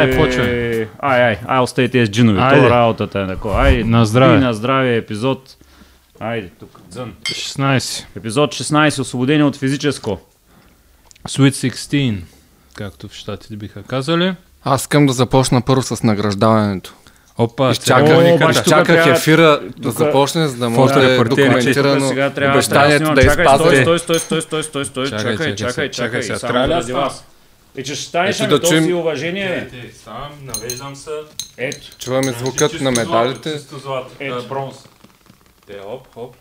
Ай, 0.00 0.16
почвай. 0.16 0.88
Ай, 0.98 1.22
ай, 1.22 1.38
ай, 1.46 1.60
остави 1.60 1.88
тези 1.88 2.12
джинови. 2.12 2.38
Айде. 2.40 2.66
То 2.66 2.70
работата 2.70 3.20
е 3.20 3.26
такова. 3.26 3.60
Айде, 3.62 3.84
На 3.84 4.04
здраве. 4.04 4.36
И 4.36 4.40
на 4.40 4.54
здраве 4.54 4.96
епизод. 4.96 5.56
Айде, 6.20 6.50
тук, 6.60 6.80
дзън. 6.90 7.14
16. 7.24 8.06
Епизод 8.16 8.54
16, 8.54 9.00
освободени 9.00 9.42
от 9.42 9.56
физическо. 9.56 10.18
Sweet 11.28 11.70
16, 11.74 12.16
както 12.74 13.08
в 13.08 13.14
щатите 13.14 13.56
биха 13.56 13.82
казали. 13.82 14.34
Аз 14.64 14.80
искам 14.80 15.06
да 15.06 15.12
започна 15.12 15.62
първо 15.62 15.82
с 15.82 16.02
награждаването. 16.02 16.94
Опа, 17.38 17.70
Изчаках, 17.70 18.34
обаче 18.34 18.62
чаках 18.62 19.06
ефира 19.06 19.60
да 19.78 19.90
започне, 19.90 20.48
за 20.48 20.56
да 20.56 20.70
може 20.70 20.94
да 20.94 21.14
е 21.14 21.18
документирано 21.18 22.08
сега 22.08 22.30
трябва 22.30 22.54
обещанието 22.54 23.14
да 23.14 23.22
чакай, 23.22 23.46
стой. 23.46 23.76
Стой, 23.76 23.98
стой, 23.98 24.18
стой, 24.18 24.42
стой, 24.42 24.62
стой, 24.64 24.84
стой, 24.84 25.10
Чакай, 25.10 25.36
чакай, 25.36 25.36
чакай, 25.36 25.56
чакай, 25.56 25.56
чакай, 25.56 25.90
чакай, 25.90 26.22
сега. 26.22 26.38
само 26.38 26.52
Трябва 26.52 26.68
ли 26.68 26.72
заради 26.72 26.92
аз 26.92 26.98
вас. 26.98 27.24
Е, 27.76 27.82
че 27.82 27.94
ще 27.94 28.04
станеш 28.04 28.40
ами, 28.40 28.48
да 28.48 28.60
чуем- 28.60 28.84
си 28.84 28.92
уважение. 28.92 29.70
Сам, 29.94 30.38
навеждам 30.42 30.96
се. 30.96 31.10
Ето, 31.56 31.98
Чуваме 31.98 32.32
звукът 32.32 32.80
на 32.80 32.90
медалите. 32.90 33.52
Чисто 33.52 33.78
злато, 33.78 34.10
Ето. 34.20 34.48
бронз. 34.48 34.76
Те, 35.66 35.78
хоп, 35.78 36.14
хоп. 36.14 36.36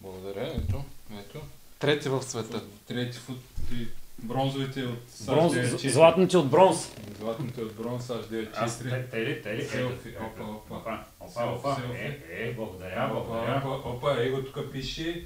Благодаря, 0.00 0.52
ето, 0.58 0.84
ето. 1.20 1.40
Трети 1.78 2.08
в 2.08 2.22
света. 2.22 2.62
Трети 2.88 3.18
фут, 3.18 3.38
и 3.72 3.86
бронзовите 4.18 4.82
от 4.82 4.98
САЩ 5.08 5.26
бронз, 5.26 5.52
9-4. 5.52 5.88
златните 5.88 6.36
от 6.36 6.50
бронз. 6.50 6.90
Златните 7.20 7.60
от 7.60 7.74
бронз 7.74 8.04
САЩ 8.04 8.30
9-4. 8.30 8.48
Аз, 8.54 8.78
те, 8.78 8.84
те 9.10 9.20
ли, 9.20 9.42
те 9.42 9.54
ли, 9.54 9.62
ето, 9.62 9.70
Селфи, 9.72 10.08
опа. 10.20 10.42
Опа, 10.70 10.98
опа, 11.20 11.44
опа. 11.44 11.76
Е, 11.94 12.18
е, 12.32 12.52
благодаря, 12.52 13.10
благодаря. 13.12 13.62
Опа, 13.66 13.88
опа, 13.88 14.22
его 14.22 14.42
тук 14.42 14.72
пише 14.72 15.24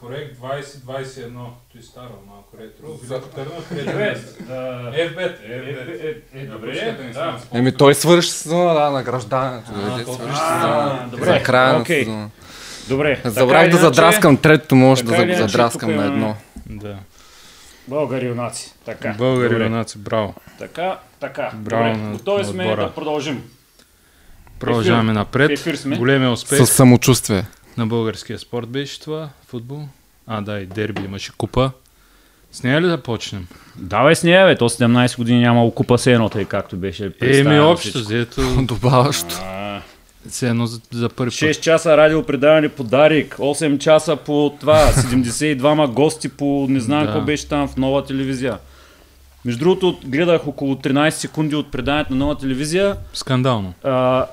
проект 0.00 0.40
2021. 0.40 1.30
Той 1.72 1.82
старо 1.82 2.12
малко 2.26 2.56
ретро. 2.60 2.86
Велико 3.02 3.28
Търнов, 3.28 3.68
Добре, 3.70 4.20
да, 4.40 4.92
FBET, 4.92 5.36
е, 5.44 6.18
е, 6.34 6.40
е, 6.40 6.46
добре, 6.46 6.96
да. 7.14 7.38
Еми 7.52 7.76
той 7.76 7.94
свърши 7.94 8.30
сезона, 8.30 8.74
да, 8.74 8.80
А, 9.32 9.62
сезона. 10.60 11.08
добре, 11.10 11.42
края 11.42 11.78
на. 11.78 12.30
Добре. 12.88 13.20
Забравих 13.24 13.66
или 13.66 13.72
да 13.72 13.78
задраскам 13.78 14.36
третото, 14.36 14.74
може 14.74 15.04
да 15.04 15.36
задраскам 15.36 15.96
на 15.96 16.04
едно. 16.04 16.36
Да. 16.66 16.96
Българи 17.88 18.26
юнаци. 18.26 18.74
Така. 18.84 19.14
Българи, 19.18 19.62
юнаци, 19.64 19.98
браво. 19.98 20.34
Така, 20.58 20.98
така. 21.20 21.50
Браво 21.54 21.94
Добре, 21.94 22.12
готови 22.12 22.44
сме 22.44 22.76
да 22.76 22.94
продължим. 22.94 23.42
Продължаваме 24.58 25.12
напред. 25.12 25.68
Големия 25.86 26.30
успех 26.30 26.58
С 26.58 26.66
самочувствие. 26.66 27.44
На 27.76 27.86
българския 27.86 28.38
спорт 28.38 28.68
беше 28.68 29.00
това, 29.00 29.28
футбол. 29.46 29.82
А, 30.26 30.40
да, 30.40 30.60
и 30.60 30.66
дерби 30.66 31.02
имаше 31.04 31.32
купа. 31.38 31.70
С 32.52 32.62
нея 32.62 32.80
ли 32.80 32.86
да 32.86 33.02
почнем? 33.02 33.46
Давай 33.76 34.16
с 34.16 34.22
нея, 34.22 34.46
бе. 34.46 34.56
То 34.56 34.68
17 34.68 35.16
години 35.16 35.40
няма 35.40 35.74
купа 35.74 35.98
се 35.98 36.12
едно, 36.12 36.28
тъй 36.28 36.44
както 36.44 36.76
беше 36.76 37.12
Еми, 37.20 37.60
общо, 37.60 37.98
взето, 37.98 38.40
Добаващо. 38.62 39.34
Все 40.28 40.48
едно 40.48 40.66
за, 40.66 40.80
за 40.92 41.08
първи 41.08 41.30
6 41.30 41.60
часа 41.60 41.96
радио 41.96 42.22
предаване 42.22 42.68
по 42.68 42.84
Дарик, 42.84 43.36
8 43.36 43.78
часа 43.78 44.16
по 44.16 44.56
това, 44.60 44.92
72 44.92 45.86
гости 45.92 46.28
по 46.28 46.66
не 46.70 46.80
знам 46.80 47.00
Да. 47.00 47.06
какво 47.06 47.20
беше 47.20 47.48
там 47.48 47.68
в 47.68 47.76
нова 47.76 48.04
телевизия. 48.04 48.58
Между 49.44 49.58
другото, 49.58 49.98
гледах 50.04 50.46
около 50.46 50.74
13 50.74 51.10
секунди 51.10 51.56
от 51.56 51.70
предаването 51.70 52.12
на 52.12 52.18
нова 52.18 52.38
телевизия. 52.38 52.94
път. 52.94 53.04
Скандално. 53.12 53.74
А, 53.84 54.26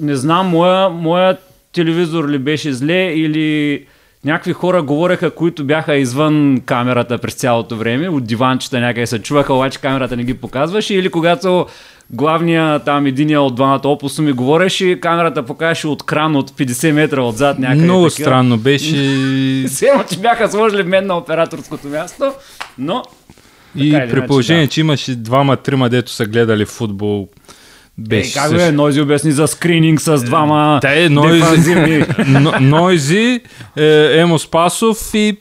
не 0.00 0.16
знам, 0.16 0.46
моя, 0.48 0.88
моя 0.88 1.36
телевизор 1.72 2.28
ли 2.28 2.38
беше 2.38 2.72
зле 2.72 3.12
или 3.12 3.84
някакви 4.24 4.52
хора 4.52 4.82
говореха, 4.82 5.30
които 5.30 5.64
бяха 5.64 5.96
извън 5.96 6.60
камерата 6.66 7.18
през 7.18 7.34
цялото 7.34 7.76
време, 7.76 8.08
от 8.08 8.24
диванчета 8.24 8.80
някъде 8.80 9.06
се 9.06 9.18
чуваха, 9.18 9.54
обаче 9.54 9.80
камерата 9.80 10.16
не 10.16 10.24
ги 10.24 10.34
показваше 10.34 10.94
или 10.94 11.10
когато 11.10 11.66
главния 12.10 12.78
там 12.78 13.06
единия 13.06 13.40
от 13.40 13.54
двамата 13.54 13.80
опуса 13.84 14.22
ми 14.22 14.32
говореше, 14.32 15.00
камерата 15.00 15.42
покажеше 15.42 15.88
от 15.88 16.02
кран 16.02 16.36
от 16.36 16.50
50 16.50 16.92
метра 16.92 17.22
отзад 17.22 17.58
някъде. 17.58 17.84
Много 17.84 18.08
такива. 18.08 18.24
странно 18.24 18.58
беше 18.58 18.94
Все, 19.68 19.90
че 20.10 20.18
бяха 20.18 20.48
сложили 20.48 20.82
мен 20.82 21.06
на 21.06 21.16
операторското 21.16 21.88
място, 21.88 22.32
но 22.78 23.02
и 23.76 23.92
при 23.92 24.26
положение, 24.26 24.66
да. 24.66 24.70
че 24.70 24.80
имаше 24.80 25.14
двама-трима, 25.16 25.88
дето 25.88 26.10
са 26.12 26.26
гледали 26.26 26.64
футбол. 26.64 27.28
Е, 27.98 28.02
Беше 28.02 28.34
как 28.34 28.52
бе, 28.52 28.72
Нойзи 28.72 29.00
обясни 29.00 29.32
за 29.32 29.46
скрининг 29.46 30.00
с 30.00 30.22
двама 30.22 30.78
Те 30.82 31.04
е 31.04 31.08
Нойзи, 31.08 32.04
Нойзи, 32.60 33.40
е, 33.76 34.20
Емо 34.20 34.38
Спасов 34.38 35.14
и, 35.14 35.36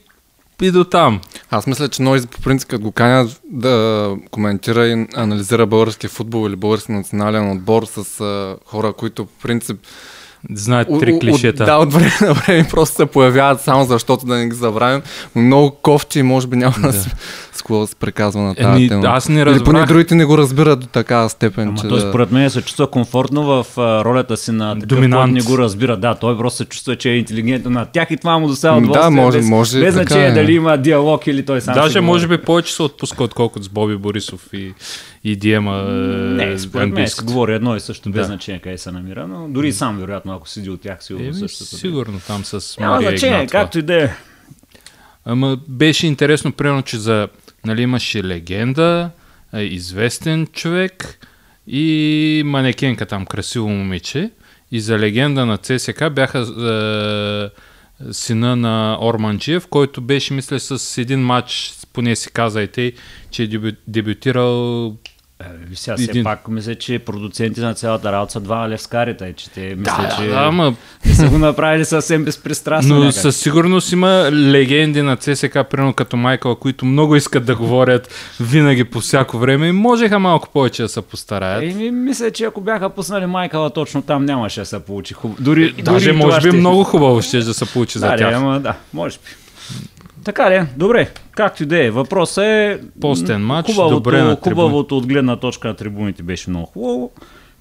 и 0.62 0.72
до 0.72 0.84
там. 0.84 1.22
Аз 1.51 1.68
мисля, 1.68 1.88
че 1.88 2.01
Нойз 2.01 2.28
по 2.28 2.41
принцип 2.41 2.69
като 2.69 2.84
го 2.84 2.91
канят 2.91 3.41
да 3.51 4.16
коментира 4.31 4.88
и 4.88 5.07
анализира 5.16 5.66
българския 5.66 6.09
футбол 6.09 6.47
или 6.47 6.56
български 6.56 6.91
национален 6.91 7.51
отбор 7.51 7.84
с 7.85 8.22
а, 8.22 8.56
хора, 8.66 8.94
които 8.94 9.25
по 9.25 9.31
принцип 9.41 9.78
Знаят 10.53 10.88
три 11.00 11.20
клишета. 11.20 11.64
От, 11.64 11.68
да, 11.68 11.75
от 11.75 11.94
време 11.94 12.12
на 12.22 12.34
време 12.34 12.68
просто 12.72 12.96
се 12.96 13.06
появяват 13.06 13.62
само 13.62 13.86
защото 13.86 14.25
да 14.25 14.36
не 14.36 14.48
ги 14.48 14.56
забравим. 14.56 15.02
Но 15.36 15.42
много 15.42 15.72
кофти 15.74 16.24
може 16.24 16.48
би 16.48 16.56
няма 16.58 16.74
да. 16.80 16.94
с, 16.94 17.09
с 17.53 17.58
какво 17.58 17.80
да 17.80 17.88
се 17.88 17.96
приказва 17.96 18.42
на 18.42 18.56
тази 18.56 18.68
Еми, 18.70 18.90
тема. 18.90 19.08
аз 19.08 19.30
не 19.30 19.36
Или 19.36 19.46
поне 19.46 19.56
разбрах. 19.56 19.86
другите 19.88 20.16
не 20.16 20.25
го 20.25 20.38
разбират 20.38 20.80
до 20.80 20.88
такава 20.88 21.30
степен, 21.30 21.68
Ама 21.68 21.78
че 21.78 21.88
той 21.88 22.00
да... 22.00 22.09
според 22.09 22.31
мен 22.31 22.50
се 22.50 22.62
чувства 22.62 22.88
комфортно 22.88 23.44
в 23.44 23.78
а, 23.78 24.03
ролята 24.06 24.38
си 24.38 24.52
на 24.52 24.74
такъв, 24.74 24.88
Доминант. 24.88 25.34
не 25.34 25.42
го 25.42 25.58
разбира. 25.58 25.98
Да, 25.98 26.16
той 26.16 26.38
просто 26.38 26.58
се 26.58 26.66
чувства, 26.66 26.96
че 26.96 27.09
е 27.09 27.18
интелигентен 27.18 27.72
на 27.72 27.86
тях 27.86 28.08
и 28.12 28.18
това 28.18 28.40
му 28.40 28.48
доставя 28.48 28.75
Да, 28.75 28.84
удоволствие. 28.84 29.09
може- 29.16 29.38
без, 29.38 29.48
може 29.48 29.80
без 29.80 29.94
значение 29.94 30.28
е. 30.28 30.31
дали 30.31 30.54
има 30.54 30.78
диалог 30.78 31.28
или 31.28 31.46
той 31.46 31.62
сам 31.62 31.74
Даже 31.74 31.94
си 31.94 32.00
може 32.00 32.28
би 32.28 32.38
повече 32.38 32.74
се 32.74 32.84
отпуска, 32.84 33.24
отколкото 33.24 33.66
с 33.66 33.69
Боби 33.69 33.98
Борисов 33.98 34.42
и, 34.54 34.74
и 35.27 35.35
Диема 35.35 35.77
е, 35.79 35.91
Не, 35.91 36.59
според 36.59 36.89
мен 36.89 37.07
се 37.07 37.23
говори 37.23 37.53
едно 37.53 37.75
и 37.75 37.79
също, 37.79 38.09
без 38.09 38.21
Да. 38.21 38.23
значение 38.23 38.61
къде 38.61 38.77
се 38.77 38.91
намира, 38.91 39.27
но 39.27 39.47
дори 39.49 39.67
и 39.67 39.73
сам, 39.73 39.99
вероятно, 39.99 40.33
ако 40.33 40.49
седи 40.49 40.69
от 40.69 40.81
тях, 40.81 41.03
сигурно 41.03 41.25
Еми, 41.25 41.33
същото. 41.33 41.75
сигурно 41.75 42.19
там 42.27 42.45
с 42.45 42.77
Няма 42.79 42.95
Мария 42.95 43.09
значение, 43.09 43.35
Игнатова. 43.35 43.61
както 43.61 43.79
и 43.79 43.81
да 43.81 44.03
е. 44.03 44.09
Ама 45.25 45.57
беше 45.67 46.07
интересно, 46.07 46.51
примерно, 46.51 46.81
че 46.81 46.97
за, 46.97 47.27
нали, 47.65 47.81
имаше 47.81 48.23
легенда, 48.23 49.09
а, 49.51 49.61
известен 49.61 50.47
човек 50.47 51.19
и 51.67 52.41
манекенка 52.45 53.05
там, 53.05 53.25
красиво 53.25 53.69
момиче. 53.69 54.31
И 54.71 54.81
за 54.81 54.99
легенда 54.99 55.45
на 55.45 55.57
ЦСК 55.57 56.09
бяха 56.11 56.39
е, 56.39 57.49
сина 58.13 58.55
на 58.55 58.97
Орманджиев, 59.01 59.67
който 59.67 60.01
беше, 60.01 60.33
мисля, 60.33 60.59
с 60.59 60.97
един 60.97 61.19
матч, 61.19 61.73
поне 61.94 62.15
си 62.15 62.31
казайте, 62.31 62.94
че 63.31 63.44
е 63.44 63.47
дебю, 63.47 63.71
дебютирал 63.88 64.95
Е, 65.42 65.46
сега 65.75 65.98
все 65.98 66.09
Един. 66.09 66.24
пак 66.24 66.48
мисля, 66.48 66.75
че 66.75 67.00
продуценти 67.00 67.59
на 67.59 67.74
цялата 67.74 68.12
работа 68.12 68.31
са 68.31 68.40
два 68.40 68.70
левскарите, 68.70 69.25
и 69.25 69.34
че 69.34 69.50
те 69.50 69.75
мисля, 69.75 70.16
че 70.18 70.28
да, 70.28 70.36
ама 70.36 70.74
не 71.06 71.14
са 71.14 71.30
го 71.30 71.38
направили 71.38 71.86
съвсем 71.86 72.25
безпристрастно. 72.25 72.96
Но 72.96 73.00
някак. 73.02 73.22
със 73.22 73.38
сигурност 73.38 73.92
има 73.92 74.30
легенди 74.31 75.02
на 75.02 75.18
ЦСК, 75.18 75.58
примерно 75.72 75.94
като 75.94 76.18
Майкъл, 76.18 76.56
които 76.56 76.86
много 76.86 77.16
искат 77.16 77.46
да 77.46 77.56
говорят 77.56 78.14
винаги 78.40 78.84
по 78.84 79.00
всяко 79.00 79.38
време 79.38 79.68
и 79.68 79.72
можеха 79.72 80.20
малко 80.20 80.50
повече 80.50 80.81
да 80.81 80.90
се 80.90 81.02
постараят. 81.02 81.64
Еми, 81.64 81.92
мисля, 81.92 82.31
че 82.31 82.44
ако 82.44 82.62
бяха 82.62 82.90
пуснали 82.90 83.25
Майкъла 83.25 83.69
точно 83.69 84.02
там, 84.02 84.25
нямаше 84.25 84.59
да 84.59 84.66
се 84.66 84.80
получи 84.80 85.14
хубаво. 85.14 85.42
Дори, 85.44 85.74
Даже 85.74 86.12
дори 86.12 86.18
може 86.18 86.42
би 86.42 86.50
ще- 86.50 86.58
много 86.58 86.84
хубаво 86.84 87.22
ще 87.22 87.40
да 87.40 87.54
се 87.54 87.66
получи 87.66 88.00
за 88.00 88.08
да, 88.08 88.16
тях. 88.18 88.30
Да, 88.30 88.36
ама, 88.38 88.59
да, 88.59 88.75
може 88.94 89.18
би. 89.18 89.47
Така 90.27 90.51
ли, 90.51 90.65
добре, 90.77 91.11
както 91.31 91.63
и 91.63 91.65
да 91.65 91.85
е. 91.85 91.91
Въпросът 91.91 92.43
е... 92.43 92.79
Постен 93.01 93.41
матч, 93.41 93.69
хубавото, 93.69 93.95
добре 93.95 94.21
на. 94.21 94.35
Хубавото 94.35 94.97
от 94.97 95.07
гледна 95.07 95.35
точка 95.35 95.67
на 95.67 95.73
трибуните 95.73 96.23
беше 96.23 96.49
много 96.49 96.65
хубаво. 96.65 97.11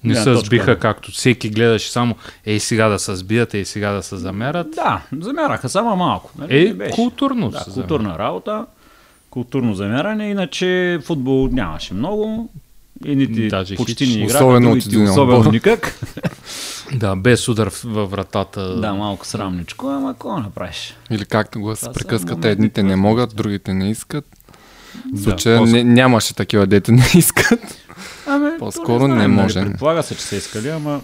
Не 0.03 0.15
се 0.15 0.35
сбиха 0.35 0.71
на- 0.71 0.79
както 0.79 1.11
всеки 1.11 1.49
гледаше 1.49 1.91
само 1.91 2.15
ей 2.45 2.59
сега 2.59 2.87
да 2.89 2.99
се 2.99 3.15
сбият, 3.15 3.53
ей 3.53 3.65
сега 3.65 3.91
да 3.91 4.03
се 4.03 4.17
замерят. 4.17 4.71
Да, 4.71 5.01
замяраха 5.19 5.69
само 5.69 5.95
малко. 5.95 6.31
Нали? 6.37 6.67
Е, 6.67 6.73
беше. 6.73 6.91
културно 6.91 7.49
Да, 7.49 7.65
културна 7.73 8.19
работа, 8.19 8.65
културно 9.29 9.73
замеране, 9.73 10.29
иначе 10.29 10.99
футбол 11.03 11.49
нямаше 11.51 11.93
много. 11.93 12.49
Едните 13.05 13.47
Даже 13.47 13.75
почти 13.75 14.05
хич. 14.05 14.15
не 14.15 14.21
играха, 14.21 14.37
Особено 14.37 14.67
от 14.67 14.73
другите 14.73 14.89
един 14.89 15.03
особено 15.03 15.37
отбор. 15.37 15.53
никак. 15.53 15.99
Да, 16.93 17.15
без 17.15 17.47
удар 17.47 17.71
във 17.83 18.11
вратата. 18.11 18.75
да, 18.75 18.93
малко 18.93 19.25
срамничко, 19.25 19.87
ама 19.87 20.13
какво 20.13 20.37
направиш? 20.37 20.95
Или 21.11 21.25
както 21.25 21.59
го 21.59 21.65
Това 21.65 21.75
с 21.75 21.79
са 21.79 21.91
приказката, 21.91 22.31
моменти, 22.31 22.47
едните 22.49 22.83
не 22.83 22.95
могат, 22.95 23.35
другите 23.35 23.73
не 23.73 23.89
искат. 23.91 24.25
В 24.25 25.11
Да, 25.13 25.21
случая 25.21 25.57
по-ск- 25.59 25.71
не, 25.73 25.83
нямаше 25.85 26.35
такива, 26.35 26.67
дете 26.67 26.91
не 26.91 27.11
искат. 27.15 27.59
Ами, 28.25 28.49
По-скоро 28.59 28.99
не 28.99 29.13
знаем, 29.13 29.31
нали, 29.31 29.43
може. 29.43 29.61
Предполага 29.61 30.03
се, 30.03 30.15
че 30.15 30.21
са 30.21 30.35
искали, 30.35 30.69
ама 30.69 31.01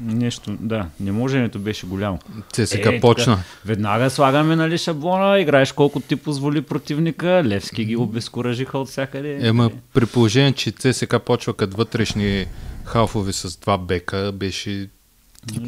нещо, 0.00 0.56
да, 0.60 0.86
неможенето 1.00 1.58
беше 1.58 1.86
голямо. 1.86 2.18
ЦСК 2.52 2.86
Е, 2.86 3.00
почна. 3.00 3.34
тука 3.34 3.44
Веднага 3.64 4.10
слагаме 4.10 4.56
нали, 4.56 4.78
шаблона, 4.78 5.38
играеш 5.40 5.72
колко 5.72 6.00
ти 6.00 6.16
позволи 6.16 6.62
противника, 6.62 7.42
Левски 7.44 7.84
ги 7.84 7.96
обезкуражиха 7.96 8.78
от 8.78 8.88
всякъде. 8.88 9.38
Ема 9.48 9.70
при 9.94 10.06
положение, 10.06 10.52
че 10.52 10.70
ЦСК 10.70 11.16
почва 11.26 11.54
като 11.54 11.76
вътрешни 11.76 12.46
халфови 12.84 13.32
с 13.32 13.56
два 13.60 13.78
бека, 13.78 14.32
беше... 14.34 14.88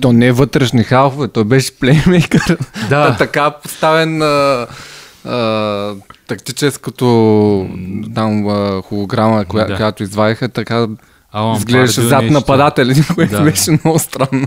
То 0.00 0.12
не 0.12 0.26
е 0.26 0.32
вътрешни 0.32 0.84
халфове, 0.84 1.28
той 1.28 1.44
беше 1.44 1.78
плеймейкър. 1.78 2.58
Да. 2.88 2.88
Та 2.88 3.17
така 3.17 3.50
поставен 3.50 4.23
а, 4.23 4.67
а, 5.25 5.94
тактическото 6.26 7.06
там 8.14 8.49
а, 8.49 8.82
холограма, 8.82 9.44
коя, 9.44 9.64
Да. 9.64 9.76
която 9.76 10.02
извадиха, 10.02 10.49
така 10.49 10.87
Алан 11.36 11.56
изглеждаше 11.56 11.96
Пардю 11.96 12.08
зад 12.08 12.22
нещо. 12.22 12.32
нападатели, 12.32 12.94
което 13.14 13.30
Да. 13.32 13.42
беше 13.42 13.70
много 13.70 13.98
странно. 13.98 14.46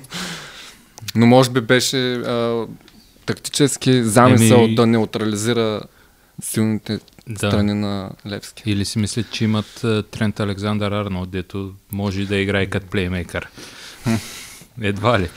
Но 1.16 1.26
може 1.26 1.50
би 1.50 1.62
беше 1.62 2.14
а, 2.14 2.66
тактически 3.26 4.04
замисъл 4.04 4.58
Еми- 4.58 4.76
да 4.76 4.88
неутрализира 4.88 5.82
силните 6.42 7.00
Да. 7.28 7.38
страни 7.38 7.74
на 7.74 8.10
Левски. 8.28 8.64
Или 8.66 8.86
си 8.86 9.00
мислят, 9.00 9.32
че 9.32 9.44
имат 9.44 9.86
Трент 10.12 10.40
Александър 10.40 10.92
Арнолд, 10.92 11.30
дето 11.30 11.72
може 11.92 12.26
да 12.26 12.36
играе 12.36 12.66
като 12.66 12.86
плеймейкър. 12.88 13.48
Едва 14.82 15.20
ли. 15.20 15.30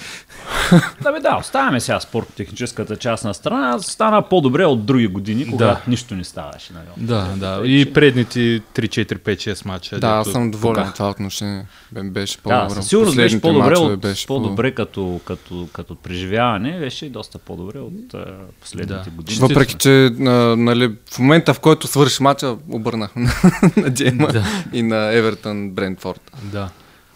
Да, 1.03 1.13
бе, 1.13 1.21
да, 1.21 1.37
оставяме 1.37 1.81
сега 1.81 2.01
спорт-техническата 2.01 2.97
част 2.97 3.25
на 3.25 3.35
страна. 3.35 3.79
Стана 3.79 4.23
по-добре 4.23 4.65
от 4.65 4.87
други 4.87 5.07
години, 5.07 5.47
когато 5.47 5.91
нищо 5.91 6.15
не 6.15 6.25
ставаше. 6.25 6.73
Нали? 6.73 6.87
Да, 6.99 7.29
да. 7.37 7.63
И 7.65 7.93
предните 7.93 8.39
3, 8.39 8.61
4, 8.73 9.15
5, 9.15 9.37
6 9.53 9.67
мача. 9.67 9.99
Да, 9.99 10.09
аз 10.09 10.29
съм 10.29 10.51
доволен 10.51 10.93
това 10.95 11.11
отношение. 11.11 11.67
Бе- 11.93 12.03
Беше 12.03 12.37
Да, 12.37 12.43
по-добре. 12.43 12.75
със 12.75 12.89
сигурност 12.89 13.17
беше 13.17 13.41
по-добре, 13.41 13.77
от, 13.77 14.01
беше 14.01 14.27
по-добре 14.27 14.71
като, 14.71 15.21
като, 15.25 15.69
като 15.73 15.95
преживяване, 15.95 16.79
беше 16.79 17.09
доста 17.09 17.39
по-добре 17.39 17.79
от 17.79 18.15
последните 18.61 18.95
Да. 19.05 19.11
години. 19.11 19.39
Въпреки, 19.41 19.75
че 19.75 20.05
а, 20.07 20.11
нали, 20.57 20.95
в 21.11 21.19
момента, 21.19 21.55
в 21.55 21.61
който 21.61 21.87
свърши 21.87 22.23
мача, 22.23 22.57
обърнах 22.69 23.17
на, 23.17 23.33
на 23.77 23.91
Джейма 23.91 24.29
Да. 24.29 24.45
и 24.73 24.83
на 24.83 25.15
Евертън 25.15 25.71
Брентфорд. 25.71 26.33
Да. 26.43 26.69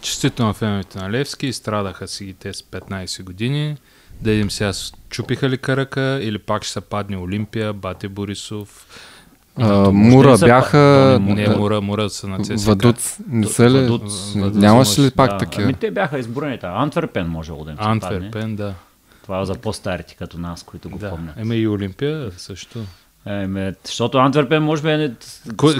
Честито 0.07 0.45
на 0.45 0.53
феновете 0.53 0.99
на 0.99 1.11
Левски, 1.11 1.53
страдаха 1.53 2.07
си 2.07 2.25
ги 2.25 2.33
те 2.33 2.53
с 2.53 2.61
15 2.61 3.23
години. 3.23 3.77
Да 4.21 4.31
видим 4.31 4.51
сега 4.51 4.71
чупиха 5.09 5.49
ли 5.49 5.57
карака 5.57 6.19
или 6.21 6.37
пак 6.37 6.63
ще 6.63 6.73
се 6.73 6.81
падне 6.81 7.17
Олимпия, 7.17 7.73
Бате 7.73 8.07
Борисов. 8.07 8.87
А, 9.55 9.91
Мура 9.91 10.37
се 10.37 10.45
бяха... 10.45 11.17
то 11.27 11.33
Не, 11.33 11.49
Мура, 11.49 11.81
Мура 11.81 12.09
са 12.09 12.27
на 12.27 12.39
ЦСКА. 12.39 12.55
Вадуц, 12.57 13.17
не 13.27 13.47
са 13.47 13.69
ли? 13.69 13.79
Вадуц, 13.79 14.33
Вадуц 14.35 14.61
Нямаше 14.61 15.01
ли 15.01 15.11
пак 15.11 15.29
да, 15.29 15.37
такива? 15.37 15.63
Ами 15.63 15.73
те 15.73 15.91
бяха 15.91 16.19
изброените. 16.19 16.65
Антверпен 16.65 17.27
може 17.27 17.51
да 17.51 17.57
им 17.57 17.65
се 17.65 17.75
падне. 17.75 17.89
Антверпен, 17.91 18.55
да. 18.55 18.73
Това 19.23 19.41
е 19.41 19.45
за 19.45 19.55
по-старите 19.55 20.15
като 20.15 20.37
нас, 20.37 20.63
които 20.63 20.89
го 20.89 20.97
да. 20.97 21.09
помнят. 21.09 21.37
Ема 21.37 21.55
и 21.55 21.67
Олимпия 21.67 22.31
също. 22.37 22.79
Еме, 23.29 23.73
защото 23.85 24.17
Антверпен 24.17 24.63
може 24.63 24.81
би 24.81 24.89
е... 24.89 24.97
не- 24.97 25.11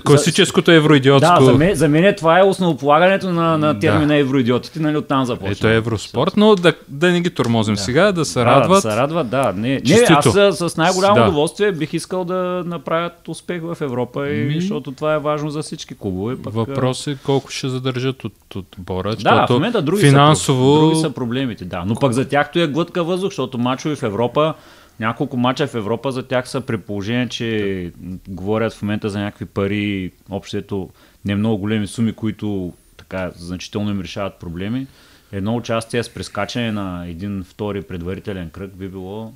Класическото 0.06 0.72
евроидиотско. 0.72 1.40
Да, 1.40 1.46
за 1.46 1.54
мен, 1.54 1.76
за 1.76 1.88
мен 1.90 2.16
това 2.18 2.40
е 2.40 2.44
основополагането 2.44 3.30
на, 3.30 3.58
на 3.58 3.74
Да. 3.74 3.80
термина 3.80 4.16
евроидиотите, 4.16 4.80
нали 4.80 4.98
оттам 4.98 5.26
започва. 5.26 5.52
Ето 5.52 5.68
е 5.68 5.76
Евроспорт, 5.76 6.38
но 6.38 6.56
да, 6.56 6.74
да 6.88 7.12
не 7.12 7.22
ги 7.22 7.30
тормозим 7.30 7.76
да. 7.76 7.82
сега, 7.82 8.12
да 8.12 8.26
се 8.26 8.40
Да, 8.40 8.46
радват. 8.46 8.84
Да, 8.84 8.92
се 8.92 8.98
радват, 8.98 9.30
да. 9.30 9.54
Не, 9.56 9.82
не 9.86 10.06
аз 10.10 10.26
с, 10.26 10.70
с 10.70 10.78
най-голямо 10.78 11.16
Да. 11.16 11.22
удоволствие 11.22 11.72
бих 11.72 11.94
искал 11.94 12.26
да 12.26 12.64
направят 12.66 13.28
успех 13.28 13.62
в 13.62 13.78
Европа, 13.82 14.30
и, 14.30 14.44
Ми- 14.44 14.62
защото 14.62 14.92
това 14.92 15.14
е 15.14 15.20
важно 15.20 15.50
за 15.50 15.62
всички 15.62 15.96
клубове. 15.98 16.36
Пък, 16.44 16.54
Въпрос 16.54 17.08
е 17.08 17.18
колко 17.26 17.52
ще 17.52 17.70
задържат 17.70 18.24
от 18.26 18.56
отбора. 18.56 19.16
Да, 19.16 19.46
в 19.48 19.50
момента 19.50 19.82
други, 19.82 20.02
финансово... 20.02 20.76
са, 20.76 20.82
други 20.82 20.96
са 20.96 21.10
проблемите. 21.10 21.66
Да. 21.66 21.84
Но 21.88 21.96
пък 21.96 22.12
за 22.12 22.28
тях 22.28 22.52
то 22.52 22.60
е 22.60 22.68
глътка 22.68 23.04
въздух, 23.04 23.30
защото 23.30 23.58
мачове 23.58 23.96
в 23.96 24.04
Европа, 24.04 24.54
няколко 25.00 25.38
мача 25.38 25.68
в 25.68 25.76
Европа 25.76 26.12
за 26.12 26.24
тях 26.24 26.50
са 26.50 26.62
при 26.62 26.78
положение, 26.78 27.30
че 27.30 27.92
говорят 28.28 28.74
в 28.74 28.82
момента 28.82 29.10
за 29.10 29.20
някакви 29.20 29.46
пари, 29.46 30.12
общото 30.30 30.90
не 31.26 31.36
много 31.36 31.58
големи 31.58 31.88
суми, 31.88 32.14
които 32.14 32.74
така 32.98 33.32
значително 33.36 33.92
им 33.92 34.02
решават 34.02 34.40
проблеми. 34.40 34.88
Едно 35.32 35.56
участие 35.56 36.04
с 36.04 36.10
прескачане 36.10 36.72
на 36.72 37.08
един 37.08 37.44
втори 37.44 37.82
предварителен 37.82 38.50
кръг 38.50 38.72
би 38.72 38.88
било 38.88 39.34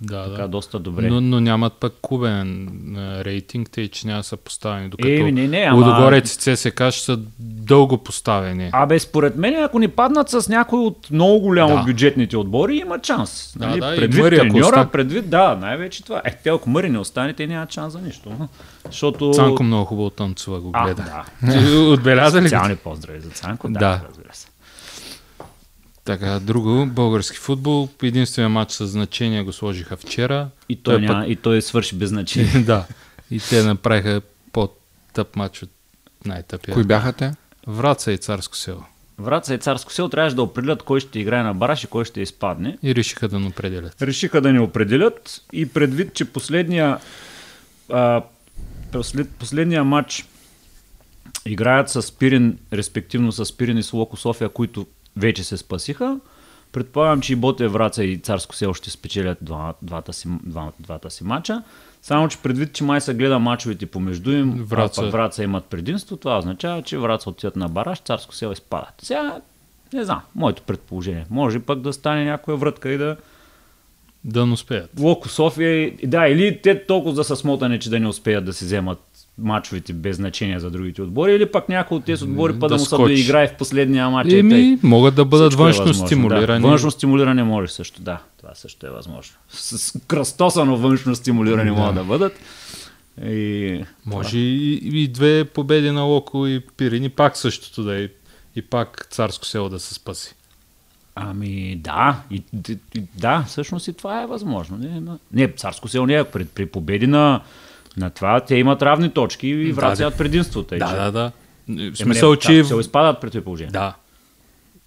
Да, 0.00 0.24
така 0.24 0.42
да. 0.42 0.48
доста 0.48 0.78
добре. 0.78 1.08
Но, 1.08 1.20
но 1.20 1.40
нямат 1.40 1.72
пък 1.72 1.92
клубен 2.02 2.68
а, 2.96 3.24
рейтинг, 3.24 3.70
тъй 3.70 3.88
че 3.88 4.06
няма 4.06 4.18
да 4.18 4.24
са 4.24 4.36
поставени. 4.36 4.88
Докато 4.88 5.08
Еми, 5.10 5.32
не, 5.32 5.48
не, 5.48 5.58
ама- 5.60 5.78
Лудогорец 5.78 6.34
и 6.34 6.56
ЦСКА 6.56 6.90
ще 6.90 7.04
са 7.04 7.18
дълго 7.40 7.98
поставени. 7.98 8.70
Абе, 8.72 8.98
според 8.98 9.36
мен, 9.36 9.54
ако 9.56 9.78
ни 9.78 9.88
паднат 9.88 10.28
с 10.30 10.48
някой 10.48 10.78
от 10.78 11.10
много 11.10 11.40
голямо 11.40 11.76
Да. 11.76 11.82
бюджетните 11.82 12.36
отбори, 12.36 12.76
има 12.76 12.98
шанс. 13.02 13.54
Да, 13.56 13.66
Нали? 13.66 13.80
да, 13.80 13.96
предвид 13.96 14.22
Мъри, 14.22 14.36
треньора, 14.36 14.66
остане- 14.66 14.86
предвид, 14.86 15.30
да, 15.30 15.56
най-вече 15.56 16.04
това. 16.04 16.22
Е, 16.24 16.34
те 16.34 16.50
ако 16.50 16.70
Мъри 16.70 16.90
не 16.90 16.98
остане, 16.98 17.32
те 17.32 17.46
нямат 17.46 17.72
шанс 17.72 17.92
за 17.92 18.00
нищо. 18.00 18.32
Защото... 18.84 19.30
Цанко 19.30 19.62
много 19.62 19.84
хубаво 19.84 20.10
танцува, 20.10 20.60
го 20.60 20.70
а, 20.74 20.84
гледа. 20.84 21.24
да. 21.42 21.52
Ти 21.52 21.76
Отбеляза 21.92 22.38
ли? 22.38 22.42
Специални 22.42 22.76
поздрави 22.76 23.20
за 23.20 23.30
Цанко, 23.30 23.68
да, 23.68 23.78
Да. 23.78 24.00
разбира 24.08 24.28
се. 24.32 24.46
Така, 26.10 26.38
друго, 26.38 26.86
български 26.86 27.36
футбол. 27.38 27.88
Единствения 28.02 28.48
матч 28.48 28.72
с 28.72 28.86
значение 28.86 29.42
го 29.42 29.52
сложиха 29.52 29.96
вчера. 29.96 30.48
И 30.68 30.76
той, 30.76 30.94
Той 30.94 31.02
няма, 31.02 31.26
и 31.26 31.36
той 31.36 31.62
свърши 31.62 31.94
без 31.94 32.08
значение. 32.08 32.62
да. 32.66 32.86
И 33.30 33.40
те 33.40 33.62
направиха 33.62 34.22
по-тъп 34.52 35.36
матч 35.36 35.62
от 35.62 35.70
най-тъпия. 36.24 36.74
Кои 36.74 36.84
бяха 36.84 37.12
те? 37.12 37.32
Враца 37.66 38.12
и 38.12 38.18
Царско 38.18 38.56
село. 38.56 38.84
Враца 39.18 39.54
и 39.54 39.58
Царско 39.58 39.92
село 39.92 40.08
трябваше 40.08 40.36
да 40.36 40.42
определят 40.42 40.82
кой 40.82 41.00
ще 41.00 41.18
играе 41.18 41.42
на 41.42 41.54
бараш 41.54 41.84
и 41.84 41.86
кой 41.86 42.04
ще 42.04 42.20
изпадне. 42.20 42.78
И 42.82 42.94
решиха 42.94 43.28
да 43.28 43.40
не 43.40 43.46
определят. 43.46 44.02
Решиха 44.02 44.40
да 44.40 44.52
ни 44.52 44.58
определят 44.58 45.42
и 45.52 45.68
предвид, 45.68 46.14
че 46.14 46.24
последния, 46.24 46.98
а, 47.88 48.22
послед, 48.92 49.30
последния 49.30 49.84
матч 49.84 50.24
играят 51.46 51.90
с 51.90 52.18
Пирин, 52.18 52.58
респективно 52.72 53.32
с 53.32 53.56
Пирин 53.56 53.78
и 53.78 53.82
с 53.82 53.92
Локо 53.92 54.16
София, 54.16 54.48
които 54.48 54.86
вече 55.16 55.44
се 55.44 55.56
спасиха. 55.56 56.20
Предполагам, 56.72 57.20
че 57.20 57.32
и 57.32 57.36
Боте 57.36 57.68
Враца 57.68 58.04
и 58.04 58.18
Царско 58.18 58.54
село 58.54 58.74
ще 58.74 58.90
спечелят 58.90 59.38
два, 59.40 59.74
двата, 59.82 60.12
си, 60.12 60.28
два, 60.44 60.72
двата 60.80 61.10
си 61.10 61.24
мача. 61.24 61.62
Само, 62.02 62.28
че 62.28 62.38
предвид, 62.38 62.72
че 62.72 62.84
май 62.84 63.00
се 63.00 63.14
гледа 63.14 63.38
мачовете 63.38 63.86
помежду 63.86 64.32
им, 64.32 64.64
Враца. 64.64 65.02
Пък 65.02 65.12
Враца 65.12 65.44
имат 65.44 65.64
предимство, 65.64 66.16
това 66.16 66.38
означава, 66.38 66.82
че 66.82 66.98
Враца 66.98 67.30
отиват 67.30 67.56
на 67.56 67.68
бараж, 67.68 67.98
Царско 67.98 68.34
село 68.34 68.52
изпадат. 68.52 68.94
Сега, 69.02 69.40
не 69.92 70.04
знам, 70.04 70.20
моето 70.34 70.62
предположение. 70.62 71.26
Може 71.30 71.58
пък 71.58 71.80
да 71.80 71.92
стане 71.92 72.24
някоя 72.24 72.56
вратка 72.56 72.90
и 72.90 72.98
да, 72.98 73.16
Да 74.24 74.46
не 74.46 74.52
успеят. 74.52 74.90
Локо 75.00 75.28
София, 75.28 75.92
да, 76.04 76.28
или 76.28 76.62
те 76.62 76.86
толкова 76.86 77.14
да 77.14 77.24
са 77.24 77.36
смотани, 77.36 77.80
че 77.80 77.90
да 77.90 78.00
не 78.00 78.08
успеят 78.08 78.44
да 78.44 78.52
си 78.52 78.64
вземат 78.64 78.98
мачовете 79.38 79.92
без 79.92 80.16
значение 80.16 80.60
за 80.60 80.70
другите 80.70 81.02
отбори, 81.02 81.34
или 81.34 81.46
пък 81.46 81.68
някой 81.68 81.96
от 81.96 82.04
тези 82.04 82.24
отбори 82.24 82.52
па 82.52 82.68
да, 82.68 82.74
да 82.74 82.80
му 82.80 82.86
се 82.86 82.96
доиграе 82.96 83.48
в 83.48 83.56
последния 83.56 84.10
матч. 84.10 84.32
Еми, 84.32 84.78
могат 84.82 85.14
да 85.14 85.24
бъдат 85.24 85.52
Всичко 85.52 85.62
е 85.62 85.64
външно 85.64 85.84
възможно, 85.84 86.06
стимулирани. 86.06 86.62
Да. 86.62 86.68
Външно 86.68 86.90
стимулиране 86.90 87.44
може 87.44 87.72
също, 87.72 88.02
да. 88.02 88.18
Това 88.38 88.54
също 88.54 88.86
е 88.86 88.90
възможно. 88.90 89.36
С, 89.48 90.00
кръстосано 90.06 90.76
външно 90.76 91.14
стимулиране 91.14 91.70
Да. 91.70 91.76
могат 91.76 91.94
да 91.94 92.04
бъдат. 92.04 92.40
И... 93.24 93.84
Може 94.06 94.38
и, 94.38 95.02
и 95.02 95.08
две 95.08 95.44
победи 95.44 95.90
на 95.90 96.02
Локо 96.02 96.46
и 96.46 96.60
Пирин 96.76 97.04
и 97.04 97.08
пак 97.08 97.36
същото 97.36 97.82
да 97.82 98.02
е. 98.02 98.08
И 98.56 98.62
пак 98.62 99.06
царско 99.10 99.46
село 99.46 99.68
да 99.68 99.80
се 99.80 99.94
спаси. 99.94 100.34
Ами 101.14 101.76
да, 101.76 102.22
и, 102.30 102.42
и, 102.68 103.02
да, 103.18 103.44
всъщност 103.48 103.88
и 103.88 103.92
това 103.92 104.22
е 104.22 104.26
възможно. 104.26 104.76
Не, 104.76 105.02
не 105.32 105.52
царско 105.52 105.88
село 105.88 106.06
не 106.06 106.14
е. 106.14 106.24
При, 106.24 106.44
при 106.44 106.66
победи 106.66 107.06
на, 107.06 107.40
на 108.00 108.10
това 108.10 108.40
те 108.40 108.54
имат 108.56 108.82
равни 108.82 109.10
точки 109.10 109.48
и 109.48 109.72
врат 109.72 109.98
да. 109.98 110.10
предимство. 110.10 110.62
Тъй, 110.62 110.78
Да, 110.78 110.88
че- 110.88 110.94
да, 110.94 111.12
да. 111.12 111.32
В 111.68 111.80
Еми, 111.80 111.96
смисъл, 111.96 112.36
че... 112.36 112.64
Село 112.64 112.80
изпадат 112.80 113.20
при 113.20 113.30
това 113.30 113.44
положение. 113.44 113.70
Да, 113.70 113.94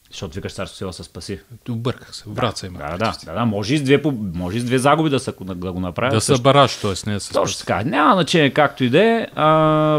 Защото 0.10 0.36
викаш 0.36 0.54
царско 0.54 0.78
село 0.78 0.94
се 0.94 1.04
спаси. 1.04 1.40
обърках 1.70 2.16
се. 2.16 2.24
Враца 2.28 2.68
има. 2.68 2.80
Да, 2.80 2.98
да, 2.98 3.14
да, 3.26 3.34
да, 3.34 3.46
може 3.46 3.76
и 3.76 3.78
с 3.78 3.84
две, 3.84 4.02
може 4.34 4.58
и 4.58 4.60
с 4.60 4.66
две 4.66 4.78
загуби 4.78 5.10
да, 5.10 5.20
са, 5.20 5.34
да 5.42 5.72
го 5.72 5.80
направят. 5.80 6.14
Да 6.14 6.22
са 6.22 6.40
бараж, 6.40 6.76
т.е. 6.76 6.94
не 7.08 7.14
да 7.14 7.20
се 7.20 7.34
Точно 7.34 7.60
така. 7.60 7.84
Няма 7.84 8.14
значение 8.14 8.50
както 8.50 8.84
и 8.84 8.90
да 8.90 9.04
е. 9.04 9.28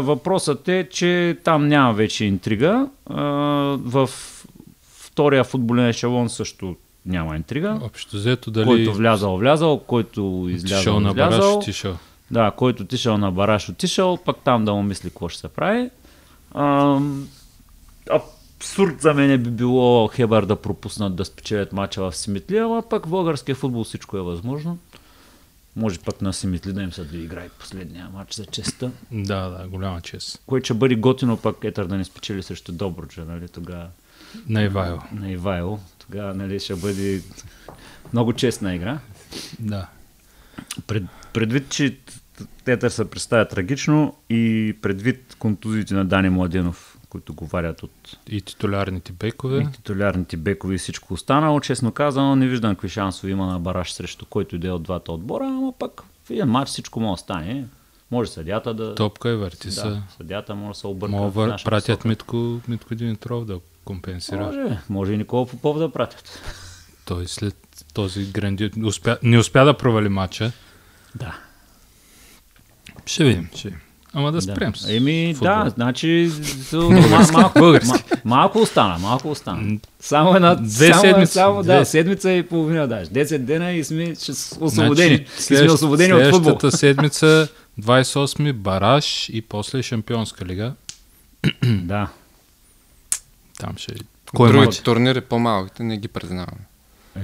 Въпросът 0.01 0.67
е, 0.67 0.87
че 0.91 1.37
там 1.43 1.67
няма 1.67 1.93
вече 1.93 2.25
интрига. 2.25 2.87
А, 3.09 3.23
в 3.79 4.09
втория 5.01 5.43
футболен 5.43 5.87
ешелон 5.87 6.29
също 6.29 6.75
няма 7.05 7.35
интрига. 7.35 7.79
Общо 7.83 8.15
взето 8.17 8.51
дали 8.51 8.65
Който 8.65 8.93
влязал, 8.93 9.37
влязал, 9.37 9.79
който 9.79 10.47
излязал, 10.49 10.99
на 10.99 11.13
бараж, 11.13 11.33
излязал. 11.33 11.57
отишъл. 11.57 11.97
Да, 12.31 12.51
който 12.51 12.83
отишъл 12.83 13.17
на 13.17 13.31
бараж, 13.31 13.69
отишъл, 13.69 14.17
пък 14.17 14.37
там 14.43 14.65
да 14.65 14.73
му 14.73 14.83
мисли 14.83 15.09
какво 15.09 15.29
ще 15.29 15.39
се 15.39 15.47
прави. 15.47 15.89
Ам, 16.55 17.27
абсурд 18.11 19.01
за 19.01 19.13
мен 19.13 19.43
би 19.43 19.49
било 19.49 20.07
Хебър 20.07 20.45
да 20.45 20.55
пропуснат 20.55 21.15
да 21.15 21.25
спечелят 21.25 21.73
мача 21.73 22.01
в 22.01 22.15
Симитли, 22.15 22.57
ама 22.57 22.83
пък 22.89 23.05
в 23.05 23.09
българския 23.09 23.55
футбол 23.55 23.83
всичко 23.83 24.17
е 24.17 24.21
възможно. 24.21 24.77
Може 25.75 25.99
пък 25.99 26.21
на 26.21 26.33
Симитли 26.33 26.73
да 26.73 26.81
им 26.81 26.91
се 26.93 27.03
доиграе 27.03 27.49
последния 27.49 28.09
матч 28.13 28.33
за 28.33 28.45
честа. 28.45 28.91
Да, 29.11 29.49
да, 29.49 29.67
голяма 29.67 30.01
чест. 30.01 30.41
Което 30.45 30.65
ще 30.65 30.73
бъде 30.73 30.95
готино 30.95 31.37
пък 31.37 31.63
Етър 31.63 31.85
да 31.85 31.97
не 31.97 32.05
спечели 32.05 32.43
срещу 32.43 32.71
Добруджа, 32.71 33.25
нали, 33.25 33.47
тогава 33.49 33.87
На 34.49 34.63
Ивайло. 34.63 34.99
на 35.11 35.31
Ивайло. 35.31 35.79
Тогава 35.99 36.33
нали, 36.33 36.59
ще 36.59 36.75
бъде 36.75 37.21
много 38.13 38.33
честна 38.33 38.75
игра. 38.75 38.99
Да. 39.59 39.87
Пред, 40.87 41.03
предвид, 41.33 41.69
че 41.69 41.97
Тетър 42.65 42.89
се 42.89 43.09
представя 43.09 43.47
трагично 43.47 44.15
и 44.29 44.75
предвид 44.81 45.35
контузиите 45.39 45.93
на 45.93 46.05
Дани 46.05 46.29
Младенов, 46.29 46.97
които 47.09 47.33
го 47.33 47.45
варят 47.45 47.83
от 47.83 48.17
И 48.29 48.41
титулярните 48.41 49.11
бекове. 49.11 49.61
и 49.61 49.71
титулярните 49.71 50.37
бекове 50.37 50.75
и 50.75 50.77
всичко 50.77 51.13
останало, 51.13 51.59
честно 51.59 51.91
казано, 51.91 52.35
не 52.35 52.47
виждам 52.47 52.75
какви 52.75 52.89
шансове 52.89 53.31
има 53.31 53.45
на 53.45 53.59
бараж 53.59 53.91
срещу 53.91 54.25
който 54.25 54.55
и 54.55 54.59
да 54.59 54.67
е 54.67 54.71
от 54.71 54.83
двата 54.83 55.11
отбора, 55.11 55.45
ама 55.47 55.73
пък 55.79 56.03
В 56.23 56.29
един 56.29 56.45
матч 56.45 56.69
всичко 56.69 56.99
може 56.99 57.19
да 57.19 57.23
стане. 57.23 57.65
Може 58.11 58.29
съдята 58.29 58.73
да... 58.73 58.95
Топка 58.95 59.29
и 59.29 59.35
върти 59.35 59.69
да, 59.69 60.03
съдята 60.17 60.55
може 60.55 60.67
да 60.67 60.79
се 60.79 60.87
обърка. 60.87 61.15
В 61.15 61.29
вър... 61.29 61.63
пратят 61.63 61.85
посока. 61.85 62.07
Митко, 62.07 62.59
Митко 62.67 62.95
Димитров 62.95 63.45
да 63.45 63.59
компенсира. 63.85 64.45
Може, 64.45 64.79
може 64.89 65.13
и 65.13 65.17
Никола 65.17 65.47
Попов 65.47 65.77
да 65.77 65.91
пратят. 65.91 66.41
Той 67.05 67.27
след 67.27 67.64
този 67.93 68.25
гранди... 68.25 68.71
Успя... 68.83 69.17
Не 69.23 69.37
успя 69.37 69.65
да 69.65 69.73
провали 69.73 70.09
матча. 70.09 70.51
Да. 71.15 71.35
Ще 73.05 73.23
видим. 73.23 73.49
Ще... 73.55 73.67
видим. 73.67 73.79
Ама 74.13 74.31
да 74.31 74.41
спрем 74.41 74.75
с 74.75 74.89
Еми, 74.89 75.33
футбола. 75.33 75.63
да, 75.63 75.69
значи 75.69 76.07
ма- 76.71 77.31
малко, 77.33 77.59
ма- 77.59 78.03
малко 78.25 78.59
остана, 78.59 78.99
малко 78.99 79.31
остана. 79.31 79.77
Само 79.99 80.35
една, 80.35 80.55
Две 80.55 80.87
само, 80.87 81.01
седмици, 81.01 81.33
Само, 81.33 81.63
две. 81.63 81.75
да, 81.75 81.85
седмица 81.85 82.31
и 82.31 82.43
половина 82.43 82.87
даже. 82.87 83.09
10 83.09 83.37
дена 83.37 83.71
и 83.71 83.83
сме 83.83 84.15
с- 84.15 84.57
освободени. 84.61 85.15
Значи, 85.15 85.53
и 85.53 85.57
сме 85.57 85.71
освободени 85.71 86.13
от 86.13 86.23
футбол. 86.23 86.39
Следващата 86.41 86.77
седмица 86.77 87.47
28-ми 87.81 88.53
бараж 88.53 89.29
и 89.29 89.41
после 89.41 89.83
Шампионска 89.83 90.45
лига. 90.45 90.73
Да. 91.63 92.07
Там 93.59 93.77
ще... 93.77 93.93
Кой 94.27 94.49
Другите 94.49 94.65
матч? 94.65 94.79
турнири 94.79 95.21
по-малките 95.21 95.83
не 95.83 95.97
ги 95.97 96.07
признаваме. 96.07 96.61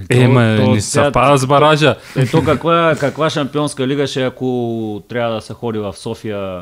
Е, 0.10 0.27
ма, 0.27 0.57
то 0.57 0.71
не 0.71 0.81
съвпада 0.81 1.38
с 1.38 1.45
баража. 1.45 1.95
Е, 2.15 2.25
то 2.25 2.43
каква, 2.43 2.95
каква 3.00 3.29
шампионска 3.29 3.88
лига 3.88 4.07
ще 4.07 4.21
е, 4.21 4.25
ако 4.25 4.48
трябва 5.10 5.36
да 5.36 5.41
се 5.41 5.53
ходи 5.53 5.79
в 5.79 5.93
София? 5.93 6.62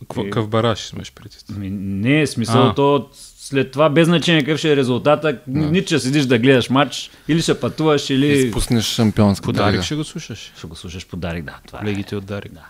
Какво- 0.00 0.20
Е. 0.20 0.24
Какъв 0.24 0.48
бараж 0.48 0.92
имаш 0.92 1.12
предвид? 1.12 1.44
Ми, 1.50 1.70
не 1.70 2.20
е 2.20 2.26
смисъл, 2.26 2.62
А. 2.62 2.74
то 2.74 3.08
след 3.12 3.70
това 3.70 3.88
без 3.88 4.06
значение 4.06 4.42
какъв 4.42 4.58
ще 4.58 4.72
е 4.72 4.76
резултата, 4.76 5.38
нито 5.46 5.86
ще 5.86 5.98
седиш 5.98 6.24
да 6.24 6.38
гледаш 6.38 6.70
матч, 6.70 7.10
или 7.28 7.42
ще 7.42 7.60
пътуваш, 7.60 8.10
И 8.10 8.14
или 8.14 8.50
спуснеш 8.50 8.84
шампионска 8.84 9.44
Подарик 9.44 9.72
лига. 9.72 9.82
ще 9.82 9.94
го 9.94 10.04
слушаш. 10.04 10.52
ще 10.56 10.66
го 10.66 10.76
слушаш 10.76 11.06
подарик, 11.06 11.44
да. 11.44 11.54
Това 11.66 11.80
е. 11.80 11.84
Легите 11.84 12.16
от 12.16 12.24
Дарик. 12.24 12.52
Да. 12.52 12.64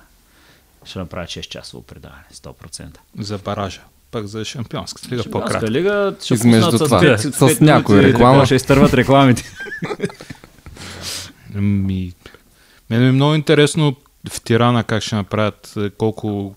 Ще 0.85 0.99
направя 0.99 1.27
6 1.27 1.41
часово 1.43 1.83
предаване, 1.83 2.23
100%. 2.35 2.87
За 3.19 3.39
баража. 3.39 3.81
Пък 4.11 4.27
за 4.27 4.45
Шампионската 4.45 5.09
лига 5.09 5.23
по-кратко. 5.25 5.67
лига 5.67 6.15
ще 6.25 6.35
Измежду 6.35 6.79
това. 6.79 6.99
с, 6.99 7.03
5, 7.03 7.17
С 7.17 7.33
с, 7.33 7.41
5 7.41 7.61
някоя 7.61 7.99
минути, 7.99 8.15
реклама. 8.15 8.47
Ще 8.47 8.55
изтърват 8.55 8.95
рекламите. 8.95 9.45
Ми, 11.55 12.13
мен 12.91 13.01
ми 13.03 13.09
е 13.09 13.13
много 13.13 13.35
интересно 13.35 13.97
в 14.31 14.41
Тирана 14.41 14.85
как 14.85 15.03
ще 15.03 15.15
направят, 15.17 15.73
е, 15.77 15.91
колко 15.91 16.55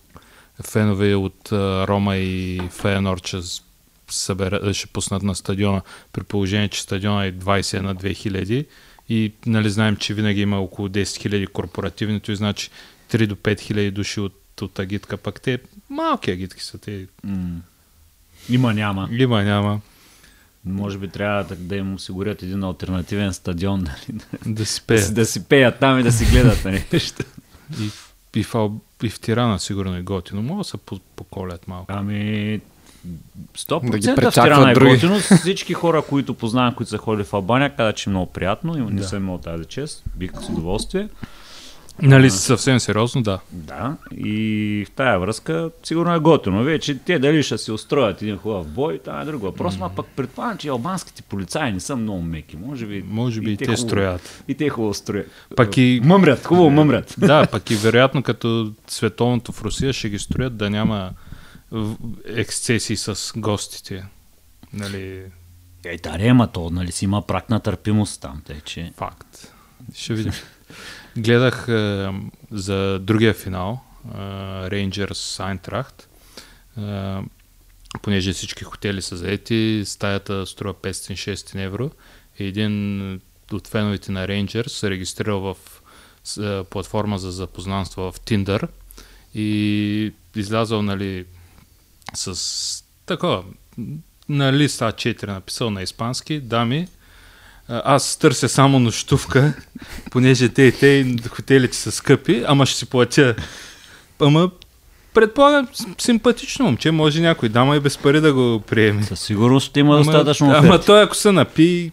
фенове 0.63 1.15
от 1.15 1.51
а, 1.51 1.87
Рома 1.87 2.15
и 2.17 2.61
Феенор 2.71 3.17
ще, 3.17 3.41
с- 3.41 3.61
събера, 4.09 4.73
ще 4.73 4.87
пуснат 4.87 5.23
на 5.23 5.35
стадиона, 5.35 5.81
при 6.13 6.23
положение, 6.23 6.67
че 6.67 6.81
стадиона 6.81 7.25
е 7.25 7.33
20 7.33 7.79
на 7.79 7.95
2000 7.95 8.65
и 9.09 9.33
нали 9.45 9.69
знаем, 9.69 9.95
че 9.95 10.13
винаги 10.13 10.41
има 10.41 10.59
около 10.59 10.87
10 10.87 11.03
000 11.03 11.47
корпоративното 11.47 12.31
и 12.31 12.35
значи 12.35 12.69
3 13.11 13.27
до 13.27 13.35
5 13.35 13.59
хиляди 13.59 13.91
души 13.91 14.19
от, 14.19 14.33
от 14.61 14.79
агитка, 14.79 15.17
пък 15.17 15.41
те 15.41 15.59
малки 15.91 16.31
агитки 16.31 16.63
са, 16.63 16.77
те 16.77 17.05
М. 17.23 17.59
Има, 18.49 18.73
няма. 18.73 19.09
има, 19.11 19.43
няма 19.43 19.81
Може 20.65 20.97
би 20.97 21.07
трябва 21.07 21.43
да, 21.43 21.55
да 21.55 21.75
им 21.75 21.93
осигурят 21.93 22.43
един 22.43 22.63
альтернативен 22.63 23.33
стадион, 23.33 23.79
нали, 23.81 24.19
да, 24.43 24.51
да 24.51 24.65
си 24.65 24.79
да, 24.79 24.85
пеят. 24.85 25.05
си- 25.05 25.13
да 25.13 25.25
си 25.25 25.43
пеят 25.43 25.79
там 25.79 25.99
и 25.99 26.03
да 26.03 26.11
си 26.11 26.25
гледат. 26.25 26.65
Нали? 26.65 26.83
И, 27.79 27.89
и, 28.35 28.43
в, 28.43 28.53
Ал- 28.53 28.71
и 29.03 29.09
в 29.09 29.19
Тирана 29.19 29.59
сигурно 29.59 29.95
е 29.95 30.01
готино. 30.01 30.41
Мога 30.41 30.57
да 30.57 30.63
се 30.63 30.77
по- 30.77 30.99
поколят 31.15 31.67
малко. 31.67 31.85
Ами, 31.89 32.61
100% 33.55 33.89
Да 33.91 33.97
ги 33.99 34.07
в 34.21 34.31
Тирана 34.33 34.71
е 34.71 34.73
други. 34.73 34.91
готино. 34.91 35.19
Всички 35.19 35.73
хора, 35.73 36.01
които 36.01 36.33
познавам, 36.33 36.75
които 36.75 36.89
са 36.89 36.97
ходили 36.97 37.23
в 37.25 37.33
Албания, 37.33 37.69
казват, 37.69 37.95
че 37.95 38.09
е 38.09 38.11
много 38.11 38.31
приятно. 38.33 38.77
И 38.77 38.81
не 38.83 38.91
Да. 38.91 39.07
съм 39.07 39.23
имал 39.23 39.37
тази 39.37 39.65
чест. 39.65 40.03
Бих 40.15 40.31
с 40.33 40.49
удоволствие. 40.49 41.07
Нали, 42.01 42.29
съвсем 42.29 42.79
сериозно, 42.79 43.23
да. 43.23 43.39
Да, 43.51 43.97
и 44.15 44.35
в 44.87 44.91
тая 44.91 45.19
връзка 45.19 45.69
сигурно 45.83 46.13
е 46.13 46.19
готино. 46.19 46.63
Вече 46.63 46.97
те 46.97 47.19
дали 47.19 47.43
ще 47.43 47.57
се 47.57 47.71
устроят 47.71 48.21
един 48.21 48.37
хубав 48.37 48.67
бой, 48.67 48.99
това 48.99 49.21
е 49.21 49.25
друг 49.25 49.41
въпрос, 49.41 49.77
но 49.77 49.89
пък 49.89 50.05
предполагам, 50.07 50.57
че 50.57 50.67
албанските 50.67 51.21
полицаи 51.21 51.71
не 51.71 51.79
са 51.79 51.95
много 51.95 52.21
меки. 52.21 52.57
Може 52.57 52.85
би, 52.85 53.03
Може 53.03 53.41
би 53.41 53.51
и 53.51 53.57
те 53.57 53.65
хубаво- 53.65 53.77
строят. 53.77 54.43
И 54.47 54.55
те 54.55 54.69
хубаво 54.69 54.93
строят. 54.93 55.31
Пък 55.55 55.77
и- 55.77 56.01
Мъмрят, 56.03 56.45
хубаво 56.45 56.69
мъмрят. 56.69 57.15
Да, 57.17 57.47
пък 57.47 57.71
и 57.71 57.75
вероятно 57.75 58.23
като 58.23 58.73
световното 58.87 59.51
в 59.51 59.61
Русия 59.61 59.93
ще 59.93 60.09
ги 60.09 60.19
строят 60.19 60.57
да 60.57 60.69
няма 60.69 61.11
ексцесии 62.27 62.97
с 62.97 63.33
гостите. 63.35 64.05
Нали, 64.73 65.21
Ей, 65.85 65.97
да, 65.97 66.47
то, 66.47 66.69
нали 66.69 66.91
си 66.91 67.05
има 67.05 67.21
прак 67.21 67.49
на 67.49 67.59
търпимост 67.59 68.21
там, 68.21 68.41
тъй 68.45 68.61
че... 68.61 68.91
факт. 68.97 69.53
Ще 69.95 70.13
видим. 70.13 70.31
Гледах 71.17 71.65
е, 71.67 72.09
за 72.51 72.99
другия 72.99 73.33
финал, 73.33 73.81
Рейнджерс 74.71 75.39
Айнтрахт. 75.39 76.07
понеже 78.01 78.33
всички 78.33 78.63
хотели 78.63 79.01
са 79.01 79.17
заети, 79.17 79.83
стаята 79.85 80.45
струва 80.45 80.73
500-600 80.73 81.65
евро. 81.65 81.91
И 82.39 82.45
един 82.45 83.21
от 83.53 83.67
феновете 83.67 84.11
на 84.11 84.27
Рейнджерс 84.27 84.73
се 84.73 84.89
регистрирал 84.89 85.39
в 85.39 85.57
е, 86.39 86.63
платформа 86.63 87.19
за 87.19 87.31
запознанство 87.31 88.11
в 88.11 88.19
Tinder 88.19 88.67
и 89.35 90.13
излязъл 90.35 90.81
нали, 90.81 91.25
с 92.13 92.83
такова 93.05 93.43
на 94.29 94.53
лист 94.53 94.79
А4 94.79 95.27
написал 95.27 95.69
на 95.69 95.81
испански, 95.81 96.39
дами, 96.39 96.87
аз 97.85 98.17
търся 98.17 98.49
само 98.49 98.79
нощувка, 98.79 99.53
понеже 100.11 100.49
те 100.49 100.61
и 100.63 100.71
те 100.71 100.87
и 100.87 101.17
хотелите 101.29 101.77
са 101.77 101.91
скъпи, 101.91 102.43
ама 102.47 102.65
ще 102.65 102.77
си 102.77 102.85
платя. 102.85 103.35
Ама 104.19 104.51
предполагам, 105.13 105.67
симпатично 105.97 106.65
момче, 106.65 106.91
може 106.91 107.21
някой 107.21 107.49
дама 107.49 107.75
и 107.75 107.79
без 107.79 107.97
пари 107.97 108.21
да 108.21 108.33
го 108.33 108.63
приеме. 108.67 109.03
Със 109.03 109.19
сигурност 109.19 109.77
има 109.77 109.95
Ама, 109.95 110.03
достатъчно 110.03 110.47
ама 110.51 110.67
оферти. 110.69 110.85
той 110.85 111.01
ако 111.03 111.15
се 111.15 111.31
напи, 111.31 111.91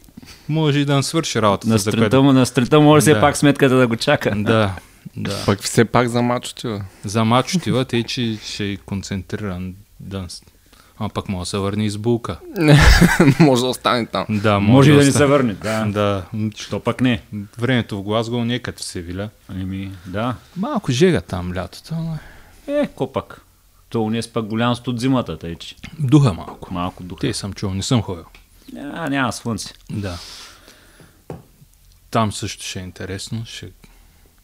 може 0.48 0.78
и 0.78 0.84
да 0.84 0.96
не 0.96 1.02
свърши 1.02 1.42
работата. 1.42 1.72
На 1.72 1.78
стрелта, 1.78 2.22
му, 2.22 2.32
на 2.32 2.46
стрелта 2.46 2.80
може 2.80 3.00
все 3.00 3.14
Да. 3.14 3.20
пак 3.20 3.36
сметката 3.36 3.74
да 3.74 3.86
го 3.86 3.96
чака. 3.96 4.32
Да, 4.36 4.74
да. 5.16 5.42
Пък 5.46 5.60
все 5.62 5.84
пак 5.84 6.08
за 6.08 6.22
мач 6.22 6.48
отива. 6.50 6.84
За 7.04 7.24
мач 7.24 7.54
отива, 7.54 7.84
тъй 7.84 8.02
че 8.02 8.38
ще 8.44 8.64
е 8.64 8.76
концентриран 8.76 9.74
дънс. 10.00 10.42
А 11.00 11.08
пък 11.08 11.28
може 11.28 11.40
да 11.40 11.46
се 11.46 11.58
върне 11.58 11.84
из 11.84 11.96
булка. 11.96 12.38
Може 13.40 13.62
да 13.62 13.68
остане 13.68 14.06
там. 14.06 14.26
Да, 14.30 14.60
Може 14.60 14.90
и 14.90 14.94
да 14.94 15.02
ни 15.02 15.08
остане. 15.08 15.18
се 15.18 15.26
върне. 15.26 15.54
Да. 15.54 15.84
Да, 15.84 16.24
Що 16.56 16.80
пък 16.80 17.00
не? 17.00 17.22
времето 17.58 17.98
в 17.98 18.02
Глазго 18.02 18.44
не 18.44 18.54
е 18.54 18.58
като 18.58 18.78
в 18.78 18.84
Севиля. 18.84 19.30
Еми, 19.52 19.92
да. 20.06 20.36
Малко 20.56 20.92
жега 20.92 21.20
там 21.20 21.54
лятото, 21.54 21.94
ама 21.94 22.18
Е, 22.66 22.86
ко 22.86 23.12
пак? 23.12 23.40
То 23.88 24.02
у 24.02 24.12
пак 24.32 24.44
голям 24.44 24.74
студ 24.74 25.00
зимата, 25.00 25.38
тъй 25.38 25.56
че 25.56 25.76
духа 25.98 26.32
малко. 26.32 26.74
малко 26.74 27.02
духа. 27.02 27.20
Те 27.20 27.34
съм 27.34 27.52
чул, 27.52 27.74
не 27.74 27.82
съм 27.82 28.02
ходил. 28.02 28.24
А, 28.76 29.08
няма 29.08 29.32
слънце. 29.32 29.74
Да. 29.90 30.18
Там 32.10 32.32
също 32.32 32.64
ще 32.64 32.80
е 32.80 32.82
интересно. 32.82 33.42
Ще... 33.46 33.68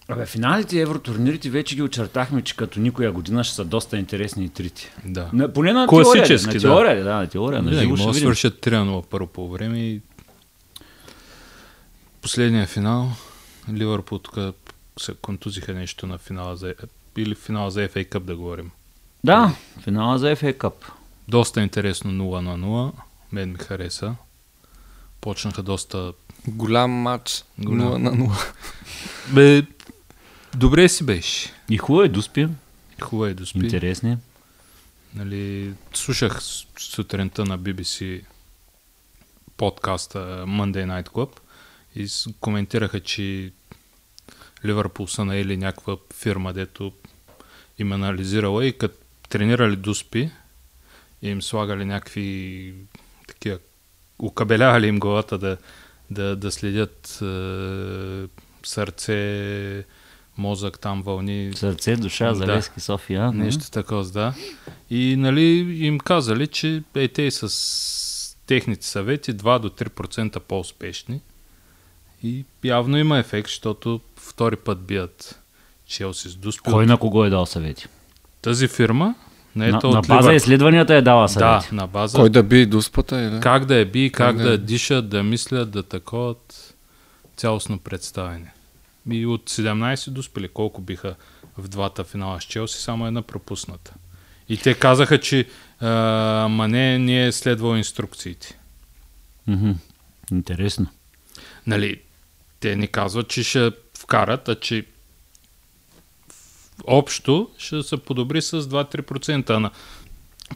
Абе, 0.08 0.26
финалите 0.26 0.76
и 0.76 0.80
евротурнирите 0.80 1.50
вече 1.50 1.74
ги 1.74 1.82
очертахме, 1.82 2.42
че 2.42 2.56
като 2.56 2.80
никоя 2.80 3.12
година 3.12 3.44
ще 3.44 3.54
са 3.54 3.64
доста 3.64 3.98
интересни 3.98 4.44
и 4.44 4.48
трите. 4.48 4.94
Да. 5.04 5.30
На, 5.32 5.52
поне 5.52 5.72
на 5.72 5.88
теория, 5.88 6.04
Класически, 6.04 6.46
на 6.46 6.52
да. 6.54 6.60
теория, 6.60 7.04
да, 7.04 7.14
на 7.14 7.26
теория, 7.26 7.62
на 7.62 7.70
Винаги 7.70 7.86
живо 7.86 7.96
ще 7.96 8.06
да 8.06 8.14
свършат 8.14 8.60
3 8.66 8.70
на 8.70 8.92
0 8.92 9.06
първо 9.06 9.26
по 9.26 9.48
време 9.48 9.78
и 9.78 10.00
последния 12.22 12.66
финал 12.66 13.12
Ливърпул 13.72 14.18
тук 14.18 14.38
се 15.00 15.14
контузиха 15.14 15.74
нещо 15.74 16.06
на 16.06 16.18
финала 16.18 16.56
за 16.56 16.74
или 17.16 17.34
финала 17.34 17.70
за 17.70 17.88
FA 17.88 18.08
Cup 18.08 18.20
да 18.20 18.36
говорим. 18.36 18.70
Да, 19.24 19.56
финала 19.80 20.18
за 20.18 20.36
FA 20.36 20.56
Cup. 20.56 20.74
Доста 21.28 21.62
интересно 21.62 22.10
0 22.10 22.40
на 22.40 22.58
0. 22.58 22.92
Мен 23.32 23.52
ми 23.52 23.58
хареса. 23.58 24.14
Почнаха 25.20 25.62
доста... 25.62 26.12
Голям 26.48 26.90
матч. 26.90 27.44
Голям. 27.58 27.92
0 27.92 27.98
на 27.98 28.12
0. 28.12 28.54
Бе, 29.34 29.66
добре 30.56 30.88
си 30.88 31.04
беше. 31.06 31.52
И 31.70 31.78
хубаво 31.78 32.02
е, 32.02 32.08
доспи. 32.08 32.48
Хубаво 33.00 33.26
е 33.26 33.34
да 33.34 33.46
спи. 33.46 33.58
Интересни. 33.58 34.16
Нали, 35.14 35.72
слушах 35.94 36.40
сутринта 36.78 37.44
на 37.44 37.58
BBC 37.58 38.24
подкаста 39.56 40.18
Monday 40.46 40.86
Night 40.86 41.08
Club 41.08 41.30
и 41.96 42.32
коментираха, 42.40 43.00
че 43.00 43.52
Ливърпул 44.64 45.08
са 45.08 45.24
наели 45.24 45.56
някаква 45.56 45.96
фирма, 46.14 46.52
дето 46.52 46.92
им 47.78 47.92
анализирала 47.92 48.66
и 48.66 48.78
като 48.78 48.94
тренирали 49.28 49.76
дуспи 49.76 50.30
и 51.22 51.28
им 51.28 51.42
слагали 51.42 51.84
някакви 51.84 52.74
такива, 53.28 53.58
укабелявали 54.18 54.86
им 54.86 54.98
главата 54.98 55.38
да, 55.38 55.56
да, 56.10 56.36
да 56.36 56.52
следят 56.52 57.18
е, 57.22 58.28
сърце, 58.66 59.84
мозък, 60.38 60.78
там 60.78 61.02
вълни, 61.02 61.50
Сърце, 61.54 61.96
душа, 61.96 62.28
Да. 62.28 62.34
Залески, 62.34 62.80
София. 62.80 63.32
Нещо 63.32 63.70
такова, 63.70 64.04
да. 64.04 64.34
И 64.90 65.16
нали, 65.16 65.42
им 65.78 65.98
казали, 65.98 66.46
че 66.46 66.82
е, 66.94 67.08
те 67.08 67.30
с 67.30 68.36
техните 68.46 68.86
съвети 68.86 69.34
2 69.34 69.58
до 69.58 69.68
3% 69.70 70.38
по-успешни. 70.38 71.20
И 72.22 72.44
явно 72.64 72.98
има 72.98 73.18
ефект, 73.18 73.48
защото 73.48 74.00
втори 74.18 74.56
път 74.56 74.80
бият 74.80 75.40
Челси 75.86 76.28
с 76.28 76.36
Дуспи. 76.36 76.62
Кой 76.64 76.86
на 76.86 76.96
кого 76.96 77.24
е 77.24 77.30
дал 77.30 77.46
съвети? 77.46 77.86
Тази 78.42 78.68
фирма, 78.68 79.14
не 79.56 79.70
на, 79.70 79.76
ето 79.78 79.90
на 79.90 79.98
от 79.98 80.08
база 80.08 80.20
Ливърпул. 80.20 80.36
изследванията 80.36 80.94
е 80.94 81.02
дала 81.02 81.22
Да, 81.22 81.28
съвети. 81.28 81.74
на 81.74 81.86
база. 81.86 82.18
Кой 82.18 82.30
да 82.30 82.42
би 82.42 82.66
дуспата 82.66 83.22
или? 83.22 83.40
Как 83.40 83.64
да 83.64 83.76
я 83.76 83.86
би, 83.86 84.10
как, 84.12 84.36
да 84.36 84.42
да 84.42 84.50
я- 84.50 84.58
дишат, 84.58 85.08
да 85.08 85.22
мислят, 85.22 85.70
да 85.70 85.82
таковат 85.82 86.74
цялостно 87.36 87.78
представяне. 87.78 88.53
И 89.10 89.26
от 89.26 89.50
17 89.50 90.10
доспели, 90.10 90.48
колко 90.48 90.80
биха 90.80 91.14
в 91.58 91.68
двата 91.68 92.04
финала 92.04 92.40
с 92.40 92.44
Челси, 92.44 92.82
само 92.82 93.06
една 93.06 93.22
пропусната. 93.22 93.94
И 94.48 94.56
те 94.56 94.74
казаха, 94.74 95.20
че 95.20 95.48
а, 95.80 95.88
Мане 96.50 96.98
не 96.98 97.26
е 97.26 97.32
следвал 97.32 97.76
инструкциите. 97.76 98.58
Мгм. 99.46 99.70
Интересно. 100.32 100.86
Нали, 101.66 102.00
те 102.60 102.76
ни 102.76 102.88
казват, 102.88 103.28
че 103.28 103.42
ще 103.42 103.70
вкарат, 103.98 104.48
а 104.48 104.60
че 104.60 104.84
общо 106.86 107.50
ще 107.58 107.82
се 107.82 107.96
подобри 107.96 108.42
с 108.42 108.62
2-3%. 108.62 109.50
А 109.50 109.58
на, 109.58 109.70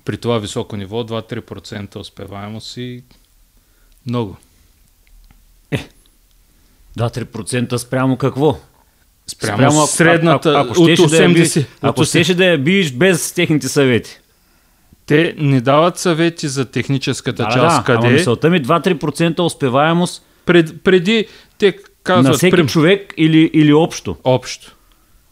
при 0.05 0.19
това 0.19 0.39
високо 0.39 0.77
ниво 0.77 1.05
2-3% 1.05 1.97
успеваемост 1.97 2.77
и 2.77 3.05
много. 4.07 4.37
2-3% 6.95 7.77
спрямо 7.77 8.17
какво? 8.17 8.59
Спрямо, 9.27 9.79
ако- 9.79 9.87
средната 9.87 10.51
ако, 10.51 10.59
ако 10.63 10.83
от 10.83 10.87
щеше 10.87 11.07
да 11.09 11.17
я 11.19 11.29
би- 11.29 11.41
80. 11.41 11.67
Ако 11.83 12.01
80. 12.01 12.09
щеше 12.09 12.35
да 12.35 12.45
я 12.45 12.59
биеш 12.59 12.93
без 12.93 13.33
техните 13.33 13.69
съвети. 13.69 14.19
Те 15.07 15.35
не 15.39 15.61
дават 15.61 15.99
съвети 15.99 16.49
за 16.49 16.65
техническата 16.65 17.43
Да, 17.43 17.49
част, 17.49 17.57
да, 17.57 17.67
ама 17.67 17.85
къде 18.01 18.09
мисълта 18.09 18.51
ми 18.51 18.61
2-3% 18.61 19.41
успеваемост 19.41 20.23
пред, 20.47 20.83
преди 20.85 21.27
те 21.59 21.73
казват 22.03 22.25
на 22.25 22.33
всеки 22.33 22.51
прим- 22.51 22.67
човек 22.67 23.15
или, 23.17 23.51
или 23.53 23.73
общо. 23.73 24.17
общо. 24.25 24.75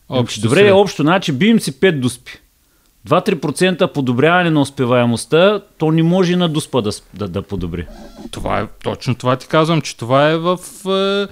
Общо, 0.09 0.21
Общо 0.21 0.41
Добре, 0.41 0.57
сред- 0.59 0.73
общо, 0.73 1.03
значи 1.03 1.33
бием 1.33 1.61
си 1.61 1.73
5 1.73 1.93
дуспи. 1.93 2.33
2-3% 3.05 3.87
подобряване 3.87 4.51
на 4.51 4.61
успеваемостта, 4.61 5.61
то 5.79 5.91
не 5.91 6.03
може 6.03 6.33
и 6.33 6.37
на 6.37 6.49
дуспа 6.49 6.83
да, 6.83 6.91
да, 7.15 7.29
да 7.29 7.43
подобри. 7.43 7.87
Това 8.31 8.61
е, 8.61 8.67
точно 8.83 9.15
това 9.15 9.37
ти 9.37 9.47
казвам, 9.47 9.81
че 9.81 9.97
това 9.97 10.31
е 10.31 10.37
в 10.37 10.59
е, 10.87 11.27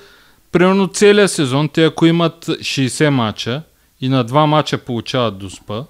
примерно 0.54 0.88
целия 0.88 1.28
сезон. 1.28 1.68
Те 1.68 1.84
ако 1.84 2.06
имат 2.06 2.46
60 2.46 3.08
мача 3.08 3.62
и 4.00 4.08
на 4.08 4.24
два 4.24 4.46
мача 4.46 4.78
получават 4.78 5.38
дуспа, 5.38 5.84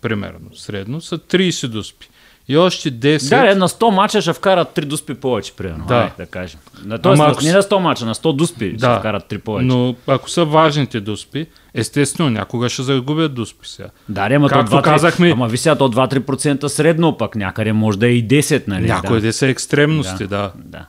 примерно, 0.00 0.54
средно, 0.54 1.00
са 1.00 1.18
30 1.18 1.66
дуспи. 1.66 2.08
И 2.48 2.56
още 2.56 2.92
10... 2.92 3.28
Да, 3.28 3.50
е, 3.50 3.54
на 3.54 3.68
100 3.68 3.90
мача 3.90 4.22
ще 4.22 4.32
вкарат 4.32 4.68
3 4.76 4.84
дуспи 4.84 5.14
повече, 5.14 5.52
примерно. 5.52 5.84
Да. 5.86 5.94
Ай, 5.94 6.10
да 6.18 6.26
кажем. 6.26 6.60
На, 6.84 6.98
тоест, 6.98 7.20
Ама 7.20 7.24
на, 7.24 7.32
ако 7.32 7.44
не 7.44 7.52
на 7.52 7.62
100 7.62 7.78
мача, 7.78 8.04
на 8.06 8.14
100 8.14 8.36
дуспи 8.36 8.72
Да, 8.72 8.92
ще 8.92 8.98
вкарат 8.98 9.30
3 9.30 9.38
повече. 9.38 9.66
Но 9.66 9.94
ако 10.06 10.30
са 10.30 10.44
важните 10.44 11.00
дуспи, 11.00 11.46
естествено 11.74 12.30
някога 12.30 12.68
ще 12.68 12.82
загубят 12.82 13.34
дуспи 13.34 13.68
сега. 13.68 13.88
Да, 14.08 14.28
ама 14.30 14.48
то 14.48 14.54
Както 14.54 14.76
2-3, 14.76 14.82
казахме- 14.82 15.30
Ама 15.30 15.48
ви 15.48 15.56
сега 15.56 15.74
то 15.74 15.88
2-3% 15.88 16.66
средно, 16.66 17.16
пък 17.16 17.36
някъде 17.36 17.72
може 17.72 17.98
да 17.98 18.06
е 18.06 18.10
и 18.10 18.28
10, 18.28 18.68
нали? 18.68 18.86
Някои 18.86 19.20
да. 19.20 19.26
да. 19.26 19.32
са 19.32 19.46
екстремности, 19.46 20.26
да. 20.26 20.52
Да. 20.56 20.86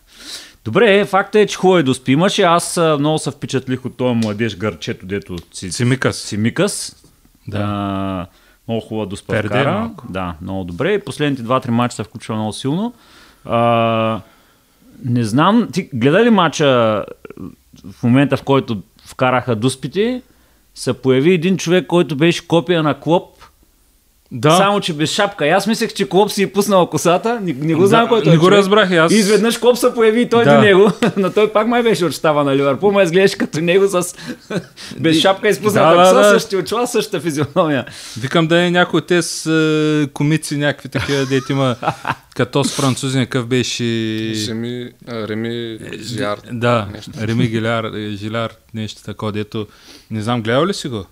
Добре, 0.66 1.06
факта 1.06 1.40
е, 1.40 1.46
че 1.46 1.58
хубаво 1.58 1.78
е 1.78 1.84
да 1.84 1.94
спи. 1.94 2.12
Имаше, 2.12 2.42
аз 2.42 2.78
много 3.00 3.18
се 3.18 3.32
впечатлих 3.32 3.86
от 3.86 3.98
този 3.98 4.16
младеж 4.16 4.58
гърчето, 4.58 5.06
дето 5.06 5.36
си, 5.54 5.72
Симикас. 5.72 6.18
Симикас. 6.18 6.96
Да. 7.48 7.58
А, 7.62 8.28
много 8.68 8.82
хубава 8.82 9.06
доспа 9.06 9.34
Перде 9.34 9.48
вкара. 9.48 9.72
малко. 9.72 10.06
Да, 10.10 10.36
много 10.42 10.64
добре. 10.64 11.00
Последните 11.00 11.44
2-3 11.44 11.70
мача 11.70 11.96
се 11.96 12.04
включва 12.04 12.36
много 12.36 12.54
силно. 12.54 12.94
А, 13.46 14.22
не 15.06 15.24
знам, 15.24 15.68
ти 15.74 15.90
гледа 15.94 16.24
ли 16.26 16.30
мача 16.30 16.66
в 17.92 18.04
момента, 18.04 18.38
в 18.38 18.44
който 18.44 18.82
вкараха 19.06 19.56
дуспите, 19.56 20.22
се 20.76 20.94
появи 20.94 21.34
един 21.34 21.58
човек, 21.58 21.88
който 21.88 22.16
беше 22.16 22.48
копия 22.48 22.84
на 22.84 23.00
Клоп, 23.00 23.41
Да, 24.34 24.58
само, 24.58 24.80
че 24.82 24.94
без 24.94 25.12
шапка. 25.12 25.48
И 25.48 25.50
аз 25.50 25.68
мислех, 25.68 25.94
че 25.94 26.10
Клоп 26.10 26.32
си 26.32 26.44
е 26.44 26.52
пуснал 26.52 26.88
косата. 26.88 27.40
Не, 27.42 27.54
не 27.54 27.74
го 27.76 27.82
Да, 27.82 27.88
знам 27.88 28.08
кой 28.08 28.18
е 28.18 28.22
не 28.22 28.26
той 28.26 28.38
го 28.38 28.44
човек. 28.44 28.58
разбрах 28.58 28.92
и 28.92 28.96
аз. 28.96 29.12
И 29.12 29.16
изведнъж 29.16 29.58
Клоп 29.58 29.78
се 29.78 29.94
появи 29.94 30.22
и 30.22 30.30
той 30.30 30.44
Да. 30.44 30.56
до 30.56 30.62
него. 30.62 30.92
Но 31.18 31.32
той 31.32 31.52
пак 31.52 31.68
май 31.68 31.84
беше 31.84 32.06
от 32.06 32.14
щаба 32.14 32.44
на 32.44 32.56
Ливърпул. 32.58 32.92
Ма 32.92 33.04
изглеждаш 33.04 33.36
като 33.36 33.62
него 33.62 33.88
с 33.88 34.16
без 35.00 35.20
шапка 35.20 35.50
и 35.50 35.54
спусната 35.54 35.90
Да, 35.90 35.96
да, 35.96 36.10
коса, 36.10 36.22
да. 36.24 36.40
същия 36.40 36.60
очила, 36.60 36.88
същата 36.88 37.20
физиономия. 37.20 37.86
Викам 38.20 38.48
да 38.48 38.62
е 38.62 38.72
някой 38.72 38.98
от 38.98 39.08
тези 39.08 39.50
е, 39.50 40.08
комици, 40.08 40.58
някакви 40.58 40.90
такива, 40.90 41.26
дете 41.26 41.54
има 41.54 41.76
като 42.36 42.64
с 42.64 42.72
французи, 42.72 43.18
някакъв 43.18 43.46
беше... 43.46 43.84
Жеми, 44.36 44.90
а, 45.08 45.28
Реми 45.28 45.78
Жиар. 46.02 46.38
Да, 46.52 46.88
нещо. 46.94 47.12
Реми 47.22 47.48
Гиляр, 47.48 47.84
е, 47.84 48.10
Жиляр, 48.10 48.52
нещо 48.74 49.04
такова, 49.04 49.32
дето... 49.32 49.68
Не 50.12 50.22
знам, 50.22 50.42
гледал 50.42 50.66
ли 50.66 50.74
си 50.74 50.88
го? 50.88 51.06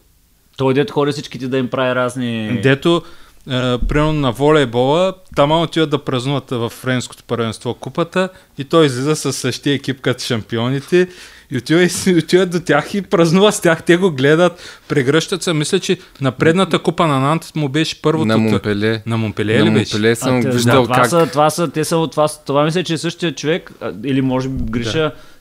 Той 0.60 0.74
дето 0.74 0.94
хори 0.94 1.12
всичките 1.12 1.48
да 1.48 1.58
им 1.58 1.68
прави 1.68 1.96
разни... 1.96 2.60
Дето, 2.64 3.02
е, 3.50 3.78
примерно 3.78 4.14
на 4.14 4.32
волейбола, 4.32 5.14
там 5.36 5.52
отиват 5.52 5.90
да 5.90 6.04
празнуват 6.04 6.50
в 6.52 6.70
френското 6.70 7.24
първенство 7.24 7.74
купата 7.74 8.30
и 8.58 8.64
той 8.64 8.86
излиза 8.86 9.16
с 9.16 9.34
същия 9.34 9.74
екип 9.74 10.02
като 10.02 10.24
шампионите 10.24 11.08
и 11.52 11.58
отива, 11.58 11.84
и 12.08 12.18
отиват 12.18 12.50
до 12.52 12.60
тях 12.60 12.94
и 12.94 13.02
празнува 13.02 13.52
с 13.52 13.62
тях. 13.62 13.84
Те 13.84 13.98
го 13.98 14.12
гледат, 14.12 14.82
прегръщат 14.88 15.44
се. 15.44 15.54
Мисля, 15.54 15.80
че 15.80 15.98
на 16.22 16.32
предната 16.32 16.80
купа 16.80 17.08
на 17.08 17.20
Нант 17.20 17.52
му 17.56 17.70
беше 17.70 18.02
първото... 18.02 18.26
На 18.26 18.38
Монпеле. 18.38 19.02
На 19.06 19.18
Монпеле 19.18 19.60
На 19.60 19.66
ли 19.66 19.74
беше? 19.74 19.96
Монпеле 19.96 20.16
съм 20.16 20.38
А, 20.38 20.42
те- 20.42 20.50
виждал 20.50 20.84
това, 20.84 20.96
как... 20.96 21.10
са, 21.10 21.28
това 21.32 21.50
са, 21.50 21.68
те 21.68 21.84
са, 21.84 22.08
това, 22.12 22.28
са- 22.28 22.40
това 22.46 22.64
мисля, 22.64 22.84
че 22.84 22.94
е 22.94 22.98
същия 22.98 23.36
човек, 23.36 23.72
или 24.04 24.22
може 24.22 24.50
би 24.50 24.72
греша, 24.72 25.06
е, 25.06 25.12
с 25.12 25.39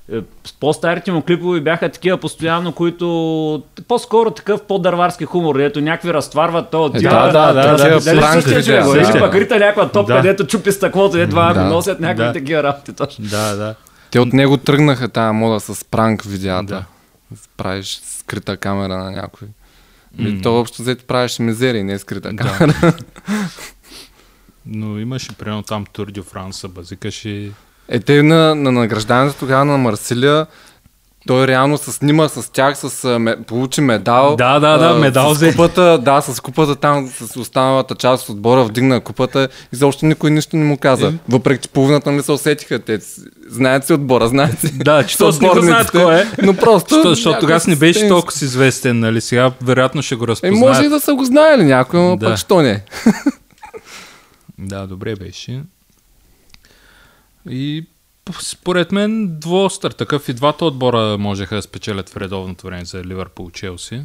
по-старите 0.60 1.12
му 1.12 1.22
клипове 1.22 1.60
бяха 1.60 1.88
такива 1.88 2.18
постоянно, 2.18 2.72
които 2.72 3.62
по-скоро 3.88 4.30
такъв 4.30 4.62
по-дърварски 4.62 5.24
хумор, 5.24 5.56
ето 5.56 5.80
някакви 5.80 6.14
разтварват 6.14 6.70
то 6.70 6.84
от 6.84 6.96
Е, 6.96 7.00
да, 7.00 7.32
да, 7.32 7.52
да, 7.52 8.00
човек, 8.00 8.44
видеа, 8.44 8.84
или 8.96 9.12
да. 9.12 9.18
пък 9.18 9.34
рита 9.34 9.58
някаква 9.58 9.88
топка, 9.88 10.14
Да. 10.14 10.22
дето 10.22 10.46
чупи 10.46 10.72
стъклото, 10.72 11.16
дето 11.16 11.30
това 11.30 11.52
Да. 11.52 11.64
носят 11.64 12.00
някакви 12.00 12.24
Да. 12.24 12.32
такива 12.32 12.62
работи 12.62 12.92
точно. 12.92 13.24
Да, 13.24 13.54
да. 13.56 13.74
Те 14.10 14.20
от 14.20 14.32
него 14.32 14.56
тръгнаха 14.56 15.08
тази 15.08 15.32
мода 15.34 15.60
с 15.60 15.84
пранк 15.84 16.22
видеята. 16.22 16.64
Да. 16.64 16.84
Правиш 17.56 18.00
скрита 18.04 18.56
камера 18.56 18.96
на 18.98 19.10
някой. 19.10 19.48
И 20.18 20.42
то 20.42 20.60
общо 20.60 20.82
взето 20.82 21.04
правиш 21.04 21.38
мизери, 21.38 21.82
не 21.82 21.98
скрита 21.98 22.32
Да. 22.32 22.36
камера. 22.36 22.92
Но 24.66 24.98
имаше, 24.98 25.32
примерно 25.32 25.62
там 25.62 25.84
Тур 25.92 26.06
де 26.06 26.22
Франса, 26.22 26.68
базикаше... 26.68 27.50
Е, 27.88 28.00
те 28.00 28.22
на, 28.22 28.54
на 28.54 28.72
награждането 28.72 29.38
тогава 29.38 29.64
на 29.64 29.78
Марсилия, 29.78 30.46
той 31.26 31.46
реално 31.46 31.78
се 31.78 31.92
снима 31.92 32.28
с 32.28 32.52
тях, 32.52 32.78
с, 32.78 33.18
ме, 33.18 33.36
получи 33.42 33.80
медал. 33.80 34.36
Да, 34.36 34.58
да, 34.58 34.78
да, 34.78 34.94
медал 34.94 35.34
с 35.34 35.36
взе. 35.36 35.50
купата, 35.50 35.98
да, 35.98 36.20
с 36.20 36.40
купата 36.40 36.74
там, 36.76 37.08
с 37.08 37.36
останалата 37.36 37.94
част 37.94 38.22
от 38.24 38.36
отбора 38.36 38.64
вдигна 38.64 39.00
купата 39.00 39.48
и 39.72 39.76
заобщо 39.76 40.06
никой 40.06 40.30
нищо 40.30 40.56
не 40.56 40.64
му 40.64 40.76
каза. 40.78 41.06
Е. 41.06 41.12
Въпреки, 41.28 41.62
че 41.62 41.68
половината 41.68 42.12
не 42.12 42.22
се 42.22 42.32
усетиха. 42.32 42.78
Те 42.78 42.98
знаят 43.48 43.84
си 43.86 43.92
отбора, 43.92 44.28
знаят 44.28 44.58
си. 44.60 44.78
Да, 44.78 45.02
че 45.02 45.18
то 45.18 45.32
с 45.32 45.40
него 45.40 45.60
знаят 45.60 45.90
кой 45.90 46.14
е. 46.14 46.26
Но 46.42 46.54
просто... 46.54 46.88
Защото, 46.94 47.08
защото 47.08 47.40
тогава 47.40 47.60
не 47.68 47.74
с 47.76 47.78
беше 47.78 48.08
толкова 48.08 48.32
си 48.32 48.44
известен, 48.44 48.98
нали? 49.00 49.20
Сега 49.20 49.52
вероятно 49.62 50.02
ще 50.02 50.14
го 50.14 50.24
Е, 50.24 50.28
разпознаят. 50.28 50.58
може 50.58 50.84
и 50.84 50.88
да 50.88 51.00
са 51.00 51.14
го 51.14 51.24
знаели 51.24 51.64
някой, 51.64 52.00
но 52.00 52.16
Да. 52.16 52.26
пък 52.26 52.38
що 52.38 52.62
не. 52.62 52.82
Да, 54.58 54.86
добре 54.86 55.16
беше. 55.16 55.62
И 57.50 57.86
според 58.40 58.92
мен 58.92 59.38
двуостър 59.38 59.90
такъв 59.90 60.28
и 60.28 60.32
двата 60.32 60.64
отбора 60.64 61.18
можеха 61.18 61.54
да 61.54 61.62
спечелят 61.62 62.08
в 62.08 62.16
редовното 62.16 62.66
време 62.66 62.84
за 62.84 63.04
Ливърпул 63.04 63.50
Челси. 63.50 64.02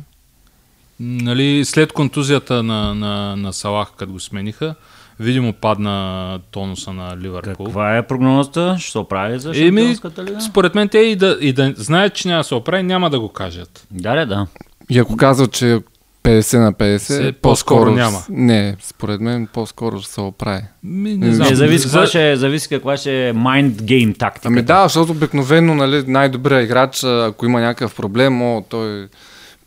Нали, 0.99 1.65
след 1.65 1.93
контузията 1.93 2.63
на, 2.63 2.95
на, 2.95 3.35
на 3.35 3.53
Салах, 3.53 3.91
като 3.97 4.11
го 4.11 4.19
смениха, 4.19 4.75
видимо 5.19 5.53
падна 5.53 6.39
тонуса 6.51 6.93
на 6.93 7.17
Ливърпул. 7.17 7.65
Каква 7.65 7.97
е 7.97 8.07
прогнозата? 8.07 8.75
Ще 8.79 8.91
се 8.91 8.97
оправи 8.97 9.39
за 9.39 9.53
шампионската 9.53 10.23
лига? 10.23 10.41
според 10.41 10.75
мен 10.75 10.89
те 10.89 10.97
и 10.97 11.15
да, 11.15 11.37
и 11.41 11.53
да 11.53 11.73
знаят, 11.77 12.13
че 12.13 12.27
няма 12.27 12.39
да 12.39 12.43
се 12.43 12.55
оправи, 12.55 12.83
няма 12.83 13.09
да 13.09 13.19
го 13.19 13.29
кажат. 13.29 13.87
Да, 13.91 14.15
да, 14.15 14.25
да. 14.25 14.47
И 14.89 14.99
ако 14.99 15.17
казват, 15.17 15.53
че 15.53 15.79
50 16.23 16.57
на 16.59 16.73
50, 16.73 16.97
Се- 16.97 17.31
по-скоро 17.41 17.77
по-скоро 17.79 17.91
няма. 17.91 18.23
Не, 18.29 18.75
според 18.83 19.21
мен 19.21 19.47
по-скоро 19.53 19.99
ще 20.01 20.11
се 20.11 20.21
оправи. 20.21 20.61
Ми, 20.83 21.17
не 21.17 21.27
Не, 21.27 21.33
знам. 21.35 21.47
Не, 21.47 21.55
зависи, 21.55 21.87
За- 21.87 21.91
каква 21.93 22.07
ще, 22.07 22.31
е- 22.31 22.35
зависи 22.35 22.69
каква 22.69 22.97
ще 22.97 23.29
е 23.29 23.33
mind 23.33 23.71
game 23.71 24.17
тактика. 24.17 24.47
Ами 24.47 24.61
да, 24.61 24.83
защото 24.83 25.11
обикновено 25.11 25.75
нали, 25.75 26.03
най-добрият 26.07 26.63
играч, 26.65 27.03
ако 27.03 27.45
има 27.45 27.59
някакъв 27.61 27.95
проблем, 27.95 28.41
о, 28.41 28.63
той 28.69 29.07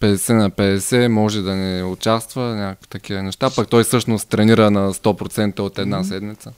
50 0.00 0.32
на 0.32 0.50
50 0.50 1.08
може 1.08 1.42
да 1.42 1.54
не 1.54 1.82
участва, 1.84 2.42
някакви 2.54 2.88
такива 2.88 3.22
неща, 3.22 3.50
пък 3.56 3.68
той 3.68 3.84
всъщност 3.84 4.28
тренира 4.28 4.70
на 4.70 4.94
100% 4.94 5.60
от 5.60 5.78
една 5.78 6.04
седмица. 6.04 6.52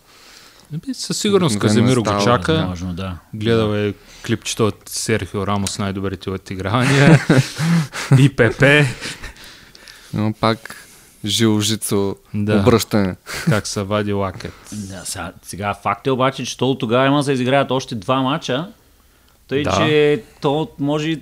Еми, 0.72 0.94
Със 0.94 1.18
сигурност 1.18 1.58
Каземиро 1.58 2.02
го 2.02 2.06
става, 2.06 2.24
чака. 2.24 2.52
Възможно, 2.54 2.92
да. 2.92 3.16
Гледал 3.34 3.74
е 3.74 3.94
клипчета 4.26 4.64
от 4.64 4.76
Серхио 4.86 5.46
Рамос, 5.46 5.78
най-добрите 5.78 6.30
отигравания. 6.30 7.20
и 8.18 8.28
Пепе, 8.28 8.86
Но 10.14 10.32
пак 10.32 10.84
жилжицо 11.24 12.16
Да. 12.34 12.56
обръщане. 12.56 13.16
как 13.44 13.66
се 13.66 13.82
вади 13.82 14.12
лакет. 14.12 14.52
Да, 14.72 15.02
сега, 15.04 15.32
сега 15.42 15.74
факт 15.74 16.06
е 16.06 16.10
обаче, 16.10 16.44
че 16.44 16.56
то 16.56 16.74
тогава 16.74 17.06
има 17.06 17.16
да 17.16 17.24
се 17.24 17.32
изиграят 17.32 17.70
още 17.70 17.94
два 17.94 18.22
мача, 18.22 18.68
тъй 19.48 19.62
Да. 19.62 19.70
че 19.72 20.22
то 20.40 20.68
може 20.78 21.20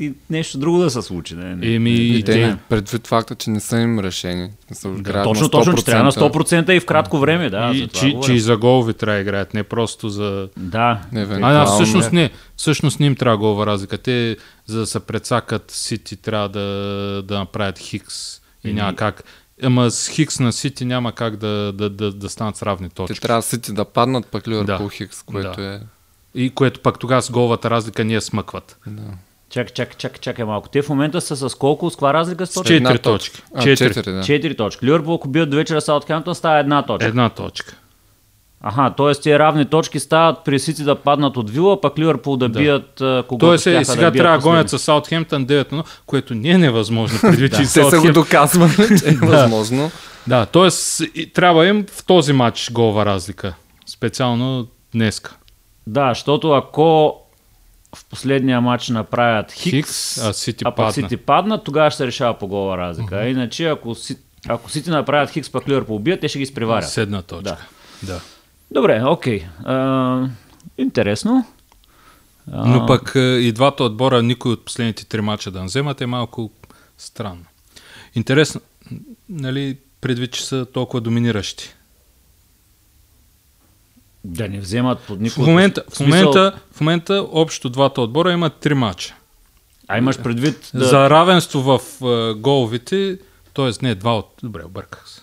и 0.00 0.14
нещо 0.30 0.58
друго 0.58 0.78
да 0.78 0.90
се 0.90 1.02
случи. 1.02 1.34
Не, 1.34 1.56
не. 1.56 1.74
Еми, 1.74 1.90
И 1.90 2.18
и 2.18 2.22
те, 2.22 2.32
те, 2.32 2.56
предвид 2.68 3.06
факта, 3.06 3.34
че 3.34 3.50
не 3.50 3.60
са 3.60 3.78
им 3.78 3.98
решени. 3.98 4.50
Не 4.70 4.76
са 4.76 4.88
играят 4.88 5.24
точно, 5.24 5.48
точно, 5.48 5.74
че 5.74 5.84
трябва 5.84 6.04
на 6.04 6.12
100%. 6.12 6.66
100% 6.66 6.70
и 6.70 6.80
в 6.80 6.86
кратко 6.86 7.18
време, 7.18 7.50
да. 7.50 7.70
и, 7.74 7.78
за 7.78 7.88
това 7.88 8.00
че, 8.00 8.20
че 8.26 8.32
и 8.32 8.40
за 8.40 8.56
голови 8.56 8.94
трябва 8.94 9.16
да 9.16 9.22
играят, 9.22 9.54
не 9.54 9.62
просто 9.62 10.08
за... 10.08 10.48
Да. 10.56 11.00
А, 11.14 11.52
да, 11.52 11.66
всъщност 11.66 12.12
не. 12.12 12.30
Всъщност 12.56 13.00
не 13.00 13.06
им 13.06 13.16
трябва 13.16 13.38
голова 13.38 13.66
разлика. 13.66 13.98
Те, 13.98 14.36
за 14.66 14.78
да 14.78 14.86
се 14.86 15.00
прецакат 15.00 15.70
Сити, 15.70 16.16
трябва 16.16 16.48
да, 16.48 17.22
да 17.22 17.38
направят 17.38 17.78
Хикс. 17.78 18.40
И 18.64 18.72
няма 18.72 18.96
как. 18.96 19.24
Ама 19.62 19.90
с 19.90 20.08
Хикс 20.08 20.40
на 20.40 20.52
Сити 20.52 20.84
няма 20.84 21.12
как 21.12 21.36
да, 21.36 21.72
да, 21.72 21.90
да, 21.90 22.12
да 22.12 22.28
станат 22.28 22.56
с 22.56 22.62
равни 22.62 22.88
Те 22.88 22.94
точки. 22.94 23.20
трябва 23.20 23.42
Сити 23.42 23.72
да 23.72 23.84
паднат, 23.84 24.26
пък 24.26 24.48
Ливърпул 24.48 24.86
Да. 24.86 24.90
Хикс, 24.90 25.22
което 25.22 25.60
Да. 25.60 25.74
е... 25.74 25.80
И 26.34 26.50
което 26.50 26.80
пък 26.80 26.98
тогава 26.98 27.22
с 27.22 27.30
головата 27.30 27.70
разлика 27.70 28.04
ние 28.04 28.20
смъкват. 28.20 28.78
Да. 28.86 29.02
Чакай, 29.54 29.74
чакай, 29.74 29.94
чакай, 29.98 30.18
чакай 30.20 30.44
малко. 30.44 30.68
Те 30.68 30.82
в 30.82 30.88
момента 30.88 31.20
са 31.20 31.48
с 31.48 31.54
колко? 31.54 31.90
С 31.90 31.94
каква 31.94 32.14
разлика? 32.14 32.46
С 32.46 32.54
точки? 32.54 32.72
Четири 32.72 32.98
точки. 32.98 33.42
А, 33.54 33.62
Четири. 33.62 33.94
четири, 33.94 34.14
да. 34.14 34.22
Четири 34.22 34.56
точки. 34.56 34.86
Ливърпул, 34.86 35.14
ако 35.14 35.28
бият 35.28 35.50
до 35.50 35.56
вечера 35.56 35.80
Саутхемптън, 35.80 36.34
става 36.34 36.58
една 36.58 36.82
точка. 36.82 37.08
Една 37.08 37.28
точка. 37.28 37.74
Аха, 38.60 38.94
т.е. 38.96 39.14
тези 39.14 39.38
равни 39.38 39.64
точки 39.64 40.00
стават 40.00 40.44
при 40.44 40.58
Сити 40.58 40.82
да 40.82 40.94
паднат 40.94 41.36
от 41.36 41.50
Вила, 41.50 41.80
пък 41.80 41.98
Ливърпул 41.98 42.36
да, 42.36 42.48
Да. 42.48 42.58
бият 42.58 43.02
Тоест, 43.38 43.66
е, 43.66 43.84
сега 43.84 44.10
бият 44.10 44.22
трябва 44.22 44.38
да 44.38 44.42
гонят 44.42 44.70
с 44.70 44.78
Саутхемптън 44.78 45.46
9 45.46 45.72
1 45.72 45.84
което 46.06 46.34
не 46.34 46.48
е 46.48 46.58
невъзможно, 46.58 47.18
предвид, 47.22 47.56
че 47.56 47.62
и 47.62 47.64
Те 47.64 47.90
са 47.90 48.00
го 48.00 48.12
доказвали, 48.12 48.98
че 48.98 49.08
е 49.08 49.12
възможно. 49.12 49.90
Да, 50.26 50.46
т.е. 50.46 51.26
трябва 51.26 51.66
им 51.66 51.86
в 51.92 52.04
този 52.04 52.32
матч 52.32 52.70
голова 52.72 53.06
разлика. 53.06 53.54
Специално 53.86 54.66
днеска. 54.92 55.36
Да, 55.86 56.08
защото 56.08 56.50
ако 56.52 57.16
в 57.94 58.04
последния 58.04 58.60
матч 58.60 58.88
направят 58.88 59.52
Хикс, 59.52 59.70
Хикс, 59.70 60.18
а 60.18 60.32
Сити 60.32 60.64
а 60.66 60.70
пък 60.70 60.76
падна. 60.76 60.92
Сити 60.92 61.16
паднат, 61.16 61.64
тогава 61.64 61.90
ще 61.90 61.96
се 61.96 62.06
решава 62.06 62.38
по 62.38 62.46
гола 62.46 62.78
разлика. 62.78 63.16
А 63.16 63.28
Иначе, 63.28 63.68
ако, 63.68 63.94
си, 63.94 64.16
ако 64.48 64.70
Сити 64.70 64.90
направят 64.90 65.30
Хикс, 65.30 65.50
пък 65.50 65.68
Ливърпул 65.68 65.98
бият, 65.98 66.20
те 66.20 66.28
ще 66.28 66.38
ги 66.38 66.42
изпреварят. 66.42 66.90
Седна 66.90 67.22
точка. 67.22 67.66
Да. 68.02 68.20
Добре, 68.70 69.02
окей. 69.06 69.44
А, 69.64 70.26
интересно. 70.78 71.46
А, 72.52 72.66
Но 72.66 72.86
пък 72.86 73.12
и 73.16 73.52
двата 73.54 73.84
отбора, 73.84 74.22
никой 74.22 74.52
от 74.52 74.64
последните 74.64 75.06
три 75.06 75.20
мача 75.20 75.50
да 75.50 75.60
не 75.60 75.66
вземат 75.66 76.00
е 76.00 76.06
малко 76.06 76.50
странно. 76.98 77.44
Интересно, 78.14 78.60
нали, 79.28 79.78
предвид, 80.00 80.32
че 80.32 80.46
са 80.46 80.66
толкова 80.72 81.00
доминиращи. 81.00 81.74
Да 84.24 84.48
не 84.48 84.60
вземат 84.60 84.98
под 84.98 85.18
В 85.18 85.22
никой. 85.22 85.44
момента, 85.44 85.84
в 85.90 85.96
смисъл- 85.96 86.06
момента, 86.08 86.52
в 86.72 86.80
момента 86.80 87.26
общо 87.32 87.68
двата 87.68 88.00
отбора 88.00 88.32
имат 88.32 88.54
три 88.54 88.74
мача. 88.74 89.14
А 89.88 89.98
имаш 89.98 90.18
предвид 90.18 90.70
да... 90.74 90.78
Да. 90.78 90.84
За 90.84 91.10
равенство 91.10 91.60
в 91.60 91.80
е, 92.02 92.34
головите, 92.34 93.18
т.е. 93.54 93.70
не, 93.82 93.94
два 93.94 94.18
от... 94.18 94.28
Добре, 94.42 94.62
обърках 94.64 95.08
се. 95.08 95.20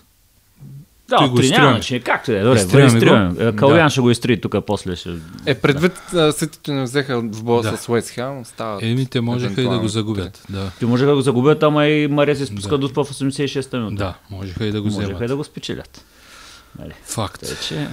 Да, 1.08 1.16
Той 1.16 1.34
три 1.34 1.50
няма, 1.50 1.80
че 1.80 2.00
както 2.00 2.30
да 2.30 2.38
е. 2.38 2.42
Добре, 2.42 2.58
Изтриваме 2.58 3.00
го. 3.34 3.42
Е, 3.42 3.52
Да. 3.74 3.90
ще 3.90 4.00
го 4.00 4.10
изтри 4.10 4.40
тук 4.40 4.54
после. 4.66 4.96
Ще... 4.96 5.10
Е, 5.46 5.54
предвид 5.54 5.92
а, 6.14 6.32
Сити, 6.32 6.72
не 6.72 6.82
взеха 6.82 7.20
в 7.20 7.44
боя 7.44 7.62
Да. 7.62 7.76
с 7.76 7.88
Уест 7.88 8.10
Хем, 8.10 8.44
става... 8.44 8.78
Еми, 8.82 9.06
те 9.06 9.20
можеха 9.20 9.62
и 9.62 9.68
да 9.68 9.78
го 9.78 9.88
загубят. 9.88 10.42
Да, 10.50 10.70
Ти 10.78 10.84
можеха 10.86 11.10
да 11.10 11.16
го 11.16 11.22
загубят, 11.22 11.62
ама 11.62 11.86
и 11.86 12.06
Мария 12.08 12.36
се 12.36 12.46
спуска 12.46 12.78
до 12.78 12.88
в 12.88 12.92
86-та 12.94 13.76
минута. 13.76 13.94
да 13.96 14.14
можеха 14.30 14.66
и 14.66 14.72
да 14.72 14.80
го 14.80 14.86
Можеха 14.86 15.04
вземат. 15.04 15.22
и 15.22 15.26
да 15.26 15.36
го 15.36 15.44
спечелят. 15.44 16.04
Нали? 16.78 16.92
Факт. 17.04 17.40
Тъй, 17.40 17.56
че 17.68 17.88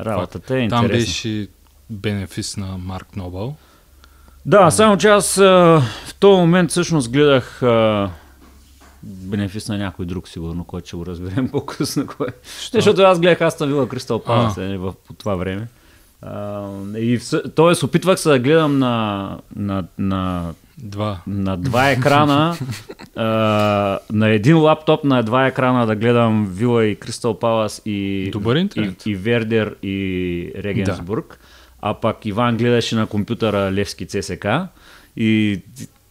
работата 0.00 0.58
е 0.58 0.68
Там 0.68 0.84
интересна. 0.84 0.98
беше 0.98 1.48
бенефис 1.90 2.56
на 2.56 2.78
Марк 2.78 3.16
Нобъл. 3.16 3.56
Да, 4.46 4.70
само 4.70 4.96
че 4.96 5.08
аз 5.08 5.38
а, 5.38 5.44
в 6.06 6.14
този 6.18 6.40
момент 6.40 6.70
всъщност 6.70 7.10
гледах 7.10 7.62
а, 7.62 8.10
бенефис 9.02 9.68
на 9.68 9.78
някой 9.78 10.06
друг, 10.06 10.28
сигурно, 10.28 10.64
който 10.64 10.86
ще 10.86 10.96
го 10.96 11.06
разберем 11.06 11.48
по-късно. 11.52 12.06
Кой. 12.06 12.26
е. 12.28 12.32
Защото 12.72 13.02
аз 13.02 13.20
гледах 13.20 13.40
Астон 13.40 13.68
Вила 13.68 13.88
Кристал 13.88 14.22
Палас 14.22 14.54
в, 14.56 14.94
по 15.06 15.12
това 15.12 15.34
време. 15.34 15.68
А, 16.22 16.68
и 16.96 17.20
тоест, 17.54 17.82
опитвах 17.82 18.20
се 18.20 18.28
да 18.28 18.38
гледам 18.38 18.78
на, 18.78 19.38
на, 19.56 19.84
на, 19.98 20.52
Два. 20.78 21.20
на 21.26 21.56
два 21.56 21.90
екрана, 21.90 22.56
а, 23.16 23.98
на 24.12 24.28
един 24.28 24.58
лаптоп, 24.58 25.04
на 25.04 25.22
два 25.22 25.46
екрана 25.46 25.86
да 25.86 25.96
гледам 25.96 26.46
Вила 26.46 26.84
и 26.84 26.96
Кристал 26.96 27.38
Палас 27.38 27.82
и, 27.84 28.28
Добър 28.32 28.56
и, 28.56 28.60
интернет. 28.60 29.06
и 29.06 29.14
Вердер 29.14 29.76
и 29.82 30.52
Регенсбург. 30.56 31.38
А 31.82 31.94
пак 31.94 32.26
Иван 32.26 32.56
гледаше 32.56 32.96
на 32.96 33.06
компютъра 33.06 33.72
Левски 33.72 34.06
ЦСК 34.06 34.46
и 35.16 35.60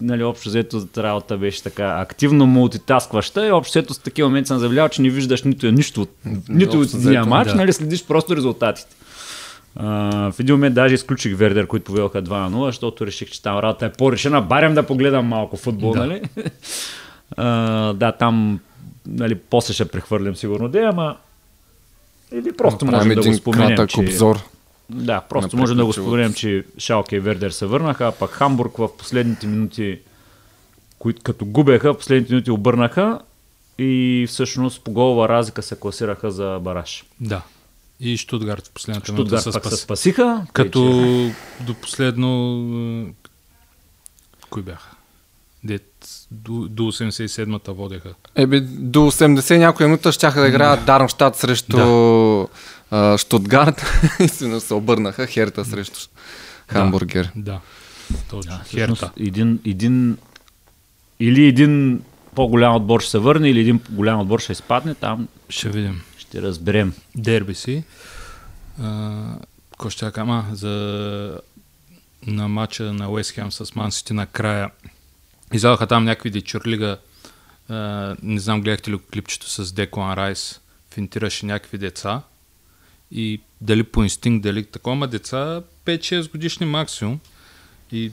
нали, 0.01 0.23
общо 0.23 0.49
взето 0.49 0.87
работа 0.97 1.37
беше 1.37 1.63
така 1.63 1.95
активно 1.99 2.45
мултитаскваща 2.45 3.47
и 3.47 3.51
общо 3.51 3.79
взето 3.79 3.93
с 3.93 3.99
такива 3.99 4.29
моменти 4.29 4.47
съм 4.47 4.59
забелязал, 4.59 4.89
че 4.89 5.01
не 5.01 5.09
виждаш 5.09 5.43
нито 5.43 5.71
нищо, 5.71 6.07
нито 6.49 6.79
от 6.79 6.93
един 6.93 7.21
матч, 7.21 7.49
да. 7.51 7.55
нали, 7.55 7.73
следиш 7.73 8.05
просто 8.05 8.35
резултатите. 8.35 8.95
В 9.75 10.35
един 10.39 10.55
момент 10.55 10.75
даже 10.75 10.95
изключих 10.95 11.37
Вердер, 11.37 11.67
които 11.67 11.85
повелха 11.85 12.23
2 12.23 12.29
на 12.29 12.57
0, 12.57 12.65
защото 12.65 13.07
реших, 13.07 13.29
че 13.29 13.41
там 13.41 13.57
работа 13.59 13.85
е 13.85 13.91
по-решена. 13.91 14.41
Барем 14.41 14.73
да 14.73 14.83
погледам 14.83 15.25
малко 15.25 15.57
футбол, 15.57 15.93
Да. 15.93 15.99
нали? 15.99 16.21
а, 17.37 17.93
да, 17.93 18.11
там 18.11 18.59
нали, 19.07 19.35
после 19.35 19.73
ще 19.73 19.85
прехвърлям 19.85 20.35
сигурно 20.35 20.69
де, 20.69 20.81
ама 20.83 21.15
или 22.33 22.51
просто 22.57 22.85
Направим 22.85 23.07
може 23.07 23.21
да 23.21 23.29
го 23.29 23.35
споменем, 23.37 23.67
кратък 23.67 23.89
че... 23.89 23.99
обзор. 23.99 24.39
Да, 24.89 25.21
просто 25.21 25.55
на 25.55 25.61
може 25.61 25.75
да 25.75 25.85
го 25.85 25.93
споменем, 25.93 26.33
че 26.33 26.63
Шалке 26.77 27.15
и 27.15 27.19
Вердер 27.19 27.51
се 27.51 27.65
върнаха, 27.65 28.07
а 28.07 28.11
пък 28.11 28.31
Хамбург 28.31 28.77
в 28.77 28.97
последните 28.97 29.47
минути, 29.47 29.99
които 30.99 31.21
като 31.23 31.45
губеха, 31.45 31.93
в 31.93 31.97
последните 31.97 32.33
минути 32.33 32.51
обърнаха 32.51 33.19
и 33.77 34.25
всъщност 34.29 34.83
по 34.83 34.91
голова 34.91 35.29
разлика 35.29 35.61
се 35.61 35.79
класираха 35.79 36.31
за 36.31 36.59
бараж. 36.61 37.03
Да. 37.19 37.41
И 38.03 38.17
Штутгарт 38.17 38.67
в 38.67 38.71
последната 38.71 39.11
минута 39.11 39.27
Штутгарт 39.41 39.43
се 39.43 39.51
пък 39.51 39.63
се 39.63 39.69
спаси. 39.69 39.83
спасиха. 39.83 40.45
Като 40.53 40.81
тъй, 40.81 41.33
че- 41.59 41.63
до 41.65 41.73
последно... 41.73 42.29
е, 43.09 43.13
Кои 44.49 44.61
бяха? 44.61 44.89
Дет 45.63 46.09
до, 46.31 46.67
до 46.67 46.83
87-та 46.83 47.71
водеха. 47.71 48.13
Ебе, 48.35 48.59
до 48.61 48.99
80 48.99 49.57
някоя 49.57 49.87
минута 49.89 50.11
щяха 50.11 50.41
да 50.41 50.47
играят 50.47 50.85
Дармштадт 50.85 51.35
срещу 51.35 51.77
а, 52.91 53.17
Штутгарт 53.17 53.81
и 54.19 54.27
си 54.27 54.59
се 54.59 54.73
обърнаха 54.73 55.27
Херта 55.27 55.65
срещу 55.65 55.99
Хамбургер. 56.67 57.31
Да. 57.35 57.59
Точно. 58.29 58.51
Да, 58.51 58.61
всъщност, 58.65 59.01
Херта. 59.01 59.13
един, 59.19 59.59
един, 59.65 60.17
или 61.19 61.45
един 61.45 62.01
по-голям 62.35 62.75
отбор 62.75 63.01
ще 63.01 63.11
се 63.11 63.19
върне, 63.19 63.49
или 63.49 63.59
един 63.59 63.79
голям 63.89 64.19
отбор 64.19 64.39
ще 64.39 64.51
изпадне, 64.51 64.95
там 64.95 65.27
Ще 65.49 65.69
видим. 65.69 66.01
Ще 66.33 66.41
разберем. 66.41 66.93
Дерби 67.15 67.55
си. 67.55 67.83
А, 68.81 69.35
Кой 69.77 69.91
ще 69.91 70.11
кажа? 70.11 70.43
За 70.51 71.39
на 72.27 72.47
матча 72.47 72.93
на 72.93 73.09
Уест 73.09 73.31
Хем 73.31 73.51
с 73.51 73.75
Ман 73.75 73.91
Сити 73.91 74.13
накрая 74.13 74.71
изядоха 75.53 75.87
там 75.87 76.03
някакви 76.03 76.29
дечурлига. 76.29 76.97
Не 78.23 78.39
знам, 78.39 78.61
гледахте 78.61 78.91
ли 78.91 78.99
клипчето 79.13 79.49
с 79.49 79.73
Деклан 79.73 80.13
Райс. 80.13 80.59
Финтираше 80.91 81.45
някакви 81.45 81.77
деца. 81.77 82.21
И 83.11 83.41
дали 83.61 83.83
по 83.83 84.03
инстинкт, 84.03 84.43
дали 84.43 84.65
такова, 84.65 85.07
деца 85.07 85.61
5-6 85.85 86.31
годишни 86.31 86.65
максимум. 86.65 87.19
И 87.91 88.11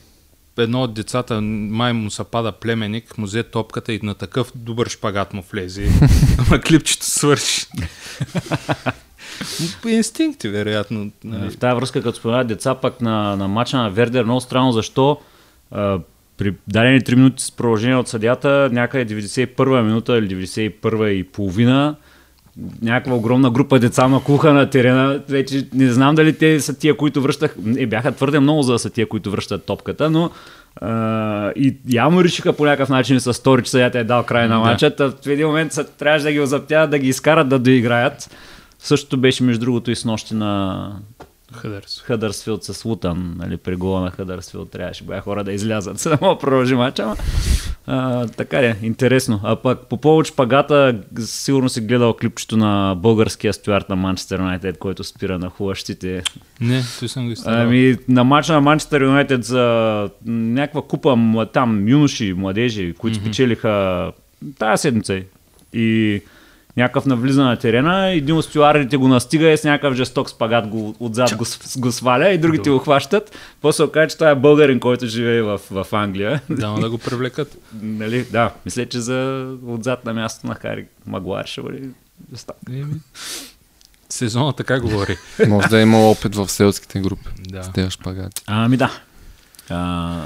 едно 0.59 0.83
от 0.83 0.95
децата, 0.95 1.41
май 1.41 1.93
му 1.93 2.11
се 2.11 2.25
пада 2.25 2.53
племенник, 2.53 3.19
му 3.19 3.27
взе 3.27 3.43
топката 3.43 3.93
и 3.93 4.01
на 4.03 4.15
такъв 4.15 4.53
добър 4.55 4.89
шпагат 4.89 5.35
му 5.35 5.45
влезе. 5.53 5.89
Ама 6.39 6.61
клипчето 6.61 7.07
свърши. 7.07 7.67
По 9.83 9.89
инстинкти, 9.89 10.49
вероятно. 10.49 11.11
Нали. 11.25 11.51
В 11.51 11.57
тази 11.57 11.77
връзка, 11.77 12.03
като 12.03 12.19
споменават 12.19 12.47
деца, 12.47 12.75
пък 12.75 13.01
на, 13.01 13.37
на 13.37 13.49
матча 13.49 13.77
на 13.77 13.91
Вердер, 13.91 14.25
много 14.25 14.41
странно 14.41 14.73
защо 14.73 15.21
а, 15.71 15.99
при 16.37 16.55
дадени 16.69 17.01
3 17.01 17.15
минути 17.15 17.43
с 17.43 17.51
продължение 17.51 17.97
от 17.97 18.09
съдята, 18.09 18.69
някъде 18.73 19.15
91-а 19.15 19.83
минута 19.83 20.19
или 20.19 20.47
91-а 20.47 21.11
и 21.11 21.25
половина, 21.25 21.97
някаква 22.83 23.15
огромна 23.15 23.51
група 23.51 23.79
деца 23.79 24.09
макуха 24.09 24.53
на 24.53 24.71
терена. 24.71 25.21
Вече 25.29 25.67
не 25.75 25.93
знам 25.93 26.15
дали 26.15 26.33
те 26.39 26.61
са 26.61 26.79
тия, 26.79 26.97
които 26.97 27.23
връщах. 27.23 27.55
Не, 27.65 27.87
бяха 27.87 28.13
твърде 28.13 28.41
много, 28.41 28.63
за 28.63 28.73
да 28.73 28.79
са 28.79 28.91
тия, 28.91 29.09
които 29.09 29.31
връщат 29.31 29.65
топката, 29.65 30.11
но 30.11 30.31
а, 30.77 31.53
и 31.57 31.77
явно 31.89 32.25
решиха 32.25 32.53
по 32.53 32.65
някакъв 32.65 32.89
начин 32.89 33.21
с 33.21 33.33
втори, 33.33 33.63
че 33.63 33.71
съдята 33.71 33.99
е 33.99 34.05
дал 34.05 34.23
край 34.23 34.49
на 34.49 34.55
Да. 34.55 34.61
матча. 34.61 34.97
Та 34.97 35.09
В 35.09 35.27
един 35.27 35.47
момент 35.47 35.73
са, 35.73 35.85
трябваше 35.85 36.25
да 36.25 36.33
ги 36.33 36.41
озаптяват, 36.41 36.91
да 36.91 36.99
ги 36.99 37.09
изкарат 37.09 37.49
да 37.49 37.59
доиграят. 37.59 38.31
Същото 38.79 39.17
беше 39.17 39.43
между 39.43 39.61
другото 39.61 39.91
и 39.91 39.97
с 39.97 40.05
нощи 40.05 40.35
на 40.35 40.93
Хъдърс. 41.53 42.03
Хъдърсфилд 42.03 42.65
с 42.65 42.85
Лутън, 42.85 43.35
нали, 43.39 43.57
при 43.57 43.77
гола 43.77 44.01
на 44.01 44.11
Хъдърсфилд 44.11 44.71
трябваше 44.71 45.05
бая 45.05 45.21
хора 45.21 45.45
да 45.45 45.53
излязат, 45.53 45.99
за 45.99 46.11
да 46.11 46.19
мога 46.21 46.39
продължи 46.39 46.75
ама, 46.75 47.17
А, 47.87 48.27
така 48.27 48.59
е, 48.59 48.77
интересно. 48.83 49.41
А 49.43 49.57
пък 49.57 49.87
по 49.89 49.97
повод 49.97 50.27
шпагата, 50.27 50.99
сигурно 51.21 51.69
си 51.69 51.81
гледал 51.81 52.15
клипчето 52.15 52.57
на 52.57 52.95
българския 52.95 53.53
стюард 53.53 53.89
на 53.89 53.97
Манчестър 53.97 54.39
Юнайтед, 54.39 54.79
който 54.79 55.05
спира 55.05 55.39
на 55.39 55.49
хубащите. 55.49 56.23
Не, 56.61 56.83
той 56.99 57.09
съм 57.09 57.27
го 57.27 57.33
изтарал. 57.33 57.67
Ами, 57.67 57.97
на 58.09 58.25
матча 58.25 58.53
на 58.53 58.61
Манчестър 58.61 59.03
Юнайтед 59.03 59.45
за 59.45 60.11
някаква 60.27 60.83
купа 60.83 61.47
там 61.53 61.89
юноши, 61.89 62.33
младежи, 62.33 62.95
които 62.99 63.19
mm-hmm. 63.19 63.21
спечелиха 63.21 64.13
тая 64.59 64.79
седмица. 64.79 65.21
И 65.73 66.21
някакъв 66.77 67.07
навлиза 67.07 67.45
на 67.45 67.57
терена, 67.57 68.11
един 68.11 68.37
от 68.37 68.45
стюардите 68.45 68.97
го 68.97 69.09
настига 69.09 69.51
и 69.51 69.57
с 69.57 69.65
някакъв 69.65 69.95
жесток 69.95 70.31
спагат 70.31 70.69
го, 70.69 70.97
отзад 71.01 71.37
го, 71.37 71.45
го 71.79 71.93
сваля 71.93 72.29
и 72.29 72.39
другите 72.39 72.71
го 72.71 72.79
хващат. 72.79 73.37
После 73.61 73.85
оказа, 73.85 74.09
че 74.09 74.17
това 74.17 74.31
е 74.31 74.35
българин, 74.35 74.81
който 74.81 75.07
живее 75.07 75.43
в, 75.43 75.61
в 75.71 75.87
Англия. 75.93 76.41
Дама 76.51 76.81
да 76.81 76.91
го 76.91 76.99
привлекат. 76.99 77.57
нали? 77.83 78.25
Да, 78.33 78.51
мисля, 78.65 78.87
че 78.87 79.01
за 79.01 79.49
отзад 79.67 80.05
на 80.05 80.15
място 80.15 80.47
на 80.47 80.55
Хари 80.55 80.87
Магуар 81.07 81.47
ще 81.47 81.63
бъде 81.63 81.83
Сезона 84.09 84.53
така 84.53 84.81
говори. 84.81 85.17
Може 85.49 85.69
да 85.69 85.81
има 85.81 85.99
опит 85.99 86.35
в 86.35 86.49
селските 86.49 87.01
групи. 87.01 87.29
Да. 87.39 87.63
С 87.63 87.73
тези 87.73 87.91
шпагати. 87.91 88.43
Ами 88.47 88.77
да. 88.77 88.91
А, 89.71 90.19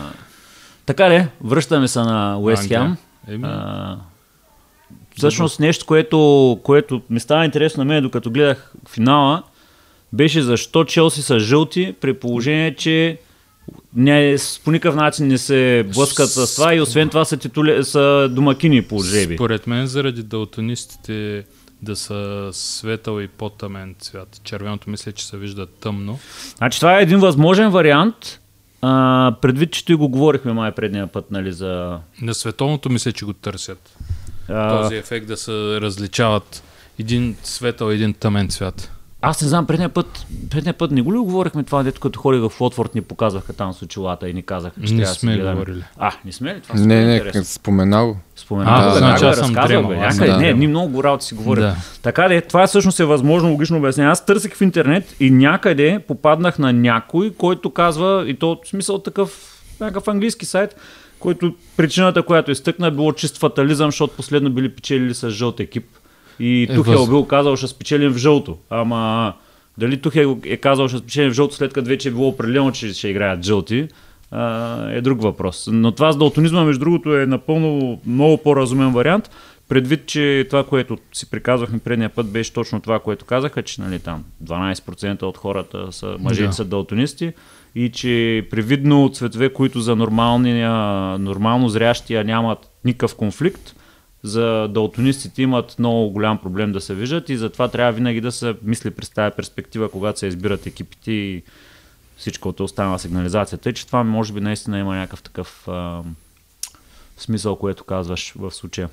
така 0.87 1.11
ли, 1.11 1.27
връщаме 1.41 1.89
се 1.89 2.01
на 2.01 2.39
Уест. 2.39 2.69
Хем. 2.69 2.97
Всъщност 5.17 5.61
нещо, 5.61 5.87
което, 5.87 6.61
което 6.63 7.03
ми 7.11 7.21
става 7.21 7.45
интересно 7.45 7.81
на 7.81 7.85
мен, 7.85 8.03
докато 8.03 8.31
гледах 8.31 8.73
финала, 8.89 9.43
беше 10.13 10.43
защо 10.43 10.85
Челси 10.85 11.23
са 11.23 11.39
жълти, 11.39 11.95
при 12.01 12.15
положение, 12.15 12.75
че 12.75 13.19
не, 13.97 14.37
по 14.65 14.73
никакъв 14.73 14.97
начин 14.97 15.27
не 15.27 15.39
се 15.39 15.87
блъскат 15.95 16.31
с 16.31 16.55
това 16.55 16.75
и 16.75 16.81
освен 16.81 17.09
това 17.09 17.25
са, 17.25 17.37
титули, 17.37 17.85
са 17.85 18.29
домакини 18.31 18.83
по 18.83 19.03
жреби. 19.03 19.35
Според 19.35 19.67
мен 19.67 19.87
заради 19.87 20.23
далтонистите 20.23 21.45
да 21.83 21.97
са 21.97 22.49
светъл 22.53 23.21
и 23.21 23.29
по-тъмен 23.29 23.95
цвят. 23.99 24.41
Червеното 24.45 24.91
мисля, 24.91 25.13
че 25.13 25.27
се 25.27 25.37
вижда 25.37 25.67
тъмно. 25.67 26.19
Значи 26.57 26.81
това 26.81 26.99
е 26.99 27.03
един 27.03 27.19
възможен 27.19 27.71
вариант, 27.71 28.41
а, 28.83 29.35
предвид, 29.43 29.73
че 29.73 29.85
и 29.89 29.95
го 29.95 30.09
говорихме 30.09 30.53
май 30.53 30.73
предния 30.73 31.07
път, 31.07 31.31
нали, 31.31 31.53
за... 31.53 31.99
На 32.23 32.35
световното 32.35 32.91
мисля, 32.91 33.13
че 33.13 33.25
го 33.25 33.33
търсят. 33.33 33.97
А, 34.49 34.83
Този 34.83 34.97
ефект 34.97 35.27
да 35.27 35.37
се 35.37 35.53
различават 35.81 36.63
един 36.99 37.37
светъл, 37.43 37.91
един 37.91 38.15
тъмен 38.15 38.49
цвят. 38.49 38.91
Аз 39.23 39.43
не 39.43 39.49
знам, 39.49 39.67
предния 39.67 39.89
път, 39.89 40.27
предния 40.51 40.75
път 40.75 40.91
не 40.91 41.03
го 41.03 41.15
ли 41.15 41.19
говорихме 41.19 41.63
това, 41.63 41.83
дето 41.83 42.01
като 42.01 42.21
ходих 42.21 42.41
в 42.43 42.61
Лотфорд 42.61 42.95
ни 42.95 43.03
показваха 43.03 43.53
там 43.53 43.73
с 43.73 43.83
очилата 43.83 44.29
и 44.29 44.35
ни 44.35 44.43
казаха, 44.43 44.75
че 44.77 44.95
Не 44.95 44.99
трябва 44.99 45.15
да 45.15 45.19
сме 45.19 45.35
гледаме. 45.35 45.55
говорили. 45.55 45.85
А, 45.99 46.13
не 46.25 46.33
сме 46.33 46.55
ли? 46.55 46.61
Това 46.61 46.75
Не, 46.75 46.87
не, 46.87 47.05
не, 47.05 47.15
интересно. 47.17 47.45
спомена 47.45 48.05
го. 48.07 48.17
Спомена. 48.37 48.71
А, 48.71 48.85
да, 48.85 48.95
значи 48.95 49.25
да, 49.25 49.31
аз 49.31 49.37
съм 49.37 49.45
разказвал 49.47 49.67
дремал, 49.69 49.89
бе, 49.91 49.97
някъде. 49.97 50.31
съм 50.31 50.41
Не, 50.41 50.53
ние 50.53 50.69
много 50.69 51.05
работа 51.05 51.25
си 51.25 51.35
говорим. 51.35 51.63
Да. 51.63 51.77
Така 52.03 52.29
де, 52.29 52.41
това 52.41 52.67
всъщност 52.67 53.01
е 53.01 53.05
възможно 53.05 53.51
логично 53.51 53.79
обяснение. 53.79 54.11
Аз 54.11 54.27
търсих 54.27 54.55
в 54.55 54.61
интернет 54.61 55.17
и 55.21 55.31
някъде 55.31 56.01
попаднах 56.09 56.59
на 56.59 56.73
някой, 56.73 57.31
който 57.31 57.71
казва, 57.71 58.25
и 58.27 58.35
то 58.35 58.61
в 58.65 58.69
смисъл 58.69 58.99
такъв, 58.99 59.31
някакъв 59.81 60.09
английски 60.09 60.47
сайт, 60.47 60.77
който 61.25 61.55
причината, 61.77 62.23
която 62.23 62.51
изтъкна, 62.51 62.87
е 62.87 62.91
било 62.91 63.13
чист 63.13 63.39
фатализъм, 63.39 63.89
защото 63.89 64.17
последно 64.17 64.51
били 64.51 64.69
печелили 64.69 65.15
с 65.15 65.31
жълт 65.31 65.61
екип. 65.61 65.85
И 66.41 66.63
Е, 66.63 66.75
Тухел 66.75 66.99
въз- 66.99 67.09
бил 67.09 67.25
казал, 67.25 67.57
ще 67.57 67.67
спечелим 67.67 68.13
в 68.13 68.17
жълто. 68.17 68.59
Ама 68.71 69.33
дали 69.79 69.97
Тухел 69.97 70.39
е 70.45 70.57
казал, 70.57 70.89
ще 70.89 70.99
спечелим 70.99 71.31
в 71.31 71.35
жълто, 71.35 71.55
след 71.55 71.73
като 71.73 71.89
вече 71.89 72.09
е 72.09 72.13
било 72.13 72.29
определено, 72.29 72.73
че 72.73 72.95
ще 72.95 73.09
играят 73.09 73.43
жълти, 73.43 73.89
а, 74.31 74.47
е 74.91 75.01
друг 75.01 75.23
въпрос. 75.23 75.69
Но 75.73 75.93
това 75.93 76.13
с 76.13 76.17
далтонизма, 76.17 76.65
между 76.65 76.81
другото, 76.81 77.17
е 77.17 77.27
напълно 77.27 78.01
много 78.07 78.37
по-разумен 78.39 78.93
вариант, 78.93 79.31
предвид, 79.69 80.07
че 80.07 80.47
това, 80.51 80.65
което 80.65 80.99
си 81.13 81.31
приказвахме 81.31 81.79
предния 81.79 82.09
път, 82.09 82.27
беше 82.27 82.53
точно 82.53 82.81
това, 82.81 82.99
което 82.99 83.25
казаха, 83.25 83.63
че 83.63 83.81
нали, 83.81 83.99
там 83.99 84.25
12% 84.45 85.23
от 85.23 85.37
хората 85.37 85.93
са 85.93 86.17
мъжете 86.21 86.47
Да. 86.47 86.53
са 86.53 86.65
далтонисти 86.65 87.33
и 87.75 87.93
че 87.93 88.47
привидно 88.51 89.11
цветове, 89.15 89.53
които 89.53 89.81
за 89.81 89.97
нормално 89.97 91.69
зрящия 91.69 92.25
нямат 92.25 92.71
никакъв 92.85 93.17
конфликт, 93.17 93.75
за 94.23 94.69
далтонистите 94.69 95.43
имат 95.43 95.77
много 95.79 96.11
голям 96.11 96.39
проблем 96.39 96.73
да 96.73 96.81
се 96.81 96.95
виждат 96.95 97.29
и 97.29 97.37
затова 97.37 97.69
трябва 97.69 97.93
винаги 97.93 98.21
да 98.21 98.33
се 98.33 98.55
мисли 98.63 98.91
през 98.91 99.11
тази 99.11 99.37
перспектива, 99.37 99.91
когато 99.91 100.19
се 100.19 100.27
избират 100.27 100.67
екипите 100.67 101.13
и 101.13 101.43
всичкото 102.17 102.65
останала 102.65 102.99
сигнализация. 102.99 103.59
Тъй, 103.59 103.73
че 103.73 103.87
това 103.87 104.05
може 104.05 104.33
би 104.33 104.41
наистина 104.41 104.79
има 104.79 104.97
някакъв 104.97 105.23
такъв 105.23 105.69
а, 105.69 106.03
смисъл, 107.17 107.57
което 107.57 107.85
казваш 107.85 108.33
в 108.37 108.51
случая. 108.51 108.89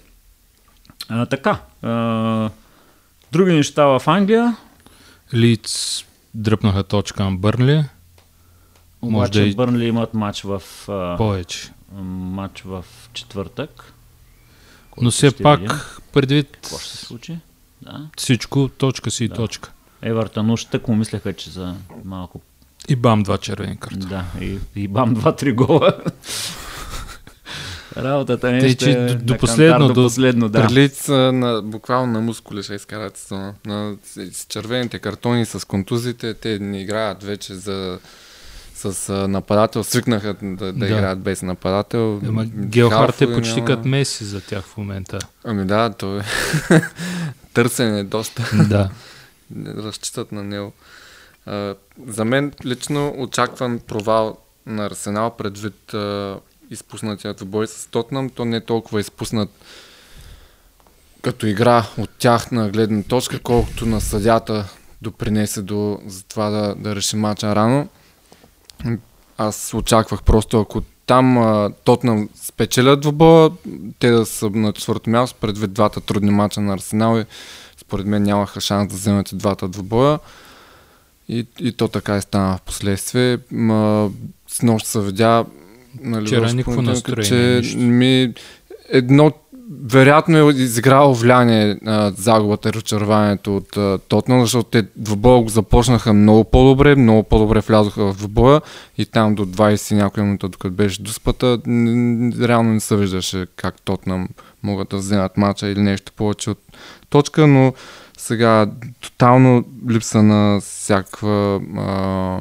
А, 1.10 1.26
така. 1.26 1.62
А, 1.82 2.50
други 3.32 3.54
неща 3.54 3.86
в 3.86 4.02
Англия. 4.08 4.56
Лиц 5.34 6.04
дръпнаха 6.34 6.84
точка 6.84 7.24
на 7.24 7.32
Бърнли. 7.32 7.84
Може 9.04 9.16
Обаче 9.18 9.40
да 9.40 9.46
и- 9.46 9.56
Бърнли 9.56 9.86
имат 9.86 10.14
матч 10.14 10.42
в, 10.42 10.62
а, 10.88 11.18
Повече. 11.18 11.72
матч 12.02 12.62
в 12.62 12.86
четвъртък. 13.14 13.94
Но 15.02 15.12
все 15.12 15.32
пак, 15.34 15.60
видим. 15.60 15.76
предвид 16.14 16.48
Какво 16.52 16.78
ще 16.78 16.90
се 16.90 17.06
случи? 17.06 17.38
Да. 17.82 18.08
всичко, 18.18 18.70
точка 18.70 19.12
си 19.12 19.26
и 19.26 19.28
Да. 19.28 19.36
точка. 19.36 19.72
Евертън 20.02 20.52
уж 20.52 20.66
тък 20.66 20.88
му 20.88 20.96
мислеха, 20.96 21.34
че 21.34 21.50
за 21.50 21.76
малко 22.06 22.42
И 22.90 22.96
бам, 22.96 23.24
два 23.24 23.38
червени 23.38 23.78
карта. 23.78 23.98
Да, 23.98 24.26
и, 24.42 24.58
и 24.76 24.88
бам 24.88 25.14
два-три 25.14 25.52
гола. 25.54 25.94
Работата 27.98 28.52
не 28.52 28.60
Тъй, 28.60 28.70
ще 28.70 28.92
е 28.92 28.96
до- 28.98 29.14
до 29.14 29.18
кантар 29.18 29.38
последно, 29.38 29.88
до 29.88 29.94
до- 29.94 30.04
последно, 30.04 30.50
да. 30.50 30.68
Прилит 30.68 30.96
са 30.96 31.32
на, 31.34 31.62
буквално 31.62 32.14
на 32.14 32.22
мускули 32.22 32.64
ще 32.64 32.74
изкарат 32.74 33.18
сезона. 33.18 33.54
На, 33.66 33.96
с 34.32 34.46
червените 34.46 35.00
картони, 35.00 35.46
с 35.46 35.68
контузите, 35.68 36.34
те 36.34 36.60
не 36.60 36.82
играят 36.82 37.24
вече 37.24 37.54
за 37.54 38.00
с 38.82 39.28
нападател. 39.28 39.84
Свикнаха 39.84 40.34
да, 40.42 40.56
да, 40.56 40.74
Да. 40.74 40.86
играят 40.86 41.20
без 41.20 41.42
нападател. 41.42 42.22
Ама 42.28 42.46
Геохарт 42.46 43.22
е 43.22 43.34
почти 43.34 43.56
няма. 43.56 43.66
като 43.66 43.88
Меси 43.88 44.24
за 44.24 44.42
тях 44.42 44.64
в 44.64 44.78
момента. 44.78 45.20
Ами 45.44 45.66
да, 45.66 45.90
то 45.90 46.18
е 46.18 46.24
търсене 47.54 48.00
е 48.00 48.04
доста. 48.04 48.50
да. 48.70 48.90
Разчитат 49.84 50.32
на 50.32 50.44
него. 50.44 50.74
А, 51.46 51.76
за 52.08 52.26
мен 52.26 52.52
лично 52.66 53.14
очакван 53.18 53.80
провал 53.80 54.38
на 54.66 54.86
Арсенал 54.86 55.30
предвид 55.38 55.94
а, 55.94 56.40
изпуснатият 56.70 57.48
бой 57.48 57.68
с 57.68 57.88
Тотнам. 57.88 58.30
То 58.30 58.46
не 58.46 58.58
е 58.58 58.62
толкова 58.66 59.00
изпуснат 59.00 59.50
като 61.22 61.48
игра 61.48 61.86
от 61.98 62.10
тях 62.10 62.52
на 62.52 62.70
гледна 62.70 63.04
точка, 63.04 63.40
колкото 63.40 63.86
на 63.86 64.02
съдята 64.02 64.70
допринесе 65.02 65.62
до 65.62 66.00
за 66.08 66.24
това 66.24 66.50
да, 66.50 66.76
да 66.76 66.96
реши 66.96 67.16
мача 67.16 67.56
рано. 67.56 67.88
Аз 69.38 69.74
очаквах 69.74 70.24
просто, 70.24 70.60
ако 70.60 70.82
там 71.06 71.38
а, 71.38 71.72
Тотнам 71.84 72.30
спечелят 72.36 73.02
двубоя, 73.02 73.50
те 74.00 74.12
да 74.12 74.26
са 74.26 74.50
на 74.50 74.74
четвърто 74.74 75.10
място, 75.10 75.38
предвид 75.42 75.74
двата 75.74 76.02
трудни 76.02 76.32
мача 76.32 76.62
на 76.62 76.74
Арсенал 76.74 77.20
и 77.20 77.26
според 77.78 78.06
мен 78.06 78.24
нямаха 78.24 78.62
шанс 78.62 78.88
да 78.88 78.96
вземат 78.96 79.30
двата 79.34 79.68
двубоя. 79.68 80.20
И, 81.30 81.46
и 81.60 81.72
то 81.72 81.88
така 81.88 82.18
и 82.18 82.22
стана 82.22 82.58
в 82.58 82.62
последствие. 82.62 83.38
Ма, 83.52 84.12
с 84.48 84.62
нощ 84.62 84.86
се 84.86 85.02
видя 85.02 85.46
нали, 86.02 86.26
Вчера 86.26 86.54
никакво 86.54 86.82
настроение, 86.82 87.62
че 87.62 87.78
ми 87.78 88.34
едно 88.90 89.32
вероятно 89.72 90.38
е 90.38 90.54
изиграло 90.54 91.14
влияние 91.14 91.78
а, 91.86 92.12
загубата 92.12 92.70
и 92.70 92.74
разочарованието 92.74 93.58
от 93.58 93.78
а, 93.78 94.00
Тотнам, 94.08 94.42
защото 94.42 94.70
те 94.70 94.88
двубоя 94.96 95.42
го 95.42 95.50
започнаха 95.50 96.14
много 96.14 96.44
по-добре, 96.44 96.96
много 96.96 97.24
по-добре 97.24 97.60
влязоха 97.60 98.14
в 98.14 98.18
двубоя 98.18 98.62
и 98.98 99.06
там 99.06 99.36
до 99.36 99.46
20 99.46 99.92
и 99.92 99.96
някоя 99.96 100.26
минута, 100.26 100.50
докато 100.50 100.74
беше 100.74 101.02
н- 101.68 102.48
реално 102.48 102.74
не 102.74 102.80
се 102.80 102.96
виждаше 102.96 103.48
как 103.56 103.82
Тотнам 103.82 104.30
могат 104.64 104.90
да 104.90 104.98
вземат 104.98 105.38
мача 105.38 105.68
или 105.68 105.82
нещо 105.82 106.12
повече 106.16 106.50
от 106.50 106.60
точка, 107.10 107.48
но 107.48 107.74
сега 108.18 108.72
тотално 109.02 109.64
липса 109.90 110.24
на 110.24 110.60
всякаква 110.62 111.62
а, 111.78 112.40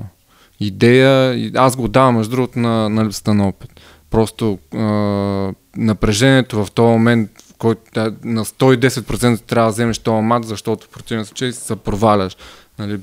идея. 0.61 1.51
Аз 1.55 1.77
го 1.77 1.88
давам, 1.88 2.16
между 2.16 2.31
другото, 2.31 2.59
на, 2.59 2.88
на 2.88 3.05
липсата 3.05 3.35
на 3.35 3.49
опит. 3.49 3.81
Просто 4.11 4.59
а, 4.75 5.53
напрежението 5.77 6.65
в 6.65 6.71
този 6.71 6.89
момент, 6.89 7.31
в 7.51 7.55
който 7.59 7.83
на 8.25 8.45
110% 8.45 9.41
трябва 9.41 9.71
да 9.71 9.73
вземеш 9.73 9.99
този 9.99 10.23
мат, 10.23 10.45
защото 10.45 10.87
в 10.87 10.91
противен 10.91 11.25
случай 11.25 11.53
се 11.53 11.77
проваляш. 11.77 12.37
Нали, 12.79 13.01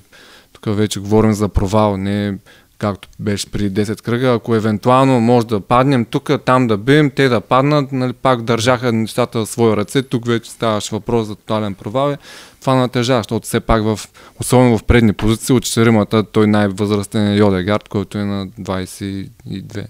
тук 0.54 0.76
вече 0.76 1.00
говорим 1.00 1.34
за 1.34 1.50
провал, 1.50 1.98
не 1.98 2.38
както 2.78 3.08
беше 3.20 3.52
преди 3.52 3.86
10 3.86 4.02
кръга. 4.02 4.34
Ако 4.34 4.56
евентуално 4.56 5.20
може 5.20 5.48
да 5.48 5.60
паднем 5.60 6.06
тук, 6.06 6.32
там 6.46 6.68
да 6.68 6.78
бием, 6.78 7.12
те 7.12 7.30
да 7.30 7.42
паднат, 7.42 7.92
нали, 7.92 8.14
пак 8.14 8.42
държаха 8.42 8.92
нещата 8.92 9.40
в 9.40 9.50
своя 9.50 9.78
ръце, 9.78 10.04
тук 10.04 10.28
вече 10.28 10.52
ставаше 10.52 10.96
въпрос 10.96 11.28
за 11.28 11.36
тотален 11.36 11.74
провал. 11.74 12.18
Това 12.62 12.76
натежава, 12.76 13.20
защото 13.20 13.46
все 13.46 13.60
пак, 13.60 13.84
в, 13.84 14.00
особено 14.42 14.78
в 14.78 14.84
предни 14.84 15.14
позиции, 15.14 15.56
от 15.56 15.64
четиримата, 15.64 16.24
той 16.24 16.48
най-възрастен 16.48 17.28
е 17.28 17.36
Йодегард, 17.36 17.90
който 17.90 18.18
е 18.18 18.26
на 18.26 18.48
22. 18.48 19.86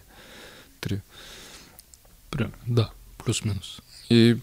3. 2.32 2.38
Примерно, 2.38 2.54
Да. 2.68 2.90
плюс-минус. 3.18 3.82
И 4.10 4.36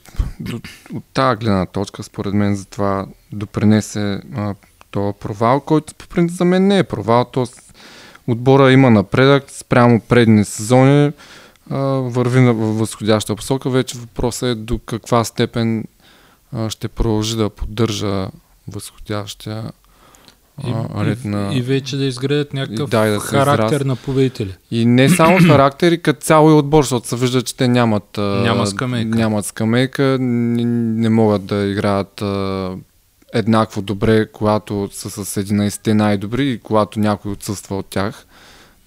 от 0.94 1.04
тази 1.14 1.38
гледна 1.38 1.66
точка, 1.66 2.02
според 2.02 2.34
мен, 2.34 2.56
за 2.56 2.64
това 2.64 3.06
допринесе 3.32 4.20
а, 4.36 4.54
този 4.90 5.18
провал, 5.20 5.60
който 5.60 5.94
по 5.94 6.08
принцип 6.08 6.36
за 6.38 6.44
мен 6.44 6.66
не 6.66 6.78
е 6.78 6.84
провал. 6.84 7.24
То 7.24 7.46
отбора 8.26 8.72
има 8.72 8.90
напредък 8.90 9.50
спрямо 9.50 10.00
предни 10.00 10.44
сезони, 10.44 11.12
а, 11.70 11.76
върви 11.86 12.40
на 12.40 12.52
възходяща 12.52 13.36
посока. 13.36 13.70
Вече 13.70 13.98
въпросът 13.98 14.46
е 14.46 14.54
до 14.54 14.78
каква 14.78 15.24
степен 15.24 15.84
а, 16.52 16.70
ще 16.70 16.88
продължи 16.88 17.36
да 17.36 17.50
поддържа 17.50 18.28
възходящия 18.68 19.72
а, 20.58 21.04
ред 21.04 21.24
на... 21.24 21.50
и 21.54 21.62
вече 21.62 21.96
да 21.96 22.04
изградят 22.04 22.54
някакъв 22.54 22.88
И 22.88 22.90
да, 22.90 23.06
и 23.06 23.10
да 23.10 23.20
характер 23.20 23.64
израст- 23.66 23.84
на 23.84 23.96
победители. 23.96 24.54
И 24.70 24.86
не 24.86 25.08
само 25.08 25.38
характер, 25.40 25.92
и 25.92 25.98
като 25.98 26.20
цяло 26.20 26.50
и 26.50 26.54
отбор, 26.54 26.82
защото 26.82 27.08
се 27.08 27.16
вижда, 27.16 27.42
че 27.42 27.56
те 27.56 27.68
нямат, 27.68 28.16
Няма 28.18 28.66
скамейка. 28.66 29.18
нямат 29.18 29.46
скамейка, 29.46 30.16
не, 30.20 30.64
не 30.94 31.08
могат 31.08 31.44
да 31.44 31.56
играят 31.56 32.22
а, 32.22 32.70
еднакво 33.32 33.82
добре, 33.82 34.26
когато 34.26 34.88
са 34.92 35.10
с 35.24 35.42
11-те 35.42 35.94
най-добри 35.94 36.50
и 36.50 36.58
когато 36.58 37.00
някой 37.00 37.32
отсъства 37.32 37.76
от 37.76 37.86
тях. 37.86 38.26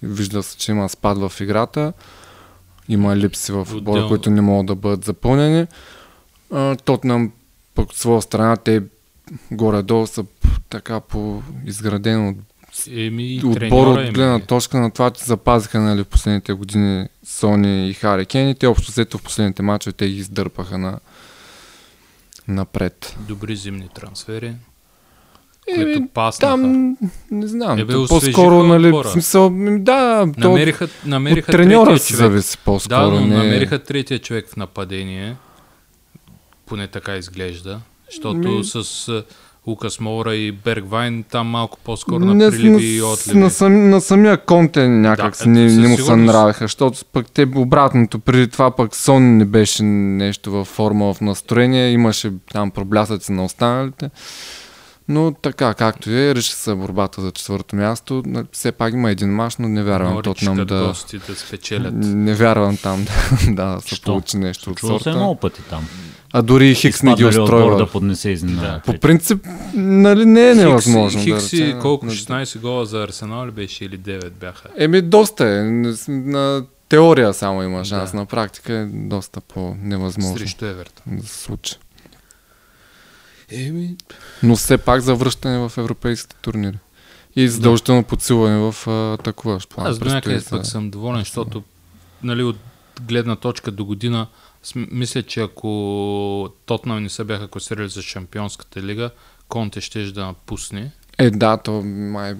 Вижда 0.02 0.42
се, 0.42 0.56
че 0.56 0.72
има 0.72 0.88
спад 0.88 1.18
в 1.20 1.40
играта, 1.40 1.92
има 2.88 3.16
липси 3.16 3.52
в 3.52 3.60
отбора, 3.60 3.78
Отделно. 3.90 4.08
които 4.08 4.30
не 4.30 4.40
могат 4.40 4.66
да 4.66 4.74
бъдат 4.74 5.04
запълнени. 5.04 5.66
А, 6.52 6.76
Тотнам 6.76 7.32
пък 7.74 7.90
от 7.90 7.96
своя 7.96 8.22
страна, 8.22 8.56
те 8.56 8.82
горе-долу 9.50 10.06
са 10.06 10.24
така 10.70 11.00
по 11.00 11.42
изградено 11.66 12.34
Еми, 12.90 13.34
и 13.34 13.44
отбор 13.44 13.86
от 13.86 14.14
гледна 14.14 14.34
е. 14.34 14.40
точка 14.40 14.80
на 14.80 14.90
това, 14.90 15.10
че 15.10 15.24
запазиха 15.24 15.80
нали, 15.80 16.04
последните 16.04 16.52
години 16.52 17.08
Сони 17.24 17.88
и 17.88 17.94
Хари 17.94 18.26
Кен 18.26 18.48
и 18.48 18.54
те 18.54 18.66
общо 18.66 18.92
взето 18.92 19.18
в 19.18 19.22
последните 19.22 19.62
мачове 19.62 19.92
те 19.92 20.08
ги 20.08 20.16
издърпаха 20.16 20.78
на, 20.78 20.98
напред. 22.48 23.16
добри 23.28 23.56
зимни 23.56 23.88
трансфери, 23.94 24.54
Еми, 25.68 25.84
които 25.84 26.06
паснаха. 26.14 26.50
Там, 26.52 26.96
не 27.30 27.46
знам, 27.46 27.78
Е, 27.78 27.84
бе, 27.84 27.92
то 27.92 28.02
освежиха 28.02 28.36
по-скоро, 28.36 28.62
нали, 28.62 28.90
в 28.90 29.04
смисъл, 29.04 29.50
да, 29.78 30.26
то 30.40 30.48
намериха, 30.48 30.88
намериха 31.06 31.52
от 31.52 31.56
треньора 31.56 31.98
си 31.98 32.14
зависи 32.14 32.56
Да, 32.56 32.62
по-скоро. 32.64 33.10
но 33.10 33.20
не... 33.20 33.36
намериха 33.36 33.78
третия 33.82 34.18
човек 34.18 34.48
в 34.48 34.56
нападение. 34.56 35.36
Поне 36.66 36.88
така 36.88 37.16
изглежда. 37.16 37.80
Защото 38.10 38.36
Ми- 38.38 38.64
с 38.64 39.22
Лукас 39.66 40.00
Моура 40.00 40.34
и 40.34 40.52
Бергвайн 40.52 41.22
там 41.22 41.46
малко 41.46 41.78
по-скоро 41.84 42.18
на 42.18 42.50
приливи 42.50 42.86
и 42.86 43.02
отливи. 43.02 43.38
на, 43.38 43.50
сам, 43.50 43.90
на 43.90 44.00
самия 44.00 44.38
конте 44.38 44.88
някак 44.88 45.36
Да, 45.38 45.48
не, 45.50 45.64
не 45.66 45.88
му 45.88 45.98
се 45.98 46.16
нравиха, 46.16 46.64
защото 46.64 46.98
пък 47.12 47.30
те 47.30 47.48
обратното, 47.56 48.18
преди 48.18 48.48
това 48.48 48.70
пък 48.70 48.96
Сон 48.96 49.36
не 49.36 49.44
беше 49.44 49.82
нещо 49.82 50.50
във 50.50 50.68
форма, 50.68 51.14
в 51.14 51.20
настроение, 51.20 51.90
имаше 51.90 52.32
там 52.52 52.70
проблясъци 52.70 53.32
на 53.32 53.44
останалите. 53.44 54.10
Но 55.08 55.32
така, 55.32 55.74
както 55.74 56.10
е, 56.10 56.34
реши 56.34 56.52
се 56.52 56.74
борбата 56.74 57.20
за 57.20 57.30
четвърто 57.30 57.76
място. 57.76 58.22
Все 58.52 58.72
пак 58.72 58.92
има 58.92 59.10
един 59.10 59.28
мач, 59.30 59.56
но 59.56 59.68
не 59.68 59.82
вярвам 59.82 60.14
Норичка 60.14 60.34
Тотнам 60.34 60.66
да... 60.66 60.86
гости 60.86 61.18
да 61.18 61.34
спечелят. 61.36 61.94
Не 61.96 62.34
вярвам 62.34 62.76
там 62.76 63.04
да, 63.46 63.74
да 63.74 63.80
се 63.80 63.94
Що? 63.94 64.04
получи 64.04 64.36
нещо 64.36 64.70
от 64.70 64.76
Чувал 64.76 64.98
се 64.98 65.04
сорта. 65.04 65.18
много 65.18 65.34
пъти 65.36 65.62
там. 65.62 65.86
А 66.32 66.42
дори 66.42 66.70
и 66.70 66.74
Хикс 66.74 67.02
не 67.02 67.14
ги 67.14 67.24
устройва. 67.24 67.76
да 67.76 67.86
поднесе 67.86 68.30
изненада. 68.30 68.68
Да. 68.68 68.80
По 68.82 69.00
принцип, 69.00 69.46
нали 69.74 70.24
не 70.24 70.50
е 70.50 70.54
невъзможно. 70.54 71.20
Хикс, 71.20 71.34
да 71.34 71.40
Хикси, 71.40 71.64
речем, 71.64 71.80
колко? 71.80 72.06
на- 72.06 72.12
16 72.12 72.58
гола 72.58 72.86
за 72.86 73.02
Арсенал 73.02 73.46
ли 73.46 73.50
беше 73.50 73.84
или 73.84 73.98
9 73.98 74.30
бяха? 74.30 74.68
Еми, 74.76 75.02
доста 75.02 75.44
е. 75.46 75.62
На- 76.08 76.64
теория 76.88 77.34
само 77.34 77.62
има 77.62 77.84
шанс. 77.84 78.10
Да. 78.10 78.16
На 78.16 78.26
практика 78.26 78.72
е 78.72 78.86
доста 78.86 79.40
по-невъзможно 79.40 80.36
Срещу 80.38 80.64
Еверта. 80.64 81.02
да 81.06 81.26
се 81.26 81.34
случи. 81.34 81.74
Еми, 83.50 83.96
Но 84.42 84.56
все 84.56 84.78
пак 84.78 85.00
за 85.00 85.14
връщане 85.14 85.58
в 85.58 85.78
европейските 85.78 86.36
турнири. 86.36 86.78
И 87.36 87.48
задължително 87.48 88.04
подсилване 88.04 88.70
в 88.72 88.86
атакуващ 89.14 89.68
план. 89.68 89.86
аз 89.86 89.98
до 89.98 90.04
някъде 90.04 90.40
пък 90.50 90.66
съм 90.66 90.90
доволен, 90.90 91.18
защото 91.18 91.62
нали, 92.22 92.42
от 92.42 92.56
гледна 93.02 93.36
точка 93.36 93.70
до 93.70 93.84
година 93.84 94.26
мисля, 94.76 95.22
че 95.22 95.40
ако 95.40 95.68
Тотнам 96.66 97.02
не 97.02 97.08
се 97.08 97.24
бяха 97.24 97.48
класирали 97.48 97.88
за 97.88 98.02
Шампионската 98.02 98.82
лига, 98.82 99.10
Конте 99.48 99.80
ще 99.80 100.02
да 100.04 100.26
напусне. 100.26 100.92
Е, 101.18 101.30
да, 101.30 101.56
то 101.56 101.72
май 101.82 102.34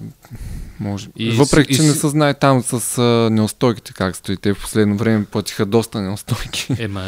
може. 0.79 1.07
И 1.17 1.27
И, 1.27 1.31
с- 1.31 1.37
Въпреки, 1.37 1.73
и 1.73 1.75
че 1.75 1.81
с- 1.81 1.85
не 1.85 1.93
се 1.93 2.07
знае 2.07 2.33
там 2.33 2.63
с 2.63 2.97
а, 2.97 3.01
неустойките 3.29 3.93
как 3.93 4.15
стои. 4.15 4.37
Те 4.37 4.53
в 4.53 4.61
последно 4.61 4.97
време 4.97 5.25
платиха 5.25 5.65
доста 5.65 6.01
неустойки. 6.01 6.67
Ема, 6.79 7.01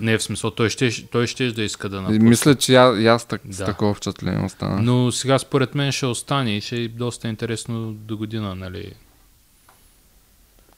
не 0.00 0.12
е 0.12 0.18
в 0.18 0.22
смисъл, 0.22 0.50
той 0.50 0.70
ще, 0.70 1.06
той 1.06 1.26
ще 1.26 1.52
да 1.52 1.62
иска 1.62 1.88
да 1.88 1.96
И 1.96 2.00
напусне. 2.00 2.18
Мисля, 2.20 2.54
че 2.54 2.74
я, 2.74 3.00
и 3.00 3.06
аз 3.06 3.24
так, 3.24 3.40
с 3.50 3.56
Да. 3.56 3.64
такова 3.64 3.94
впечатление 3.94 4.44
остана. 4.44 4.82
Но 4.82 5.12
сега 5.12 5.38
според 5.38 5.74
мен 5.74 5.92
ще 5.92 6.06
остане 6.06 6.56
и 6.56 6.60
ще 6.60 6.76
е 6.76 6.88
доста 6.88 7.28
интересно 7.28 7.92
до 7.92 8.16
година, 8.16 8.54
нали? 8.54 8.92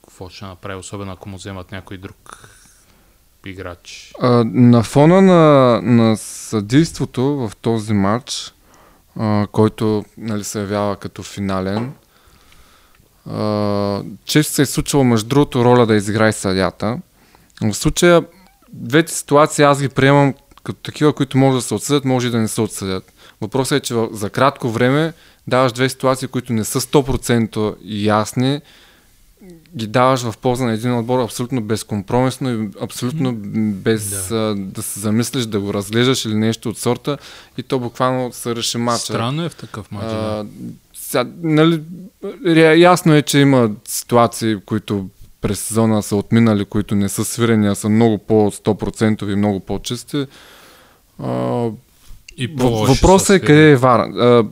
Какво 0.04 0.28
ще 0.28 0.44
направи, 0.44 0.76
особено 0.76 1.12
ако 1.12 1.28
му 1.28 1.36
вземат 1.36 1.72
някой 1.72 1.96
друг 1.96 2.48
играч. 3.50 4.12
А, 4.20 4.44
на 4.44 4.82
фона 4.82 5.22
на, 5.22 5.80
на 5.82 6.16
съдейството 6.16 7.22
в 7.22 7.52
този 7.56 7.92
матч, 7.92 8.54
а, 9.16 9.46
който 9.52 10.04
нали, 10.18 10.44
се 10.44 10.60
явява 10.60 10.96
като 10.96 11.22
финален, 11.22 11.92
а, 13.30 14.02
често 14.24 14.54
се 14.54 14.62
е 14.62 14.66
случвало 14.66 15.04
между 15.04 15.28
другото 15.28 15.64
роля 15.64 15.86
да 15.86 15.94
изиграе 15.94 16.32
съдята. 16.32 16.98
В 17.62 17.74
случая 17.74 18.24
двете 18.72 19.12
ситуации 19.12 19.64
аз 19.64 19.80
ги 19.80 19.88
приемам 19.88 20.34
като 20.62 20.80
такива, 20.82 21.12
които 21.12 21.38
може 21.38 21.56
да 21.56 21.62
се 21.62 21.74
отсъдят, 21.74 22.04
може 22.04 22.28
и 22.28 22.30
да 22.30 22.38
не 22.38 22.48
се 22.48 22.60
отсъдят. 22.60 23.12
Въпросът 23.40 23.76
е, 23.76 23.80
че 23.80 23.94
за 24.12 24.30
кратко 24.30 24.68
време 24.68 25.12
даваш 25.46 25.72
две 25.72 25.88
ситуации, 25.88 26.28
които 26.28 26.52
не 26.52 26.64
са 26.64 26.80
100% 26.80 27.76
ясни, 27.84 28.60
ги 29.76 29.86
даваш 29.86 30.22
в 30.22 30.38
полза 30.38 30.64
на 30.64 30.72
един 30.72 30.98
отбор 30.98 31.20
абсолютно 31.20 31.60
безкомпромисно 31.60 32.50
и 32.50 32.68
абсолютно 32.80 33.34
без 33.72 34.28
да. 34.28 34.54
да 34.54 34.82
се 34.82 35.00
замислиш, 35.00 35.46
да 35.46 35.60
го 35.60 35.74
разглеждаш 35.74 36.24
или 36.24 36.34
нещо 36.34 36.68
от 36.68 36.78
сорта 36.78 37.18
и 37.58 37.62
то 37.62 37.78
буквално 37.78 38.32
се 38.32 38.56
реши 38.56 38.78
матча. 38.78 39.04
Странно 39.04 39.44
е 39.44 39.48
в 39.48 39.56
такъв 39.56 39.90
матч. 39.90 40.04
да. 40.04 40.10
А, 40.10 40.46
сега, 40.94 41.30
нали, 41.42 41.82
ясно 42.80 43.14
е, 43.14 43.22
че 43.22 43.38
има 43.38 43.70
ситуации, 43.84 44.56
които 44.66 45.08
през 45.40 45.60
сезона 45.60 46.02
са 46.02 46.16
отминали, 46.16 46.64
които 46.64 46.94
не 46.94 47.08
са 47.08 47.24
свирени, 47.24 47.68
а 47.68 47.74
са 47.74 47.88
много 47.88 48.18
по-100% 48.18 49.32
и 49.32 49.36
много 49.36 49.60
по-чисти. 49.60 50.26
А, 51.22 51.66
И 52.36 52.46
Въпросът 52.56 53.36
е 53.36 53.40
къде 53.40 53.70
е 53.70 53.76
вара. 53.76 54.02
А, 54.02 54.44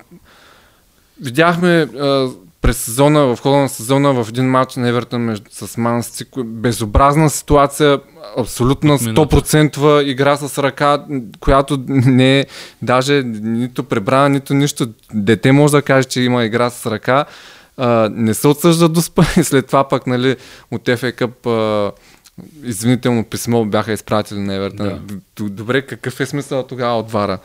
видяхме 1.21 1.69
а, 1.69 2.29
през 2.67 2.79
сезона, 2.79 3.27
в 3.27 3.39
хода 3.43 3.57
на 3.57 3.69
сезона 3.69 4.25
в 4.25 4.29
един 4.29 4.51
матч 4.51 4.77
на 4.77 4.89
Евертън 4.89 5.21
между, 5.21 5.51
с 5.51 5.77
Мансти, 5.77 6.25
безобразна 6.45 7.31
ситуация, 7.31 8.01
абсолютно 8.37 8.95
Отмината. 8.95 9.21
100% 9.21 10.03
игра 10.03 10.37
с 10.37 10.63
ръка, 10.63 11.05
която 11.41 11.85
не 11.89 12.41
е 12.41 12.47
даже 12.83 13.23
нито 13.25 13.85
пребрана, 13.85 14.29
нито 14.29 14.55
нищо. 14.55 14.89
Дете 15.15 15.53
може 15.53 15.73
да 15.73 15.83
каже, 15.83 16.09
че 16.09 16.21
има 16.21 16.45
игра 16.45 16.71
с 16.71 16.91
ръка. 16.91 17.25
А, 17.77 18.09
не 18.13 18.35
се 18.35 18.49
отсъжда 18.49 18.89
до 18.89 19.03
спа 19.03 19.25
и 19.37 19.45
след 19.45 19.67
това 19.67 19.89
пък 19.89 20.07
нали, 20.07 20.37
от 20.71 20.83
FA 20.83 21.13
Cup 21.13 21.93
извинително 22.65 23.25
писмо 23.25 23.65
бяха 23.65 23.93
изпратили 23.93 24.39
на 24.39 24.55
Евертън. 24.55 25.01
Да. 25.37 25.45
Добре, 25.45 25.83
какъв 25.83 26.21
е 26.21 26.27
смисъл 26.27 26.63
тогава 26.63 26.99
от 26.99 27.11
вара 27.11 27.39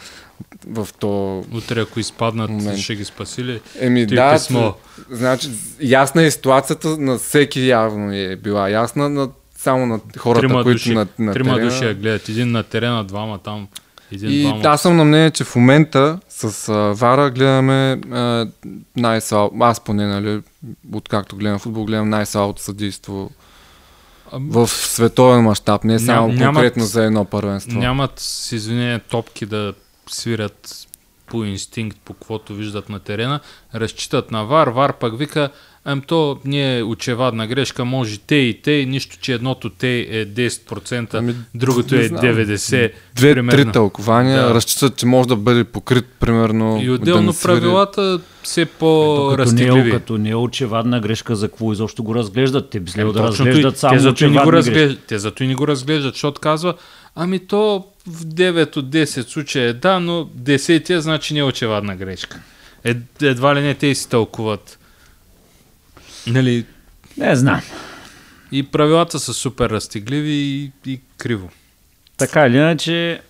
в 0.67 0.87
то 0.99 1.39
Утре, 1.53 1.81
ако 1.81 1.99
изпаднат, 1.99 2.49
Момент. 2.49 2.77
ще 2.77 2.95
ги 2.95 3.05
спасили. 3.05 3.61
Еми 3.79 4.07
Ти 4.07 4.15
да, 4.15 4.33
писмо. 4.33 4.73
значи 5.09 5.49
ясна 5.81 6.23
е 6.23 6.31
ситуацията, 6.31 6.97
на 6.97 7.17
всеки 7.17 7.67
явно 7.67 8.13
е 8.13 8.35
била 8.35 8.69
ясна, 8.69 9.09
на, 9.09 9.29
само 9.55 9.85
на 9.85 9.99
хората, 10.17 10.47
Трима 10.47 10.63
които 10.63 10.75
души, 10.75 10.93
на, 10.93 11.07
на 11.19 11.33
трима 11.33 11.53
терена. 11.53 11.69
души 11.69 11.85
я 11.85 11.93
гледат. 11.93 12.29
Един 12.29 12.51
на 12.51 12.63
терена, 12.63 13.03
двама 13.03 13.37
там. 13.37 13.67
Един, 14.11 14.31
И 14.31 14.41
двама. 14.41 14.61
аз 14.65 14.81
съм 14.81 14.97
на 14.97 15.05
мнение, 15.05 15.31
че 15.31 15.43
в 15.43 15.55
момента 15.55 16.19
с 16.29 16.69
а, 16.69 16.73
Вара 16.93 17.29
гледаме 17.29 18.01
а, 18.11 18.47
най-слабо, 18.95 19.63
аз 19.63 19.79
поне, 19.79 20.07
нали, 20.07 20.41
откакто 20.93 21.35
гледам 21.35 21.59
футбол, 21.59 21.85
гледам 21.85 22.09
най-слабото 22.09 22.61
съдейство 22.61 23.31
в 24.33 24.67
световен 24.67 25.41
мащаб, 25.41 25.83
не 25.83 25.99
само 25.99 26.27
Ням- 26.27 26.37
нямат- 26.37 26.53
конкретно 26.53 26.83
за 26.85 27.03
едно 27.03 27.25
първенство. 27.25 27.79
Нямат, 27.79 28.11
с 28.15 28.51
извинение, 28.51 28.99
топки 28.99 29.45
да 29.45 29.73
свирят 30.09 30.87
по 31.27 31.45
инстинкт, 31.45 31.97
по 32.05 32.13
каквото 32.13 32.53
виждат 32.53 32.89
на 32.89 32.99
терена. 32.99 33.39
Разчитат 33.75 34.31
на 34.31 34.43
Вар. 34.43 34.67
Вар 34.67 34.93
пък 34.93 35.17
вика, 35.17 35.49
ам 35.85 36.01
то 36.01 36.39
не 36.45 36.77
е 36.77 36.83
очевадна 36.83 37.47
грешка, 37.47 37.85
може 37.85 38.19
те 38.19 38.35
и 38.35 38.61
те, 38.61 38.85
нищо, 38.85 39.17
че 39.21 39.33
едното 39.33 39.69
те 39.69 39.99
е 39.99 40.25
10%, 40.25 41.13
Ами, 41.13 41.35
другото 41.55 41.95
е 41.95 42.03
знам. 42.03 42.21
90%. 42.21 42.91
Две-три 43.15 43.35
примерно. 43.35 43.71
тълкования, 43.71 44.47
Да. 44.47 44.53
разчитат, 44.53 44.95
че 44.97 45.05
може 45.05 45.27
да 45.27 45.35
бъде 45.35 45.63
покрит, 45.63 46.05
примерно. 46.19 46.79
И 46.81 46.85
да 46.85 46.93
отделно 46.93 47.33
правилата 47.41 48.19
все 48.43 48.65
Като 48.65 48.71
не, 48.71 48.75
е, 48.75 48.79
по-разтегливи. 48.79 49.91
като 49.91 50.17
не 50.17 50.29
е 50.29 50.35
очевадна 50.35 50.99
грешка, 50.99 51.35
за 51.35 51.47
какво 51.47 51.73
изобщо 51.73 52.03
го 52.03 52.15
разглеждат? 52.15 52.69
Те 52.69 52.79
би 52.79 52.91
следвало 52.91 53.13
да 53.13 53.25
Точно 53.25 53.45
разглеждат 53.45 53.77
само 53.77 53.93
те 53.93 53.99
зато 53.99 54.25
и 54.25 54.29
не 54.29 54.43
го 54.43 54.53
разглеждат. 54.53 54.99
Те 55.07 55.19
зато 55.19 55.43
и 55.43 55.47
не 55.47 55.55
го 55.55 55.67
разглеждат, 55.67 56.13
защото 56.13 56.41
казва, 56.41 56.73
ами 57.15 57.39
то 57.39 57.85
в 58.07 58.25
9 58.25 58.77
от 58.77 58.89
10 58.89 59.05
случая 59.21 59.69
е 59.69 59.73
да, 59.73 59.99
но 59.99 60.25
10 60.25 60.97
значи 60.97 61.33
не 61.33 61.39
е 61.39 61.43
очевадна 61.43 61.95
грешка. 61.95 62.39
Ед, 62.83 62.97
едва 63.21 63.55
ли 63.55 63.61
не 63.61 63.73
те 63.73 63.95
си 63.95 64.09
тълкуват. 64.09 64.77
Нали, 66.27 66.65
Не 67.17 67.35
знам. 67.35 67.61
и 68.51 68.63
правилата 68.63 69.19
са 69.19 69.33
супер 69.33 69.69
разтегливи 69.69 70.31
и, 70.31 70.71
и 70.85 70.99
криво. 71.17 71.49
Така 72.17 72.47
или 72.47 72.57
иначе, 72.57 73.21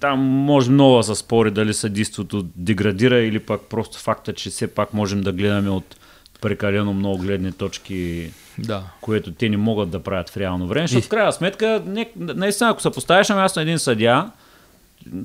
там 0.00 0.18
може 0.20 0.70
много 0.70 0.96
да 0.96 1.02
се 1.02 1.14
спори 1.14 1.50
дали 1.50 1.74
съдийството 1.74 2.46
деградира 2.56 3.18
или 3.18 3.38
пък 3.38 3.60
просто 3.60 3.98
факта, 3.98 4.32
че 4.32 4.50
все 4.50 4.66
пак 4.66 4.94
можем 4.94 5.20
да 5.20 5.32
гледаме 5.32 5.70
от 5.70 5.96
прекалено 6.40 6.92
много 6.92 7.18
гледни 7.18 7.52
точки, 7.52 8.30
Да. 8.58 8.82
което 9.00 9.32
те 9.32 9.48
не 9.48 9.56
могат 9.56 9.90
да 9.90 9.98
правят 10.00 10.30
в 10.30 10.36
реално 10.36 10.66
време. 10.66 10.86
Защото 10.86 11.06
в 11.06 11.10
крайна 11.10 11.32
сметка, 11.32 11.82
не, 11.86 12.10
наистина, 12.16 12.70
ако 12.70 12.82
се 12.82 12.90
поставиш 12.90 13.28
на 13.28 13.36
място 13.36 13.58
на 13.58 13.62
един 13.62 13.78
съдия, 13.78 14.30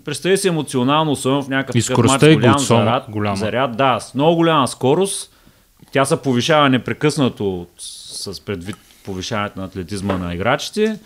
представи 0.06 0.38
си 0.38 0.48
емоционално, 0.48 1.12
особено 1.12 1.44
в 1.44 1.50
някакъв 1.50 1.76
И 1.76 1.82
такъв 1.82 1.94
скоростта 1.96 2.26
матч, 2.28 2.36
голям 2.36 2.58
заряд, 2.60 3.04
голяма. 3.10 3.36
заряд, 3.36 3.78
да, 3.78 4.00
с 4.00 4.14
много 4.14 4.36
голяма 4.36 4.68
скорост, 4.68 5.32
тя 5.92 6.06
се 6.06 6.22
повишава 6.22 6.70
непрекъснато 6.70 7.68
с 7.78 8.42
предвид 8.46 8.76
повишаването 9.06 9.60
на 9.60 9.66
атлетизма 9.66 10.18
на 10.18 10.34
играчите, 10.34 11.00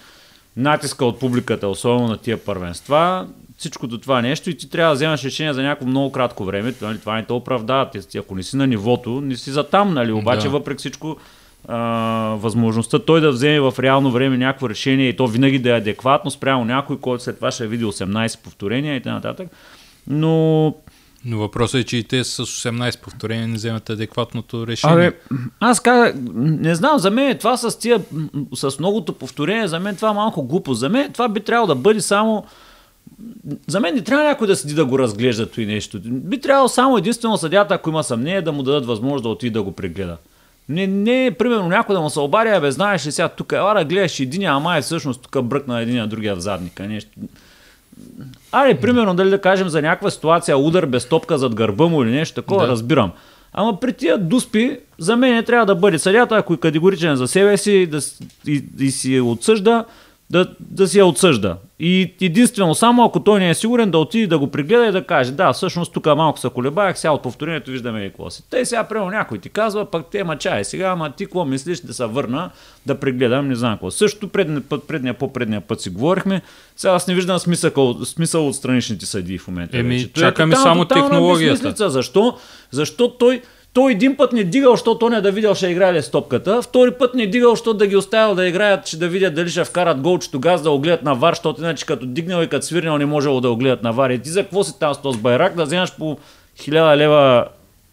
натиска 0.58 1.06
от 1.06 1.20
публиката, 1.20 1.68
особено 1.68 2.08
на 2.08 2.18
тия 2.18 2.38
първенства, 2.46 3.28
всичкото 3.58 3.98
това 3.98 4.22
нещо 4.22 4.50
и 4.50 4.58
ти 4.58 4.70
трябва 4.70 4.92
да 4.92 4.96
вземаш 4.96 5.24
решение 5.24 5.54
за 5.54 5.64
някакво 5.64 5.88
много 5.88 6.12
кратко 6.12 6.46
време, 6.46 6.74
нали, 6.82 7.00
това 7.00 7.16
не 7.16 7.24
те 7.24 7.34
оправдава, 7.34 7.90
ти, 7.90 8.18
ако 8.18 8.36
не 8.36 8.44
си 8.44 8.58
на 8.58 8.68
нивото, 8.68 9.22
не 9.22 9.36
си 9.36 9.52
за 9.52 9.64
там, 9.64 9.94
нали, 9.94 10.12
обаче 10.12 10.48
Да. 10.48 10.50
въпреки 10.50 10.80
всичко 10.80 11.18
а, 11.68 11.78
възможността 12.40 13.00
той 13.00 13.22
да 13.22 13.32
вземе 13.32 13.60
в 13.60 13.74
реално 13.80 14.12
време 14.12 14.38
някакво 14.38 14.70
решение 14.70 15.10
и 15.10 15.16
то 15.16 15.28
винаги 15.28 15.60
да 15.60 15.70
е 15.70 15.78
адекватно 15.78 16.32
спрямо 16.32 16.66
някой, 16.66 17.00
който 17.00 17.24
след 17.24 17.36
това 17.36 17.52
ще 17.52 17.68
види 17.68 17.86
18 17.86 18.44
повторения 18.44 18.96
и 18.96 19.02
т.н. 19.02 19.36
Но 20.08 20.74
Но 21.26 21.38
въпросът 21.38 21.82
е, 21.82 21.84
че 21.84 21.98
и 21.98 22.04
те 22.04 22.24
с 22.24 22.46
18 22.46 23.02
повторения 23.02 23.48
не 23.48 23.56
вземат 23.56 23.90
адекватното 23.90 24.68
решение. 24.68 25.08
Абе, 25.08 25.18
аз 25.60 25.80
казах, 25.80 26.16
не 26.36 26.76
знам, 26.76 27.00
за 27.00 27.12
мен 27.12 27.38
това 27.38 27.58
с 27.58 27.80
тия, 27.80 28.02
с 28.56 28.80
многото 28.80 29.14
повторение, 29.14 29.68
за 29.68 29.80
мен 29.80 29.96
това 29.96 30.10
е 30.10 30.14
малко 30.14 30.44
глупо. 30.44 30.74
За 30.74 30.90
мен 30.90 31.14
това 31.14 31.30
би 31.30 31.40
трябвало 31.40 31.68
да 31.68 31.76
бъде 31.76 32.02
само... 32.02 32.46
За 33.68 33.80
мен 33.80 33.96
не 33.96 34.02
трябва 34.02 34.24
някой 34.24 34.48
да 34.48 34.56
седи 34.56 34.74
да 34.74 34.86
го 34.86 35.00
разглежда 35.00 35.48
и 35.58 35.66
нещо. 35.66 36.00
Би 36.04 36.42
трябвало 36.42 36.68
само 36.68 36.98
единствено 36.98 37.38
съдята, 37.38 37.74
ако 37.74 37.90
има 37.90 38.04
съмнение, 38.04 38.42
да 38.42 38.52
му 38.52 38.64
дадат 38.64 38.86
възможност 38.86 39.24
да 39.24 39.30
отиде 39.30 39.54
да 39.54 39.64
го 39.64 39.72
прегледа. 39.72 40.18
Не, 40.70 40.88
не, 40.88 41.36
примерно 41.40 41.68
някой 41.68 41.96
да 41.96 42.02
му 42.02 42.10
се 42.10 42.20
обади, 42.20 42.62
бе, 42.62 42.72
знаеш 42.72 43.08
ли 43.08 43.12
сега 43.12 43.30
тук, 43.30 43.52
ела 43.52 43.74
да 43.74 43.86
гледаш 43.86 44.20
един, 44.20 44.46
ама 44.46 44.78
е 44.78 44.82
всъщност 44.82 45.22
тук 45.22 45.44
бръкна 45.44 45.82
един, 45.82 46.00
а 46.00 46.08
другия 46.08 46.36
в 46.36 46.40
задника. 46.40 46.88
Нещо. 46.88 47.10
Аре, 48.52 48.76
примерно, 48.80 49.16
дали 49.16 49.30
да 49.30 49.42
кажем 49.42 49.70
за 49.70 49.82
някаква 49.82 50.10
ситуация, 50.10 50.58
удар 50.58 50.86
без 50.86 51.06
топка 51.06 51.38
зад 51.38 51.56
гърба 51.56 51.88
му 51.88 52.04
или 52.04 52.12
нещо 52.12 52.36
такова, 52.36 52.62
Да. 52.66 52.68
разбирам. 52.72 53.12
Ама 53.54 53.80
при 53.80 53.94
тия 53.94 54.18
дуспи, 54.18 54.78
за 55.00 55.18
мен 55.18 55.44
трябва 55.44 55.66
да 55.66 55.76
бъде 55.76 56.00
съдята, 56.00 56.36
ако 56.36 56.54
е 56.54 56.58
категоричен 56.58 57.16
за 57.16 57.28
себе 57.28 57.58
си 57.58 57.86
да, 57.86 58.00
и, 58.48 58.64
и 58.80 58.92
си 58.92 59.20
отсъжда, 59.20 59.86
да, 60.32 60.48
да 60.60 60.88
си 60.88 61.00
я 61.00 61.06
отсъжда. 61.06 61.58
И 61.80 62.14
единствено, 62.22 62.76
само 62.76 63.06
ако 63.06 63.20
той 63.20 63.40
не 63.40 63.50
е 63.50 63.54
сигурен, 63.54 63.92
да 63.92 63.98
отиде 63.98 64.28
да 64.28 64.40
го 64.40 64.52
прегледа 64.52 64.86
и 64.86 64.92
да 64.92 65.06
каже, 65.06 65.32
да, 65.32 65.54
всъщност 65.54 65.94
тук 65.94 66.06
малко 66.06 66.40
се 66.40 66.50
колебаях, 66.50 67.00
сега 67.00 67.12
от 67.12 67.22
повторението 67.22 67.72
виждаме 67.72 68.04
и 68.04 68.10
какво 68.10 68.30
си. 68.30 68.44
Те 68.50 68.66
сега, 68.66 68.84
примерно, 68.84 69.10
някой 69.10 69.38
ти 69.38 69.50
казва, 69.50 69.86
пък 69.86 70.06
те 70.12 70.24
ма 70.24 70.38
чай, 70.38 70.64
сега, 70.66 70.88
ама 70.88 71.12
ти 71.12 71.26
какво 71.26 71.46
мислиш 71.46 71.80
да 71.80 71.94
се 71.94 72.06
върна, 72.06 72.50
да 72.86 73.00
прегледам, 73.00 73.48
не 73.48 73.56
знам 73.56 73.74
какво. 73.74 73.92
Също 73.92 74.28
предния 74.28 74.62
път, 74.62 74.88
предния, 74.88 75.14
по-предния 75.14 75.62
път 75.62 75.82
си 75.82 75.90
говорихме, 75.90 76.42
сега 76.76 76.94
аз 76.94 77.08
не 77.08 77.14
виждам 77.14 77.40
смисъл, 77.40 77.98
смисъл 78.04 78.48
от 78.48 78.56
страничните 78.56 79.06
съдии 79.06 79.38
в 79.38 79.48
момента. 79.48 79.78
Еми, 79.78 79.98
вече. 79.98 80.06
Е 80.06 80.14
чакаме 80.14 80.56
само 80.56 80.86
технологията. 80.86 81.90
Защо? 81.90 82.38
Защо 82.72 83.10
той, 83.10 83.42
той 83.74 83.92
един 83.92 84.18
път 84.18 84.34
не 84.34 84.44
дигал, 84.44 84.72
защото 84.72 85.00
той 85.00 85.10
не 85.10 85.22
да 85.22 85.32
видял, 85.32 85.56
ще 85.56 85.68
играе 85.68 86.02
с 86.02 86.12
топката. 86.12 86.62
Втори 86.62 86.92
път 86.92 87.14
не 87.14 87.28
дигал, 87.28 87.50
защото 87.50 87.74
да 87.74 87.88
ги 87.88 87.96
оставил 87.96 88.36
да 88.36 88.48
играят, 88.48 88.86
че 88.86 89.00
да 89.00 89.08
видят 89.08 89.36
дали 89.36 89.50
ще 89.50 89.64
вкарат 89.64 90.02
гол, 90.02 90.18
че 90.20 90.32
тогава 90.32 90.60
да 90.62 90.72
го 90.72 90.80
гледат 90.80 91.04
на 91.04 91.16
вар, 91.16 91.34
защото 91.34 91.62
иначе 91.62 91.86
като 91.86 92.06
дигнал 92.06 92.44
и 92.44 92.48
като 92.48 92.66
свирнал 92.66 92.98
не 92.98 93.06
можело 93.06 93.42
да 93.42 93.50
го 93.50 93.58
гледат 93.58 93.84
на 93.84 93.94
вар. 93.94 94.10
И 94.10 94.20
ти 94.20 94.30
за 94.30 94.44
какво 94.44 94.64
си 94.64 94.80
там 94.80 94.94
с 94.94 95.02
този 95.02 95.20
байрак, 95.20 95.56
да 95.56 95.66
вземаш 95.66 95.96
по 95.96 96.18
хиляда 96.62 96.98
лева 96.98 97.48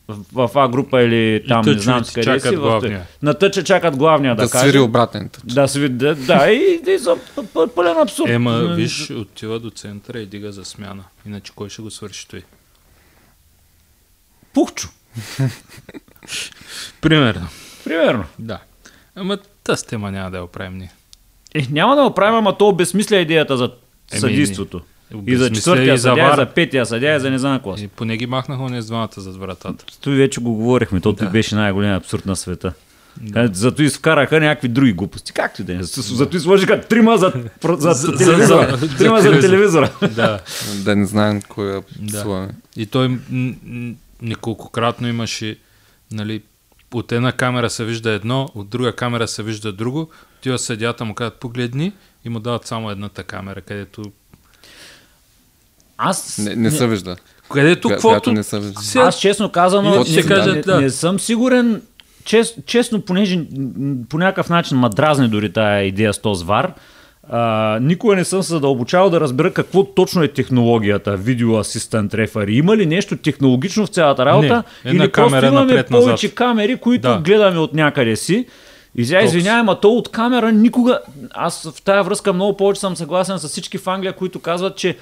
в, 0.09 0.49
в 0.49 0.59
А 0.59 0.68
група 0.68 1.03
или 1.03 1.45
там, 1.49 1.64
не 1.66 1.79
знам 1.79 2.03
къде 2.14 2.24
чакат 2.24 2.51
си. 2.51 2.57
Главния. 2.57 3.07
на 3.22 3.35
тъча 3.35 3.64
чакат 3.64 3.97
главния 3.97 4.37
да, 4.37 4.43
Да, 4.43 4.51
каже. 4.51 4.64
свири 4.64 4.79
обратен 4.79 5.29
тъч. 5.29 5.43
Да, 5.45 5.68
сви, 5.68 5.89
да, 5.89 6.14
да, 6.14 6.51
и, 6.51 6.81
и 6.89 6.99
за 6.99 7.16
пълен 7.74 7.97
абсурд. 7.99 8.31
Ема, 8.31 8.74
виж, 8.76 9.11
отива 9.11 9.61
до 9.61 9.70
центъра 9.70 10.18
и 10.18 10.26
дига 10.26 10.53
за 10.53 10.64
смяна. 10.64 11.05
Иначе 11.26 11.53
кой 11.55 11.68
ще 11.68 11.83
го 11.83 11.91
свърши 11.91 12.29
той? 12.29 12.43
Пухчо. 14.55 14.89
Примерно. 17.01 17.49
Примерно. 17.85 18.25
Да. 18.39 18.59
Ама 19.14 19.39
тази 19.64 19.87
тема 19.87 20.11
няма 20.11 20.31
да 20.31 20.37
я 20.37 20.45
оправим 20.45 20.79
ние. 20.79 20.93
Е, 21.55 21.66
няма 21.71 21.97
да 21.97 22.03
го 22.03 22.14
правим, 22.14 22.35
ама 22.37 22.59
то 22.59 22.69
обезмисля 22.69 23.16
идеята 23.16 23.57
за 23.57 23.71
Еми, 24.12 24.21
съдийството. 24.21 24.81
И 25.27 25.37
за 25.37 25.53
четвъртия 25.53 25.95
и 25.95 25.99
за 25.99 26.03
съдия, 26.03 26.25
и 26.25 26.27
вар. 26.27 26.37
за 26.37 26.47
петия 26.47 26.87
съдия, 26.87 27.16
и 27.16 27.21
за 27.21 27.31
не 27.31 27.39
знам 27.39 27.57
какво. 27.57 27.75
И 27.75 27.89
поне 27.89 28.16
ги 28.16 28.27
махнаха 28.27 28.62
не 28.62 28.83
с 28.83 28.87
двамата 28.87 29.09
зад 29.16 29.37
вратата. 29.37 29.85
Той 30.01 30.14
вече 30.14 30.41
го 30.41 30.55
говорихме, 30.55 31.01
то 31.01 31.12
Да. 31.12 31.27
беше 31.27 31.55
най-голям 31.55 31.93
абсурд 31.93 32.27
на 32.27 32.37
света. 32.37 32.73
Да. 33.16 33.51
Зато 33.53 33.83
и 33.83 33.89
вкараха 33.89 34.41
някакви 34.41 34.69
други 34.69 34.93
глупости. 34.93 35.33
Както 35.33 35.62
и 35.62 35.64
да 35.64 35.75
е. 35.75 35.83
С- 35.83 36.14
Зато 36.14 36.37
и 36.37 36.41
сложиха 36.41 36.81
трима 36.81 37.19
за, 37.19 37.33
за, 37.69 37.93
за, 37.93 38.16
телевизора. 38.16 38.77
за- 38.77 38.97
Трима 38.97 39.21
за 39.21 39.41
телевизора. 39.41 39.91
Да. 40.11 40.41
Да 40.75 40.97
не 40.97 41.07
знаем 41.07 41.43
кой 41.43 41.79
е 41.79 41.81
Да. 41.99 42.49
И 42.77 42.87
той 42.87 43.19
неколкократно 44.23 45.09
имаше, 45.09 45.59
нали, 46.12 46.43
от 46.95 47.12
една 47.12 47.33
камера 47.33 47.71
се 47.71 47.85
вижда 47.85 48.11
едно, 48.11 48.49
от 48.55 48.69
друга 48.69 48.97
камера 48.97 49.29
се 49.29 49.43
вижда 49.43 49.73
друго. 49.73 50.11
Тия 50.41 50.59
съдята 50.59 51.05
му 51.05 51.14
казват 51.14 51.41
погледни 51.41 51.93
и 52.25 52.29
му 52.29 52.41
дават 52.41 52.66
само 52.66 52.91
едната 52.91 53.25
камера, 53.25 53.61
където... 53.61 54.03
Аз, 55.99 56.39
Не, 56.39 56.57
не 56.57 56.71
се 56.71 56.87
вижда. 56.87 57.16
Където 57.53 57.89
каквото... 57.89 58.33
не 58.33 58.43
се 58.43 58.61
вижда. 58.61 59.01
Аз 59.01 59.21
честно 59.21 59.53
казано, 59.53 60.05
не, 60.05 60.55
не, 60.55 60.62
да. 60.62 60.81
не 60.81 60.91
съм 60.91 61.21
сигурен, 61.21 61.83
чест, 62.25 62.59
честно, 62.66 63.01
понеже 63.01 63.47
по 64.09 64.19
някакъв 64.19 64.49
начин 64.49 64.79
ма 64.79 64.91
дразни 64.91 65.29
дори 65.29 65.53
тая 65.53 65.85
идея 65.85 66.14
с 66.14 66.19
този 66.19 66.45
вар, 66.45 66.75
а, 67.31 67.79
никога 67.83 68.16
не 68.16 68.24
съм 68.24 68.43
се 68.43 68.49
задълбочавал 68.53 69.11
да 69.11 69.20
разбера 69.20 69.53
какво 69.53 69.85
точно 69.85 70.22
е 70.22 70.29
технологията, 70.29 71.16
видео 71.16 71.57
асистент 71.59 72.14
рефари. 72.14 72.55
Има 72.55 72.76
ли 72.76 72.87
нещо 72.87 73.16
технологично 73.16 73.87
в 73.87 73.89
цялата 73.89 74.24
работа? 74.26 74.62
Не, 74.85 74.91
или 74.91 75.12
просто 75.12 75.37
имаме 75.37 75.51
напред-назад. 75.61 76.05
повече 76.05 76.35
камери, 76.35 76.76
които 76.76 77.09
Да. 77.09 77.20
гледаме 77.24 77.59
от 77.59 77.74
някъде 77.74 78.16
си? 78.16 78.47
И 78.97 79.05
сега 79.05 79.22
извинявай, 79.22 79.74
а 79.74 79.74
то 79.74 79.91
от 79.91 80.09
камера 80.09 80.53
никога... 80.53 81.01
Аз 81.31 81.70
в 81.76 81.83
тая 81.83 82.03
връзка 82.03 82.33
много 82.33 82.57
повече 82.57 82.81
съм 82.81 82.97
съгласен 82.97 83.39
с 83.39 83.49
всички 83.49 83.79
в 83.79 83.87
Англия, 83.87 84.12
които 84.12 84.41
казват, 84.41 84.76
че 84.76 84.97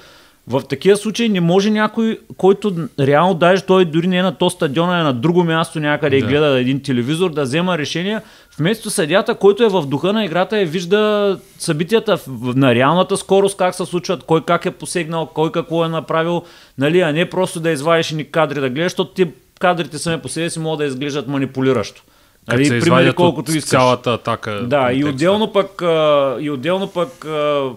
в 0.49 0.61
такива 0.69 0.97
случаи 0.97 1.29
не 1.29 1.41
може 1.41 1.69
някой, 1.71 2.19
който 2.37 2.75
реално 2.99 3.33
даже 3.33 3.61
той 3.61 3.85
дори 3.85 4.07
не 4.07 4.17
е 4.17 4.23
на 4.23 4.35
то 4.35 4.49
стадиона, 4.49 4.99
е 4.99 5.03
на 5.03 5.13
друго 5.13 5.43
място 5.43 5.79
някъде 5.79 6.17
и 6.17 6.21
Да. 6.21 6.27
гледа 6.27 6.59
един 6.59 6.81
телевизор, 6.83 7.31
да 7.31 7.41
взема 7.41 7.77
решение, 7.77 8.19
вместо 8.59 8.89
съдята, 8.89 9.35
който 9.35 9.63
е 9.63 9.69
в 9.69 9.85
духа 9.85 10.13
на 10.13 10.25
играта 10.25 10.61
и 10.61 10.65
вижда 10.65 11.39
събитията 11.59 12.17
на 12.55 12.75
реалната 12.75 13.17
скорост, 13.17 13.57
как 13.57 13.75
се 13.75 13.85
случват, 13.85 14.23
кой 14.23 14.41
как 14.41 14.65
е 14.65 14.71
посегнал, 14.71 15.25
кой 15.25 15.51
какво 15.51 15.85
е 15.85 15.89
направил, 15.89 16.43
нали, 16.77 17.01
а 17.01 17.11
не 17.11 17.29
просто 17.29 17.59
да 17.59 17.69
извадиш 17.69 18.11
ни 18.11 18.31
кадри 18.31 18.59
да 18.59 18.69
гледаш, 18.69 18.91
защото 18.91 19.13
ти 19.13 19.27
кадрите 19.59 19.97
сами 19.97 20.21
по 20.21 20.29
себе 20.29 20.49
си 20.49 20.59
могат 20.59 20.79
да 20.79 20.85
изглеждат 20.85 21.27
манипулиращо. 21.27 22.03
Като 22.49 22.65
се 22.65 22.79
примери 22.79 23.13
колкото 23.13 23.51
от 23.51 23.55
искаш. 23.55 23.69
цялата 23.69 24.13
атака. 24.13 24.51
Да, 24.63 24.91
и 24.93 25.05
отделно 25.05 25.53
пък, 25.53 25.81
а, 25.81 26.37
и 26.39 26.49
отделно 26.49 26.87
пък 26.87 27.25
а, 27.25 27.69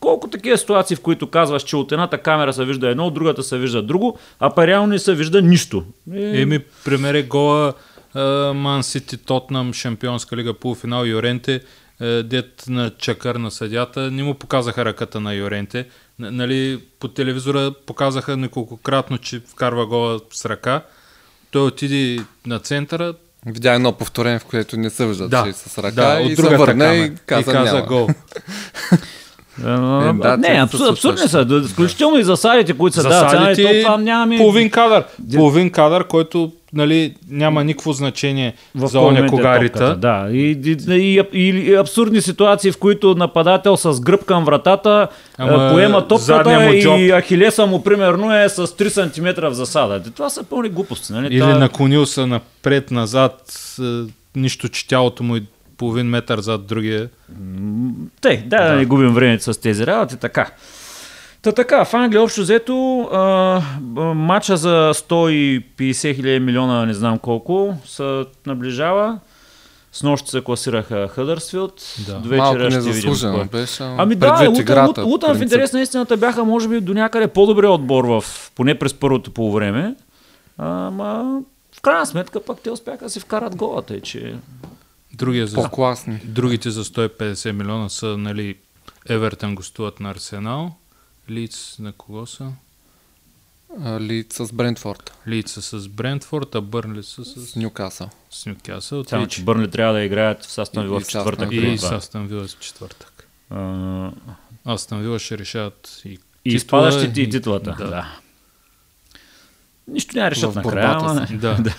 колко 0.00 0.28
такива 0.28 0.58
ситуации, 0.58 0.96
в 0.96 1.00
които 1.00 1.26
казваш, 1.26 1.62
че 1.62 1.76
от 1.76 1.92
едната 1.92 2.18
камера 2.18 2.52
се 2.52 2.64
вижда 2.64 2.88
едно, 2.88 3.06
от 3.06 3.14
другата 3.14 3.42
се 3.42 3.58
вижда 3.58 3.82
друго, 3.82 4.18
а 4.40 4.50
па 4.50 4.66
реално 4.66 4.86
не 4.86 4.98
се 4.98 5.14
вижда 5.14 5.42
нищо. 5.42 5.84
Е, 6.14 6.40
Еми, 6.40 6.58
пример 6.84 7.14
е 7.14 7.22
гола 7.22 7.72
Ман 8.54 8.82
Сити 8.82 9.16
Тотнам, 9.16 9.72
Шампионска 9.72 10.36
лига 10.36 10.54
полуфинал 10.54 11.04
Йоренте, 11.04 11.60
е, 12.00 12.22
дет 12.22 12.64
на 12.68 12.90
чакър 12.90 13.34
на 13.34 13.50
съдята, 13.50 14.10
не 14.10 14.22
му 14.22 14.34
показаха 14.34 14.84
ръката 14.84 15.20
на 15.20 15.34
Йоренте. 15.34 15.86
Н- 16.18 16.30
Нали, 16.30 16.80
по 17.00 17.08
телевизора 17.08 17.72
показаха 17.86 18.36
неколкократно, 18.36 19.18
че 19.18 19.40
вкарва 19.46 19.86
гола 19.86 20.20
с 20.32 20.44
ръка. 20.44 20.82
той 21.50 21.62
отиде 21.62 22.24
на 22.46 22.58
центъра, 22.58 23.14
Видя 23.46 23.74
едно 23.74 23.92
повторение, 23.92 24.38
в 24.38 24.44
което 24.44 24.76
не 24.76 24.90
се 24.90 25.06
вижда, 25.06 25.28
да, 25.28 25.42
че 25.44 25.48
е 25.48 25.52
с 25.52 25.78
ръка 25.78 25.90
да, 25.90 26.20
и 26.20 26.32
от 26.32 26.36
се 26.36 26.56
върна 26.56 26.94
и 26.94 27.14
каза, 27.26 27.50
и 27.50 27.54
каза 27.54 27.74
няма. 27.74 27.86
гол. 27.86 28.08
Е, 29.60 30.12
да, 30.12 30.36
не, 30.36 30.60
абсур, 30.62 30.88
абсурдни 30.90 31.28
са. 31.28 31.44
Да, 31.44 31.68
Включително 31.68 32.18
и 32.18 32.24
засадите, 32.24 32.72
които 32.72 32.94
са 32.94 33.02
Засадите 33.02 33.62
то 33.62 33.82
това 33.82 33.96
нямаме... 33.96 34.36
половин 34.36 34.70
кадър. 34.70 35.04
Половин 35.34 35.70
кадър, 35.70 36.04
който 36.04 36.52
нали, 36.72 37.14
няма 37.30 37.64
никакво 37.64 37.92
значение 37.92 38.54
в 38.74 38.86
за 38.86 38.98
оня 38.98 39.06
момент 39.06 39.26
е 39.26 39.28
кога 39.28 39.60
топката. 39.60 39.96
Да, 39.96 40.28
и, 40.32 40.50
и, 40.64 41.24
и, 41.32 41.48
и, 41.48 41.74
абсурдни 41.74 42.20
ситуации, 42.20 42.72
в 42.72 42.78
които 42.78 43.14
нападател 43.14 43.76
с 43.76 44.00
гръб 44.00 44.24
към 44.24 44.44
вратата 44.44 45.08
Ама 45.38 45.52
Ама, 45.52 45.70
поема 45.72 46.08
топката 46.08 46.74
и 46.74 47.12
Ахилеса 47.12 47.66
му 47.66 47.82
примерно 47.82 48.36
е 48.36 48.48
с 48.48 48.66
3 48.66 49.34
см 49.34 49.46
в 49.46 49.54
засада. 49.54 50.02
Това 50.16 50.30
са 50.30 50.44
пълни 50.44 50.68
глупости. 50.68 51.12
Нали? 51.12 51.26
Или 51.26 51.40
Това- 51.40 51.58
наклонил 51.58 52.06
се 52.06 52.26
напред-назад, 52.26 53.52
е, 53.80 53.82
нищо, 54.36 54.68
че 54.68 54.88
тялото 54.88 55.22
му 55.22 55.36
е 55.36 55.42
половин 55.80 56.06
метър 56.06 56.40
зад 56.40 56.66
другия. 56.66 57.08
Те, 58.20 58.44
да, 58.46 58.68
да 58.68 58.76
не 58.76 58.84
губим 58.84 59.14
времето 59.14 59.54
с 59.54 59.60
тези 59.60 59.86
работи, 59.86 60.16
така. 60.16 60.50
Та 61.42 61.52
така, 61.52 61.84
в 61.84 61.94
Англия 61.94 62.22
общо 62.22 62.40
взето 62.40 63.00
а, 63.00 63.62
матча 64.14 64.56
за 64.56 64.92
150 64.94 66.14
хиляди 66.14 66.40
милиона, 66.40 66.86
не 66.86 66.94
знам 66.94 67.18
колко, 67.18 67.76
се 67.86 68.24
наближава. 68.46 69.18
С 69.92 70.02
нощ 70.02 70.28
се 70.28 70.44
класираха 70.44 71.08
Хъдърсфилд. 71.08 71.74
Да. 72.06 72.14
До 72.14 72.36
Малко 72.36 72.58
вечера 72.58 72.80
ще 72.80 72.92
видим. 72.92 73.14
кой. 73.20 73.44
беше. 73.44 73.82
Ами 73.82 74.14
да, 74.14 74.48
Лутън, 74.48 75.04
Лутън, 75.04 75.38
в 75.38 75.42
интерес 75.42 75.72
на 75.72 75.80
истината 75.80 76.16
бяха, 76.16 76.44
може 76.44 76.68
би, 76.68 76.80
до 76.80 76.94
някъде 76.94 77.26
по-добре 77.28 77.66
отбор, 77.66 78.04
в, 78.04 78.24
поне 78.54 78.78
през 78.78 78.94
първото 78.94 79.30
полувреме. 79.30 79.94
Ама 80.58 81.40
в 81.72 81.80
крайна 81.80 82.06
сметка 82.06 82.40
пък 82.40 82.58
те 82.60 82.70
успяха 82.70 83.04
да 83.04 83.10
си 83.10 83.20
вкарат 83.20 83.56
голата, 83.56 83.94
и 83.94 84.00
че 84.00 84.34
Другия 85.12 85.46
за, 85.46 85.54
По-класни. 85.56 86.20
другите 86.24 86.70
за 86.70 86.84
150 86.84 87.52
милиона 87.52 87.88
са, 87.88 88.06
нали, 88.06 88.56
Евертън 89.06 89.54
гостуват 89.54 90.00
на 90.00 90.10
Арсенал, 90.10 90.76
Лиц 91.30 91.76
на 91.78 91.92
кого 91.92 92.26
са? 92.26 92.52
Лид 94.00 94.32
с 94.32 94.52
Брентфорд. 94.52 95.12
Лиц 95.28 95.50
са 95.52 95.80
с 95.80 95.88
Брентфорд, 95.88 96.54
а 96.54 96.60
Бърнли 96.60 97.02
са 97.02 97.24
с, 97.24 97.46
С 97.46 97.56
Нюкасъл. 97.56 98.10
с 98.30 98.46
Нюкасъл. 98.46 99.04
само, 99.04 99.26
че 99.26 99.42
Бърнли 99.42 99.70
трябва 99.70 99.94
да 99.94 100.02
играят 100.02 100.44
в 100.44 100.52
Састон 100.52 100.82
И- 100.82 100.86
Вила 100.86 101.00
и 101.00 101.04
в 101.04 101.08
четвъртък. 101.08 101.52
И 101.52 101.78
с. 101.78 101.82
Астън 101.84 102.26
Вила 102.26 102.46
в 102.46 102.58
четвъртък. 102.58 103.28
А, 103.50 104.10
Астън 104.64 105.00
Вила 105.00 105.18
ще 105.18 105.38
решават 105.38 106.02
и, 106.04 106.18
И 106.44 106.54
изпадащите 106.54 107.20
и 107.20 107.30
титлата. 107.30 107.74
Да. 107.78 107.86
Да. 107.86 108.18
Нищо 109.88 110.16
няма 110.16 110.26
да 110.26 110.30
решат 110.30 110.52
В 110.52 110.56
накрая, 110.56 111.26
си. 111.26 111.36
да. 111.36 111.56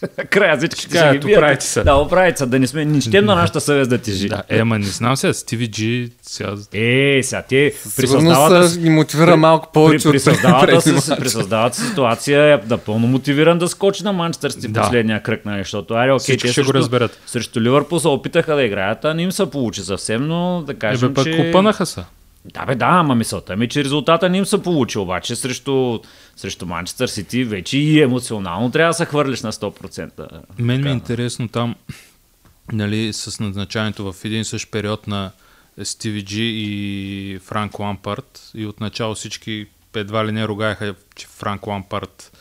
Края 0.30 0.58
всички 0.58 0.80
ще 0.80 0.90
кажат, 0.90 1.24
оправите 1.24 1.64
се. 1.64 1.82
Да, 1.82 1.94
оправите 1.94 2.38
се, 2.38 2.46
да 2.46 2.58
не 2.58 2.66
сме, 2.66 2.84
не 2.84 3.00
щем 3.00 3.24
на 3.24 3.34
нашата 3.34 3.60
съвест 3.60 3.90
да 3.90 3.98
тежи. 3.98 4.28
да. 4.28 4.42
Е, 4.48 4.64
ма 4.64 4.78
не 4.78 4.84
знам 4.84 5.16
сега, 5.16 5.32
Стиви 5.34 5.70
Джи, 5.70 6.10
сега... 6.22 6.54
Е, 6.72 7.20
сега 7.22 7.42
те 7.42 7.74
при 7.96 8.06
Сигурно 8.06 8.30
създавата 8.30 8.68
са 8.68 8.78
ги 8.78 8.90
мотивира 8.90 9.36
малко 9.36 9.72
повече 9.72 10.08
при, 10.08 10.12
при, 10.12 10.20
се 10.20 11.86
ситуация 11.86 12.54
е 12.54 12.58
напълно 12.68 13.06
мотивиран 13.06 13.58
да 13.58 13.68
скочи 13.68 14.04
на 14.04 14.12
Манчестър 14.12 14.50
Сити 14.50 14.68
Да. 14.68 14.80
последния 14.80 15.22
кръг, 15.22 15.44
нали, 15.44 15.58
защото 15.58 15.94
аре, 15.94 16.12
окей, 16.12 16.36
те 16.36 16.48
ще 16.52 16.62
го 16.62 16.74
разберат. 16.74 17.18
срещу 17.26 17.60
Ливърпул 17.60 17.98
се 18.00 18.08
опитаха 18.08 18.54
да 18.54 18.62
играят, 18.62 19.04
а 19.04 19.14
не 19.14 19.22
им 19.22 19.32
се 19.32 19.50
получи 19.50 19.80
съвсем, 19.80 20.26
но 20.28 20.62
да 20.66 20.72
Е, 20.72 20.74
кажем, 20.74 21.08
бе, 21.08 21.14
пък 21.14 21.24
че... 21.24 21.46
купанаха 21.46 21.86
са. 21.86 22.04
Да, 22.44 22.66
бе, 22.66 22.74
да, 22.74 22.86
ама 22.86 23.14
мисълта 23.14 23.56
ми, 23.56 23.64
е, 23.64 23.68
че 23.68 23.84
резултата 23.84 24.28
не 24.28 24.38
им 24.38 24.46
се 24.46 24.62
получи, 24.62 24.98
обаче 24.98 25.36
срещу, 25.36 25.98
срещу 26.36 26.66
Манчестър 26.66 27.08
Сити 27.08 27.44
вече 27.44 27.78
и 27.78 28.00
емоционално 28.00 28.70
трябва 28.70 28.90
да 28.90 28.94
се 28.94 29.04
хвърлиш 29.04 29.42
на 29.42 29.52
100%. 29.52 30.40
Мен 30.58 30.82
ми 30.82 30.88
е 30.88 30.92
интересно 30.92 31.48
там, 31.48 31.74
нали, 32.72 33.12
с 33.12 33.40
назначаването 33.40 34.12
в 34.12 34.24
един 34.24 34.44
същ 34.44 34.70
период 34.70 35.06
на 35.06 35.30
Стиви 35.82 36.24
Джи 36.24 36.52
и 36.56 37.38
Франк 37.38 37.78
Лампард 37.78 38.50
и 38.54 38.66
отначало 38.66 39.14
всички 39.14 39.66
едва 39.94 40.26
ли 40.26 40.32
не 40.32 40.48
ругаеха, 40.48 40.94
че 41.14 41.26
Франк 41.26 41.66
Лампард 41.66 42.38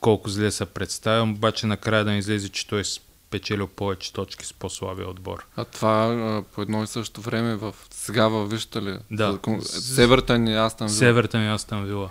колко 0.00 0.30
зле 0.30 0.50
се 0.50 0.66
представя, 0.66 1.22
обаче 1.22 1.66
накрая 1.66 2.04
да 2.04 2.12
излезе, 2.12 2.48
че 2.48 2.66
той 2.66 2.80
е 2.80 2.84
спечелил 3.32 3.66
повече 3.66 4.12
точки 4.12 4.46
с 4.46 4.52
по-слабия 4.52 5.08
отбор. 5.08 5.46
А 5.56 5.64
това 5.64 6.06
а, 6.06 6.42
по 6.54 6.62
едно 6.62 6.82
и 6.82 6.86
също 6.86 7.20
време 7.20 7.56
в, 7.56 7.74
сега 7.90 8.28
във 8.28 8.50
вижте 8.50 8.82
ли? 8.82 8.96
Да. 9.10 9.38
С 9.60 9.98
Евертън 9.98 10.48
и 10.48 10.56
Астън 10.56 10.86
Вила. 10.86 10.96
Севертън 10.98 11.42
и 11.42 11.48
Астън 11.48 11.84
Вила. 11.84 12.10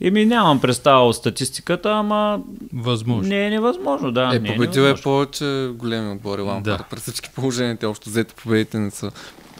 Еми 0.00 0.24
нямам 0.26 0.60
представа 0.60 1.06
от 1.06 1.16
статистиката, 1.16 1.90
ама 1.92 2.40
Възможно. 2.72 3.28
не 3.28 3.46
е 3.46 3.50
невъзможно, 3.50 4.12
да. 4.12 4.30
Е, 4.34 4.38
не 4.38 4.48
победил 4.54 4.80
е 4.80 4.84
невъзможно. 4.84 5.02
повече 5.02 5.70
големи 5.74 6.12
отбори 6.12 6.42
Лампард. 6.42 6.78
Да. 6.78 6.84
При 6.90 7.00
всички 7.00 7.30
положения, 7.34 7.76
те 7.76 7.86
общо 7.86 8.10
взето 8.10 8.34
победите 8.34 8.78
не 8.78 8.90
са 8.90 9.10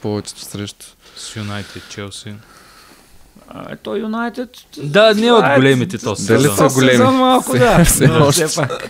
повечето 0.03 0.41
срещу. 0.41 0.87
С 1.17 1.37
Юнайтед, 1.37 1.83
Челси. 1.91 2.35
А, 3.49 3.77
той 3.77 4.01
Юнайтед... 4.01 4.51
Да, 4.83 5.15
не 5.15 5.33
от 5.33 5.45
А, 5.45 5.57
големите 5.57 5.99
то 5.99 6.15
Дали 6.27 6.43
сезон. 6.43 6.57
са 6.57 6.75
големи? 6.75 6.97
Сезон 6.97 7.15
малко, 7.17 7.59
да. 7.59 7.85
Все. 7.85 8.07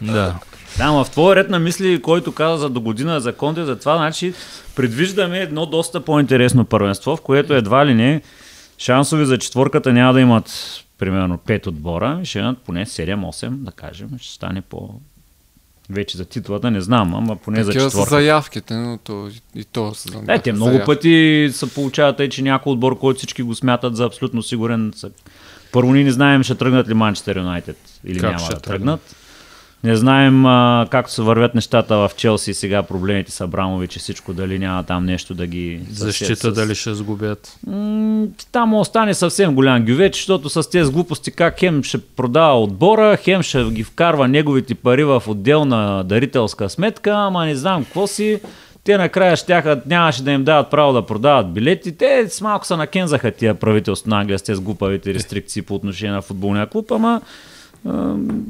Да. 0.03 0.39
Да, 0.79 0.85
ама 0.85 1.05
в 1.05 1.11
твоя 1.11 1.37
ред 1.37 1.51
на 1.51 1.59
мисли, 1.59 2.03
който 2.03 2.33
каза 2.33 2.59
за 2.59 2.69
до 2.69 2.81
година 2.81 3.21
за 3.21 3.33
Конте, 3.33 3.65
за 3.65 3.79
това, 3.79 3.97
значи 3.97 4.35
предвиждаме 4.75 5.39
едно 5.39 5.67
доста 5.67 6.01
по-интересно 6.01 6.65
първенство, 6.65 7.17
в 7.17 7.21
което 7.21 7.55
едва 7.55 7.87
ли 7.87 7.95
не 7.95 8.23
шансови 8.79 9.27
за 9.27 9.39
четворката 9.39 9.93
няма 9.93 10.13
да 10.13 10.21
имат 10.21 10.51
примерно 10.99 11.39
5 11.39 11.67
отбора, 11.67 12.21
ще 12.25 12.39
имат 12.39 12.59
поне 12.59 12.87
7-8, 12.87 13.49
да 13.51 13.71
кажем, 13.73 14.09
ще 14.21 14.35
стане 14.35 14.61
по... 14.61 14.91
Вече 15.91 16.17
за 16.17 16.25
титлата 16.25 16.71
не 16.71 16.81
знам, 16.81 17.15
ама 17.15 17.37
поне 17.37 17.65
за 17.65 17.71
Такива 17.71 17.91
са 17.91 18.03
заявките, 18.03 18.75
но 18.75 18.99
то, 18.99 19.31
и 19.55 19.65
то 19.65 19.95
сезон. 19.95 20.21
Да, 20.21 20.27
бяха 20.27 20.43
те 20.43 20.53
много 20.53 20.71
заявки. 20.71 20.87
пъти 20.87 21.49
се 21.53 21.75
получават 21.75 22.17
тъй, 22.17 22.29
че 22.29 22.43
някой 22.43 22.73
отбор, 22.73 22.99
който 22.99 23.19
всички 23.19 23.43
го 23.43 23.55
смятат 23.55 23.97
за 23.97 24.05
абсолютно 24.05 24.43
сигурен. 24.43 24.93
Са... 24.97 25.11
Първо 25.73 25.93
ние 25.93 26.05
не 26.05 26.11
знаем 26.11 26.43
ще 26.43 26.55
тръгнат 26.55 26.89
ли 26.89 26.95
Манчестър 26.95 27.37
Юнайтед 27.37 27.77
или 28.05 28.19
Как 28.21 28.31
няма 28.31 28.49
да 28.49 28.49
тръгнат? 28.49 28.63
тръгнат. 28.63 29.17
Не 29.87 29.97
знаем 29.97 30.47
а, 30.47 30.87
как 30.91 31.11
се 31.11 31.23
вървят 31.23 31.55
нещата 31.55 31.97
в 31.97 32.11
Челси 32.17 32.55
сега, 32.55 32.83
проблемите 32.83 33.33
с 33.33 33.41
Абрамович 33.41 33.97
и 33.97 33.99
всичко, 33.99 34.33
дали 34.33 34.59
няма 34.59 34.83
там 34.83 35.05
нещо 35.05 35.35
да 35.35 35.47
ги... 35.47 35.81
Защита 35.91 36.51
с- 36.51 36.55
дали 36.55 36.75
ще 36.75 36.95
сгубят. 36.95 37.59
М, 37.67 38.27
там 38.53 38.75
остане 38.75 39.15
съвсем 39.15 39.55
голям 39.55 39.85
гювеч, 39.85 40.15
защото 40.15 40.49
с 40.49 40.71
тези 40.71 40.93
глупости 40.93 41.31
как 41.31 41.61
хем 41.61 41.83
ще 41.83 41.99
продава 41.99 42.63
отбора, 42.63 43.17
хем 43.17 43.43
ще 43.43 43.65
ги 43.65 43.85
вкарва 43.85 44.29
неговите 44.29 44.75
пари 44.75 45.05
в 45.05 45.23
отделна 45.27 46.05
дарителска 46.05 46.69
сметка, 46.69 47.13
ама 47.13 47.47
не 47.47 47.55
знам 47.55 47.85
какво 47.85 48.07
си. 48.07 48.41
Те 48.85 48.99
накрая 48.99 49.37
щяха, 49.37 49.83
нямаше 49.87 50.23
да 50.23 50.31
им 50.33 50.45
дават 50.45 50.71
право 50.71 50.93
да 50.93 51.07
продават 51.07 51.53
билети. 51.53 51.97
Те 51.97 52.29
с 52.29 52.41
малко 52.41 52.67
са 52.67 52.77
накензаха 52.77 53.31
тия 53.31 53.55
правителство 53.55 54.11
на 54.11 54.21
Англия 54.21 54.39
с 54.39 54.43
тези 54.43 54.63
глупавите 54.63 55.15
рестрикции 55.15 55.63
по 55.63 55.75
отношение 55.75 56.15
на 56.15 56.23
футболния 56.23 56.67
клуб, 56.67 56.93
ама 56.93 57.21
ам, 57.89 58.45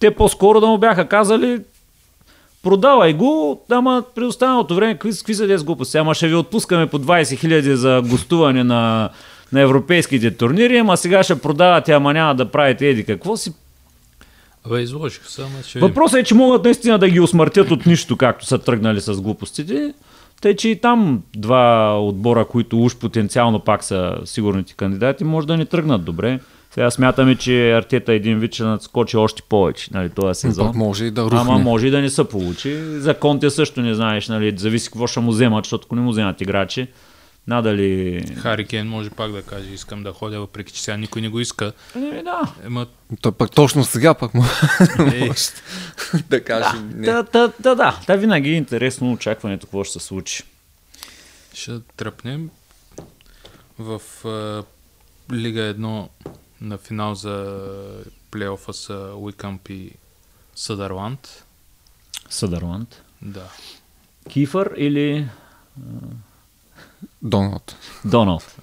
те 0.00 0.10
по-скоро 0.10 0.60
да 0.60 0.66
му 0.66 0.78
бяха 0.78 1.08
казали 1.08 1.60
продавай 2.62 3.12
го, 3.12 3.62
ама 3.70 4.02
при 4.14 4.24
останалото 4.24 4.74
време 4.74 4.94
какви, 4.94 5.10
какви 5.18 5.34
са 5.34 5.46
тези 5.46 5.64
глупости? 5.64 5.98
Ама 5.98 6.14
ще 6.14 6.28
ви 6.28 6.34
отпускаме 6.34 6.86
по 6.86 6.98
20 6.98 7.22
000 7.22 7.72
за 7.72 8.02
гостуване 8.10 8.64
на, 8.64 9.10
на 9.52 9.60
европейските 9.60 10.36
турнири, 10.36 10.78
ама 10.78 10.96
сега 10.96 11.22
ще 11.22 11.40
продавате, 11.40 11.92
ама 11.92 12.12
няма 12.12 12.34
да 12.34 12.50
правите 12.50 12.88
еди 12.88 13.04
какво 13.04 13.36
си. 13.36 13.52
Абе, 14.66 14.82
изложих 14.82 15.28
ще 15.28 15.42
видим. 15.42 15.88
Въпросът 15.88 16.20
е, 16.20 16.24
че 16.24 16.34
могат 16.34 16.64
наистина 16.64 16.98
да 16.98 17.08
ги 17.08 17.20
усмъртят 17.20 17.70
от 17.70 17.86
нищо, 17.86 18.16
както 18.16 18.46
са 18.46 18.58
тръгнали 18.58 19.00
с 19.00 19.20
глупостите. 19.20 19.94
Тъй, 20.40 20.56
че 20.56 20.68
и 20.68 20.80
там 20.80 21.22
два 21.36 21.94
отбора, 22.00 22.44
които 22.44 22.82
уж 22.82 22.96
потенциално 22.96 23.60
пак 23.60 23.84
са 23.84 24.18
сигурните 24.24 24.74
кандидати, 24.74 25.24
може 25.24 25.46
да 25.46 25.56
не 25.56 25.64
тръгнат 25.64 26.04
добре. 26.04 26.40
Сега 26.76 26.90
смятаме, 26.90 27.36
че 27.36 27.72
Артета 27.72 28.12
един 28.12 28.38
вид 28.38 28.54
ще 28.54 28.62
надскочи 28.62 29.16
още 29.16 29.42
повече, 29.42 29.90
нали, 29.92 30.10
този 30.10 30.40
сезон. 30.40 30.66
Пък 30.66 30.76
може 30.76 31.04
и 31.04 31.10
да 31.10 31.22
рухне. 31.22 31.38
Ама 31.38 31.58
може 31.58 31.86
и 31.86 31.90
да 31.90 32.00
не 32.00 32.10
се 32.10 32.28
получи. 32.28 32.76
За 32.76 33.14
Конте 33.14 33.50
също 33.50 33.80
не 33.80 33.94
знаеш, 33.94 34.28
нали, 34.28 34.58
зависи 34.58 34.88
какво 34.88 35.06
ще 35.06 35.20
му 35.20 35.30
вземат, 35.30 35.64
защото 35.64 35.84
ако 35.86 35.94
не 35.94 36.00
му 36.00 36.10
вземат 36.10 36.40
играчи, 36.40 36.88
надали... 37.46 38.20
Хари 38.36 38.66
Кейн 38.66 38.86
може 38.86 39.10
пак 39.10 39.32
да 39.32 39.42
каже, 39.42 39.70
искам 39.70 40.02
да 40.02 40.12
ходя, 40.12 40.40
въпреки 40.40 40.72
че 40.72 40.82
сега 40.82 40.96
никой 40.96 41.22
не 41.22 41.28
го 41.28 41.40
иска. 41.40 41.72
Еми, 41.94 42.22
да. 42.22 42.40
Ема, 42.64 42.86
Той 43.20 43.32
пък 43.32 43.50
точно 43.50 43.84
сега 43.84 44.14
пък 44.14 44.34
му 44.34 44.44
ей, 45.12 45.30
да 46.30 46.44
каже 46.44 46.78
не. 46.94 47.06
Да, 47.06 47.22
да, 47.22 47.52
да, 47.60 47.74
да, 47.74 48.00
да, 48.06 48.16
винаги 48.16 48.50
е 48.50 48.56
интересно 48.56 49.12
очакването 49.12 49.66
какво 49.66 49.84
ще 49.84 49.98
се 49.98 50.06
случи. 50.06 50.42
ще 51.54 51.72
тръпнем 51.96 52.50
в 53.78 54.00
а, 54.24 54.62
Лига 55.34 55.60
1 55.60 56.08
на 56.60 56.78
финал 56.78 57.14
за 57.14 58.04
плейофа 58.30 58.72
са 58.72 59.12
Уикъмп 59.16 59.68
и 59.68 59.92
Съдърланд. 60.54 61.44
Съдърланд. 62.30 63.02
Да. 63.22 63.48
Кифър 64.30 64.74
или 64.76 65.28
Доналд. 67.22 67.76
Доналд? 68.04 68.56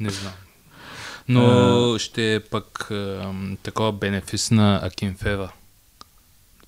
Не 0.00 0.10
знам. 0.10 0.32
Но 1.28 1.98
ще 1.98 2.34
е 2.34 2.40
пък 2.40 2.90
ам, 2.90 3.58
такова 3.62 3.92
бенефис 3.92 4.50
на 4.50 4.80
Акинфева. 4.82 5.52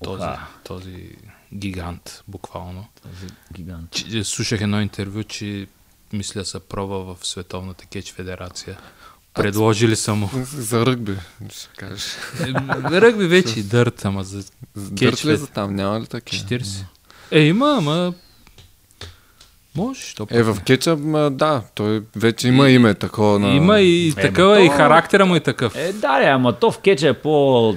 Този, 0.03 0.23
Оха. 0.23 0.47
този 0.63 1.15
гигант, 1.53 2.23
буквално. 2.27 2.87
Този 3.03 3.27
гигант. 3.53 3.91
Че, 3.91 4.23
слушах 4.23 4.61
едно 4.61 4.81
интервю, 4.81 5.23
че 5.23 5.67
мисля 6.13 6.45
са 6.45 6.59
проба 6.59 6.99
в 6.99 7.17
Световната 7.27 7.85
кетч 7.85 8.13
федерация. 8.13 8.79
Предложили 9.33 9.95
са 9.95 10.15
му. 10.15 10.29
За 10.43 10.85
ръгби, 10.85 11.15
ще 11.51 11.69
кажеш. 11.77 12.03
Е, 12.41 13.01
Ръгби 13.01 13.27
вече 13.27 13.59
и 13.59 13.63
дърт, 13.63 14.05
ама 14.05 14.23
за 14.23 14.43
Дърт 14.75 15.25
ли 15.25 15.29
Кетч, 15.29 15.39
за 15.39 15.47
там? 15.47 15.75
Няма 15.75 15.99
ли 15.99 16.05
такива? 16.07 16.43
40. 16.43 16.83
Е, 17.31 17.39
има, 17.39 17.75
ама... 17.77 18.13
Може, 19.75 20.01
що 20.01 20.27
Е, 20.29 20.43
в 20.43 20.57
кетча, 20.65 20.95
ма, 20.95 21.31
да, 21.31 21.61
той 21.75 22.03
вече 22.15 22.47
има 22.47 22.69
име 22.69 22.93
такова 22.93 23.39
на... 23.39 23.55
Има 23.55 23.79
и 23.79 24.09
Е, 24.09 24.13
такава, 24.13 24.61
и 24.61 24.69
характера 24.69 25.25
му 25.25 25.35
е 25.35 25.39
такъв. 25.39 25.75
Е, 25.75 25.93
да, 25.93 26.21
ама 26.23 26.53
то 26.53 26.71
в 26.71 26.79
кетча 26.79 27.07
е 27.07 27.13
по... 27.13 27.75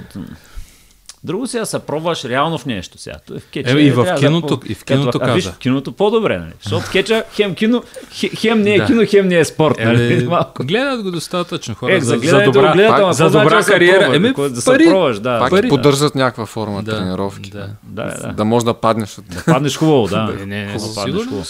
Друго 1.23 1.47
сега 1.47 1.65
се 1.65 1.79
пробваш 1.79 2.25
реално 2.25 2.57
в 2.57 2.65
нещо 2.65 2.97
сега. 2.97 3.15
Е 3.27 3.39
в 3.39 3.43
кетча, 3.43 3.71
Е, 3.71 3.75
и 3.75 3.87
е, 3.87 3.91
в 3.91 3.95
трябва 3.95 4.11
да 4.11 4.27
киното- 4.27 4.59
по- 4.59 4.65
и 4.65 4.75
в 4.75 4.83
киното 4.83 5.19
а, 5.21 5.33
виж, 5.33 5.43
каза. 5.43 5.53
в 5.53 5.59
киното 5.59 5.91
по-добре, 5.91 6.37
нали? 6.37 6.51
Защото 6.63 6.91
кетча 6.91 7.23
хем 7.31 7.55
кино, 7.55 7.83
хе- 8.09 8.37
хем 8.37 8.61
не 8.61 8.73
е 8.73 8.77
Да. 8.77 8.85
кино, 8.85 9.03
хем 9.07 9.27
не 9.27 9.37
е 9.37 9.45
спорт, 9.45 9.75
нали? 9.79 10.13
Е, 10.13 10.17
Малко. 10.25 10.63
гледат 10.63 11.03
го 11.03 11.11
достатъчно 11.11 11.75
хора 11.75 11.93
Е, 11.93 12.01
за, 12.01 12.17
за 12.17 12.41
добра, 12.41 12.73
гледат, 12.73 12.91
пак- 12.91 13.01
ама 13.01 13.13
за 13.13 13.25
добра 13.25 13.41
значи 13.41 13.55
да 13.55 13.63
се 13.63 13.71
кариера. 13.71 13.99
пробва? 14.01 14.15
Еми, 14.15 14.27
да 14.29 14.33
пари. 14.63 14.83
се 14.83 14.89
пробваш, 14.89 15.19
да. 15.19 15.39
Пак 15.39 15.49
пари, 15.49 15.61
да. 15.61 15.69
поддържат 15.69 16.15
някаква 16.15 16.45
форма 16.45 16.83
Да, 16.83 16.91
тренировки. 16.91 17.49
да. 17.51 17.69
Да, 17.83 18.03
да. 18.17 18.27
Да 18.27 18.45
може 18.45 18.65
да 18.65 18.73
паднеш 18.73 19.17
от... 19.17 19.25
Да 19.25 19.43
паднеш 19.45 19.77
хубаво, 19.77 20.07
да. 20.07 20.33
Е, 20.33 20.45
не, 20.45 20.55
не, 20.57 20.65
Хубаво 20.67 20.85
със 20.85 20.95
паднеш 20.95 21.23
хубаво. 21.23 21.45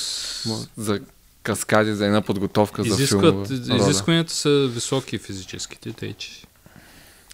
За 0.78 1.00
каскади, 1.44 1.94
за 1.94 2.06
една 2.06 2.22
подготовка 2.22 2.84
за 2.84 3.08
филмове. 3.08 3.46
изискванията 3.76 4.34
са 4.34 4.68
високи 4.68 5.18
физическите, 5.18 5.92
тъй 5.92 6.14
че 6.14 6.30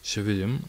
ще 0.03 0.21
видим. 0.21 0.59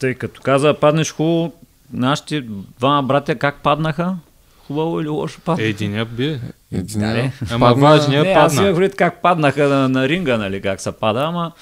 Тъй 0.00 0.14
като 0.14 0.40
каза, 0.40 0.74
паднеш 0.74 1.12
хубаво, 1.12 1.52
нашите 1.92 2.44
двама 2.78 3.02
братя 3.02 3.34
как 3.34 3.56
паднаха? 3.56 4.14
Хубаво 4.58 5.00
или 5.00 5.08
лошо 5.08 5.40
паднаха? 5.40 5.68
Единия 5.68 6.04
бие. 6.06 6.40
Единия 6.72 7.08
Да, 7.08 7.14
не. 7.14 7.32
Ама 7.50 7.66
падна- 7.66 7.82
важния 7.82 8.22
не, 8.22 8.30
аз 8.30 8.52
имах 8.52 8.64
падна. 8.64 8.74
предвид 8.74 8.96
как 8.96 9.22
паднаха 9.22 9.64
на, 9.64 9.88
на 9.88 10.08
ринга, 10.08 10.36
нали, 10.36 10.62
как 10.62 10.80
се 10.80 10.92
пада, 10.92 11.20
ама... 11.20 11.52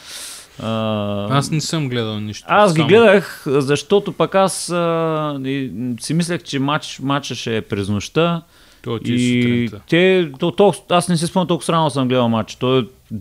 А, 0.59 1.28
Аз 1.30 1.51
не 1.51 1.61
съм 1.61 1.89
гледал 1.89 2.20
нищо. 2.20 2.45
аз 2.49 2.74
ги 2.74 2.78
само- 2.78 2.89
гледах, 2.89 3.43
защото 3.47 4.12
пък 4.12 4.35
аз 4.35 4.70
а, 4.70 5.41
и, 5.41 5.70
си 6.01 6.14
мислех, 6.14 6.43
че 6.43 6.59
матч, 6.59 7.01
матча 7.01 7.35
ще 7.35 7.57
е 7.57 7.62
през 7.62 7.89
нощта. 7.89 8.43
То 8.82 8.99
ти 8.99 9.12
И 9.12 9.43
сутринта. 9.43 9.80
те, 9.89 10.30
то, 10.39 10.51
то, 10.51 10.74
аз 10.91 11.09
не 11.09 11.16
си 11.16 11.26
спомням 11.26 11.47
толкова 11.49 11.72
рано 11.72 11.91
съм 11.91 12.09
гледал 12.09 12.28
матч. 12.28 12.55
Той 12.55 12.80
е 12.80 13.14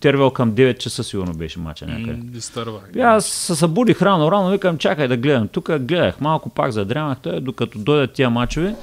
тервел 0.00 0.30
към 0.30 0.52
9 0.52 0.78
часа 0.78 1.04
сигурно 1.04 1.34
беше 1.34 1.58
матча 1.58 1.86
някъде. 1.86 2.18
И 2.96 3.00
аз 3.00 3.26
се 3.26 3.54
събудих 3.54 4.02
рано, 4.02 4.32
рано, 4.32 4.50
викам, 4.50 4.78
чакай 4.78 5.08
да 5.08 5.16
гледам. 5.16 5.48
Тук 5.48 5.78
гледах, 5.78 6.20
малко 6.20 6.48
пак 6.48 6.72
задрямах, 6.72 7.18
той, 7.20 7.40
докато 7.40 7.78
дойдат 7.78 8.12
тия 8.12 8.30
мачове. 8.30 8.74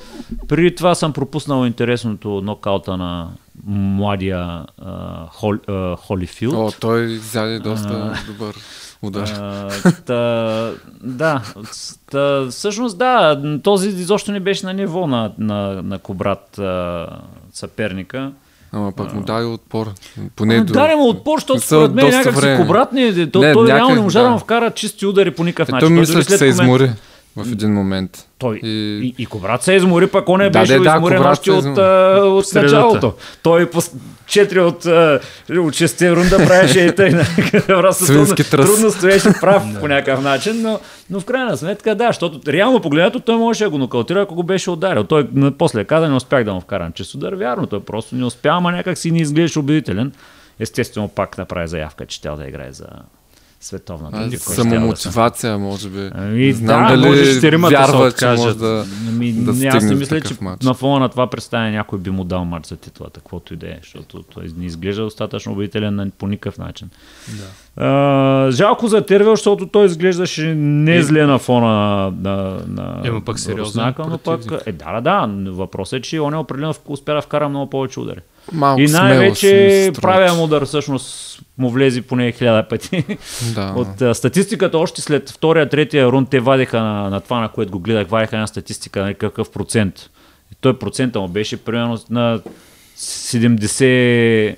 Преди 0.47 0.75
това 0.75 0.95
съм 0.95 1.13
пропуснал 1.13 1.65
интересното 1.65 2.41
нокаута 2.41 2.97
на 2.97 3.29
младия 3.67 4.65
а, 4.81 5.27
Хол, 5.27 5.53
а, 5.67 5.95
Холифилд. 5.95 6.53
О, 6.53 6.71
той 6.79 7.03
изяде 7.03 7.59
доста 7.59 8.13
добър 8.27 8.55
удар. 9.01 9.27
А, 9.27 9.69
та, 10.05 10.71
да, 11.03 11.41
та, 12.11 12.47
всъщност 12.49 12.97
да, 12.97 13.41
този 13.63 13.89
изобщо 13.89 14.31
не 14.31 14.39
беше 14.39 14.65
на 14.65 14.73
ниво 14.73 15.07
на, 15.07 15.31
на, 15.37 15.81
на 15.83 15.99
Кобрат 15.99 16.59
а, 16.59 17.07
съперника. 17.53 18.31
Ама 18.73 18.91
пък 18.91 19.13
му 19.13 19.21
даде 19.21 19.45
отпор. 19.45 19.87
Поне 20.35 20.57
Не, 20.57 20.63
до... 20.63 20.73
Даде 20.73 20.95
му 20.95 21.09
отпор, 21.09 21.37
защото 21.37 21.61
според 21.61 21.93
мен 21.93 22.05
някак 22.05 22.33
си 22.33 22.41
време. 22.41 22.57
Кобрат 22.57 22.93
не, 22.93 23.31
то, 23.31 23.39
Не, 23.39 23.53
той 23.53 23.67
реално 23.67 23.83
някак, 23.83 23.95
не 23.95 24.01
можа 24.01 24.19
да 24.19 24.25
да. 24.25 24.31
му 24.31 24.39
вкара 24.39 24.71
чисти 24.71 25.05
удари 25.05 25.31
по 25.31 25.43
никакъв 25.43 25.69
Е, 25.69 25.71
начин. 25.71 25.87
той 25.87 25.95
Той 25.95 25.99
мисля, 25.99 26.23
че 26.23 26.37
се 26.37 26.45
измори 26.45 26.91
в 27.35 27.51
един 27.51 27.73
момент. 27.73 28.27
Той, 28.37 28.59
И- 28.63 28.99
и, 29.07 29.15
и, 29.17 29.25
Кобрат 29.25 29.63
се 29.63 29.73
измори, 29.73 30.07
пък 30.07 30.29
он 30.29 30.39
не 30.39 30.49
Да, 30.49 30.59
беше 30.59 30.73
да, 30.73 30.79
да, 30.79 30.95
изморен 30.95 31.17
Кобрат 31.17 31.31
още 31.31 31.51
от, 31.51 31.77
а, 31.77 32.19
от 32.23 32.47
Средата. 32.47 32.75
началото. 32.75 33.13
Той 33.43 33.69
по 33.69 33.81
4 33.81 34.59
от, 34.59 34.85
а, 34.85 35.19
от 35.49 35.73
6 35.73 36.15
рунда 36.15 36.37
правеше 36.37 36.79
и 36.79 36.95
тъй. 36.95 37.09
нали, 37.11 37.61
Просто 37.67 38.05
трудно, 38.05 38.35
трудно 38.35 38.91
стоеше 38.91 39.29
прав 39.41 39.63
по 39.79 39.87
някакъв 39.87 40.23
начин, 40.23 40.61
но, 40.61 40.79
но 41.09 41.19
в 41.19 41.25
крайна 41.25 41.57
сметка 41.57 41.95
да, 41.95 42.07
защото 42.07 42.51
реално 42.51 42.81
погледнато 42.81 43.19
той 43.19 43.35
можеше 43.37 43.63
да 43.63 43.69
го 43.69 43.77
нокаутира, 43.77 44.21
ако 44.21 44.35
го 44.35 44.43
беше 44.43 44.69
ударил. 44.69 45.03
Той 45.03 45.27
после 45.57 45.83
каза, 45.83 46.09
не 46.09 46.15
успях 46.15 46.43
да 46.43 46.53
му 46.53 46.61
вкарам 46.61 46.91
чист 46.91 47.15
удар. 47.15 47.33
Вярно, 47.33 47.67
той 47.67 47.79
просто 47.79 48.15
не 48.15 48.25
успя, 48.25 48.49
ама 48.49 48.71
някак 48.71 48.97
си 48.97 49.11
не 49.11 49.21
изглеждаше 49.21 49.59
убедителен. 49.59 50.11
Естествено 50.59 51.07
пак 51.07 51.37
направи 51.37 51.67
заявка, 51.67 52.05
че 52.05 52.21
тя 52.21 52.35
да 52.35 52.47
играе 52.47 52.71
за 52.71 52.85
световната. 53.63 54.17
А, 54.17 54.19
трябва 54.19 54.29
да 54.29 54.37
Самомотивация, 54.39 55.57
може 55.57 55.89
би. 55.89 56.09
Ами, 56.13 56.53
Знам 56.53 56.87
да, 56.87 56.97
дали 56.97 57.09
може 57.09 57.33
четиримата 57.33 57.85
се 57.85 57.91
вярва, 57.91 58.11
че 58.11 58.27
може 58.27 58.57
да... 58.57 58.85
Ами, 59.07 59.33
да 59.33 59.53
не, 59.53 59.67
аз 59.67 59.83
не 59.83 59.95
мисля, 59.95 60.21
че 60.21 60.33
матч. 60.41 60.65
на 60.65 60.73
фона 60.73 60.99
на 60.99 61.09
това 61.09 61.27
представяне 61.27 61.71
някой 61.71 61.99
би 61.99 62.09
му 62.09 62.23
дал 62.23 62.45
матч 62.45 62.67
за 62.67 62.75
титлата, 62.75 63.19
каквото 63.19 63.53
и 63.53 63.57
да 63.57 63.67
е, 63.67 63.79
защото 63.83 64.23
той 64.23 64.43
не 64.57 64.65
изглежда 64.65 65.03
достатъчно 65.03 65.51
убедителен 65.51 66.11
по 66.17 66.27
никакъв 66.27 66.57
начин. 66.57 66.89
Да. 67.27 67.43
А, 67.85 68.51
жалко 68.51 68.87
за 68.87 69.05
Тервел, 69.05 69.35
защото 69.35 69.67
той 69.67 69.85
изглеждаше 69.85 70.55
не 70.55 71.01
зле 71.01 71.25
на 71.25 71.39
фона 71.39 72.11
на, 72.19 72.59
на, 72.67 73.01
Ема 73.03 73.21
пък 73.25 73.37
Руснака, 73.49 74.05
но 74.09 74.17
пък, 74.17 74.41
е, 74.65 74.71
да, 74.71 75.01
да, 75.01 75.27
да, 75.27 75.51
въпросът 75.51 75.99
е, 75.99 76.01
че 76.01 76.19
он 76.19 76.33
е 76.33 76.37
определено 76.37 76.73
успя 76.87 77.13
да 77.13 77.21
вкара 77.21 77.49
много 77.49 77.69
повече 77.69 77.99
удари. 77.99 78.19
Малко 78.51 78.81
и 78.81 78.87
най-вече 78.87 79.91
му 80.37 80.43
удар 80.43 80.65
всъщност 80.65 81.39
му 81.57 81.69
влезе 81.69 82.01
поне 82.01 82.31
хиляда 82.31 82.67
пъти. 82.67 83.05
Да. 83.55 83.73
От 83.75 84.01
а, 84.01 84.15
статистиката, 84.15 84.77
още 84.77 85.01
след 85.01 85.29
втория, 85.29 85.69
третия 85.69 86.07
рунд, 86.07 86.29
те 86.29 86.39
вадиха 86.39 86.81
на, 86.81 87.09
на 87.09 87.21
това, 87.21 87.39
на 87.39 87.49
което 87.49 87.71
го 87.71 87.79
гледах, 87.79 88.07
вадиха 88.07 88.35
една 88.35 88.47
статистика, 88.47 89.03
на 89.03 89.13
какъв 89.13 89.51
процент. 89.51 90.09
И 90.51 90.55
той 90.61 90.79
процента 90.79 91.19
му 91.19 91.27
беше 91.27 91.57
примерно 91.57 91.99
на 92.09 92.39
70, 92.97 93.81
е, 93.81 94.55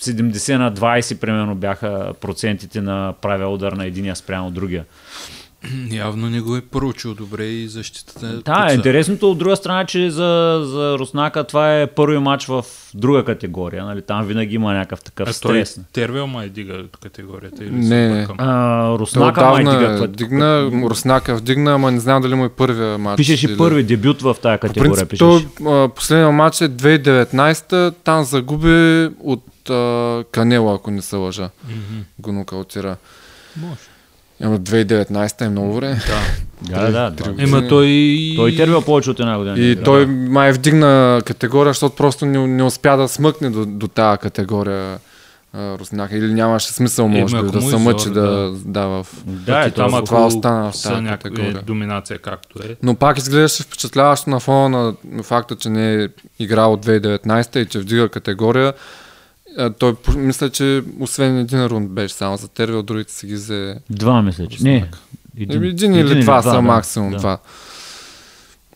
70 0.00 0.56
на 0.56 0.72
20 0.72 1.20
примерно 1.20 1.54
бяха 1.54 2.14
процентите 2.20 2.80
на 2.80 3.14
правия 3.20 3.48
удар 3.48 3.72
на 3.72 3.86
единия 3.86 4.16
спрямо 4.16 4.50
другия. 4.50 4.84
Явно 5.90 6.30
не 6.30 6.40
го 6.40 6.56
е 6.56 6.60
проучил 6.60 7.14
добре 7.14 7.44
и 7.44 7.68
защитата 7.68 8.26
е 8.26 8.30
Да, 8.30 8.68
интересното 8.74 9.30
от 9.30 9.38
друга 9.38 9.56
страна, 9.56 9.86
че 9.86 10.10
за, 10.10 10.62
за 10.64 10.96
Руснака 10.98 11.44
това 11.44 11.80
е 11.80 11.86
първи 11.86 12.18
матч 12.18 12.46
в 12.46 12.64
друга 12.94 13.24
категория. 13.24 13.84
Нали? 13.84 14.02
Там 14.02 14.26
винаги 14.26 14.54
има 14.54 14.72
някакъв 14.72 15.00
такъв 15.00 15.28
А 15.28 15.32
той 15.32 15.64
стрес. 15.64 15.80
Тервел 15.92 16.26
май 16.26 16.48
дига 16.48 16.82
категорията 17.02 17.64
или 17.64 17.70
Не, 17.70 18.08
не. 18.08 18.26
А, 18.38 18.86
Той 18.86 18.98
Руснака 18.98 19.44
май 19.44 19.64
дига 19.64 20.04
е 20.04 20.06
дигна, 20.06 20.70
Руснака 20.84 21.34
вдигна, 21.34 21.74
ама 21.74 21.90
не 21.90 22.00
знам 22.00 22.22
дали 22.22 22.34
му 22.34 22.44
е 22.44 22.48
първия 22.48 22.98
матч. 22.98 23.16
Пишеше 23.16 23.46
или- 23.46 23.56
първи 23.56 23.82
дебют 23.82 24.22
в 24.22 24.36
тази 24.42 24.58
По 24.58 24.66
категория. 24.66 25.06
принцип, 25.06 25.18
той, 25.18 25.46
а, 25.66 25.88
последния 25.88 26.30
матч 26.30 26.60
е 26.60 26.68
2019, 26.68 27.94
там 27.94 28.24
загуби 28.24 29.08
от 29.20 29.70
а, 29.70 30.24
Канело, 30.32 30.74
ако 30.74 30.90
не 30.90 31.02
се 31.02 31.16
лъжа. 31.16 31.50
Мгм. 31.64 32.00
Го 32.18 32.32
нокаутира. 32.32 32.96
Може. 33.56 33.74
Ама 34.42 34.58
2019 34.58 35.40
е 35.40 35.48
много 35.48 35.74
време. 35.74 35.94
Да. 35.94 36.20
Да, 36.62 36.90
да, 36.90 37.10
да. 37.10 37.42
Ема 37.42 37.68
той... 37.68 38.32
Той 38.36 38.56
тервил 38.56 38.82
повече 38.82 39.10
от 39.10 39.20
една 39.20 39.38
година. 39.38 39.58
И 39.58 39.70
игра, 39.70 39.82
той 39.82 40.06
да. 40.06 40.12
май 40.12 40.52
вдигна 40.52 41.22
категория, 41.26 41.70
защото 41.70 41.96
просто 41.96 42.26
не, 42.26 42.46
не 42.46 42.62
успя 42.62 42.96
да 42.96 43.08
смъкне 43.08 43.50
до, 43.50 43.66
до 43.66 43.88
тази 43.88 44.18
категория 44.18 44.98
а, 45.52 45.78
Руснака. 45.78 46.16
Или 46.16 46.34
нямаше 46.34 46.72
смисъл, 46.72 47.04
Е, 47.04 47.08
може 47.08 47.42
би, 47.42 47.50
да 47.50 47.62
се 47.62 47.76
мъчи 47.76 48.08
да, 48.08 48.20
да. 48.20 48.52
да 48.64 48.86
в... 48.86 49.06
Да, 49.24 49.60
е, 49.60 49.70
там 49.70 50.04
това 50.04 50.26
остана 50.26 50.72
в 50.72 50.82
тази 50.82 51.00
някакви 51.00 51.30
категория. 51.30 51.62
доминация 51.62 52.18
както 52.18 52.58
е. 52.62 52.76
Но 52.82 52.94
пак 52.94 53.18
изглеждаше 53.18 53.62
впечатляващо 53.62 54.30
на 54.30 54.40
фона 54.40 54.68
на, 54.68 54.94
на 55.04 55.22
факта, 55.22 55.56
че 55.56 55.68
не 55.68 55.94
е 55.94 56.08
играл 56.38 56.72
от 56.72 56.86
2019 56.86 57.58
и 57.58 57.66
че 57.66 57.78
вдига 57.78 58.08
категория. 58.08 58.72
А, 59.58 59.70
той 59.70 59.94
мисля, 60.16 60.50
че 60.50 60.82
освен 61.00 61.38
един 61.38 61.66
рунд 61.66 61.90
беше 61.90 62.14
само 62.14 62.36
за 62.36 62.48
Тервил, 62.48 62.82
другите 62.82 63.12
си 63.12 63.26
ги 63.26 63.34
взе 63.34 63.76
Два, 63.90 64.22
мисля, 64.22 64.46
че. 64.46 64.62
Не. 64.62 64.90
Един, 65.40 65.64
един 65.64 65.94
или 65.94 66.20
два 66.22 66.42
са 66.42 66.50
да, 66.50 66.62
максимум 66.62 67.10
да. 67.10 67.16
два. 67.18 67.38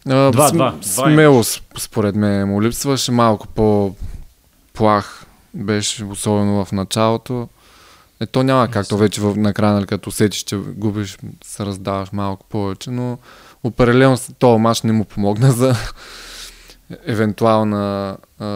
А, 0.09 0.31
Два, 0.31 0.49
см- 0.49 0.55
два, 0.55 0.71
два 0.71 0.83
Смелост, 0.83 1.63
според 1.79 2.15
мен, 2.15 2.49
му 2.49 2.63
липсваше 2.63 3.13
малко 3.13 3.47
по-плах. 3.49 5.27
Беше 5.55 6.05
особено 6.05 6.65
в 6.65 6.73
началото. 6.73 7.49
Е, 8.21 8.27
то 8.27 8.43
няма 8.43 8.69
както 8.69 8.97
вече 8.97 9.21
в, 9.21 9.37
накрая, 9.37 9.73
нали, 9.73 9.87
като 9.87 10.09
усетиш, 10.09 10.43
че 10.43 10.57
губиш, 10.57 11.19
се 11.45 11.67
раздаваш 11.67 12.13
малко 12.13 12.47
повече, 12.49 12.91
но 12.91 13.19
определено 13.65 14.19
този 14.39 14.61
мач 14.61 14.83
не 14.83 14.93
му 14.93 15.05
помогна 15.05 15.53
за 15.53 15.75
евентуална 17.07 18.17
а, 18.39 18.47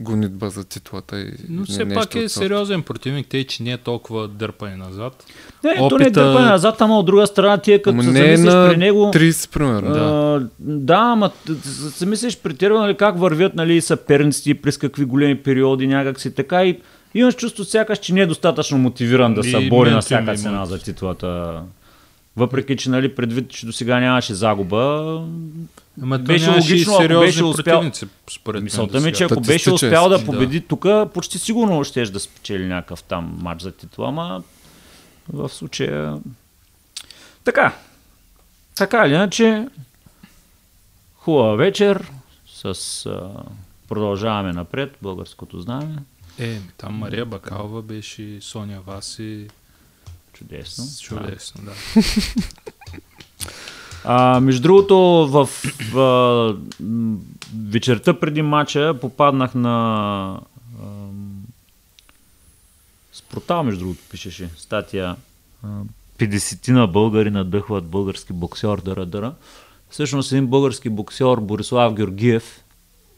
гонитба 0.00 0.50
за 0.50 0.64
титлата. 0.64 1.20
И, 1.20 1.32
Но 1.48 1.64
все 1.64 1.84
нещо 1.84 2.00
пак 2.00 2.14
е 2.14 2.24
от 2.24 2.30
сериозен 2.30 2.82
противник, 2.82 3.26
тъй 3.26 3.44
че 3.44 3.62
не 3.62 3.72
е 3.72 3.78
толкова 3.78 4.28
дърпане 4.28 4.76
назад. 4.76 5.24
Не, 5.64 5.74
то 5.88 5.98
не 5.98 6.04
е 6.04 6.08
Опита- 6.08 6.10
дърпане 6.10 6.46
назад, 6.46 6.80
ама 6.80 6.98
от 6.98 7.06
друга 7.06 7.26
страна 7.26 7.58
ти 7.58 7.72
е 7.72 7.78
като 7.78 7.90
Ама 7.90 8.02
се 8.02 8.10
не 8.10 8.32
е 8.32 8.36
замислиш 8.36 8.54
на 8.54 8.68
при 8.70 8.76
него. 8.76 8.98
30, 8.98 9.50
примерно. 9.50 9.94
Да. 9.94 10.00
А, 10.00 10.48
да, 10.58 10.96
ама 10.96 11.30
се 11.90 12.06
мислиш 12.06 12.38
при 12.38 12.54
Тервел, 12.54 12.80
нали, 12.80 12.96
как 12.96 13.18
вървят 13.18 13.54
нали, 13.54 13.80
съперниците, 13.80 14.54
през 14.54 14.78
какви 14.78 15.04
големи 15.04 15.36
периоди, 15.36 15.86
някак 15.86 16.20
си 16.20 16.34
така 16.34 16.64
и 16.64 16.80
Имаш 17.14 17.36
чувство 17.36 17.64
сякаш, 17.64 17.98
че 17.98 18.14
не 18.14 18.20
е 18.20 18.26
достатъчно 18.26 18.78
мотивиран 18.78 19.34
да 19.34 19.44
се 19.44 19.68
бори 19.68 19.90
на 19.90 20.00
всяка 20.00 20.34
цена 20.34 20.66
за 20.66 20.78
титлата. 20.78 21.62
Въпреки, 22.36 22.76
че 22.76 22.90
нали, 22.90 23.14
предвид, 23.14 23.50
че 23.50 23.66
до 23.66 23.72
сега 23.72 24.00
нямаше 24.00 24.34
загуба, 24.34 25.24
Ама 26.02 26.18
Беше 26.18 26.50
логично, 26.50 26.94
ако 26.94 27.20
беше 27.20 27.44
успял- 27.44 27.90
според 28.30 28.58
мен. 28.58 28.64
мисълта 28.64 29.00
ми 29.00 29.08
е, 29.08 29.12
че 29.12 29.24
ако 29.24 29.40
беше 29.40 29.72
успял 29.72 30.08
да 30.08 30.18
да. 30.18 30.24
победи 30.24 30.60
тук, 30.60 30.86
почти 31.14 31.38
сигурно 31.38 31.84
ще 31.84 32.04
да 32.04 32.20
спечели 32.20 32.66
някакъв 32.66 33.02
там 33.02 33.38
матч 33.42 33.62
за 33.62 33.72
титла, 33.72 34.08
ама 34.08 34.42
в 35.32 35.48
случая... 35.48 36.18
Така. 37.44 37.76
Така 38.76 39.06
или 39.06 39.14
иначе, 39.14 39.68
хубава 41.14 41.54
вечер 41.54 42.10
с... 42.46 43.06
А, 43.06 43.30
продължаваме 43.88 44.52
напред, 44.52 44.96
българското 45.02 45.60
знаме. 45.60 45.96
Е, 46.38 46.60
там 46.76 46.94
Мария 46.94 47.26
Бакалова 47.26 47.82
беше, 47.82 48.22
и 48.22 48.40
Соня 48.40 48.80
Васи. 48.86 49.48
Чудесно. 50.40 50.84
Чудесно, 51.00 51.62
да. 51.64 51.72
А, 54.04 54.40
между 54.40 54.62
другото, 54.62 54.96
в, 55.30 55.48
в 55.92 56.56
вечерта 57.68 58.20
преди 58.20 58.42
матча 58.42 58.98
попаднах 59.00 59.54
на 59.54 60.40
ам, 60.82 61.42
с 63.12 63.22
портал, 63.22 63.62
между 63.62 63.80
другото, 63.80 64.00
пишеше 64.10 64.48
статия 64.56 65.16
а, 65.62 65.68
50 66.18 66.68
на 66.72 66.86
българи 66.86 67.30
надъхват 67.30 67.84
български 67.84 68.32
боксер 68.32 68.76
дъра 68.76 69.06
дъра. 69.06 69.34
Всъщност 69.90 70.32
един 70.32 70.46
български 70.46 70.88
боксер 70.88 71.36
Борислав 71.36 71.94
Георгиев 71.94 72.64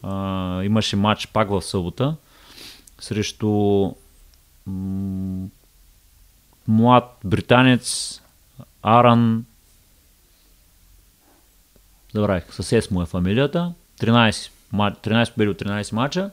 а, 0.02 0.62
имаше 0.62 0.96
матч 0.96 1.26
пак 1.26 1.50
в 1.50 1.62
събота 1.62 2.16
срещу 3.00 3.48
м, 4.66 5.48
млад 6.68 7.04
британец 7.24 8.20
Аран 8.82 9.44
Забравих, 12.14 12.54
със 12.54 12.90
му 12.90 13.02
е 13.02 13.06
фамилията. 13.06 13.72
13, 14.00 14.50
ма- 14.74 14.96
13 15.04 15.32
победи 15.32 15.50
от 15.50 15.58
13 15.58 15.92
мача. 15.92 16.30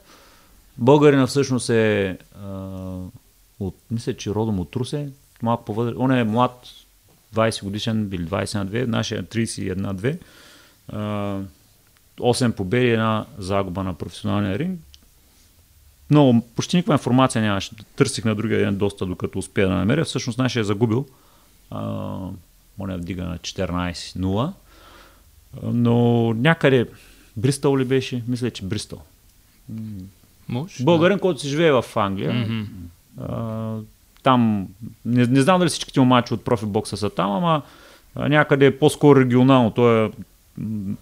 Българина 0.78 1.26
всъщност 1.26 1.70
е 1.70 2.18
а, 2.42 2.48
от, 3.60 3.76
мисля, 3.90 4.14
че 4.14 4.30
родом 4.30 4.60
от 4.60 4.76
Русе. 4.76 5.08
Малко 5.42 5.64
по 5.64 5.72
Он 5.96 6.12
е 6.12 6.24
млад, 6.24 6.66
20 7.34 7.64
годишен 7.64 8.10
или 8.12 8.26
22, 8.26 8.86
нашия 8.86 9.20
е 9.20 9.22
31-2. 9.22 10.18
А, 10.88 11.40
8 12.20 12.52
победи, 12.52 12.90
една 12.90 13.26
загуба 13.38 13.84
на 13.84 13.94
професионалния 13.94 14.58
ринг. 14.58 14.80
Но 16.10 16.42
почти 16.56 16.76
никаква 16.76 16.94
информация 16.94 17.42
нямаше. 17.42 17.70
Търсих 17.96 18.24
на 18.24 18.34
другия 18.34 18.60
ден 18.60 18.76
доста, 18.76 19.06
докато 19.06 19.38
успея 19.38 19.68
да 19.68 19.74
намеря. 19.74 20.04
Всъщност 20.04 20.38
нашия 20.38 20.60
е 20.60 20.64
загубил. 20.64 21.06
А, 21.70 22.16
Моня 22.78 22.98
вдига 22.98 23.24
на 23.24 23.38
14-0. 23.38 24.52
Но 25.62 26.34
някъде 26.34 26.86
Бристъл 27.36 27.78
ли 27.78 27.84
беше? 27.84 28.22
Мисля, 28.28 28.50
че 28.50 28.64
Бристъл. 28.64 29.02
Може? 30.48 30.84
Българин, 30.84 31.18
който 31.18 31.40
си 31.40 31.48
живее 31.48 31.72
в 31.72 31.84
Англия. 31.96 32.32
Мгм. 32.32 32.62
А, 33.20 33.76
там, 34.22 34.68
не, 35.04 35.26
не 35.26 35.42
знам 35.42 35.58
дали 35.58 35.68
всичките 35.68 36.00
му 36.00 36.06
мачи 36.06 36.34
от 36.34 36.44
профи 36.44 36.66
бокса 36.66 36.96
са 36.96 37.10
там, 37.10 37.30
ама 37.30 37.62
някъде 38.16 38.66
е 38.66 38.78
по-скоро 38.78 39.20
регионално. 39.20 39.70
Той 39.70 40.06
е, 40.06 40.10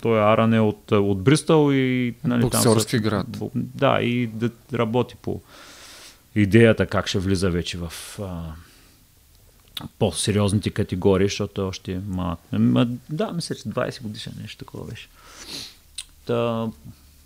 той 0.03 0.19
е 0.19 0.23
Аран 0.23 0.55
е 0.55 0.61
от, 0.61 0.93
от 0.93 1.23
Бристъл 1.23 1.73
и 1.73 2.15
нали, 2.25 2.41
там 2.41 2.51
Боксерски 2.51 2.97
са- 2.97 3.03
град. 3.03 3.27
Да, 3.55 4.01
и 4.01 4.27
да 4.27 4.51
работи 4.73 5.15
по 5.23 5.41
идеята 6.35 6.87
как 6.87 7.07
ще 7.07 7.19
влиза 7.19 7.51
вече 7.51 7.79
в 7.79 7.93
а, 8.23 8.53
по-сериозните 9.99 10.71
категории, 10.71 11.27
защото 11.27 11.61
е 11.61 11.65
още 11.65 12.01
малък. 12.07 12.39
Ма, 12.53 12.89
да, 13.11 13.33
мисля, 13.33 13.55
че 13.55 13.63
20 13.63 14.03
годишен 14.03 14.33
нещо 14.41 14.59
такова 14.59 14.87
беше. 14.87 15.09
Та, 16.25 16.69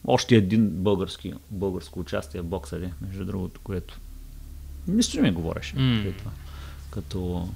още 0.07 0.35
един 0.35 0.71
български, 0.71 1.33
българско 1.51 2.01
участие 2.01 2.41
в 2.41 2.45
бокса, 2.45 2.81
ли, 2.81 2.93
между 3.01 3.25
другото, 3.25 3.61
което 3.65 3.99
мисля, 4.89 5.11
че 5.11 5.21
ми 5.21 5.31
говореше. 5.31 5.75
Преди 5.75 6.13
това. 6.13 6.31
Като 6.91 7.49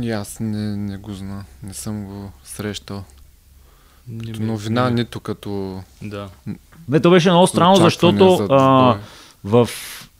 И 0.00 0.10
аз 0.10 0.40
не, 0.40 0.76
не 0.76 0.96
го 0.96 1.14
зна. 1.14 1.44
Не 1.62 1.74
съм 1.74 2.04
го 2.04 2.32
срещал. 2.44 3.04
Не 4.08 4.24
Като 4.24 4.42
новина, 4.42 4.84
не- 4.84 4.90
нито 4.90 5.20
като 5.20 5.80
Да. 6.02 6.28
Не, 6.88 7.00
то 7.00 7.10
беше 7.10 7.30
много 7.30 7.46
странно, 7.46 7.76
защото 7.76 8.36
за 8.36 8.46
а, 8.50 8.96
в, 9.44 9.68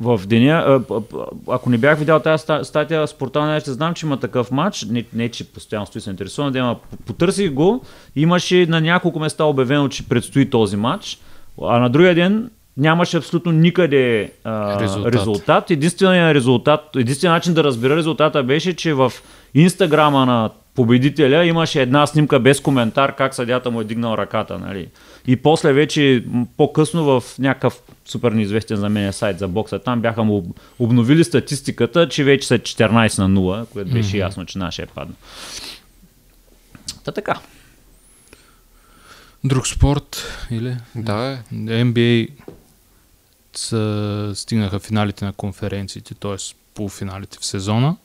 в 0.00 0.20
деня, 0.26 0.52
а, 0.90 1.00
ако 1.48 1.70
не 1.70 1.78
бях 1.78 1.98
видял 1.98 2.20
тази 2.20 2.40
ста- 2.40 2.62
статия 2.62 3.06
с 3.06 3.14
портал, 3.14 3.46
не 3.46 3.60
ще 3.60 3.72
знам, 3.72 3.94
че 3.94 4.06
има 4.06 4.16
такъв 4.16 4.50
матч. 4.50 4.84
Не, 4.84 5.04
не 5.12 5.28
че 5.28 5.44
постоянно 5.44 5.86
стои 5.86 6.00
се 6.00 6.10
интересувам, 6.10 6.52
да 6.52 6.58
има. 6.58 6.76
Потърсих 7.06 7.52
го. 7.52 7.84
Имаше 8.16 8.66
на 8.66 8.80
няколко 8.80 9.18
места 9.18 9.44
обявено, 9.44 9.88
че 9.88 10.08
предстои 10.08 10.50
този 10.50 10.76
матч. 10.76 11.18
А 11.62 11.78
на 11.78 11.90
другия 11.90 12.14
ден 12.14 12.50
нямаше 12.76 13.16
абсолютно 13.16 13.52
никъде 13.52 14.32
а, 14.44 14.80
Резултат. 14.80 15.14
резултат. 15.14 15.70
Единственият 15.70 16.34
резултат, 16.34 16.80
единственият 16.96 17.36
начин 17.36 17.54
да 17.54 17.64
разбера 17.64 17.96
резултата 17.96 18.42
беше, 18.42 18.74
че 18.76 18.94
в 18.94 19.12
инстаграма 19.54 20.26
на 20.26 20.50
победителя 20.74 21.44
имаше 21.44 21.82
една 21.82 22.06
снимка 22.06 22.40
без 22.40 22.60
коментар 22.60 23.16
как 23.16 23.34
съдята 23.34 23.70
му 23.70 23.80
е 23.80 23.84
дигнал 23.84 24.14
ръката. 24.14 24.58
Нали? 24.58 24.88
И 25.26 25.36
после 25.36 25.72
вече 25.72 26.24
по-късно 26.56 27.04
в 27.04 27.38
някакъв 27.38 27.80
супер 28.04 28.32
неизвестен 28.32 28.76
за 28.76 28.88
мен 28.88 29.12
сайт 29.12 29.38
за 29.38 29.48
бокса, 29.48 29.78
там 29.78 30.00
бяха 30.00 30.24
му 30.24 30.36
об- 30.36 30.56
обновили 30.78 31.24
статистиката, 31.24 32.08
че 32.08 32.24
вече 32.24 32.46
са 32.46 32.58
14 32.58 33.18
на 33.18 33.30
0, 33.40 33.66
което 33.66 33.90
беше 33.90 34.16
ясно, 34.18 34.46
че 34.46 34.58
нашия 34.58 34.84
е 34.84 34.86
падна. 34.86 35.14
Та 37.04 37.12
така. 37.12 37.40
Друг 39.44 39.66
спорт 39.66 40.26
или? 40.50 40.76
Да, 40.94 41.38
е. 41.52 41.54
NBA 41.56 42.28
са, 43.54 44.32
стигнаха 44.34 44.80
финалите 44.80 45.24
на 45.24 45.32
конференциите, 45.32 46.14
т.е. 46.14 46.36
полуфиналите 46.74 47.38
в 47.40 47.44
сезона. 47.44 47.96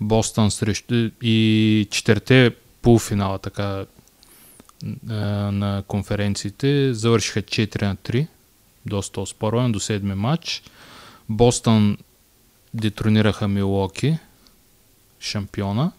Бостън 0.00 0.50
срещу 0.50 1.10
и 1.22 1.88
четирите 1.90 2.54
полуфинала 2.82 3.38
така 3.38 3.84
на 5.02 5.82
конференциите 5.88 6.94
завършиха 6.94 7.42
4 7.42 7.82
на 7.82 7.96
3. 7.96 8.26
Доста 8.86 9.20
оспорване 9.20 9.72
до 9.72 9.80
седми 9.80 10.14
матч. 10.14 10.62
Бостън 11.28 11.98
детронираха 12.74 13.48
Милоки, 13.48 14.18
шампиона, 15.20 15.92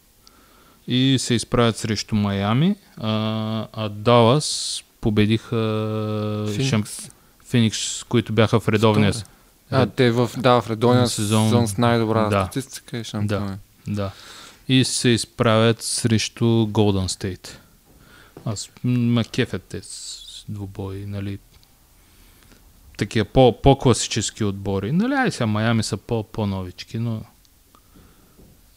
и 0.88 1.18
се 1.20 1.34
изправят 1.34 1.78
срещу 1.78 2.16
Майами, 2.16 2.76
а, 2.98 3.68
а 3.74 3.90
Далас 3.90 4.84
победиха 5.02 5.56
Феникс. 6.48 6.70
Шамп... 6.70 6.88
Феникс, 7.46 8.04
които 8.04 8.34
бяха 8.34 8.60
в 8.60 8.70
редовния. 8.70 9.14
А, 9.72 9.86
те 9.86 10.12
в, 10.12 10.30
да, 10.38 10.62
в 10.62 10.70
редовния 10.70 11.08
сезон- 11.08 11.46
сезон, 11.46 11.68
с 11.68 11.78
най-добра 11.78 12.30
да. 12.30 12.44
статистика 12.44 12.98
и 12.98 13.04
шампион. 13.04 13.48
Да. 13.48 13.58
И 14.68 14.84
се 14.86 15.10
изправят 15.10 15.82
срещу 15.82 16.68
Голден 16.68 17.10
Стейт. 17.10 17.60
Аз 18.46 18.70
ма 18.84 19.24
кефят 19.24 19.64
те 19.64 19.82
с 19.84 20.46
двубои, 20.50 21.06
нали. 21.06 21.40
Такива 22.98 23.26
по, 23.26 23.62
по-класически 23.62 24.44
отбори. 24.44 24.92
Нали, 24.92 25.14
ай 25.14 25.32
сега 25.32 25.46
Майами 25.46 25.84
са 25.84 25.98
по, 25.98 26.24
по-новички, 26.24 27.00
но 27.00 27.22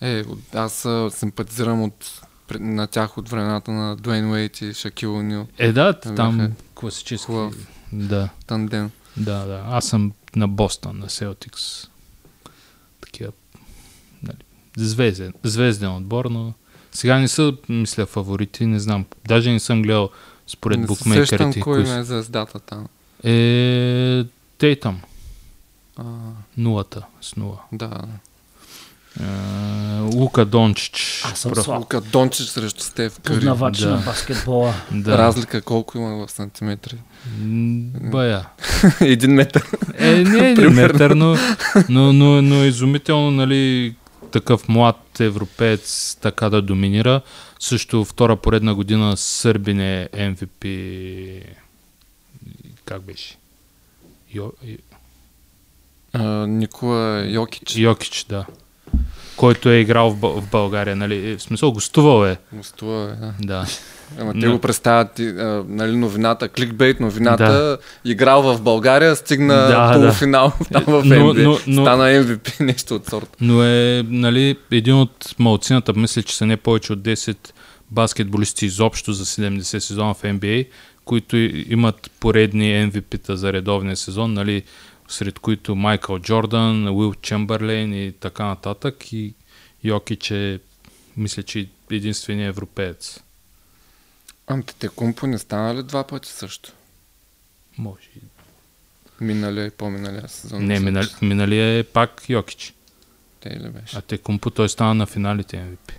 Е, 0.00 0.24
аз 0.54 0.86
симпатизирам 1.10 1.82
от, 1.82 2.22
на 2.50 2.86
тях 2.86 3.18
от 3.18 3.28
времената 3.28 3.70
на 3.70 3.96
Дуейн 3.96 4.30
Уейт 4.30 4.60
и 4.60 4.74
Шакил 4.74 5.16
Онил. 5.16 5.46
е 5.58 5.72
да, 5.72 5.92
там 6.00 6.38
бяха 6.38 6.52
класически. 6.74 7.26
хубав. 7.26 7.54
Да. 7.92 8.28
Тандем. 8.46 8.90
Да, 9.16 9.44
да. 9.44 9.62
Аз 9.66 9.88
съм 9.88 10.12
на 10.36 10.48
Бостън, 10.48 10.98
на 10.98 11.10
Селтикс. 11.10 11.88
Такива, 13.00 13.32
звезден, 14.76 15.32
звезден 15.42 15.90
отбор, 15.90 16.24
но 16.24 16.52
сега 16.92 17.18
не 17.18 17.28
са, 17.28 17.52
мисля, 17.68 18.06
фаворити, 18.06 18.66
не 18.66 18.80
знам. 18.80 19.04
Даже 19.28 19.50
не 19.50 19.60
съм 19.60 19.82
гледал 19.82 20.10
според 20.46 20.80
не 20.80 20.86
сещам 20.86 20.96
букмейкерите. 20.98 21.60
кой 21.60 21.74
кои 21.74 21.82
ме 21.82 21.86
са. 21.86 21.94
е 21.94 22.04
звездата 22.04 22.58
там. 22.58 22.86
Е, 23.24 24.24
Тейтъм. 24.58 25.00
А, 25.96 26.02
Нулата 26.56 27.02
с 27.20 27.36
нула. 27.36 27.58
да. 27.72 27.90
Е, 29.20 29.24
Лука 30.00 30.44
Дончич. 30.44 31.22
Аз 31.24 31.38
съм 31.38 31.54
слаб. 31.54 31.78
Лука 31.78 32.00
Дончич 32.00 32.46
срещу 32.46 32.82
Стев 32.82 33.20
Кари. 33.20 33.36
Познавач 33.36 33.78
Да. 33.78 33.90
на 33.90 33.96
баскетбола. 33.96 34.74
Да. 34.92 35.18
Разлика 35.18 35.62
колко 35.62 35.98
има 35.98 36.26
в 36.26 36.30
сантиметри? 36.30 36.96
Бая. 38.00 38.46
Един 39.00 39.32
метър. 39.32 39.64
Е, 39.94 40.24
не 40.24 40.48
е 40.48 40.50
един 40.50 40.70
метър, 40.74 41.10
но, 41.10 41.36
но, 41.88 42.12
но, 42.12 42.42
но 42.42 42.64
изумително, 42.64 43.30
нали, 43.30 43.94
такъв 44.34 44.68
млад 44.68 45.20
европеец 45.20 46.16
така 46.20 46.50
да 46.50 46.62
доминира. 46.62 47.20
Също 47.60 48.04
втора 48.04 48.36
поредна 48.36 48.74
година 48.74 49.16
Сърбин 49.16 49.80
е 49.80 50.08
MVP. 50.14 51.42
Как 52.84 53.02
беше? 53.02 53.36
Йо, 54.34 54.52
А, 56.12 56.46
Никола 56.46 57.24
Йокич. 57.26 57.76
Йокич, 57.76 58.24
да. 58.28 58.46
Който 59.36 59.68
е 59.68 59.76
играл 59.76 60.10
в, 60.10 60.16
Бъл- 60.16 60.40
в 60.40 60.50
България, 60.50 60.96
нали? 60.96 61.30
Е, 61.30 61.36
В 61.36 61.42
смисъл, 61.42 61.72
гостувал 61.72 62.26
е. 62.26 62.36
Гостува, 62.52 63.02
е, 63.12 63.16
да. 63.16 63.34
Да. 63.40 63.66
Ама 64.18 64.32
те 64.34 64.48
го 64.48 64.58
представят, 64.58 65.18
а, 65.18 65.64
нали, 65.68 65.96
новината, 65.96 66.48
кликбейт 66.48 67.00
новината, 67.00 67.44
Да. 67.44 67.78
играл 68.04 68.42
в 68.44 68.62
България, 68.62 69.16
стигна 69.16 69.54
Да, 69.54 69.68
да. 69.88 69.94
полуфинал 69.94 70.52
там 70.72 70.84
в 70.84 71.02
NBA. 71.02 71.42
но- 71.42 71.58
но- 71.66 71.82
Стана 71.82 72.04
MVP, 72.04 72.60
нещо 72.60 72.94
от 72.94 73.06
сорта. 73.06 73.36
Но 73.40 73.62
е, 73.62 74.04
нали, 74.04 74.56
един 74.70 74.94
от 74.94 75.34
малцината, 75.38 75.92
мисля, 75.92 76.22
че 76.22 76.36
са 76.36 76.46
не 76.46 76.56
повече 76.56 76.92
от 76.92 76.98
10 76.98 77.36
баскетболисти 77.90 78.66
изобщо 78.66 79.12
за 79.12 79.24
70 79.24 79.78
сезона 79.78 80.14
в 80.14 80.22
NBA, 80.22 80.66
които 81.04 81.36
имат 81.68 82.10
поредни 82.20 82.64
MVP-та 82.64 83.36
за 83.36 83.52
редовния 83.52 83.96
сезон, 83.96 84.32
нали, 84.32 84.62
сред 85.08 85.38
които 85.38 85.74
Майкъл 85.74 86.18
Джордан, 86.18 86.88
Уил 86.88 87.14
Чемберлейн 87.14 87.94
и 87.94 88.12
така 88.12 88.44
нататък. 88.44 89.12
И 89.12 89.34
Йокич 89.84 90.30
е, 90.30 90.58
мисля, 91.16 91.42
че 91.42 91.66
единственият 91.90 92.54
европеец. 92.54 93.20
Ами 94.46 94.62
те, 94.62 94.74
те 94.74 94.88
компо 94.88 95.26
не 95.26 95.38
стана 95.38 95.74
ли 95.74 95.82
два 95.82 96.04
пъти 96.04 96.28
също? 96.28 96.72
Може. 97.78 98.02
и- 98.16 98.20
Миналия 99.20 99.66
и 99.66 99.70
по-миналия 99.70 100.28
сезон. 100.28 100.64
Не, 100.64 100.80
минали, 100.80 101.08
миналия 101.22 101.78
е 101.78 101.84
пак 101.84 102.28
Йокич. 102.28 102.74
Те 103.40 103.50
ли 103.50 103.68
беше? 103.68 103.96
А 103.96 104.00
те 104.00 104.18
Кумпо 104.18 104.50
той 104.50 104.68
стана 104.68 104.94
на 104.94 105.06
финалите 105.06 105.56
MVP. 105.56 105.92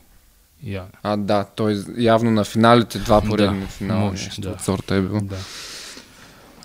Я. 0.64 0.86
А, 1.04 1.18
да, 1.18 1.44
той 1.46 1.84
явно 1.98 2.32
на 2.32 2.46
финалите 2.46 3.00
два 3.00 3.22
поредни 3.22 3.60
Да, 3.60 3.68
финала. 3.68 4.00
може, 4.02 4.26
нещо 4.26 4.42
да. 4.42 4.50
От 4.50 4.62
сорта 4.62 4.96
е 4.96 5.02
бил. 5.02 5.20
Да. 5.22 5.38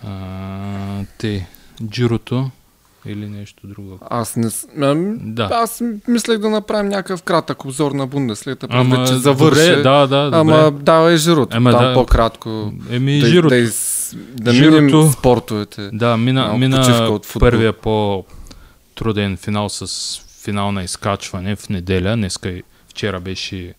А, 0.02 1.04
те, 1.18 1.48
Джирото 1.84 2.50
или 3.06 3.26
нещо 3.26 3.66
друго. 3.66 3.98
Аз 4.02 4.36
не... 4.36 4.48
Ами, 4.80 5.16
Да. 5.20 5.48
Аз 5.52 5.82
мислех 6.08 6.38
да 6.38 6.50
направим 6.50 6.88
някакъв 6.88 7.22
кратък 7.22 7.64
обзор 7.64 7.92
на 7.92 8.06
Бундеслига, 8.06 8.56
Ама, 8.68 9.06
че 9.06 9.14
завърши. 9.14 9.60
добре, 9.60 9.82
да, 9.82 10.06
да, 10.06 10.24
добре. 10.24 10.38
Ама 10.38 10.70
давай 10.72 11.16
жирото, 11.16 11.56
Ама 11.56 11.70
да. 11.72 11.94
по-кратко. 11.94 12.72
Еми, 12.90 13.20
да, 13.20 13.26
Жирото. 13.26 13.48
да, 13.48 13.56
из, 13.56 14.00
да 14.34 14.52
Жирото- 14.52 14.82
минем 14.82 15.12
спортовете. 15.12 15.90
Да, 15.92 16.16
мина, 16.16 16.40
Малко 16.40 16.58
мина 16.58 17.08
от 17.10 17.26
футбол. 17.26 17.40
първия 17.40 17.72
по-труден 17.72 19.36
финал 19.36 19.68
с 19.68 19.86
финал 20.42 20.72
на 20.72 20.82
изкачване 20.82 21.56
в 21.56 21.68
неделя. 21.68 22.16
Днеска 22.16 22.60
вчера 22.88 23.20
беше 23.20 23.74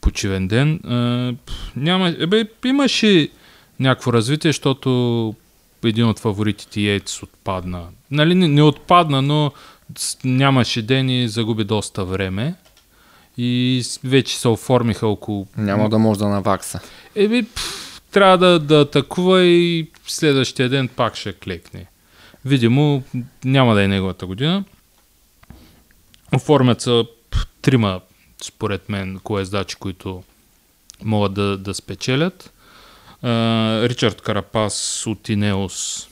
почивен 0.00 0.48
ден. 0.48 0.80
А, 0.84 1.34
няма, 1.76 2.14
ебе, 2.18 2.44
имаше 2.64 3.28
някакво 3.80 4.12
развитие, 4.12 4.48
защото 4.48 5.34
един 5.84 6.06
от 6.06 6.18
фаворитите 6.18 6.80
Йейтс 6.80 7.22
отпадна. 7.22 7.82
Нали, 8.10 8.34
не, 8.34 8.48
не 8.48 8.62
отпадна, 8.62 9.22
но 9.22 9.52
нямаше 10.24 10.82
ден 10.82 11.10
и 11.10 11.28
загуби 11.28 11.64
доста 11.64 12.04
време. 12.04 12.54
И 13.38 13.82
вече 14.04 14.38
се 14.38 14.48
оформиха 14.48 15.06
около 15.06 15.46
Няма 15.56 15.88
да 15.88 15.98
може 15.98 16.18
да 16.18 16.28
навакса. 16.28 16.80
Еми, 17.14 17.42
пф, 17.42 18.02
трябва 18.10 18.38
да, 18.38 18.58
да 18.58 18.80
атакува 18.80 19.42
и 19.42 19.90
следващия 20.06 20.68
ден 20.68 20.88
пак 20.88 21.16
ще 21.16 21.32
клекне. 21.32 21.86
Видимо, 22.44 23.02
няма 23.44 23.74
да 23.74 23.82
е 23.82 23.88
неговата 23.88 24.26
година. 24.26 24.64
Оформят 26.34 26.80
се 26.80 27.04
трима, 27.62 28.00
според 28.42 28.88
мен, 28.88 29.20
колездачи, 29.24 29.76
които 29.76 30.22
могат 31.04 31.34
да, 31.34 31.58
да 31.58 31.74
спечелят. 31.74 32.52
Ричард 33.24 34.20
Карапас 34.20 35.06
от 35.06 35.28
Инеос. 35.28 36.08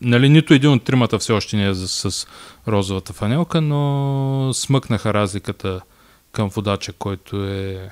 Нали, 0.00 0.28
нито 0.28 0.54
един 0.54 0.70
от 0.70 0.84
тримата 0.84 1.18
все 1.18 1.32
още 1.32 1.56
не 1.56 1.68
е 1.68 1.74
с 1.74 2.26
розовата 2.68 3.12
фанелка, 3.12 3.60
но 3.60 4.50
смъкнаха 4.54 5.14
разликата 5.14 5.80
към 6.32 6.48
водача, 6.48 6.92
който 6.92 7.44
е 7.44 7.90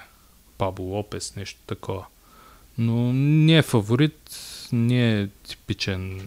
Пабло 0.58 0.84
Лопес, 0.84 1.36
нещо 1.36 1.60
такова. 1.66 2.04
Но 2.78 3.12
не 3.12 3.56
е 3.56 3.62
фаворит, 3.62 4.38
не 4.72 5.20
е 5.20 5.28
типичен. 5.48 6.20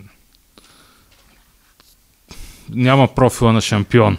Няма 2.69 3.15
профила 3.15 3.53
на 3.53 3.61
шампион. 3.61 4.17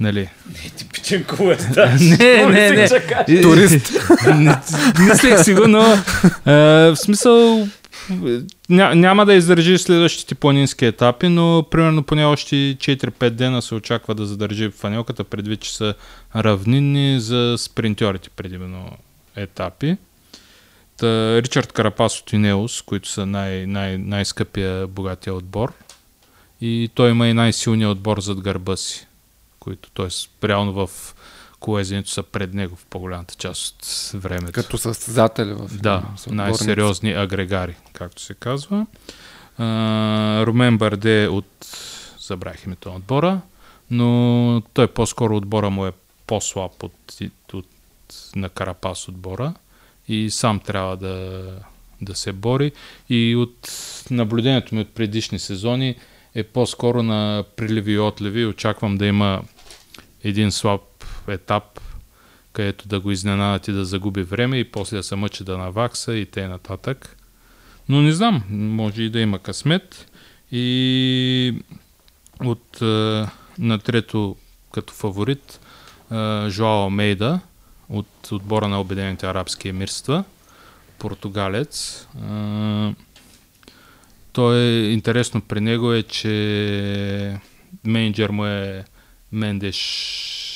Нали? 0.00 0.28
Типичен 0.76 1.24
колеста. 1.24 1.96
не, 2.00 2.46
не, 2.46 2.70
не. 2.70 3.42
Турист. 3.42 3.92
Не- 4.34 4.56
Мислех 4.98 5.44
си 5.44 5.54
го, 5.54 5.68
но 5.68 5.98
а, 6.44 6.52
в 6.52 6.96
смисъл 6.96 7.68
ня, 8.68 8.94
няма 8.94 9.26
да 9.26 9.34
издържи 9.34 9.78
следващите 9.78 10.34
планински 10.34 10.84
етапи, 10.84 11.28
но 11.28 11.64
примерно 11.70 12.02
поне 12.02 12.24
още 12.24 12.56
4-5 12.56 13.30
дена 13.30 13.62
се 13.62 13.74
очаква 13.74 14.14
да 14.14 14.26
задържи 14.26 14.70
фанелката, 14.70 15.24
предвид, 15.24 15.60
че 15.60 15.76
са 15.76 15.94
равнинни 16.36 17.20
за 17.20 17.54
спринтьорите 17.58 18.30
предимно 18.30 18.90
етапи. 19.36 19.96
Та, 20.96 21.42
Ричард 21.42 21.72
Карапас 21.72 22.20
от 22.20 22.32
Инеус, 22.32 22.82
които 22.82 23.08
са 23.08 23.26
най- 23.26 23.66
най- 23.66 23.98
най-скъпия 23.98 24.86
богатия 24.86 25.34
отбор. 25.34 25.72
И 26.60 26.90
той 26.94 27.10
има 27.10 27.28
и 27.28 27.34
най-силния 27.34 27.88
отбор 27.88 28.20
зад 28.20 28.40
гърба 28.40 28.76
си, 28.76 29.06
които 29.58 29.90
т.е. 29.90 30.46
реално 30.48 30.72
в 30.72 31.14
колезенето 31.60 32.10
са 32.10 32.22
пред 32.22 32.54
него 32.54 32.76
в 32.76 32.86
по-голямата 32.86 33.34
част 33.34 33.82
от 34.14 34.22
времето. 34.22 34.52
Като 34.52 34.78
състезатели 34.78 35.52
в 35.52 35.70
Да, 35.82 36.02
най-сериозни 36.30 37.12
агрегари, 37.12 37.76
както 37.92 38.22
се 38.22 38.34
казва. 38.34 38.86
А, 39.58 40.46
Румен 40.46 40.78
Барде 40.78 41.28
от... 41.28 41.46
Забравих 42.18 42.66
името 42.66 42.88
на 42.88 42.96
отбора, 42.96 43.40
но 43.90 44.62
той 44.72 44.86
по-скоро 44.86 45.36
отбора 45.36 45.70
му 45.70 45.86
е 45.86 45.92
по-слаб 46.26 46.82
от, 46.82 47.18
от, 47.52 47.66
на 48.36 48.48
Карапас 48.48 49.08
отбора 49.08 49.54
и 50.08 50.30
сам 50.30 50.60
трябва 50.60 50.96
да, 50.96 51.42
да 52.00 52.14
се 52.14 52.32
бори. 52.32 52.72
И 53.08 53.36
от 53.36 53.72
наблюдението 54.10 54.74
ми 54.74 54.80
от 54.80 54.94
предишни 54.94 55.38
сезони 55.38 55.96
е 56.34 56.42
по-скоро 56.42 57.02
на 57.02 57.44
приливи 57.56 57.92
и 57.92 57.98
отливи. 57.98 58.46
Очаквам 58.46 58.98
да 58.98 59.06
има 59.06 59.42
един 60.24 60.52
слаб 60.52 60.80
етап, 61.28 61.80
където 62.52 62.88
да 62.88 63.00
го 63.00 63.10
изненадат 63.10 63.68
и 63.68 63.72
да 63.72 63.84
загуби 63.84 64.22
време 64.22 64.58
и 64.58 64.64
после 64.64 64.96
да 64.96 65.02
се 65.02 65.16
мъчи 65.16 65.44
да 65.44 65.58
навакса 65.58 66.14
и 66.14 66.26
те 66.26 66.48
нататък. 66.48 67.16
Но 67.88 68.02
не 68.02 68.12
знам, 68.12 68.42
може 68.50 69.02
и 69.02 69.10
да 69.10 69.20
има 69.20 69.38
късмет. 69.38 70.06
И 70.52 71.54
от 72.44 72.82
е, 72.82 73.26
на 73.58 73.78
трето 73.78 74.36
като 74.72 74.94
фаворит 74.94 75.60
е, 76.12 76.14
Жоао 76.48 76.90
Мейда 76.90 77.40
от 77.88 78.32
отбора 78.32 78.68
на 78.68 78.80
Обединените 78.80 79.26
арабски 79.26 79.68
емирства, 79.68 80.24
португалец. 80.98 82.06
Е, 82.30 82.94
той 84.32 84.58
е 84.58 84.92
интересно 84.92 85.40
при 85.40 85.60
него 85.60 85.92
е, 85.92 86.02
че 86.02 87.40
менеджер 87.84 88.30
му 88.30 88.46
е 88.46 88.84
Мендеш. 89.32 90.49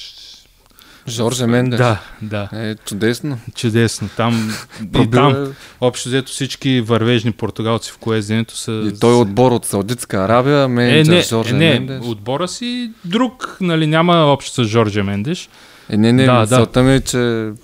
Жорже 1.09 1.47
Мендеш. 1.47 1.79
Да, 1.79 2.01
да. 2.23 2.49
Е, 2.55 2.75
чудесно. 2.77 3.39
Чудесно. 3.55 4.09
Там, 4.17 4.55
и 4.97 5.11
там 5.11 5.45
е- 5.45 5.49
общо 5.81 6.09
взето 6.09 6.33
всички 6.33 6.81
вървежни 6.81 7.33
португалци 7.33 7.91
в 7.91 7.99
коезденето 7.99 8.57
са... 8.57 8.73
И 8.87 8.99
той 9.01 9.13
е 9.13 9.17
отбор 9.17 9.53
от 9.53 9.65
Саудитска 9.65 10.17
Арабия, 10.17 10.59
е, 10.59 10.69
менеджер 10.69 11.13
не, 11.13 11.23
Жорже 11.23 11.51
е, 11.51 11.59
не, 11.59 11.71
Мендеш. 11.71 12.01
отбора 12.03 12.49
си 12.49 12.91
друг, 13.05 13.57
нали, 13.61 13.87
няма 13.87 14.15
общо 14.15 14.55
с 14.55 14.69
Жорже 14.69 15.03
Мендеш. 15.03 15.49
Е, 15.91 15.97
не, 15.97 16.13
не, 16.13 16.25
Да, 16.25 16.47
да, 16.67 16.83
ми 16.83 16.95
е, 16.95 17.01
че 17.01 17.17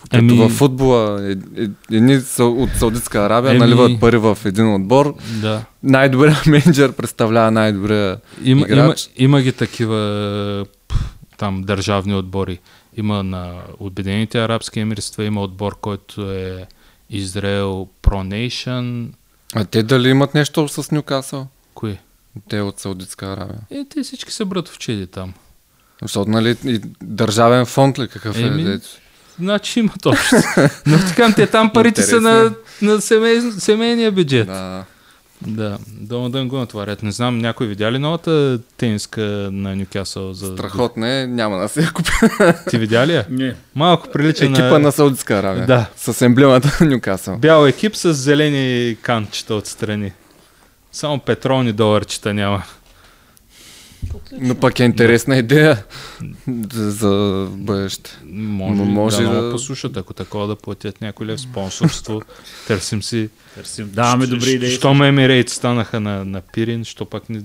като 0.03 0.17
Еми- 0.17 0.37
във 0.37 0.53
футбола, 0.53 1.23
е, 1.23 1.33
е, 1.63 1.67
едни 1.93 2.21
са 2.21 2.45
от 2.45 2.71
Саудитска 2.71 3.19
Арабия 3.19 3.51
Еми- 3.51 3.59
наливат 3.59 4.01
пари 4.01 4.17
в 4.17 4.39
един 4.45 4.75
отбор, 4.75 5.15
Да. 5.33 5.63
най-добрият 5.83 6.47
менеджер 6.47 6.93
представлява 6.93 7.51
най-добрия 7.51 8.17
Има, 8.45 8.61
има, 8.61 8.77
играч. 8.77 9.11
има 9.17 9.43
ги 9.43 9.53
такива 9.53 10.67
там 11.39 11.63
държавни 11.63 12.15
отбори. 12.15 12.59
Има 12.97 13.23
на 13.23 13.63
Обединените 13.79 14.45
арабски 14.45 14.81
емирства, 14.81 15.25
има 15.25 15.43
отбор, 15.43 15.81
който 15.81 16.33
е 16.33 16.67
Израел 17.11 17.89
Pro 18.03 18.49
Nation. 18.49 19.09
А 19.55 19.65
те 19.65 19.83
дали 19.83 20.09
имат 20.09 20.35
нещо 20.35 20.69
с 20.69 20.91
Нюкасъл? 20.91 21.47
Кои? 21.75 21.99
Те 22.49 22.61
от 22.61 22.79
Саудитска 22.79 23.27
Арабия. 23.27 23.59
Е, 23.71 23.85
те 23.91 24.03
всички 24.03 24.33
са 24.33 24.45
братовчеди 24.45 25.07
там. 25.07 25.35
Защото, 26.03 26.31
нали, 26.31 26.57
и 26.65 26.81
държавен 27.03 27.67
фонд 27.67 27.99
ли 27.99 28.09
какъв 28.09 28.39
е? 28.39 28.43
Еми, 28.43 28.65
дето? 28.65 28.89
Значи 29.39 29.81
имат 29.81 30.07
общо. 30.07 30.37
Но 30.87 30.99
така, 30.99 31.33
те 31.33 31.47
там 31.47 31.73
парите 31.73 32.03
са 32.03 32.21
на, 32.21 32.43
Интересно. 32.43 32.95
на 32.95 33.01
семей, 33.01 33.41
семейния 33.41 34.13
бюджет. 34.13 34.47
Да. 34.47 34.85
Да, 35.47 35.79
долу 36.01 36.29
да 36.29 36.45
го 36.45 36.57
натварят. 36.57 37.03
Не 37.03 37.13
знам, 37.13 37.39
някой 37.39 37.67
видя 37.67 37.93
ли 37.93 37.99
новата 37.99 38.59
тениска 38.77 39.21
на 39.53 39.77
Нюкасъл? 39.77 40.33
За... 40.33 40.53
Страхотно 40.53 41.07
е, 41.07 41.27
няма 41.27 41.59
да 41.59 41.69
се 41.69 41.81
я 41.81 41.93
купи. 41.93 42.11
Ти 42.71 42.79
видя 42.79 43.07
ли 43.07 43.13
я? 43.15 43.27
Не. 43.31 43.55
Малко 43.75 44.09
прилича 44.13 44.45
Екипа 44.45 44.63
на... 44.63 44.79
на 44.79 44.93
Саудитска 44.93 45.35
Арабия. 45.35 45.67
Да. 45.67 45.87
С 45.97 46.23
емблемата 46.23 46.79
на 46.81 46.87
Нюкасъл. 46.87 47.39
Бял 47.39 47.67
екип 47.67 47.97
с 47.97 48.15
зелени 48.15 48.97
канчета 49.03 49.55
отстрани. 49.55 50.13
Само 50.93 51.19
петролни 51.19 51.73
доларчета 51.73 52.35
няма. 52.35 52.63
Но 54.33 54.55
пък 54.55 54.81
е 54.81 54.85
интересна 54.85 55.37
идея 55.37 55.85
за, 56.73 56.91
за 56.91 57.47
бъдеще. 57.51 58.19
Може, 58.27 58.75
Но 58.75 58.85
може 58.85 59.23
да, 59.23 59.43
да- 59.43 59.53
послушат, 59.53 59.97
ако 59.97 60.15
такова 60.15 60.47
да 60.47 60.57
платят 60.57 61.01
някой 61.01 61.27
лев 61.27 61.41
спонсорство. 61.41 62.23
Търсим 62.67 63.03
си. 63.03 63.29
Търсим. 63.55 63.91
Даваме 63.91 64.27
добри 64.27 64.51
идеи. 64.51 64.71
Щом 64.71 65.03
Емирейт 65.03 65.49
станаха 65.49 66.01
на, 66.01 66.25
на 66.25 66.41
Пирин, 66.43 66.85
що 66.85 67.05
пак 67.05 67.29
не... 67.29 67.43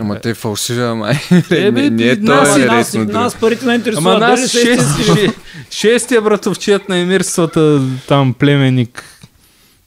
Ама 0.00 0.20
те 0.20 0.34
фалшиви, 0.34 0.82
ама 0.82 1.10
Е, 1.50 1.70
бе, 1.70 1.70
не, 1.72 1.90
не 1.90 2.04
е 2.04 2.16
нас- 2.16 2.56
е 2.56 2.64
нас, 2.64 2.94
нас 2.94 3.34
парите 3.34 3.64
не 3.64 3.68
Ама 3.68 3.76
интересуват. 3.76 4.20
Дали 4.20 4.30
нас 4.30 4.50
шест, 4.50 4.88
шестия 5.70 6.22
братовчет 6.22 6.88
на 6.88 6.98
емирствата, 6.98 7.80
там 8.08 8.34
племенник, 8.34 9.04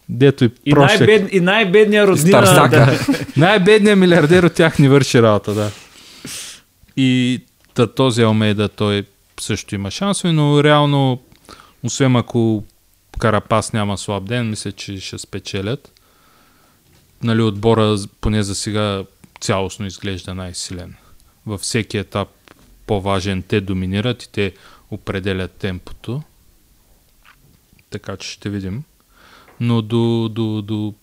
дето 0.09 0.45
и 0.45 0.51
И, 0.65 0.73
най-бед, 0.73 1.33
и 1.33 1.39
най-бедният 1.39 2.09
роднина. 2.09 2.67
Да. 2.67 2.99
Най-бедният 3.37 3.99
милиардер 3.99 4.43
от 4.43 4.53
тях 4.53 4.79
ни 4.79 4.89
върши 4.89 5.21
работа, 5.21 5.53
да. 5.53 5.71
И 6.97 7.41
та, 7.73 7.87
този 7.87 8.21
Алмейда, 8.21 8.69
той 8.69 9.03
също 9.39 9.75
има 9.75 9.91
шансове, 9.91 10.33
но 10.33 10.63
реално, 10.63 11.21
освен 11.83 12.15
ако 12.15 12.63
Карапас 13.19 13.73
няма 13.73 13.97
слаб 13.97 14.25
ден, 14.25 14.49
мисля, 14.49 14.71
че 14.71 14.99
ще 14.99 15.17
спечелят. 15.17 15.91
Нали, 17.23 17.41
отбора, 17.41 17.97
поне 18.21 18.43
за 18.43 18.55
сега, 18.55 19.03
цялостно 19.41 19.85
изглежда 19.85 20.33
най-силен. 20.33 20.95
Във 21.45 21.61
всеки 21.61 21.97
етап 21.97 22.27
по-важен 22.87 23.41
те 23.41 23.61
доминират 23.61 24.23
и 24.23 24.31
те 24.31 24.53
определят 24.91 25.51
темпото. 25.51 26.21
Така 27.89 28.17
че 28.17 28.29
ще 28.29 28.49
видим. 28.49 28.83
Но 29.59 29.81
до, 29.81 30.29
до, 30.29 30.61
до 30.61 30.93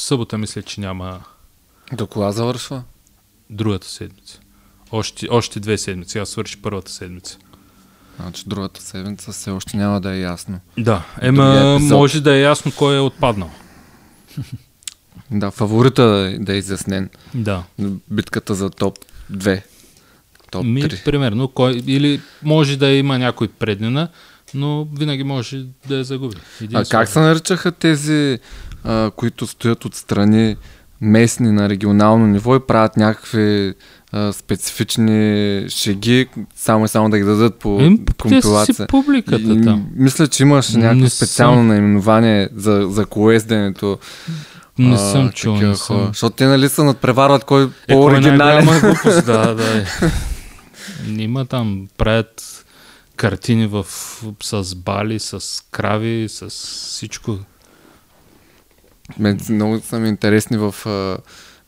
събота 0.00 0.38
мисля, 0.38 0.62
че 0.62 0.80
няма 0.80 1.20
До 1.92 2.06
кола 2.06 2.32
завършва? 2.32 2.82
другата 3.50 3.86
седмица. 3.86 4.40
Още, 4.92 5.28
още 5.30 5.60
две 5.60 5.78
седмици. 5.78 6.18
Аз 6.18 6.28
свърши 6.28 6.62
първата 6.62 6.90
седмица. 6.92 7.38
Значи 8.20 8.42
другата 8.46 8.82
седмица 8.82 9.32
все 9.32 9.50
още 9.50 9.76
няма 9.76 10.00
да 10.00 10.12
е 10.12 10.20
ясно. 10.20 10.60
Да, 10.78 11.04
ема 11.20 11.78
може 11.80 12.20
да 12.20 12.34
е 12.34 12.40
ясно 12.40 12.72
кой 12.78 12.96
е 12.96 13.00
отпаднал. 13.00 13.50
Да, 15.30 15.50
фаворита 15.50 16.04
да, 16.04 16.18
е- 16.26 16.38
да 16.38 16.54
е 16.54 16.58
изяснен. 16.58 17.10
Да. 17.34 17.62
Битката 18.10 18.54
за 18.54 18.70
топ 18.70 18.98
2. 19.32 19.62
Топ 20.50 20.64
Ми, 20.64 20.82
3. 20.82 21.04
примерно, 21.04 21.48
кой, 21.48 21.82
или 21.86 22.20
може 22.42 22.76
да 22.76 22.88
има 22.88 23.18
някой 23.18 23.48
преднина, 23.48 24.08
но 24.54 24.86
винаги 24.92 25.24
може 25.24 25.56
да 25.88 25.96
я 25.96 26.04
загуби. 26.04 26.36
А 26.36 26.64
Единствено. 26.64 27.00
как 27.00 27.08
се 27.08 27.20
наричаха 27.20 27.72
тези, 27.72 28.38
а, 28.84 29.10
които 29.10 29.46
стоят 29.46 29.84
отстрани 29.84 30.56
местни 31.00 31.52
на 31.52 31.68
регионално 31.68 32.26
ниво 32.26 32.56
и 32.56 32.60
правят 32.60 32.96
някакви 32.96 33.74
а, 34.12 34.32
специфични 34.32 35.20
шеги, 35.68 36.26
само 36.56 36.84
и 36.84 36.88
само 36.88 37.10
да 37.10 37.18
ги 37.18 37.24
дадат 37.24 37.56
по 37.56 37.78
те 37.78 37.84
са 37.84 38.14
компилация. 38.18 38.74
си 38.74 38.82
публиката 38.88 39.42
И, 39.42 39.62
там. 39.62 39.86
Мисля, 39.94 40.28
че 40.28 40.42
имаше 40.42 40.78
Не 40.78 40.84
някакво 40.84 41.08
съм- 41.08 41.16
специално 41.18 41.62
наименование 41.62 42.48
за, 42.54 42.86
за 42.88 43.06
колезденето. 43.06 43.98
Не 44.78 44.94
а, 44.94 44.98
съм 44.98 45.30
чул, 45.30 45.56
не 45.56 45.74
съм. 45.76 46.06
Защото 46.06 46.36
те 46.36 46.46
нали 46.46 46.68
се 46.68 46.82
надпреварват 46.82 47.44
кой 47.44 47.62
Е, 47.62 47.68
е 47.88 47.94
по-оригинален. 47.94 48.36
най-голяма 48.64 48.80
глупост, 48.80 49.26
да, 49.26 49.54
да. 49.54 49.78
Е. 49.78 49.84
Има 51.22 51.44
там, 51.44 51.86
правят 51.98 52.61
картини 53.16 53.66
в, 53.66 53.86
с 54.42 54.74
бали, 54.74 55.18
с 55.18 55.40
крави, 55.70 56.26
с 56.28 56.48
всичко. 56.48 57.38
Мен 59.18 59.40
много 59.48 59.80
са 59.80 59.98
ми 59.98 60.08
интересни 60.08 60.56
в 60.56 60.74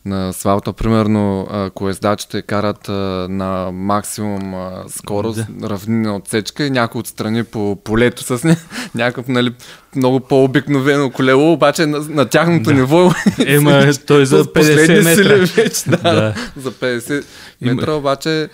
на 0.05 0.29
асфалта. 0.29 0.73
Примерно, 0.73 1.47
колездачите 1.75 2.41
карат 2.41 2.87
на 3.29 3.69
максимум 3.73 4.53
скорост, 4.89 5.39
да. 5.49 5.69
равнина 5.69 6.15
отсечка 6.15 6.65
и 6.65 6.69
някой 6.69 6.99
отстрани 6.99 7.43
по 7.43 7.77
полето 7.83 8.37
с 8.37 8.43
ня... 8.43 8.55
някакъв 8.95 9.27
нали, 9.27 9.53
много 9.95 10.19
по-обикновено 10.19 11.11
колело, 11.11 11.53
обаче 11.53 11.85
на, 11.85 11.99
на 11.99 12.25
тяхното 12.25 12.63
Да. 12.63 12.73
ниво 12.73 13.11
Ема, 13.45 13.91
той 14.07 14.25
за 14.25 14.43
с 14.43 14.53
последни 14.53 14.95
50 14.95 15.03
метра. 15.03 15.15
сили 15.15 15.63
вече, 15.63 15.89
да, 15.89 15.97
Да. 15.97 16.35
за 16.57 16.71
50 16.71 17.25
Има- 17.61 17.73
метра, 17.73 17.91
обаче 17.91 18.49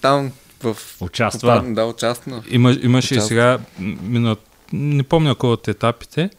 там 0.00 0.30
в 0.62 0.76
Участва. 1.00 1.64
Да, 1.66 1.84
участва. 1.84 2.42
Има, 2.50 2.76
имаше 2.82 3.14
и 3.14 3.20
сега, 3.20 3.58
м, 3.78 3.96
минат, 4.02 4.38
не 4.72 5.02
помня 5.02 5.34
кой 5.34 5.50
от 5.50 5.68
етапите, 5.68 6.30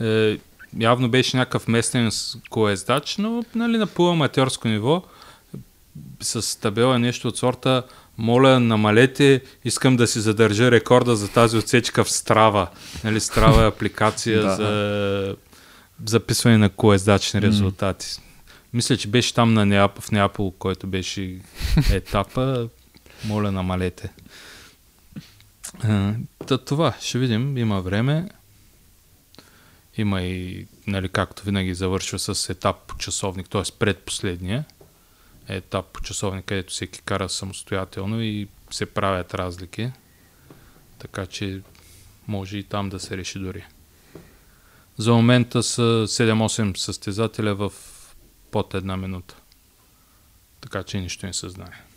е, 0.00 0.38
явно 0.78 1.08
беше 1.08 1.36
някакъв 1.36 1.68
местен 1.68 2.10
колездач, 2.50 3.16
но 3.18 3.44
нали, 3.54 3.78
на 3.78 3.86
по-аматьорско 3.86 4.68
ниво, 4.68 5.02
с 6.20 6.60
табела 6.60 6.98
нещо 6.98 7.28
от 7.28 7.36
сорта, 7.36 7.82
моля, 8.18 8.60
намалете, 8.60 9.40
искам 9.64 9.96
да 9.96 10.06
си 10.06 10.20
задържа 10.20 10.70
рекорда 10.70 11.16
за 11.16 11.28
тази 11.28 11.56
отсечка 11.56 12.04
в 12.04 12.10
Страва. 12.10 12.66
Нали, 13.04 13.20
Страва 13.20 13.64
е 13.64 13.68
апликация 13.68 14.42
Да. 14.46 14.56
за 14.56 15.36
записване 16.06 16.58
на 16.58 16.68
колездачни 16.68 17.42
резултати. 17.42 18.06
Мисля, 18.72 18.96
че 18.96 19.08
беше 19.08 19.34
там 19.34 19.54
на 19.54 19.66
Неап, 19.66 20.00
в 20.00 20.10
Неапол, 20.10 20.50
който 20.50 20.86
беше 20.86 21.36
етапа. 21.92 22.68
Моля, 23.24 23.52
намалете. 23.52 24.12
А, 25.82 26.14
Та, 26.46 26.58
това, 26.58 26.94
ще 27.00 27.18
видим. 27.18 27.58
Има 27.58 27.80
време. 27.80 28.28
Има 29.96 30.22
и, 30.22 30.66
нали, 30.86 31.08
както 31.08 31.44
винаги, 31.44 31.74
завършва 31.74 32.18
с 32.18 32.50
етап 32.50 32.76
по 32.86 32.96
часовник, 32.96 33.48
т.е. 33.48 33.62
предпоследния 33.78 34.64
етап 35.48 35.86
по 35.92 36.00
часовник, 36.00 36.44
където 36.44 36.72
всеки 36.72 37.00
кара 37.02 37.28
самостоятелно 37.28 38.22
и 38.22 38.48
се 38.70 38.86
правят 38.86 39.34
разлики. 39.34 39.90
Така 40.98 41.26
че 41.26 41.60
може 42.28 42.58
и 42.58 42.64
там 42.64 42.88
да 42.88 43.00
се 43.00 43.16
реши 43.16 43.38
дори. 43.38 43.64
За 44.98 45.12
момента 45.12 45.62
са 45.62 45.82
7-8 45.82 46.76
състезателя 46.76 47.54
в 47.54 47.72
под 48.50 48.74
една 48.74 48.96
минута. 48.96 49.36
Така 50.60 50.82
че 50.82 51.00
нищо 51.00 51.26
не 51.26 51.32
се 51.32 51.48
знае. 51.48 51.91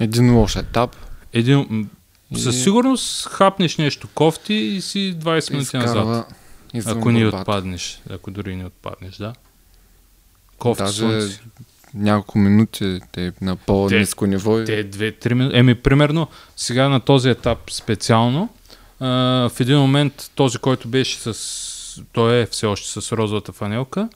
Един 0.00 0.34
лош 0.34 0.56
етап. 0.56 0.96
Един, 1.32 1.88
И- 2.30 2.38
със 2.38 2.62
сигурност 2.62 3.26
хапнеш 3.26 3.76
нещо 3.76 4.08
кофти 4.08 4.54
и 4.54 4.80
си 4.80 5.14
20 5.16 5.24
минути 5.50 5.76
назад. 5.76 5.86
изкарва 5.88 6.24
извън 6.74 6.98
Ако 6.98 7.10
ни 7.10 7.26
отпаднеш, 7.26 8.00
ако 8.10 8.30
дори 8.30 8.56
не 8.56 8.64
отпаднеш, 8.64 9.16
да. 9.16 9.32
Кофти 10.58 10.82
Даже 10.82 10.96
слънце. 10.98 11.40
няколко 11.94 12.38
минути 12.38 13.00
те 13.12 13.32
на 13.40 13.56
по-низко 13.56 14.26
ниво. 14.26 14.60
и- 14.60 14.64
Те 14.64 14.84
две-три 14.84 15.34
минути. 15.34 15.56
Еми, 15.56 15.74
примерно, 15.74 16.28
сега 16.56 16.88
на 16.88 17.00
този 17.00 17.28
етап 17.30 17.70
специално, 17.70 18.48
а, 19.00 19.06
в 19.48 19.60
един 19.60 19.78
момент 19.78 20.30
този, 20.34 20.58
който 20.58 20.88
беше 20.88 21.18
с... 21.18 21.62
Той 22.12 22.36
е 22.36 22.46
все 22.46 22.66
още 22.66 23.00
с 23.00 23.12
розовата 23.12 23.52
фанелка, 23.52 24.08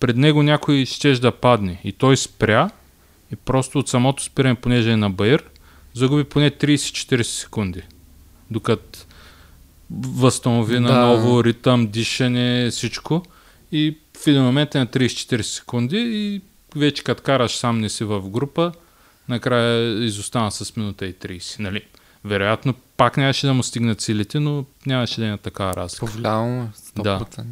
пред 0.00 0.16
него 0.16 0.42
някой 0.42 0.84
щеш 0.86 1.18
да 1.18 1.32
падне. 1.32 1.80
И 1.84 1.92
той 1.92 2.16
спря 2.16 2.70
и 3.32 3.36
просто 3.36 3.78
от 3.78 3.88
самото 3.88 4.22
спиране, 4.22 4.54
понеже 4.54 4.92
е 4.92 4.96
на 4.96 5.10
Байер, 5.10 5.44
загуби 5.94 6.24
поне 6.24 6.50
30-40 6.50 7.22
секунди. 7.22 7.82
Докато 8.50 8.98
възстанови 9.90 10.74
Да. 10.74 10.80
наново 10.80 11.44
ритъм, 11.44 11.86
дишане, 11.86 12.70
всичко. 12.70 13.22
И 13.72 13.98
в 14.22 14.26
един 14.26 14.42
момент 14.42 14.74
е 14.74 14.78
на 14.78 14.86
30-40 14.86 15.42
секунди 15.42 15.98
и 15.98 16.40
вече 16.76 17.04
като 17.04 17.22
караш 17.22 17.56
сам 17.56 17.80
не 17.80 17.88
си 17.88 18.04
в 18.04 18.28
група, 18.28 18.72
накрая 19.28 20.04
изостана 20.04 20.50
с 20.50 20.76
минута 20.76 21.06
и 21.06 21.14
30. 21.14 21.58
Нали? 21.58 21.82
Вероятно, 22.24 22.74
пак 22.96 23.16
нямаше 23.16 23.46
да 23.46 23.54
му 23.54 23.62
стигнат 23.62 24.00
силите, 24.00 24.40
но 24.40 24.64
нямаше 24.86 25.20
да 25.20 25.26
има 25.26 25.38
такава 25.38 25.76
разлика. 25.76 26.06
Повлияло 26.06 26.46
му 26.46 26.62
е, 26.62 27.00
100%. 27.00 27.44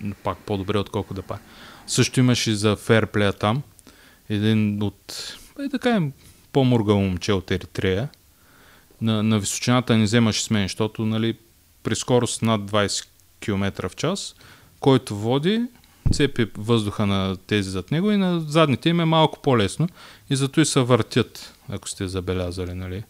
Но 0.00 0.14
пак 0.14 0.38
по-добре, 0.38 0.78
отколко 0.78 1.14
да 1.14 1.22
па. 1.22 1.38
Също 1.86 2.20
имаше 2.20 2.54
за 2.54 2.76
ферплея 2.76 3.32
там. 3.32 3.62
Един 4.28 4.82
от, 4.82 5.36
е 5.58 5.68
да 5.68 5.78
кажем, 5.78 6.12
по-мургал 6.52 7.00
момче 7.00 7.32
от 7.32 7.50
Еритрея. 7.50 8.08
На, 9.00 9.22
на 9.22 9.38
височината 9.38 9.96
не 9.96 10.04
вземаше 10.04 10.44
с 10.44 10.50
мен, 10.50 10.64
защото 10.64 11.06
нали, 11.06 11.36
при 11.82 11.96
скорост 11.96 12.42
над 12.42 12.60
20 12.60 13.06
км 13.40 13.88
в 13.88 13.96
час, 13.96 14.34
който 14.80 15.16
води, 15.16 15.62
цепи 16.12 16.46
въздуха 16.56 17.06
на 17.06 17.36
тези 17.46 17.70
зад 17.70 17.90
него 17.90 18.10
и 18.10 18.16
на 18.16 18.40
задните 18.40 18.88
им 18.88 19.00
е 19.00 19.04
малко 19.04 19.38
по-лесно 19.42 19.88
и 20.30 20.36
зато 20.36 20.60
и 20.60 20.64
се 20.64 20.80
въртят, 20.80 21.54
ако 21.68 21.88
сте 21.88 22.08
забелязали, 22.08 22.74
нали, 22.74 23.02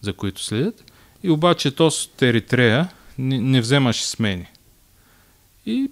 за 0.00 0.12
които 0.12 0.44
следят. 0.44 0.92
И 1.22 1.30
обаче 1.30 1.70
то 1.70 1.90
с 1.90 2.08
Еритрея 2.22 2.88
не, 3.18 3.40
не 3.40 3.60
вземаше 3.60 4.04
смени. 4.04 4.46
И 5.66 5.90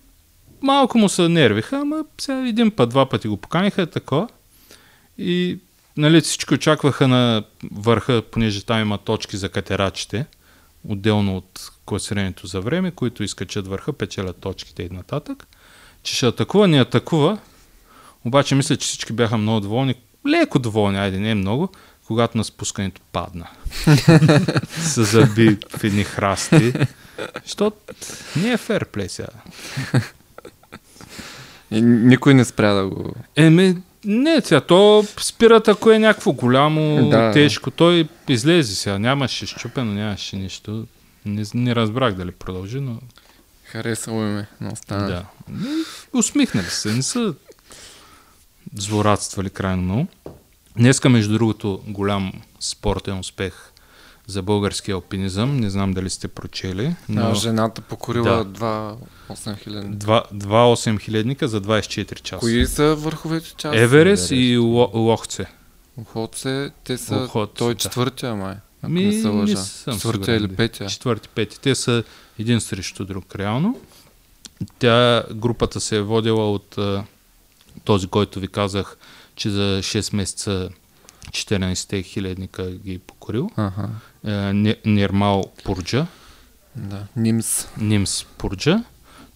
малко 0.63 0.99
му 0.99 1.09
се 1.09 1.29
нервиха, 1.29 1.77
ама 1.77 2.05
сега 2.19 2.49
един 2.49 2.71
път, 2.71 2.91
два 2.91 3.09
пъти 3.09 3.29
го 3.29 3.37
поканиха 3.37 3.87
такова. 3.87 4.29
И 5.19 5.59
нали, 5.97 6.21
всички 6.21 6.55
очакваха 6.55 7.09
на 7.09 7.45
върха, 7.73 8.23
понеже 8.31 8.65
там 8.65 8.81
има 8.81 8.99
точки 8.99 9.37
за 9.37 9.49
катерачите, 9.49 10.27
отделно 10.89 11.37
от 11.37 11.71
класирането 11.87 12.47
за 12.47 12.61
време, 12.61 12.91
които 12.91 13.23
изкачат 13.23 13.67
върха, 13.67 13.93
печелят 13.93 14.37
точките 14.37 14.83
и 14.83 14.89
нататък, 14.91 15.47
че 16.03 16.17
ще 16.17 16.27
атакува, 16.27 16.69
не 16.69 16.81
атакува, 16.81 17.39
Обаче 18.27 18.55
мисля, 18.55 18.77
че 18.77 18.87
всички 18.87 19.13
бяха 19.13 19.39
много 19.39 19.61
доволни. 19.61 19.95
Леко 20.29 20.59
доволни, 20.59 20.99
айде 20.99 21.19
не 21.19 21.31
е 21.31 21.35
много, 21.35 21.69
когато 22.07 22.39
на 22.39 22.45
спускането 22.45 23.01
падна. 23.13 23.47
Се 24.69 25.05
заби 25.05 25.59
в 25.77 25.85
едни 25.85 26.05
храсти. 26.05 26.73
Защото 27.45 27.77
не 28.37 28.53
е 28.53 28.57
ферплей 28.57 29.09
сега. 29.09 29.29
И 31.71 31.83
никой 31.83 32.35
не 32.35 32.45
спря 32.45 32.73
да 32.73 32.87
го... 32.87 33.15
Еми, 33.37 33.77
не, 34.07 34.41
сега, 34.41 34.61
то 34.61 35.05
спират 35.21 35.69
ако 35.69 35.91
е 35.91 35.99
някакво 35.99 36.33
голямо, 36.33 37.09
Да. 37.11 37.33
тежко. 37.33 37.71
Той 37.71 38.09
излезе 38.29 38.75
сега, 38.75 38.99
нямаше 38.99 39.47
щупено, 39.47 39.93
нямаше 39.93 40.37
нищо. 40.37 40.87
Не, 41.25 41.45
не 41.55 41.75
разбрах 41.75 42.15
дали 42.15 42.31
продължи, 42.31 42.81
но 42.81 42.99
Харесало 43.65 44.23
им 44.23 44.39
е 44.39 44.47
на 44.61 44.73
остана. 44.73 45.07
да. 45.07 45.25
Усмихнали 46.13 46.67
се, 46.67 46.93
не 46.93 47.03
са 47.03 47.35
злорадствали 48.75 49.51
крайно 49.51 49.83
много. 49.83 50.07
Днеска, 50.77 51.09
между 51.09 51.33
другото, 51.33 51.83
голям 51.87 52.33
спортен 52.61 53.19
успех 53.19 53.73
за 54.27 54.43
българския 54.43 54.95
алпинизъм. 54.95 55.57
Не 55.57 55.71
знам 55.71 55.93
дали 55.93 56.11
сте 56.11 56.29
прочели. 56.29 56.95
Но... 57.09 57.29
Но 57.29 57.35
жената 57.35 57.81
покорила 57.81 58.25
Да. 58.25 58.45
два 58.45 58.97
8 59.29 59.59
хиляди. 59.59 59.89
два, 59.89 60.23
два 60.33 60.65
8 60.67 61.01
хилядника 61.01 61.49
за 61.49 61.61
24 61.61 62.15
часа. 62.15 62.41
Кои 62.41 62.67
са 62.67 62.95
върховете 62.95 63.55
части? 63.57 63.79
Еверест 63.79 64.31
и 64.31 64.59
Ло- 64.59 64.95
Лохце. 64.95 65.47
Охотце, 65.97 66.71
те 66.85 66.99
са... 66.99 67.17
Охотце, 67.17 67.55
той 67.55 67.71
е 67.71 67.75
да. 67.75 67.79
четвъртия, 67.79 68.35
май. 68.35 68.55
Ако 68.83 68.93
Ми, 68.93 69.05
не 69.05 69.13
се 69.13 69.29
лъжа. 69.29 69.53
не 69.53 69.65
съм 69.65 69.95
Четвъртия 69.95 70.37
или 70.37 70.49
петия. 70.49 70.89
Четвърти, 70.89 71.29
пети. 71.29 71.61
Те 71.61 71.75
са 71.75 72.05
един 72.39 72.61
срещу 72.61 73.05
друг, 73.05 73.37
реално. 73.37 73.81
Тя, 74.79 75.25
групата 75.35 75.81
се 75.81 75.97
е 75.97 76.03
водила 76.03 76.53
от 76.53 76.79
а, 76.79 77.05
този, 77.85 78.07
който 78.07 78.41
ви 78.41 78.49
казах, 78.49 78.97
че 79.37 79.51
за 79.51 79.79
6 79.83 80.17
месеца 80.17 80.69
14 81.27 82.05
хилядника 82.05 82.71
ги 82.71 82.93
е 82.95 82.99
покорил. 82.99 83.51
Ага, 83.57 83.89
Е, 84.25 84.53
Нирмал 84.87 85.45
Пурджа, 85.65 86.07
да. 86.77 87.03
Нимс. 87.17 87.69
Нимс 87.79 88.25
Пурджа. 88.39 88.85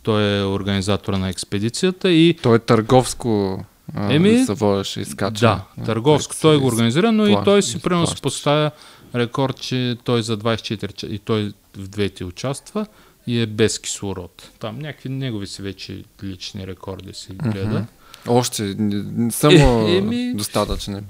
Той 0.03 0.39
е 0.39 0.45
организатора 0.45 1.19
на 1.19 1.29
експедицията 1.29 2.11
и 2.11 2.37
Той 2.43 2.57
е 2.57 2.59
търговско 2.59 3.65
Еми, 4.01 4.45
се 4.45 4.55
водеше 4.55 5.01
и 5.01 5.05
скача. 5.05 5.41
Да, 5.77 5.85
търговско. 5.85 6.35
Той 6.41 6.59
го 6.59 6.67
организира, 6.67 7.13
но 7.13 7.27
и 7.27 7.33
Плащ- 7.33 7.45
той 7.45 7.63
си 7.63 7.83
примерно 7.83 8.07
си 8.07 8.23
поставя 8.23 8.71
рекорд, 9.15 9.61
че 9.61 9.97
той 10.05 10.23
за 10.23 10.39
24 10.39 10.61
часа 10.89 11.07
и 11.07 11.19
той 11.19 11.53
в 11.77 11.89
двете 11.89 12.25
участва 12.25 12.87
и 13.27 13.41
е 13.41 13.47
без 13.47 13.79
кислород. 13.79 14.51
Там 14.59 14.79
някакви 14.79 15.09
негови 15.09 15.47
си 15.47 15.63
вече 15.63 16.05
лични 16.25 16.67
рекорди 16.67 17.15
си 17.15 17.33
гледа. 17.33 17.87
Още 18.29 18.63
не, 18.79 19.03
не 19.15 19.67
му 19.67 19.89
Е, 19.89 19.97
еми- 19.97 20.35
достатъчен. 20.35 21.05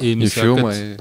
И, 0.00 0.10
И 0.10 0.28
филма, 0.28 0.74
и... 0.74 0.80
Е, 0.80 0.96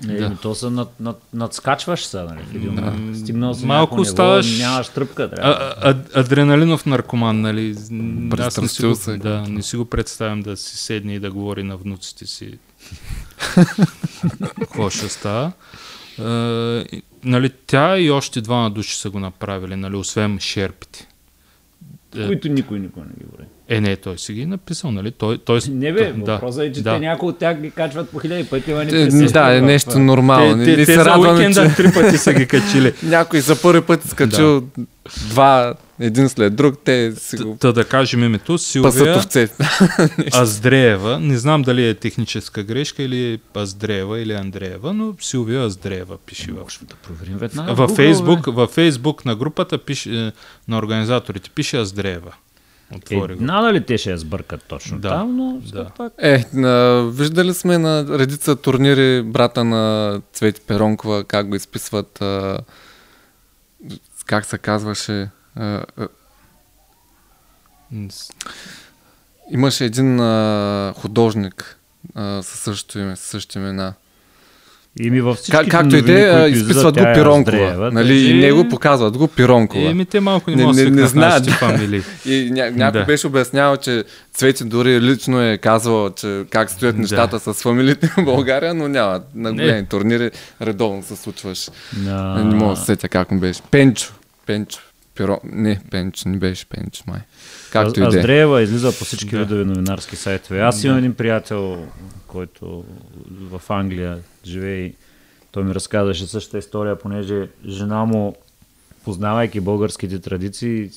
Да. 0.00 0.28
да. 0.28 0.36
то 0.36 0.54
се 0.54 0.70
над, 0.70 1.00
над, 1.00 1.22
надскачваш 1.34 2.04
се, 2.04 2.16
нали? 2.16 2.40
В 2.42 2.54
един 2.54 2.74
момент. 2.74 3.18
Стигнал 3.18 3.54
си 3.54 3.66
Малко 3.66 4.00
ниво, 4.00 4.40
нямаш 4.58 4.88
тръпка, 4.88 5.30
трябва. 5.30 5.74
а, 5.76 5.90
а, 5.90 6.20
адреналинов 6.20 6.86
наркоман, 6.86 7.40
нали? 7.40 7.76
Аз 8.38 8.60
не 8.60 8.68
си, 8.68 8.86
го, 8.86 8.94
се. 8.94 9.16
да, 9.16 9.44
не 9.48 9.62
си 9.62 9.76
го 9.76 9.84
представям 9.84 10.42
да 10.42 10.56
си 10.56 10.76
седне 10.76 11.14
и 11.14 11.20
да 11.20 11.30
говори 11.30 11.62
на 11.62 11.76
внуците 11.76 12.26
си. 12.26 12.58
Какво 14.60 14.90
ще 14.90 15.08
става? 15.08 15.52
А, 16.18 16.84
нали, 17.24 17.50
тя 17.66 17.98
и 17.98 18.10
още 18.10 18.40
двама 18.40 18.70
души 18.70 18.98
са 18.98 19.10
го 19.10 19.20
направили, 19.20 19.76
нали, 19.76 19.96
освен 19.96 20.38
шерпите. 20.40 21.08
Е, 22.16 22.26
Които 22.26 22.48
никой 22.48 22.78
никой 22.78 23.02
не 23.02 23.08
ги 23.08 23.24
брои. 23.36 23.46
Е, 23.72 23.80
не, 23.80 23.96
той 23.96 24.18
си 24.18 24.32
ги 24.32 24.42
е 24.42 24.46
написал, 24.46 24.90
нали? 24.90 25.10
Той, 25.10 25.38
той, 25.38 25.60
Не 25.68 25.92
бе, 25.92 26.12
да, 26.16 26.32
въпросът 26.32 26.62
е, 26.62 26.72
че 26.72 26.82
да. 26.82 26.94
те 26.94 27.00
някои 27.00 27.28
от 27.28 27.38
тях 27.38 27.60
ги 27.60 27.70
качват 27.70 28.10
по 28.10 28.18
хиляди 28.18 28.44
пъти, 28.44 28.72
ама 28.72 28.84
не 28.84 28.90
Е, 28.90 29.04
присъстват 29.04 29.32
Да, 29.32 29.56
е 29.56 29.60
нещо 29.60 29.98
нормално. 29.98 30.64
Те, 30.64 30.64
те, 30.64 30.76
те 30.76 30.86
се 30.86 30.94
за 30.94 31.04
радваме, 31.04 31.38
уикенда 31.38 31.68
че 31.68 31.76
три 31.76 31.92
пъти 31.92 32.18
са 32.18 32.32
ги 32.32 32.46
качили. 32.46 32.92
някой 33.02 33.40
за 33.40 33.62
първи 33.62 33.80
път 33.80 34.04
скачил 34.04 34.62
два, 35.28 35.74
един 36.00 36.28
след 36.28 36.56
друг, 36.56 36.74
те 36.84 37.12
си 37.16 37.36
го 37.36 37.56
Та 37.60 37.72
да 37.72 37.84
кажем 37.84 38.24
името, 38.24 38.58
Силвия. 38.58 39.24
Аздреева. 40.34 41.20
Не 41.20 41.38
знам 41.38 41.62
дали 41.62 41.88
е 41.88 41.94
техническа 41.94 42.62
грешка 42.62 43.02
или 43.02 43.32
е 43.32 43.58
Аздреева 43.58 44.20
или 44.20 44.32
Андреева, 44.32 44.92
но 44.92 45.14
Силвия 45.20 45.64
Аздреева 45.64 46.18
пише 46.26 46.52
в 46.52 46.64
Да 46.82 46.94
проверим 46.94 47.38
веднага. 47.38 47.74
Във 47.74 47.90
Google, 47.90 47.96
Фейсбук, 47.96 48.46
във 48.46 48.70
Фейсбук 48.70 49.24
на 49.24 49.36
групата 49.36 49.78
пише, 49.78 50.26
е, 50.26 50.32
на 50.68 50.78
организаторите 50.78 51.50
пише 51.50 51.76
Аздреева. 51.76 52.32
Отвори 52.96 53.32
Е, 53.32 53.36
го. 53.36 53.44
надали 53.44 53.84
те 53.84 53.98
ще 53.98 54.10
я 54.10 54.18
сбъркат 54.18 54.64
точно 54.64 54.98
Да, 54.98 55.08
там, 55.08 55.36
но 55.36 55.58
да. 55.62 55.90
пак. 55.90 56.12
Е, 56.18 56.44
на, 56.52 57.02
виждали 57.04 57.54
сме 57.54 57.78
на 57.78 58.18
редица 58.18 58.56
турнири 58.56 59.22
брата 59.22 59.64
на 59.64 60.20
Цвети 60.32 60.60
Перонкова, 60.60 61.24
как 61.24 61.48
го 61.48 61.54
изписват, 61.54 62.22
а, 62.22 62.58
как 64.26 64.44
се 64.44 64.58
казваше. 64.58 65.28
А, 65.56 65.84
а, 65.96 66.08
имаше 69.50 69.84
един 69.84 70.20
а, 70.20 70.94
художник 70.96 71.78
а, 72.14 72.42
със 72.42 72.60
същото 72.60 72.98
име, 72.98 73.16
със 73.16 73.26
същите 73.26 73.58
имена. 73.58 73.94
И 75.00 75.10
ми 75.10 75.20
във 75.20 75.36
всички 75.36 75.50
Как, 75.52 75.68
както 75.68 75.96
и 75.96 76.12
а, 76.14 76.48
изписват 76.48 76.94
го 76.94 77.04
Пиронкова. 77.14 77.90
Нали, 77.92 78.30
и 78.30 78.34
него 78.34 78.68
показват 78.68 79.16
го 79.16 79.28
Пиронкова. 79.28 79.90
Еми, 79.90 80.04
те 80.04 80.20
малко 80.20 80.50
не, 80.50 80.56
Не- 80.56 80.64
да 80.64 80.84
не- 80.84 80.90
не 80.90 81.06
знаят. 81.06 81.50
фамилии. 81.50 82.02
И 82.26 82.50
ня, 82.50 82.70
някой 82.70 83.00
Да. 83.00 83.06
беше 83.06 83.26
обяснявал, 83.26 83.76
че 83.76 84.04
Цвети 84.34 84.64
дори 84.64 85.00
лично 85.00 85.42
е 85.42 85.58
казвал, 85.58 86.10
че 86.10 86.44
как 86.50 86.70
стоят 86.70 86.94
Да. 86.96 87.00
нещата 87.02 87.40
с 87.40 87.62
фамилиите 87.62 88.06
в 88.06 88.24
България, 88.24 88.74
но 88.74 88.88
няма. 88.88 89.20
На 89.34 89.52
големи 89.52 89.86
турнири 89.86 90.30
редовно 90.62 91.02
се 91.02 91.16
случваш. 91.16 91.68
На... 91.98 92.34
Не 92.34 92.54
мога 92.54 92.70
да 92.70 92.80
се 92.80 92.86
сетя 92.86 93.08
как 93.08 93.30
му 93.30 93.40
беше. 93.40 93.60
Пенчо. 93.70 94.12
Пенчо. 94.46 94.78
Пиро... 95.14 95.40
Не, 95.44 95.80
Пенчо, 95.90 96.28
не 96.28 96.36
беше 96.38 96.66
Пенчо, 96.66 97.04
май. 97.06 97.20
Както 97.72 98.00
и 98.00 98.02
да 98.02 98.06
е. 98.06 98.08
Аздреева 98.08 98.62
излиза 98.62 98.98
по 98.98 99.04
всички 99.04 99.30
Да. 99.30 99.38
видове 99.38 99.64
новинарски 99.64 100.16
сайтове. 100.16 100.60
Аз 100.60 100.84
имам 100.84 100.98
един 100.98 101.14
приятел, 101.14 101.86
който 102.26 102.84
в 103.30 103.62
Англия 103.68 104.18
живее 104.46 104.80
и 104.80 104.94
той 105.52 105.64
ми 105.64 105.74
разказваше 105.74 106.26
същата 106.26 106.58
история, 106.58 106.98
понеже 106.98 107.48
жена 107.68 108.04
му, 108.04 108.36
познавайки 109.04 109.60
българските 109.60 110.18
традиции, 110.18 110.90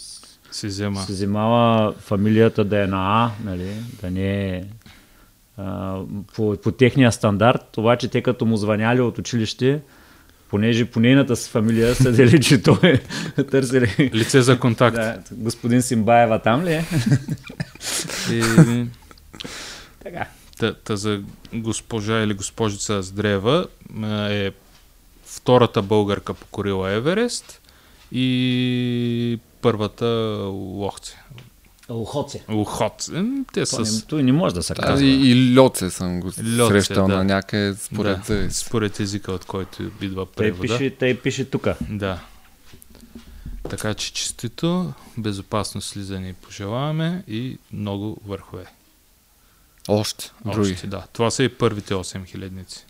Си 0.52 0.68
взема. 0.68 1.00
се 1.02 1.14
взимава 1.14 1.94
фамилията 1.94 2.64
да 2.64 2.84
е 2.84 2.88
на 2.88 2.98
А, 3.26 3.32
нали, 3.44 3.72
да 4.02 4.12
не 4.12 4.50
е 4.50 4.64
а, 5.58 6.00
по, 6.36 6.58
по 6.64 6.72
техния 6.72 7.12
стандарт, 7.12 7.78
обаче 7.78 8.08
те 8.08 8.22
като 8.22 8.46
му 8.46 8.58
звъняли 8.58 9.02
от 9.02 9.18
училище, 9.18 9.82
понеже 10.50 10.86
по 10.86 11.00
нейната 11.00 11.36
си 11.36 11.50
фамилия 11.50 11.96
са 11.96 12.12
дели, 12.12 12.42
че 12.42 12.62
той 12.62 13.02
е 13.38 13.44
търсили 13.44 14.12
Лице 14.14 14.42
за 14.42 14.60
контакт. 14.60 14.96
да, 14.96 15.20
господин 15.32 15.82
Симбаева 15.82 16.40
там 16.40 16.64
ли 16.64 16.74
е? 16.74 16.86
И, 18.32 18.42
така. 20.04 20.26
та, 20.58 20.74
та 20.74 20.96
за 20.96 21.22
госпожа 21.54 22.20
или 22.24 22.34
госпожица 22.34 22.96
Аздреева 22.96 23.68
а, 24.04 24.34
е 24.34 24.52
втората 25.26 25.82
българка 25.82 26.34
покорила 26.34 26.92
Еверест 26.92 27.62
и 28.12 29.40
първата 29.62 30.06
Лохце. 30.52 31.24
Лохоце. 31.90 32.44
Лохот. 32.50 33.10
Е, 33.16 33.24
Те 33.54 33.66
Той, 33.66 33.86
с... 33.86 33.96
не, 33.96 34.02
той 34.02 34.24
не 34.24 34.32
може 34.32 34.56
да 34.56 34.64
се 34.64 34.74
Да, 34.74 34.82
казва. 34.82 35.06
и, 35.06 35.32
и 35.32 35.58
Льоце 35.60 35.90
съм 35.90 36.20
го 36.20 36.28
Льоце, 36.28 36.68
срещал 36.68 37.08
да. 37.08 37.16
на 37.18 37.24
някъде 37.24 37.76
според 37.76 38.18
да, 38.18 38.24
завис. 38.26 38.58
според 38.58 39.00
езика, 39.00 39.32
от 39.32 39.46
който 39.46 39.84
идва 40.02 40.26
Той 40.26 40.34
превода. 40.36 40.62
пише, 40.62 40.96
той 41.00 41.20
пише 41.20 41.46
тук. 41.46 41.68
Да. 41.90 42.20
Така 43.70 43.94
че 43.94 44.14
честито, 44.14 44.94
безопасно 45.18 45.82
слизане 45.82 46.34
пожелаваме 46.34 47.24
и 47.28 47.58
много 47.74 48.18
върхове. 48.26 48.66
Още, 49.88 50.32
други. 50.46 50.74
Още, 50.74 50.88
да. 50.88 51.04
Това 51.14 51.32
са 51.32 51.44
и 51.44 51.50
първите 51.50 51.94
8 51.94 52.26
хилядници. 52.26 52.86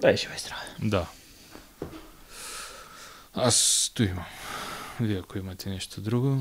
Дай, 0.00 0.16
ще 0.16 0.28
здраве. 0.38 0.62
Да. 0.82 1.06
Аз 3.34 3.90
то 3.94 4.02
имам. 4.02 4.24
Вие 5.00 5.18
ако 5.18 5.38
имате 5.38 5.70
нещо 5.70 6.00
друго. 6.00 6.38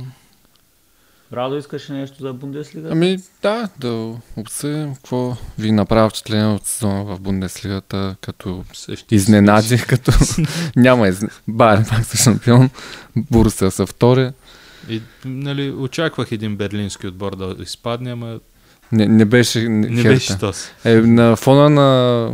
Радо, 1.33 1.57
искаш 1.57 1.89
нещо 1.89 2.15
за 2.21 2.33
Бундеслига? 2.33 2.89
Ами 2.91 3.17
да, 3.41 3.69
да 3.79 4.15
обсъдим 4.37 4.95
какво 4.95 5.37
ви 5.59 5.71
направи 5.71 6.09
впечатление 6.09 6.45
от 6.45 6.65
сезона 6.65 7.03
в 7.03 7.19
Бундеслигата, 7.19 8.15
като 8.21 8.63
изненади, 9.11 9.77
като 9.87 10.11
няма 10.75 11.07
из... 11.07 11.23
Байер 11.47 11.89
пак 11.89 12.05
са 12.05 12.17
шампион, 12.17 12.69
Бурса 13.15 13.71
са 13.71 13.85
втори. 13.85 14.31
И, 14.89 15.01
нали, 15.25 15.71
очаквах 15.71 16.31
един 16.31 16.55
берлински 16.55 17.07
отбор 17.07 17.35
да 17.35 17.63
изпадне, 17.63 18.11
ама 18.11 18.39
Не, 18.91 19.05
не 19.05 19.25
беше 19.25 19.69
не 19.69 19.95
Херта. 20.01 20.09
беше 20.09 20.37
тос. 20.37 20.71
Е, 20.85 20.95
на 20.95 21.35
фона 21.35 21.69
на 21.69 22.31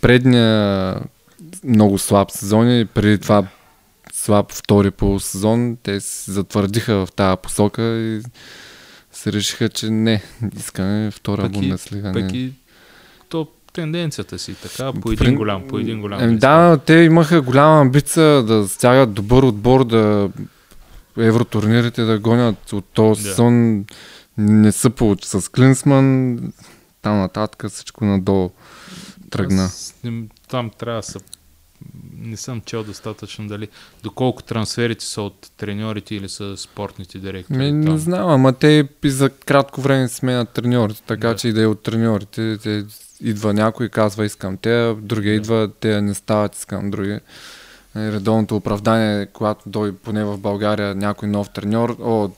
предния 0.00 0.96
много 1.64 1.98
слаб 1.98 2.30
сезон 2.30 2.80
и 2.80 2.84
преди 2.84 3.18
това 3.18 3.46
слаб 4.26 4.52
втори 4.52 4.90
полусезон, 4.90 5.76
те 5.82 6.00
се 6.00 6.32
затвърдиха 6.32 7.06
в 7.06 7.12
тази 7.12 7.36
посока 7.42 7.82
и 7.82 8.22
се 9.12 9.32
решиха, 9.32 9.68
че 9.68 9.90
не, 9.90 10.22
искаме 10.56 11.10
втора 11.10 11.42
Пък 11.42 11.52
Бундеслига. 11.52 12.12
Пък 12.12 12.32
и 12.32 12.52
то 13.28 13.48
тенденцията 13.72 14.38
си 14.38 14.54
така, 14.54 14.92
по 15.00 15.12
един 15.12 15.34
голям, 15.34 15.68
по 15.68 15.78
един 15.78 16.00
голям. 16.00 16.20
Риск. 16.20 16.38
да, 16.40 16.78
те 16.86 16.94
имаха 16.94 17.42
голяма 17.42 17.80
амбиция 17.80 18.42
да 18.42 18.68
стягат 18.68 19.14
добър 19.14 19.42
отбор, 19.42 19.84
да 19.84 20.30
евротурнирите 21.18 22.02
да 22.02 22.18
гонят 22.18 22.72
от 22.72 22.84
този 22.84 23.22
Да. 23.22 23.28
сезон. 23.28 23.84
Не 24.38 24.72
са 24.72 24.90
получи 24.90 25.28
с 25.28 25.52
Клинсман, 25.52 26.38
там 27.02 27.18
нататък 27.18 27.70
всичко 27.70 28.04
надолу 28.04 28.50
тръгна. 29.30 29.64
Аз 29.64 29.94
Там 30.48 30.70
трябва 30.78 30.98
да 30.98 31.02
са... 31.02 31.20
Не 32.18 32.36
съм 32.36 32.60
чел 32.60 32.84
достатъчно 32.84 33.48
дали... 33.48 33.68
Доколко 34.02 34.42
трансферите 34.42 35.04
са 35.04 35.22
от 35.22 35.50
треньорите 35.56 36.14
или 36.14 36.28
са 36.28 36.56
спортните 36.56 37.18
директори. 37.18 37.58
Ми, 37.58 37.72
не 37.72 37.98
знам, 37.98 38.28
ама 38.30 38.52
те 38.52 38.88
и 39.04 39.10
за 39.10 39.30
кратко 39.30 39.80
време 39.80 40.08
сменят 40.08 40.48
треньорите, 40.48 41.02
така 41.06 41.28
Да. 41.28 41.36
че 41.36 41.48
и 41.48 41.52
да 41.52 41.62
е 41.62 41.66
от 41.66 41.82
треньорите. 41.82 42.58
Те, 42.62 42.84
идва 43.20 43.54
някой, 43.54 43.88
казва 43.88 44.24
искам 44.24 44.56
те, 44.56 44.94
другия 44.94 45.32
Да. 45.32 45.36
идва, 45.36 45.70
те 45.80 46.00
не 46.02 46.14
стават, 46.14 46.54
искам 46.54 46.90
други. 46.90 47.10
Е, 47.96 48.12
Редовното 48.12 48.56
оправдание, 48.56 49.26
когато 49.26 49.68
дойде 49.68 49.96
поне 50.04 50.24
в 50.24 50.38
България 50.38 50.94
някой 50.94 51.28
нов 51.28 51.50
треньор, 51.50 51.96
о, 52.00 52.30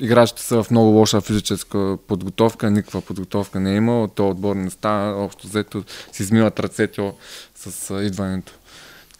играчите 0.00 0.42
са 0.42 0.62
в 0.62 0.70
много 0.70 0.88
лоша 0.90 1.20
физическа 1.20 1.98
подготовка, 2.08 2.70
никаква 2.70 3.00
подготовка 3.00 3.60
не 3.60 3.72
е 3.72 3.76
имало, 3.76 4.08
то 4.08 4.28
отбор 4.28 4.56
не 4.56 4.70
става, 4.70 5.24
общо 5.24 5.46
взето 5.46 5.84
си 6.12 6.22
измиват 6.22 6.60
ръцете 6.60 7.12
с 7.54 7.94
идването. 8.04 8.52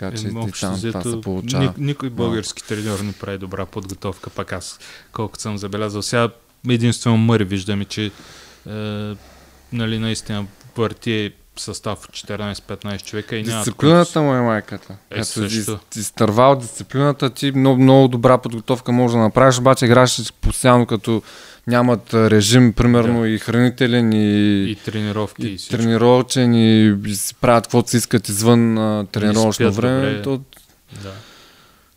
Така 0.00 0.16
че 0.16 0.26
Е, 0.26 0.30
общо 0.30 0.60
там 0.60 0.80
това 0.80 1.00
взето, 1.00 1.10
се 1.10 1.20
получава. 1.20 1.64
ник- 1.64 1.78
никой 1.78 2.10
български 2.10 2.64
треньор 2.64 2.98
не 2.98 3.12
прави 3.12 3.38
добра 3.38 3.66
подготовка, 3.66 4.30
пак 4.30 4.52
аз, 4.52 4.78
колкото 5.12 5.42
съм 5.42 5.58
забелязал. 5.58 6.02
Сега 6.02 6.28
единствено 6.68 7.16
Мъри 7.16 7.44
виждаме, 7.44 7.84
че 7.84 8.04
е, 8.04 8.10
нали, 9.72 9.98
наистина 9.98 10.46
върти 10.76 11.32
състав 11.56 12.04
от 12.04 12.10
14-15 12.10 13.02
човека 13.02 13.36
и 13.36 13.42
няма... 13.42 13.58
Дисциплината 13.58 14.22
му 14.22 14.34
е 14.34 14.40
майката. 14.40 14.96
Е, 15.10 15.14
Като 15.14 15.26
също. 15.26 15.78
Ти 15.90 15.98
изтървал 15.98 16.56
дисциплината 16.56 17.30
ти, 17.30 17.52
много, 17.52 17.82
много 17.82 18.08
добра 18.08 18.38
подготовка 18.38 18.92
може 18.92 19.12
да 19.16 19.20
направиш, 19.22 19.58
обаче 19.58 19.84
играчите 19.84 20.32
постоянно 20.40 20.86
като 20.86 21.22
нямат 21.70 22.14
режим, 22.14 22.72
примерно 22.72 23.20
Да. 23.20 23.28
и 23.28 23.38
хранителен, 23.38 24.12
и, 24.12 24.62
И 24.62 24.76
тренировки, 24.76 25.42
и, 25.42 25.52
и 25.52 25.56
всичко. 25.56 25.76
тренировачен, 25.76 26.54
и, 26.54 26.96
и 27.06 27.14
си 27.14 27.34
правят 27.34 27.64
каквото 27.64 27.90
си 27.90 27.96
искат 27.96 28.28
извън 28.28 28.78
а, 28.78 29.06
тренировъчно 29.06 29.72
време. 29.72 30.06
добре. 30.06 30.22
То, 30.22 30.40
Да. 31.02 31.12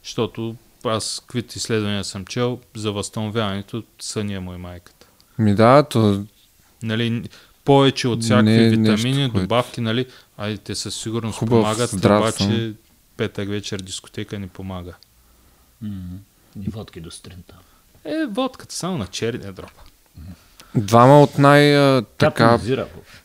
Защото 0.03 0.55
аз 0.85 1.19
каквито 1.19 1.57
изследвания 1.57 2.03
съм 2.03 2.25
чел, 2.25 2.59
за 2.75 2.91
възстановяването 2.91 3.83
съня 3.99 4.41
му 4.41 4.53
и 4.53 4.59
майката. 4.59 5.07
ми 5.39 5.55
да, 5.55 5.83
то 5.83 6.25
Нали, 6.83 7.23
повече 7.65 8.07
от 8.07 8.21
всякакви 8.21 8.51
Не 8.51 8.65
е 8.65 8.69
витамини, 8.69 8.87
нещо, 9.13 9.31
което- 9.31 9.39
добавки, 9.39 9.81
нали, 9.81 10.05
айде 10.37 10.57
те 10.57 10.75
със 10.75 10.95
сигурност 10.95 11.37
Хубав, 11.37 11.61
помагат, 11.61 11.93
обаче 11.93 12.37
съм. 12.37 12.75
петък 13.17 13.49
вечер 13.49 13.79
дискотека 13.79 14.39
не 14.39 14.47
помага. 14.47 14.93
М, 15.81 15.91
И 16.57 16.69
водки 16.69 16.99
до 16.99 17.11
сутринта. 17.11 17.55
Е, 18.05 18.25
водката 18.29 18.75
само 18.75 18.97
на 18.97 19.07
черния 19.07 19.53
дроб. 19.53 19.71
двама 20.75 21.21
от 21.21 21.37
най- 21.37 22.01
така. 22.17 22.59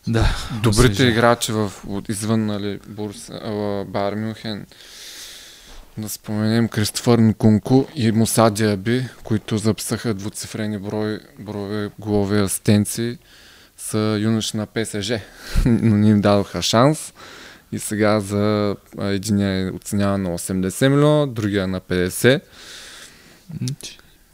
Да. 0.08 0.26
добрите 0.62 0.92
Освежа. 0.92 1.10
играчи 1.10 1.52
в, 1.52 1.72
от, 1.86 2.08
извън 2.08 2.46
нали, 2.46 2.80
Бурс, 2.88 3.30
а, 3.30 3.84
Бар 3.88 4.14
Мюнхен. 4.14 4.66
Да 5.98 6.08
споменем 6.08 6.68
Кристофър 6.68 7.18
Нкунку 7.18 7.84
и 7.94 8.12
Муса 8.12 8.50
Диаби, 8.50 9.08
които 9.24 9.58
записаха 9.58 10.14
двуцифрени 10.14 10.78
брой, 10.78 11.20
броеве 11.38 11.90
голови 11.98 12.38
асистенции, 12.40 13.18
са 13.76 14.18
юноши 14.20 14.56
на 14.56 14.66
ПСЖ, 14.66 15.12
но 15.66 15.96
не 15.96 16.08
им 16.08 16.20
дадоха 16.20 16.62
шанс. 16.62 17.12
И 17.72 17.78
сега 17.78 18.20
за 18.20 18.76
единия 19.00 19.66
е 19.66 19.70
оценяван 19.70 20.22
на 20.22 20.30
80 20.38 20.88
милиона, 20.88 21.26
другия 21.26 21.68
на 21.68 21.80
50. 21.80 22.40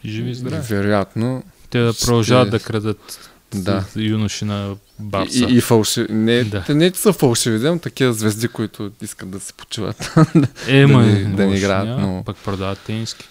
Живи 0.05 0.31
и 0.31 0.35
здрави. 0.35 0.67
Вероятно. 0.67 1.43
Те 1.71 1.81
да 1.81 1.93
ще- 1.93 2.07
продължават 2.07 2.51
да 2.51 2.61
крадат 2.61 3.31
Да. 3.55 3.85
да. 3.95 4.03
юноши 4.03 4.45
на 4.45 4.75
Барса. 4.99 5.39
И, 5.41 5.57
и 5.57 5.61
фалшиви. 5.61 6.07
Не, 6.11 6.45
Да. 6.45 6.63
те 6.63 6.75
не 6.75 6.91
са 6.91 7.13
фалшиви, 7.13 7.59
да, 7.59 7.73
но 7.73 7.79
такива 7.79 8.13
звезди, 8.13 8.49
които 8.49 8.93
искат 9.03 9.31
да 9.31 9.41
се 9.41 9.53
почиват. 9.53 10.15
е, 10.69 10.81
да 10.81 10.89
ма, 10.89 11.03
не- 11.03 11.25
да 11.27 11.47
не 11.47 11.57
играят, 11.57 11.87
няма, 11.87 12.01
но- 12.03 12.23
Пък 12.25 12.37
продават 12.37 12.79
тениски. 12.79 13.25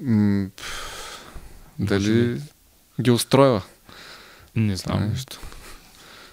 М, 0.00 0.48
пф, 0.56 0.86
Може 1.78 1.88
Дали 1.90 2.40
ги 3.00 3.10
устройва 3.10 3.62
Не 4.56 4.76
знам. 4.76 5.08
нещо? 5.08 5.38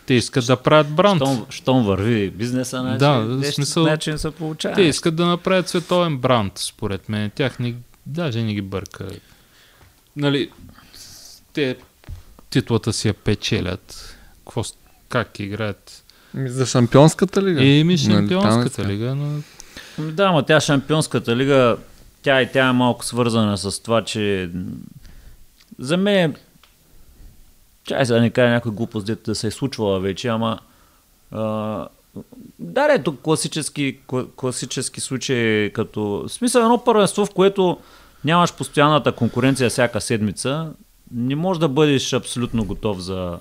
Те 0.06 0.14
искат 0.14 0.46
да 0.46 0.56
правят 0.58 0.90
бранд. 0.90 1.18
Щом, 1.18 1.46
щом 1.50 1.86
върви 1.86 2.30
бизнеса, 2.30 2.80
значи, 2.80 2.98
Да, 2.98 3.18
нещо, 3.20 3.54
смисъл- 3.56 3.84
начин 3.84 4.18
се 4.18 4.32
получава. 4.32 4.76
Те 4.76 4.82
искат 4.82 5.16
да 5.16 5.26
направят 5.26 5.70
световен 5.70 6.18
бранд, 6.18 6.54
според 6.56 7.10
мен. 7.10 7.32
Тях 7.32 7.60
не, 7.60 7.74
даже 8.08 8.44
не 8.44 8.54
ги 8.54 8.62
бърка. 8.62 9.08
Нали, 10.16 10.52
те 11.54 11.78
титлата 12.50 12.94
си 12.94 13.08
я 13.08 13.14
печелят. 13.14 14.18
Какво, 14.46 14.64
как 15.10 15.40
играят? 15.40 16.04
За 16.36 16.66
шампионската 16.66 17.44
лига. 17.44 17.66
Еми, 17.66 17.84
Нали, 17.84 17.98
шампионската 17.98 18.76
сега. 18.76 18.88
лига, 18.88 19.16
но 19.16 19.42
Ами 20.00 20.12
Да, 20.12 20.32
но 20.32 20.44
тя 20.44 20.60
шампионската 20.60 21.36
лига, 21.36 21.78
тя 22.22 22.42
и 22.42 22.52
тя 22.52 22.68
е 22.68 22.72
малко 22.74 23.06
свързана 23.06 23.58
с 23.58 23.80
това, 23.84 24.04
че 24.04 24.50
за 25.80 25.98
мен, 25.98 26.36
чай 27.84 28.06
сега 28.06 28.16
да 28.16 28.22
не 28.22 28.30
кажа 28.30 28.54
някой 28.54 28.72
глупост, 28.72 29.06
дето 29.06 29.32
да 29.32 29.36
се 29.36 29.48
е 29.48 29.52
случвала 29.52 30.00
вече, 30.00 30.28
ама 30.28 30.60
а, 31.32 31.88
да, 32.60 32.94
е 32.94 33.04
тук 33.04 33.22
класически, 33.22 34.00
кла- 34.08 34.28
класически 34.36 35.02
случай, 35.02 35.70
като 35.70 36.02
в 36.02 36.30
смисъл 36.30 36.62
едно 36.62 36.84
първенство, 36.84 37.26
в 37.26 37.34
което 37.34 37.78
нямаш 38.26 38.54
постоянната 38.54 39.12
конкуренция 39.12 39.70
всяка 39.70 40.02
седмица, 40.02 40.74
не 41.12 41.36
можеш 41.36 41.60
да 41.60 41.68
бъдеш 41.68 42.14
абсолютно 42.14 42.66
готов 42.66 43.00
за, 43.00 43.40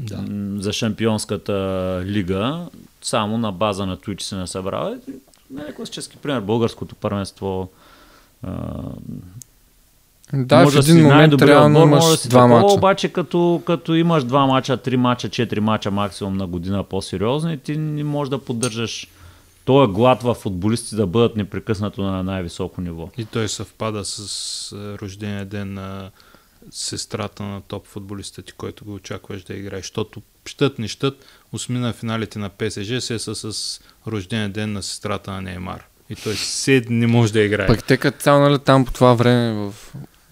да. 0.00 0.24
за 0.62 0.72
шампионската 0.72 1.52
лига, 2.06 2.66
само 3.02 3.38
на 3.38 3.52
база 3.52 3.86
на 3.86 3.96
това, 3.96 4.14
че 4.14 4.26
се 4.26 4.34
насъбрава. 4.34 4.98
Нали, 5.50 5.74
класически 5.74 6.16
пример, 6.16 6.40
българското 6.40 6.94
първенство. 6.94 7.70
Да, 10.34 10.62
може 10.62 10.76
в 10.76 10.80
да 10.80 10.82
си 10.82 10.90
един 10.90 11.02
момент 11.02 11.42
реално 11.42 11.78
отбор, 11.78 11.88
може 11.88 12.04
имаш 12.04 12.10
да 12.10 12.16
си 12.16 12.28
два 12.28 12.40
такова, 12.40 12.60
мача. 12.62 12.74
обаче 12.74 13.08
като, 13.08 13.62
като 13.66 13.94
имаш 13.94 14.24
два 14.24 14.46
мача, 14.46 14.76
три 14.76 14.96
мача, 14.96 15.28
четири 15.28 15.60
мача 15.60 15.90
максимум 15.90 16.36
на 16.36 16.46
година 16.46 16.84
по-сериозни, 16.84 17.58
ти 17.58 17.76
не 17.76 18.04
можеш 18.04 18.30
да 18.30 18.38
поддържаш 18.38 19.08
този 19.64 19.92
глад 19.92 20.22
в 20.22 20.34
футболисти 20.34 20.96
да 20.96 21.06
бъдат 21.06 21.36
непрекъснато 21.36 22.02
на 22.02 22.22
най-високо 22.22 22.80
ниво. 22.80 23.08
И 23.18 23.24
той 23.24 23.48
съвпада 23.48 24.04
с 24.04 24.72
а, 24.72 24.98
рождения 24.98 25.44
ден 25.44 25.74
на 25.74 26.10
сестрата 26.70 27.42
на 27.42 27.60
топ 27.60 27.86
футболиста 27.86 28.42
ти, 28.42 28.52
който 28.52 28.84
го 28.84 28.94
очакваш 28.94 29.42
да 29.42 29.54
играе. 29.54 29.78
Защото 29.78 30.22
щът 30.46 30.78
не 30.78 30.88
щът, 30.88 31.24
осмина 31.52 31.92
финалите 31.92 32.38
на 32.38 32.48
ПСЖ 32.48 33.04
се 33.04 33.18
са 33.18 33.34
с 33.34 33.80
рождения 34.06 34.48
ден 34.48 34.72
на 34.72 34.82
сестрата 34.82 35.30
на 35.30 35.42
Неймар. 35.42 35.84
И 36.10 36.14
той 36.14 36.34
сед 36.34 36.90
не 36.90 37.06
може 37.06 37.32
да 37.32 37.40
играе. 37.40 37.66
Пък 37.66 37.84
те 37.84 37.96
като 37.96 38.18
цяло, 38.18 38.40
нали, 38.40 38.58
там 38.58 38.84
по 38.84 38.92
това 38.92 39.14
време 39.14 39.52
в 39.52 39.74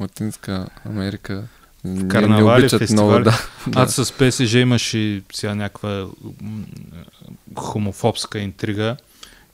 Латинска 0.03 0.67
Америка 0.85 1.45
не 1.85 2.09
карнавали, 2.09 2.63
обичат 2.63 2.79
фестивали. 2.79 3.21
много. 3.21 3.25
Да, 3.25 3.41
Аз 3.81 3.95
с 3.95 4.13
ПСЖ 4.13 4.55
имаш 4.55 4.95
и 4.95 5.23
сега 5.33 5.55
някаква 5.55 6.07
хомофобска 7.57 8.39
интрига, 8.39 8.97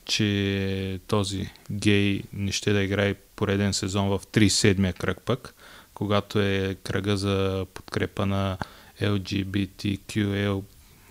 че 0.05 0.99
този 1.07 1.49
гей 1.71 2.23
не 2.33 2.51
ще 2.51 2.73
да 2.73 2.83
играе 2.83 3.13
пореден 3.13 3.73
сезон 3.73 4.09
в 4.09 4.19
37-я 4.33 4.93
кръг 4.93 5.21
пък, 5.25 5.55
когато 5.93 6.41
е 6.41 6.77
кръга 6.83 7.17
за 7.17 7.65
подкрепа 7.73 8.25
на 8.25 8.57
LGBTQ, 9.01 10.61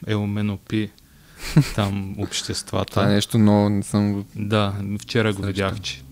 LMNOP, 0.06 0.90
там 1.74 2.14
обществата. 2.18 2.90
това 2.90 3.04
е 3.04 3.14
нещо 3.14 3.38
ново, 3.38 3.68
не 3.68 3.82
съм 3.82 4.12
го... 4.12 4.24
Да, 4.36 4.74
вчера 5.00 5.32
го 5.32 5.42
видях, 5.42 5.80
че 5.80 6.02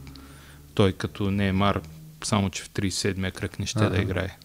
той 0.75 0.93
като 0.93 1.31
Неймар, 1.31 1.81
само 2.27 2.51
че 2.51 2.63
в 2.63 2.71
37-я 2.71 3.31
кръг 3.31 3.59
не 3.59 3.67
ще 3.67 3.79
да 3.79 3.87
Ага. 3.87 4.03
играе. 4.03 4.37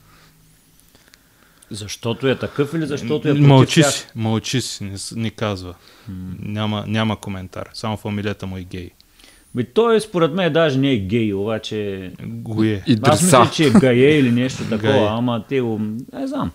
Защото 1.70 2.28
е 2.28 2.36
такъв 2.40 2.74
или 2.74 2.86
защото 2.86 3.28
е 3.28 3.32
против 3.32 3.48
Мълчи 3.48 3.84
си, 3.84 4.08
мълчи 4.16 4.62
си, 4.62 4.84
не, 4.84 4.96
не 5.16 5.30
казва. 5.30 5.76
Няма, 6.40 6.84
няма 6.88 7.20
коментар, 7.20 7.70
само 7.74 7.98
фамилията 7.98 8.48
му 8.48 8.58
е 8.58 8.64
гей. 8.64 8.90
Ми, 9.56 9.64
той 9.64 10.02
според 10.02 10.34
мен 10.34 10.54
даже 10.54 10.80
не 10.80 10.92
е 10.92 10.98
гей, 10.98 11.34
обаче... 11.34 12.12
Го 12.24 12.64
е. 12.64 12.84
Аз 13.04 13.22
мисля, 13.22 13.50
че 13.54 13.68
е 13.68 13.70
гае 13.70 13.96
или 13.96 14.32
нещо 14.32 14.64
такова, 14.70 15.08
ама 15.10 15.44
те 15.50 15.62
го... 15.62 15.80
Не 16.14 16.28
знам. 16.28 16.52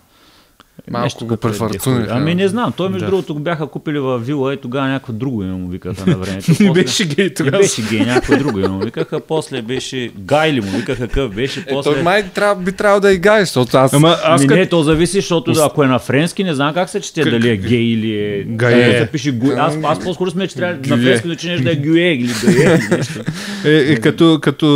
Малко 0.91 1.03
Нещо 1.03 1.25
го 1.25 1.37
префарцуниха. 1.37 2.07
Ами 2.09 2.35
не 2.35 2.47
знам, 2.47 2.73
той 2.77 2.89
между 2.89 3.05
Да. 3.05 3.09
другото 3.09 3.33
го 3.33 3.39
бяха 3.39 3.67
купили 3.67 3.99
в 3.99 4.19
вила 4.19 4.53
и 4.53 4.57
тогава 4.57 4.87
някакво 4.87 5.13
друго 5.13 5.43
име 5.43 5.53
му 5.53 5.67
викаха 5.67 6.05
на 6.07 6.17
времето. 6.17 6.51
Не 6.51 6.67
После- 6.67 6.73
беше 6.73 7.05
гей 7.05 7.25
Не 7.25 7.33
тогава. 7.33 7.57
беше 7.57 7.81
гей, 7.81 7.99
някой 7.99 8.37
друго 8.37 8.59
име 8.59 8.67
му 8.67 8.79
викаха, 8.79 9.19
после 9.19 9.61
беше 9.61 10.11
Гайли 10.17 10.61
му 10.61 10.67
викаха 10.69 11.07
какъв 11.07 11.31
беше, 11.31 11.59
Е, 11.59 11.65
после... 11.65 11.93
той 11.93 12.01
май 12.03 12.23
трябва, 12.25 12.63
би 12.63 12.71
трябвало 12.71 12.99
да 13.01 13.13
играе, 13.13 13.39
защото 13.39 13.77
аз... 13.77 13.93
Ама 13.93 14.17
аз 14.23 14.41
Ми 14.41 14.47
като... 14.47 14.59
не, 14.59 14.65
то 14.67 14.83
зависи, 14.83 15.13
защото 15.13 15.53
ако 15.57 15.83
е 15.83 15.87
на 15.87 15.99
френски, 15.99 16.43
не 16.43 16.53
знам 16.53 16.73
как 16.73 16.89
се 16.89 17.01
чете, 17.01 17.21
Как- 17.21 17.31
дали 17.31 17.49
е 17.49 17.57
гей 17.57 17.83
или 17.83 18.11
е... 18.13 18.43
Гае. 18.45 18.81
Ако 18.81 18.97
се 18.97 19.07
пише 19.07 19.31
гуе. 19.31 19.55
Аз, 19.55 19.77
аз 19.83 19.99
по-скоро 19.99 20.31
сме, 20.31 20.47
че 20.47 20.55
трябва 20.55 20.73
на 20.75 20.79
Гюе. 20.79 20.97
френски 20.97 21.27
да 21.27 21.35
чинеш 21.35 21.61
да 21.61 21.71
е 21.71 21.75
гюе 21.75 21.99
или 22.01 22.31
гае 22.45 22.63
или 22.73 22.97
нещо. 22.97 23.19
Е, 23.65 23.71
е, 23.73 23.95
като, 23.95 24.39
като 24.41 24.67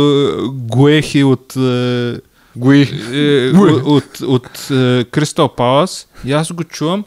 Гуехи 0.52 1.24
от... 1.24 1.56
Е, 1.56 2.14
Гуи. 2.56 2.88
е, 3.12 3.50
от, 3.56 3.82
от, 3.84 4.20
от 4.20 4.70
е, 4.70 5.04
Кристал 5.04 5.48
Палас 5.48 6.08
и 6.24 6.32
аз 6.32 6.52
го 6.52 6.64
чувам. 6.64 7.04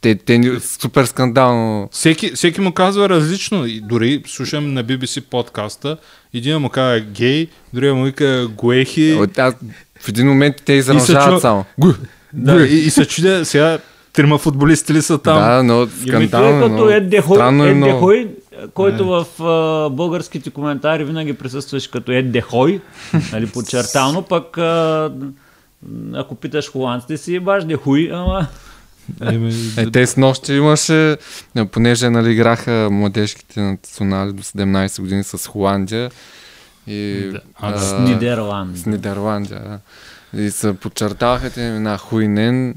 Те, 0.00 0.14
те 0.14 0.38
ни 0.38 0.60
супер 0.60 1.04
скандално. 1.04 1.88
Всеки, 1.92 2.30
всеки 2.30 2.60
му 2.60 2.72
казва 2.72 3.08
различно. 3.08 3.66
И 3.66 3.80
дори 3.80 4.22
слушам 4.26 4.74
на 4.74 4.84
BBC 4.84 5.20
подкаста. 5.20 5.96
Един 6.34 6.58
му 6.58 6.68
казва 6.68 7.00
гей, 7.00 7.48
другия 7.74 7.94
му 7.94 8.04
вика 8.04 8.48
Гуехи. 8.56 9.12
От, 9.12 9.38
аз, 9.38 9.54
в 10.00 10.08
един 10.08 10.26
момент 10.26 10.56
те 10.64 10.72
чу- 10.72 10.78
изражават 10.78 11.40
само. 11.40 11.64
Гу. 11.78 11.92
Да, 12.32 12.66
и, 12.66 12.78
и 12.78 12.90
се 12.90 13.04
чудя 13.04 13.44
сега 13.44 13.78
трима 14.12 14.38
футболисти 14.38 14.94
ли 14.94 15.02
са 15.02 15.18
там. 15.18 15.38
Да, 15.38 15.62
но 15.62 15.82
е 15.82 15.86
скандално. 16.08 16.62
като 16.62 16.84
но 16.84 16.90
Ед 16.90 17.08
Дехой, 17.10 17.38
е 17.38 17.70
Ед. 17.70 17.80
Дехой, 17.80 18.28
който 18.74 19.06
в 19.06 19.42
а, 19.42 19.90
българските 19.90 20.50
коментари 20.50 21.04
винаги 21.04 21.32
присъстваше 21.32 21.90
като 21.90 22.12
Ед 22.12 22.32
Дехой, 22.32 22.80
нали, 23.32 23.46
подчертано, 23.46 24.22
пък 24.22 24.58
а, 24.58 25.12
ако 26.14 26.34
питаш 26.34 26.70
холандците 26.72 27.16
си, 27.16 27.40
баш 27.40 27.64
Дехой, 27.64 28.10
ама 28.12 28.46
Е, 29.76 29.90
те 29.90 30.06
с 30.06 30.16
нощи 30.16 30.52
имаше, 30.52 31.16
понеже 31.72 32.10
нали, 32.10 32.32
играха 32.32 32.88
младежките 32.90 33.60
национали 33.60 34.32
до 34.32 34.42
17 34.42 35.00
години 35.00 35.24
с 35.24 35.48
Холандия 35.48 36.10
и 36.86 37.28
Да. 37.32 37.40
А, 37.54 37.78
с 37.78 37.98
Нидерланд. 38.00 38.78
с 38.78 38.86
Нидерландия. 38.86 39.60
Да. 39.60 40.42
И 40.42 40.50
се 40.50 40.74
подчертаваха 40.74 41.50
те 41.50 41.60
имена 41.60 41.98
Хуинен, 41.98 42.74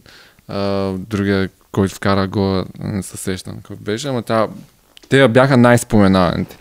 а, 0.47 0.91
другия, 0.91 1.49
който 1.71 1.95
вкара 1.95 2.27
гола, 2.27 2.65
не 2.79 3.03
се 3.03 3.17
сещам 3.17 3.57
кой 3.67 3.75
беше, 3.75 4.07
ама 4.07 4.21
тя, 4.21 4.47
те 5.11 5.27
бяха 5.27 5.57
най-споменаваните. 5.57 6.57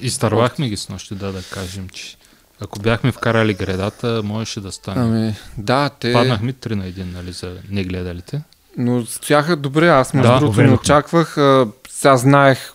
изтървахме 0.00 0.68
ги 0.68 0.76
с 0.76 0.88
нощи, 0.88 1.14
да, 1.14 1.32
да 1.32 1.42
кажем, 1.42 1.88
че 1.88 2.16
ако 2.60 2.78
бяхме 2.78 3.12
вкарали 3.12 3.54
гредата, 3.54 4.20
можеше 4.24 4.60
да 4.60 4.72
стане. 4.72 5.00
Ами, 5.02 5.34
да, 5.58 5.90
те... 6.00 6.12
Паднахме 6.12 6.52
3 6.52 6.74
на 6.74 6.84
1, 6.84 7.12
нали, 7.12 7.32
за 7.32 7.56
негледалите. 7.70 8.42
Но 8.76 9.06
стояха 9.06 9.56
добре, 9.56 9.88
аз 9.88 10.14
между 10.14 10.32
Да, 10.32 10.38
другото 10.38 10.62
не 10.62 10.72
очаквах. 10.72 11.38
А, 11.38 11.66
сега 11.88 12.16
знаех 12.16 12.72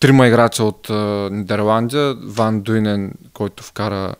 трима 0.00 0.26
играча 0.26 0.64
от 0.64 0.90
а, 0.90 1.28
Нидерландия. 1.32 2.14
Ван 2.22 2.60
Дуйнен, 2.60 3.12
който 3.32 3.62
вкара 3.62 4.14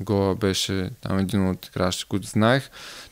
гола, 0.00 0.34
беше 0.34 0.90
там 1.00 1.18
един 1.18 1.48
от 1.48 1.66
играчите, 1.66 2.04
които 2.08 2.28
знаех. 2.28 2.70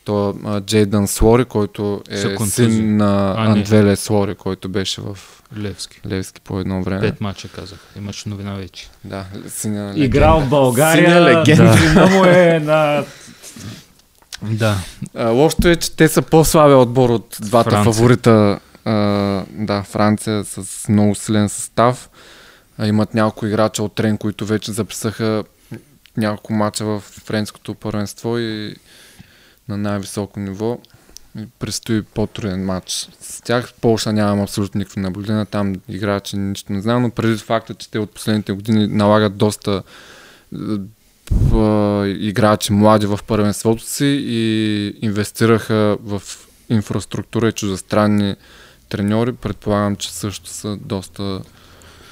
То 0.09 0.35
а, 0.45 0.61
Джейдън 0.61 1.09
Слори, 1.09 1.45
който 1.45 2.03
е 2.11 2.47
син 2.47 2.97
на 2.97 3.35
А. 3.39 3.45
Андвеле 3.51 3.97
Слори, 3.97 4.35
който 4.35 4.69
беше 4.69 5.01
в 5.01 5.19
Левски. 5.59 6.01
Левски 6.09 6.41
по 6.41 6.61
едно 6.61 6.83
време. 6.83 7.01
Пет 7.01 7.21
мача 7.21 7.49
казах. 7.49 7.79
Имаш 7.97 8.25
новина 8.25 8.55
вече. 8.55 8.89
Да, 9.05 9.25
синя 9.49 9.83
легенда. 9.89 10.05
Играл 10.05 10.41
в 10.41 10.49
България, 10.49 11.09
Синя 11.11 11.21
легенда. 11.21 11.79
сина 11.79 12.07
му 12.07 12.25
е 12.25 12.61
на... 12.65 13.05
Да. 14.43 14.77
А, 15.15 15.29
лошото 15.29 15.69
е, 15.69 15.77
че 15.77 15.97
те 15.97 16.09
са 16.09 16.23
по-слабия 16.23 16.79
отбор 16.79 17.11
от 17.11 17.37
двата 17.41 17.71
Франция. 17.71 17.93
фаворита. 17.93 18.59
А, 18.85 18.93
да, 19.51 19.83
Франция 19.83 20.45
с 20.45 20.89
много 20.89 21.15
силен 21.15 21.49
състав. 21.49 22.11
А, 22.79 22.87
имат 22.87 23.15
няколко 23.15 23.47
играча 23.47 23.83
от 23.83 23.95
Трен, 23.95 24.19
които 24.19 24.47
вече 24.47 24.73
записаха 24.73 25.45
няколко 26.17 26.53
мача 26.53 26.85
в 26.85 27.01
френското 27.01 27.75
първенство 27.75 28.39
и 28.39 28.75
на 29.69 29.77
най-високо 29.77 30.41
ниво. 30.41 30.79
И 31.39 31.47
предстои 31.59 32.03
по-труден 32.03 32.65
матч. 32.65 33.09
С 33.21 33.43
тях 33.43 33.73
Полша 33.81 34.13
нямам 34.13 34.41
абсолютно 34.41 34.79
никакви 34.79 35.01
наблюдения. 35.01 35.47
Там 35.47 35.75
играчи 35.89 36.37
нищо 36.37 36.73
не 36.73 36.81
знам, 36.81 37.03
но 37.03 37.11
преди 37.11 37.37
факта, 37.37 37.75
че 37.75 37.91
те 37.91 37.99
от 37.99 38.11
последните 38.11 38.53
години 38.53 38.87
налагат 38.87 39.37
доста 39.37 39.83
е, 40.55 40.57
а, 41.55 42.07
играчи 42.07 42.73
млади 42.73 43.07
в 43.07 43.21
първенството 43.27 43.83
си 43.83 44.25
и 44.29 44.87
инвестираха 45.03 45.97
в 46.03 46.23
инфраструктура 46.69 47.49
и 47.49 47.53
чуждестранни 47.53 48.37
треньори. 48.89 49.33
Предполагам, 49.33 49.97
че 49.97 50.13
също 50.13 50.51
са 50.51 50.77
доста 50.77 51.23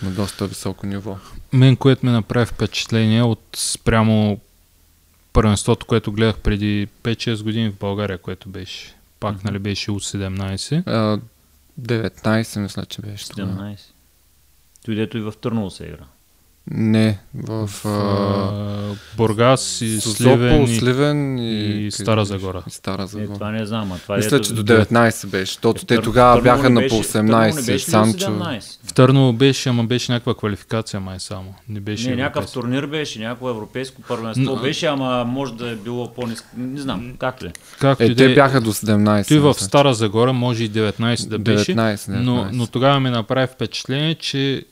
на 0.02 0.10
доста 0.10 0.46
високо 0.46 0.86
ниво. 0.86 1.16
Мен, 1.52 1.76
което 1.76 2.06
ме 2.06 2.12
направи 2.12 2.46
впечатление 2.46 3.22
от 3.22 3.40
спрямо 3.56 4.40
първенството, 5.36 5.86
което 5.86 6.12
гледах 6.12 6.38
преди 6.38 6.88
5-6 7.02 7.42
години 7.42 7.70
в 7.70 7.78
България, 7.78 8.18
което 8.18 8.48
беше. 8.48 8.94
Пак, 9.20 9.44
нали, 9.44 9.58
беше 9.58 9.90
U17. 9.90 10.82
А, 10.86 11.20
19 11.80 12.60
мисля, 12.60 12.84
че 12.86 13.02
беше 13.02 13.28
тогава. 13.28 13.52
17. 13.52 13.80
Той 14.84 14.94
дето 14.94 15.18
и 15.18 15.20
в 15.20 15.34
Търново 15.40 15.70
се 15.70 15.84
игра. 15.84 16.04
Не, 16.70 17.18
в... 17.36 17.66
В 17.68 17.86
а, 17.86 18.94
Бургас 19.16 19.80
и 19.80 20.00
Сливен 20.00 20.62
и, 20.62 20.76
Сливен 20.76 21.38
и, 21.38 21.60
и 21.86 21.90
Стара? 21.90 22.24
Загора. 22.24 22.62
И 22.66 22.70
Стара 22.70 23.02
Е, 23.02 23.06
Загора. 23.06 23.34
това 23.34 23.50
не 23.50 23.66
знам, 23.66 23.92
а 23.92 23.98
това 23.98 24.16
Мисля, 24.16 24.30
дето- 24.30 24.44
че 24.44 24.54
до 24.54 24.62
19 24.64 25.26
беше, 25.26 25.44
защото 25.44 25.80
Е, 25.82 25.86
те 25.86 25.98
тогава 25.98 26.42
бяха 26.42 26.70
на 26.70 26.80
беше- 26.80 26.96
по 26.96 27.02
Търново 27.02 27.22
не 27.38 27.52
18. 27.52 27.66
беше 27.66 27.84
Санчо. 27.86 28.26
17? 28.26 28.78
В 28.84 28.94
Търново 28.94 29.32
беше, 29.32 29.68
ама 29.68 29.84
беше 29.84 30.12
някаква 30.12 30.34
квалификация 30.34 31.00
май 31.00 31.20
само. 31.20 31.54
Не 31.68 31.80
беше 31.80 32.10
Не, 32.10 32.16
някакъв 32.16 32.52
турнир 32.52 32.86
беше, 32.86 33.18
някакво 33.18 33.50
европейско 33.50 34.02
първенство 34.02 34.44
Но- 34.46 34.56
беше, 34.56 34.86
ама 34.86 35.24
може 35.24 35.54
да 35.54 35.70
е 35.70 35.74
било 35.74 36.14
по-ниско. 36.14 36.46
Не 36.56 36.80
знам, 36.80 37.12
как 37.18 37.42
ли? 37.42 37.50
Както 37.78 38.04
Е, 38.04 38.14
те 38.14 38.24
е, 38.24 38.34
бяха 38.34 38.60
до 38.60 38.72
17. 38.72 39.28
Той 39.28 39.38
в 39.38 39.44
мисля. 39.44 39.64
Стара 39.64 39.94
Загора 39.94 40.32
може 40.32 40.64
и 40.64 40.70
19 40.70 41.28
да 41.28 41.38
беше, 41.38 41.72
19, 41.72 41.96
19. 41.96 42.08
но, 42.14 42.48
но 42.52 42.66
тогава 42.66 43.00
ми 43.00 43.10
направи 43.10 43.46
впечатление, 43.46 44.14
че 44.14 44.64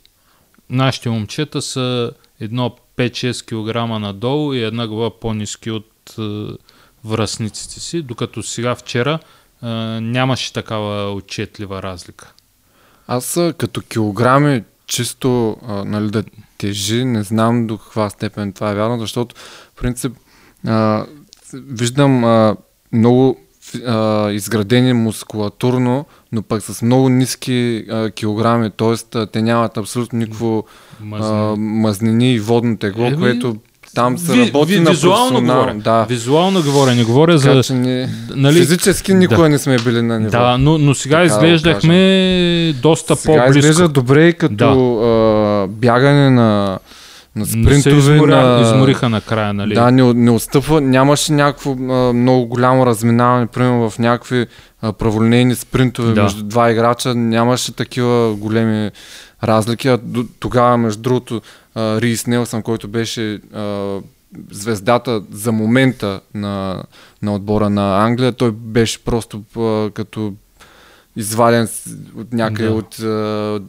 нашите 0.74 1.10
момчета 1.10 1.62
са 1.62 2.12
едно 2.40 2.76
5-6 2.96 3.44
кг 3.44 4.00
надолу 4.00 4.54
и 4.54 4.62
една 4.62 4.86
глава 4.88 5.20
по-низки 5.20 5.70
от 5.70 6.14
е, 6.18 6.46
връзниците 7.04 7.80
си, 7.80 8.02
докато 8.02 8.42
сега 8.42 8.74
вчера 8.74 9.18
е, 9.62 9.66
нямаше 10.00 10.52
такава 10.52 11.12
отчетлива 11.12 11.82
разлика. 11.82 12.32
Аз 13.06 13.36
а, 13.36 13.54
като 13.58 13.80
килограми 13.80 14.64
чисто 14.86 15.56
а, 15.66 15.84
нали, 15.84 16.10
да 16.10 16.24
тежи, 16.58 17.04
не 17.04 17.22
знам 17.22 17.66
до 17.66 17.78
каква 17.78 18.10
степен 18.10 18.52
това 18.52 18.70
е 18.70 18.74
вярно, 18.74 18.98
защото 18.98 19.36
в 19.36 19.74
принцип 19.76 20.12
а, 20.66 21.06
виждам 21.54 22.24
а, 22.24 22.56
много 22.92 23.43
а, 23.76 24.30
изградени 24.30 24.92
мускулатурно, 24.94 26.04
но 26.32 26.42
пък 26.42 26.62
с 26.62 26.82
много 26.82 27.08
ниски 27.08 27.52
а, 27.90 28.10
килограми, 28.10 28.70
т.е. 28.72 29.26
те 29.26 29.42
нямат 29.42 29.76
абсолютно 29.76 30.18
никакво 30.18 30.64
а, 31.02 31.04
Мазни. 31.04 31.56
мазнини 31.58 32.34
и 32.34 32.40
водно 32.40 32.76
тегло, 32.76 33.06
Еми, 33.06 33.18
което 33.18 33.56
там 33.94 34.18
се 34.18 34.32
Ви- 34.32 34.46
работи 34.46 34.72
ви- 34.72 34.80
на 34.80 34.90
визуално 34.90 35.40
говоря. 35.40 35.74
Да, 35.74 36.04
Визуално 36.04 36.62
говоря, 36.62 36.94
не 36.94 37.04
говоря 37.04 37.38
така 37.38 37.62
за... 37.62 37.74
не, 37.74 38.08
Нали, 38.30 38.58
физически 38.58 39.14
никога 39.14 39.48
не 39.48 39.58
сме 39.58 39.76
били 39.78 40.02
на 40.02 40.18
ниво. 40.18 40.30
да, 40.30 40.58
но, 40.58 40.78
но 40.78 40.94
сега 40.94 41.16
Така 41.16 41.20
да 41.20 41.46
изглеждахме 41.46 41.98
доста 42.72 43.16
Сега 43.16 43.32
по-близко. 43.36 43.58
изглежда 43.58 43.88
добре 43.88 44.32
като 44.32 44.64
а, 44.94 45.68
бягане 45.68 46.30
на, 46.30 46.78
на 47.36 47.40
Не 47.40 47.46
се 47.46 47.52
спринтове. 47.52 48.14
изморя, 48.14 48.42
на... 48.42 48.60
измориха 48.62 49.08
накрая, 49.08 49.52
нали? 49.54 49.74
Да, 49.74 49.90
не, 49.90 50.14
не 50.14 50.30
отстъпва. 50.30 50.80
Нямаше 50.80 51.32
някакво 51.32 51.70
а, 51.70 52.12
много 52.12 52.46
голямо 52.46 52.86
разминаване, 52.86 53.46
примерно 53.46 53.90
в 53.90 53.98
някакви 53.98 54.46
а, 54.82 54.92
праволинейни 54.92 55.54
спринтове 55.54 56.12
Да. 56.12 56.22
между 56.22 56.42
два 56.44 56.70
играча. 56.70 57.14
Нямаше 57.14 57.72
такива 57.72 58.34
големи 58.34 58.90
разлики. 59.44 59.88
А 59.88 59.98
тогава, 60.40 60.76
между 60.76 61.02
другото, 61.02 61.40
а, 61.74 62.00
Рис 62.00 62.26
Нелсън, 62.26 62.62
който 62.62 62.88
беше 62.88 63.40
а, 63.54 63.96
звездата 64.50 65.22
за 65.32 65.52
момента 65.52 66.20
на, 66.34 66.82
на 67.22 67.34
отбора 67.34 67.70
на 67.70 68.04
Англия, 68.06 68.32
той 68.32 68.50
беше 68.52 69.04
просто 69.04 69.42
а, 69.58 69.90
като 69.90 70.32
изваден 71.16 71.68
от 72.16 72.32
някъде 72.32 72.68
Да. 72.68 72.74
от 72.74 72.98
а, 72.98 73.04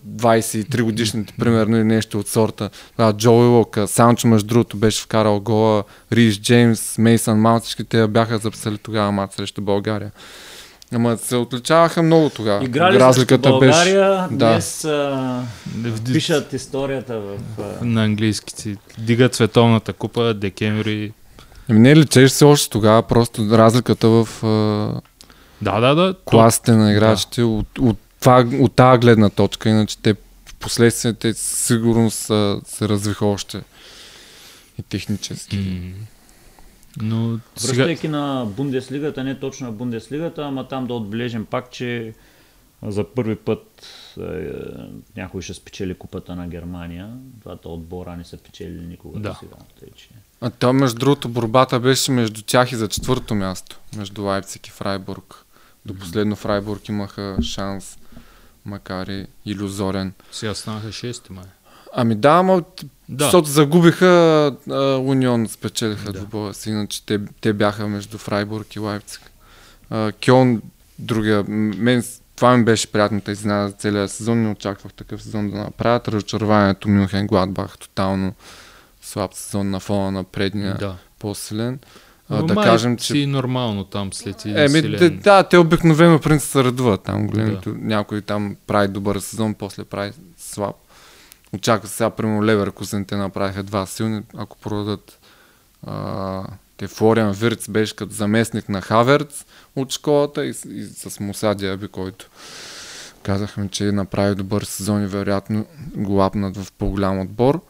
23 0.08 0.82
годишните, 0.82 1.34
примерно, 1.40 1.76
или 1.78 1.84
нещо 1.84 2.20
от 2.20 2.28
сорта. 2.28 2.70
А, 2.98 3.14
Джои 3.14 3.48
Лок, 3.48 3.78
а, 3.78 3.88
Санчо, 3.88 4.28
между 4.28 4.48
другото, 4.48 4.78
беше 4.78 5.04
вкарал 5.04 5.40
гола, 5.40 5.84
Рис 6.12 6.40
Джеймс, 6.40 6.98
Мейсън 6.98 7.40
Маунт, 7.40 7.64
всички 7.64 7.84
те 7.84 8.08
бяха 8.08 8.38
записали 8.38 8.78
тогава 8.78 9.12
мат 9.12 9.34
срещу 9.34 9.62
България. 9.62 10.12
Ама 10.94 11.18
се 11.18 11.36
отличаваха 11.36 12.04
много 12.04 12.30
тогава. 12.30 12.64
Играли 12.66 13.14
срещу 13.14 13.38
България, 13.38 14.28
да. 14.32 14.52
днес 14.52 14.86
а, 14.86 15.42
пишат 16.14 16.54
историята 16.54 17.20
в... 17.20 17.38
а, 17.82 17.86
на 17.86 18.04
английски. 18.04 18.76
Дигат 18.98 19.36
световната 19.36 19.94
купа, 19.94 20.34
декември. 20.34 21.12
Ами 21.70 21.80
не 21.80 21.96
личеше 21.96 22.34
се 22.34 22.46
още 22.46 22.70
тогава, 22.70 23.04
просто 23.04 23.48
разликата 23.52 24.08
в, 24.10 24.44
а, 24.44 25.02
Да, 25.61 25.80
да, 25.80 25.95
да. 25.95 26.14
То, 26.14 26.19
класите 26.26 26.72
на 26.72 26.91
играчите 26.91 27.44
от, 27.44 27.80
от, 27.80 27.98
това, 28.19 28.45
от 28.60 28.76
тази 28.76 28.99
гледна 28.99 29.30
точка, 29.30 29.69
иначе 29.69 29.98
те 29.98 30.15
последствие 30.60 31.14
те 31.14 31.34
сигурно 31.34 32.11
са, 32.11 32.61
се 32.65 32.90
развиха 32.90 33.26
още 33.26 33.61
и 34.80 34.84
технически. 34.84 35.57
м, 35.57 35.94
но 37.02 37.40
сега... 37.56 37.73
Връщайки 37.73 38.07
на 38.07 38.45
Бундеслигата, 38.57 39.23
не 39.23 39.40
точно 39.40 39.68
на 39.68 39.73
Бундеслигата, 39.73 40.45
ама 40.45 40.68
там 40.68 40.88
да 40.88 40.94
отбележим 40.94 41.45
пак, 41.45 41.72
че 41.72 42.14
за 42.84 43.03
първи 43.03 43.36
път 43.36 43.88
е, 44.19 44.52
някой 45.18 45.41
ще 45.41 45.53
спечели 45.53 45.94
купата 45.94 46.36
на 46.36 46.48
Германия. 46.48 47.10
Двата 47.23 47.69
отбора 47.69 48.15
не 48.18 48.23
са 48.23 48.38
печели 48.38 48.86
никога 48.88 49.19
Да. 49.19 49.38
сега. 49.40 49.56
Тъй, 49.80 49.90
че... 49.95 50.10
А 50.41 50.49
то, 50.49 50.73
между 50.73 50.99
другото, 50.99 51.30
борбата 51.30 51.80
беше 51.80 52.11
между 52.11 52.41
тях 52.41 52.72
и 52.72 52.76
за 52.76 52.88
четвърто 52.88 53.36
място, 53.36 53.80
между 53.98 54.23
Лайпциг 54.23 54.68
и 54.68 54.72
Фрайбург. 54.72 55.45
До 55.86 55.94
последно 55.94 56.36
Фрайбург 56.36 56.90
имаха 56.90 57.38
шанс, 57.44 57.98
макар 58.66 59.07
и 59.07 59.28
иллюзорен. 59.45 60.14
Сега 60.32 60.56
станаха 60.56 60.88
6 60.88 61.30
май. 61.30 61.45
Ами 61.94 62.16
да, 62.16 62.30
ама 62.30 62.64
Да. 63.10 63.24
защото 63.24 63.49
загубиха 63.49 64.06
а, 64.70 64.98
Унион, 64.98 65.48
спечелиха 65.48 66.06
Да. 66.06 66.14
двубоя 66.14 66.53
си, 66.53 66.70
иначе 66.70 67.06
те, 67.06 67.20
те 67.41 67.53
бяха 67.53 67.88
между 67.88 68.18
Фрайбург 68.18 68.76
и 68.76 68.80
Лайпциг. 68.80 69.32
А, 69.90 70.12
Кьон, 70.26 70.62
другия, 70.99 71.44
мен 71.48 72.03
това 72.36 72.57
ми 72.57 72.64
беше 72.64 72.91
приятната 72.91 73.32
изненада 73.32 73.68
за 73.70 73.74
целия 73.74 74.07
сезон, 74.10 74.41
не 74.41 74.49
очаквах 74.49 74.94
такъв 74.94 75.24
сезон 75.24 75.52
да 75.52 75.57
направят. 75.57 76.07
Разочарованието 76.07 76.90
Мюнхен 76.90 77.28
Гладбах, 77.28 77.78
тотално 77.78 78.34
слаб 79.02 79.34
сезон 79.34 79.70
на 79.70 79.80
фона 79.80 80.12
на 80.12 80.24
предния, 80.24 80.76
Да. 80.80 80.95
по-силен. 81.20 81.80
А, 82.30 82.40
Но 82.40 82.46
да 82.46 82.56
кажем, 82.56 82.98
че 82.98 83.14
си 83.14 83.26
нормално 83.26 83.84
там 83.84 84.14
след 84.14 84.46
един 84.46 84.58
Еми, 84.58 84.70
силен... 84.70 85.00
да, 85.00 85.10
да, 85.10 85.44
те 85.44 85.58
обикновено 85.58 86.20
принцип 86.20 86.50
се 86.50 86.64
редуват 86.64 87.04
там. 87.04 87.28
Големите, 87.28 87.70
Някой 87.70 88.22
там 88.22 88.56
прави 88.68 88.88
добър 88.88 89.20
сезон, 89.20 89.54
после 89.54 89.84
прави 89.84 90.12
слаб. 90.38 90.76
Очаква 91.54 91.88
се 91.88 91.96
сега, 91.96 92.10
примерно, 92.10 92.46
Леверкузен 92.46 93.06
те 93.06 93.16
направиха 93.16 93.64
два 93.64 93.86
силни, 93.86 94.22
ако 94.38 94.58
продадат 94.58 95.20
а, 95.88 96.44
те 96.78 96.88
Флориан 96.88 97.32
Вирц 97.32 97.70
беше 97.70 97.96
като 97.96 98.14
заместник 98.14 98.70
на 98.70 98.82
Хаверц 98.82 99.46
от 99.76 99.92
школата 99.92 100.46
и, 100.46 100.54
и 100.70 100.84
с 100.84 101.20
Муса 101.20 101.56
Диаби, 101.56 101.88
който 101.88 102.30
казахме, 103.24 103.68
че 103.68 103.84
направи 103.84 104.36
добър 104.36 104.64
сезон 104.64 105.04
и 105.04 105.08
вероятно 105.08 105.66
го 105.96 106.14
лапнат 106.14 106.58
в 106.58 106.72
по-голям 106.72 107.20
отбор. 107.20 107.62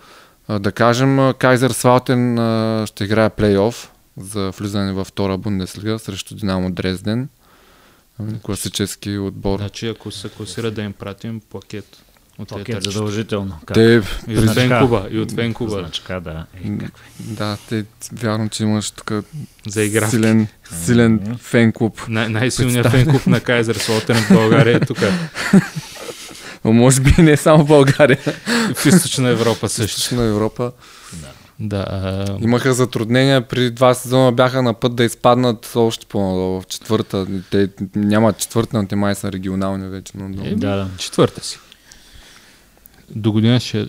А, 0.48 0.60
да 0.60 0.72
кажем, 0.72 1.34
Кайзер 1.34 1.72
Свалтен 1.72 2.40
а, 2.40 2.84
ще 2.88 3.04
играе 3.04 3.30
плейоф 3.30 3.92
за 4.18 4.52
влизане 4.52 4.94
във 4.94 5.08
втора 5.08 5.38
Бундеслига 5.38 6.00
срещу 6.00 6.36
Динамо 6.36 6.72
Дрезден. 6.72 7.30
Ами, 8.20 8.40
Класически 8.42 9.18
отбор. 9.18 9.60
Значи 9.60 9.88
ако 9.88 10.12
се 10.12 10.30
класира 10.30 10.72
да 10.72 10.82
им 10.82 10.94
пратим 10.94 11.42
пакет 11.42 11.86
от 12.40 12.50
Пакет 12.50 12.66
търчета. 12.66 12.92
задължително. 12.92 13.60
Как? 13.66 13.76
Те, 13.76 14.02
И 14.28 14.38
от. 14.38 14.46
Венкуба, 14.46 15.08
и 15.12 15.20
от 15.20 15.32
Венкуба. 15.32 15.72
Значка, 15.72 16.22
да. 16.22 16.46
Е, 16.66 16.70
да, 17.20 17.58
те, 17.70 17.86
вярно, 18.14 18.50
че 18.50 18.64
имаш 18.64 18.92
тук 18.92 19.12
За 19.68 19.84
игра. 19.84 20.08
силен, 20.10 20.48
силен 20.76 21.38
фен 21.38 21.72
клуб. 21.72 22.02
Най- 22.08 22.30
най-силният 22.30 22.88
фенклуб 22.88 23.28
на 23.28 23.40
Кайзер 23.40 23.76
Слотен 23.76 24.16
в 24.16 24.30
България 24.30 24.78
е 24.78 24.86
тук. 24.86 24.98
Но 26.66 26.74
може 26.74 27.02
би 27.02 27.14
не 27.20 27.38
само 27.38 27.64
в 27.64 27.68
България. 27.68 28.20
В 28.76 28.86
източна 28.86 29.30
Европа 29.30 29.70
също. 29.70 29.98
Източна 30.00 30.24
Европа. 30.24 30.72
Да, 31.14 31.28
а, 31.72 32.38
Имаха 32.42 32.74
затруднения, 32.74 33.48
при 33.48 33.72
два 33.72 33.94
сезона 33.94 34.32
бяха 34.32 34.62
на 34.62 34.74
път 34.74 34.96
да 34.96 35.04
изпаднат 35.04 35.72
още 35.76 36.06
по-надолу 36.06 36.62
в 36.62 36.68
четвърта. 36.68 37.28
Те 37.52 37.70
нямат 37.96 38.38
четвърта, 38.38 38.82
но 38.82 38.88
те 38.88 38.96
май 38.96 39.16
са 39.16 39.32
регионални 39.32 39.90
вече. 39.90 40.14
Но. 40.16 40.46
Е, 40.46 40.56
Да, 40.56 40.76
да. 40.76 40.88
четвърта 40.98 41.44
си. 41.44 41.60
До 43.10 43.32
година 43.32 43.60
ще, 43.60 43.88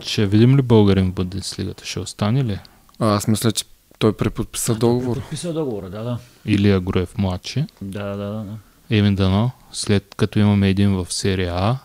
ще 0.00 0.26
видим 0.26 0.56
ли 0.56 0.62
българин 0.62 1.10
в 1.10 1.12
Бундеслигата? 1.12 1.84
Ще 1.84 2.00
остане 2.00 2.44
ли? 2.44 2.58
А, 2.98 3.14
аз 3.14 3.28
мисля, 3.28 3.52
че 3.52 3.64
той 3.98 4.12
преподписа 4.12 4.74
договор. 4.74 5.16
Подписа 5.16 5.52
договора, 5.52 5.90
да, 5.90 6.02
да. 6.02 6.18
Илия 6.46 6.80
Груев 6.80 7.18
младши. 7.18 7.64
Да, 7.82 8.04
да, 8.04 8.16
да. 8.16 8.44
да. 8.44 8.56
Еми 8.90 9.14
дано, 9.14 9.50
след 9.72 10.14
като 10.16 10.38
имаме 10.38 10.68
един 10.68 10.94
в 10.96 11.06
серия 11.10 11.54
А, 11.54 11.78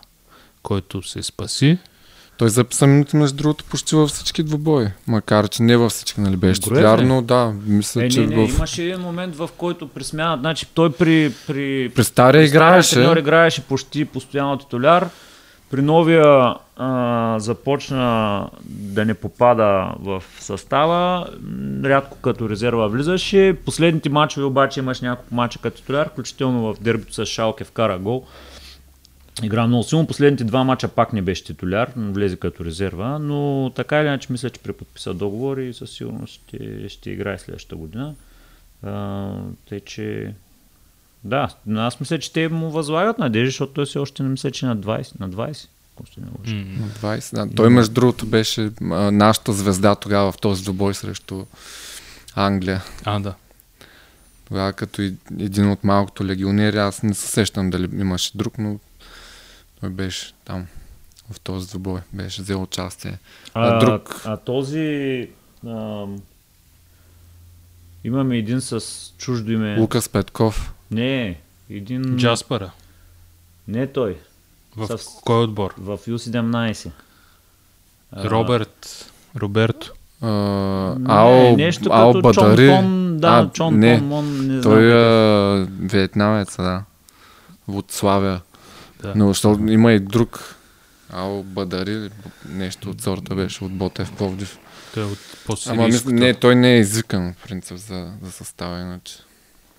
който 0.62 1.02
се 1.02 1.22
спаси. 1.22 1.78
Той 2.38 2.48
записа 2.48 2.86
минути, 2.86 3.16
между 3.16 3.36
другото, 3.36 3.64
почти 3.64 3.96
във 3.96 4.10
всички 4.10 4.42
двубои. 4.42 4.86
Макар, 5.06 5.48
че 5.48 5.62
не 5.62 5.76
във 5.76 5.92
всички, 5.92 6.20
нали 6.20 6.36
беше 6.36 6.60
титуляр, 6.60 6.98
но 6.98 7.22
да, 7.22 7.52
мисля, 7.66 8.04
Е, 8.04 8.08
че 8.08 8.20
не, 8.20 8.26
не, 8.26 8.46
в... 8.46 8.56
имаше 8.56 8.82
един 8.82 9.00
момент, 9.00 9.36
в 9.36 9.50
който 9.56 9.88
при 9.88 10.04
смяна, 10.04 10.36
значи 10.40 10.66
той 10.74 10.92
при, 10.92 11.32
при, 11.46 11.90
При 11.94 12.04
стария 12.04 12.42
при 12.42 12.48
стария 12.48 12.82
треньор 12.82 13.06
играеше. 13.06 13.20
играеше 13.20 13.62
почти 13.62 14.04
постоянно 14.04 14.58
титуляр. 14.58 15.08
При 15.70 15.82
новия 15.82 16.54
а, 16.76 17.38
започна 17.38 18.46
да 18.64 19.04
не 19.04 19.14
попада 19.14 19.92
в 20.00 20.22
състава, 20.40 21.26
рядко 21.84 22.16
като 22.18 22.48
резерва 22.48 22.86
влизаше. 22.88 23.56
Последните 23.64 24.08
мачове 24.08 24.46
обаче 24.46 24.80
имаш 24.80 25.00
няколко 25.00 25.34
мача 25.34 25.58
като 25.62 25.76
титуляр, 25.76 26.08
включително 26.08 26.74
в 26.74 26.80
дербито 26.80 27.14
с 27.14 27.26
Шалке 27.26 27.64
вкара 27.64 27.98
гол. 27.98 28.24
Игра 29.42 29.66
много 29.66 29.82
силно. 29.82 30.06
Последните 30.06 30.44
два 30.44 30.64
мача 30.64 30.88
пак 30.88 31.12
не 31.12 31.22
беше 31.22 31.44
титуляр, 31.44 31.92
но 31.96 32.12
влезе 32.12 32.36
като 32.36 32.64
резерва, 32.64 33.18
но 33.18 33.70
така 33.70 34.00
или 34.00 34.06
иначе 34.06 34.28
мисля, 34.30 34.50
че 34.50 34.60
преподписа 34.60 35.14
договор 35.14 35.56
и 35.56 35.74
със 35.74 35.90
сигурност 35.90 36.32
ще, 36.34 36.88
ще 36.88 37.10
играе 37.10 37.38
следващата 37.38 37.76
година. 37.76 38.14
А, 38.82 39.30
тъй, 39.68 39.80
че 39.80 40.34
да, 41.24 41.48
но 41.66 41.80
аз 41.80 42.00
мисля, 42.00 42.18
че 42.18 42.32
те 42.32 42.48
му 42.48 42.70
възлагат 42.70 43.18
надежди, 43.18 43.46
защото 43.46 43.72
той 43.72 43.86
все 43.86 43.98
още 43.98 44.22
не 44.22 44.28
мисля, 44.28 44.50
че 44.50 44.66
е 44.66 44.68
на 44.68 44.76
20. 44.76 45.20
На 45.20 45.30
20. 45.30 45.66
ако 45.94 46.06
се 46.06 46.20
не 46.20 46.26
лъжа. 46.40 46.54
М, 46.56 46.64
На 46.80 46.88
20, 47.16 47.34
да. 47.46 47.54
Той, 47.54 47.70
между 47.70 47.92
другото, 47.92 48.26
беше 48.26 48.60
а, 48.82 48.84
нашата 49.10 49.52
звезда 49.52 49.94
тогава 49.94 50.32
в 50.32 50.38
този 50.38 50.62
двубой 50.64 50.94
срещу 50.94 51.44
Англия. 52.34 52.82
А, 53.04 53.20
да. 53.20 53.34
Тогава 54.44 54.72
като 54.72 55.02
и- 55.02 55.14
един 55.38 55.70
от 55.70 55.84
малкото 55.84 56.24
легионери, 56.24 56.78
аз 56.78 57.02
не 57.02 57.14
се 57.14 57.28
сещам 57.28 57.70
дали 57.70 57.88
имаше 57.92 58.30
друг, 58.34 58.58
но 58.58 58.78
той 59.80 59.90
беше 59.90 60.32
там 60.44 60.66
в 61.32 61.40
този 61.40 61.68
двубой. 61.68 62.00
Беше 62.12 62.42
взел 62.42 62.62
участие. 62.62 63.18
А 63.54 63.78
друг- 63.78 64.22
а 64.24 64.36
този... 64.36 65.28
Ам, 65.66 66.16
имаме 68.04 68.36
един 68.36 68.60
с 68.60 68.80
чуждо 69.18 69.52
име. 69.52 69.76
Лукас 69.78 70.08
Петков. 70.08 70.74
Не, 70.90 71.40
един... 71.70 72.16
Джаспара. 72.16 72.70
Не 73.68 73.86
той. 73.86 74.18
В 74.76 74.86
Със- 74.86 75.06
кой 75.24 75.42
отбор? 75.44 75.74
В 75.78 75.98
Ю-17. 76.06 76.90
А, 78.12 78.30
Роберт. 78.30 79.12
Роберто. 79.36 79.92
А, 80.20 80.28
не, 80.98 81.04
Ао, 81.08 81.56
нещо 81.56 81.88
Ао 81.92 82.12
като 82.12 82.20
Бадари. 82.22 82.66
Чон 82.68 82.76
Пон, 82.82 83.16
да, 83.18 83.28
А, 83.28 83.50
Чон 83.52 83.78
не, 83.78 83.98
Пон 83.98 84.08
Мон, 84.08 84.26
не 84.38 84.60
знам. 84.60 84.62
Той 84.62 84.82
какъв. 84.82 85.92
е 85.92 85.96
виетнамец, 85.96 86.56
да. 86.56 86.84
От 87.68 87.92
Славя. 87.92 88.40
Да. 89.02 89.12
Но 89.16 89.28
защото 89.28 89.66
има 89.66 89.92
и 89.92 90.00
друг 90.00 90.54
Ао 91.12 91.42
Бадари, 91.42 92.10
нещо 92.48 92.90
от 92.90 93.00
сорта 93.00 93.34
беше 93.34 93.64
от 93.64 93.72
Ботев 93.72 94.12
Пловдив. 94.12 94.58
Той 94.94 95.02
е 95.02 95.06
от 95.06 95.18
Ама 95.66 95.86
мисля, 95.86 96.12
не, 96.12 96.34
той 96.34 96.54
не 96.56 96.74
е 96.74 96.78
извикан, 96.78 97.34
в 97.38 97.48
принцип, 97.48 97.76
за, 97.76 98.12
за 98.22 98.32
състава, 98.32 98.80
иначе. 98.80 99.14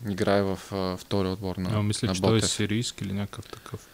Играе 0.10 0.42
в 0.42 0.60
а, 0.72 0.98
втори 0.98 1.28
отбор 1.28 1.56
на, 1.56 1.70
А, 1.80 1.84
мисля, 1.84 2.08
на 2.08 2.14
че 2.16 2.22
той 2.22 2.30
е 2.30 2.34
Ботев. 2.34 2.50
сирийски 2.50 3.04
или 3.04 3.14
някакъв 3.14 3.46
такъв. 3.46 3.88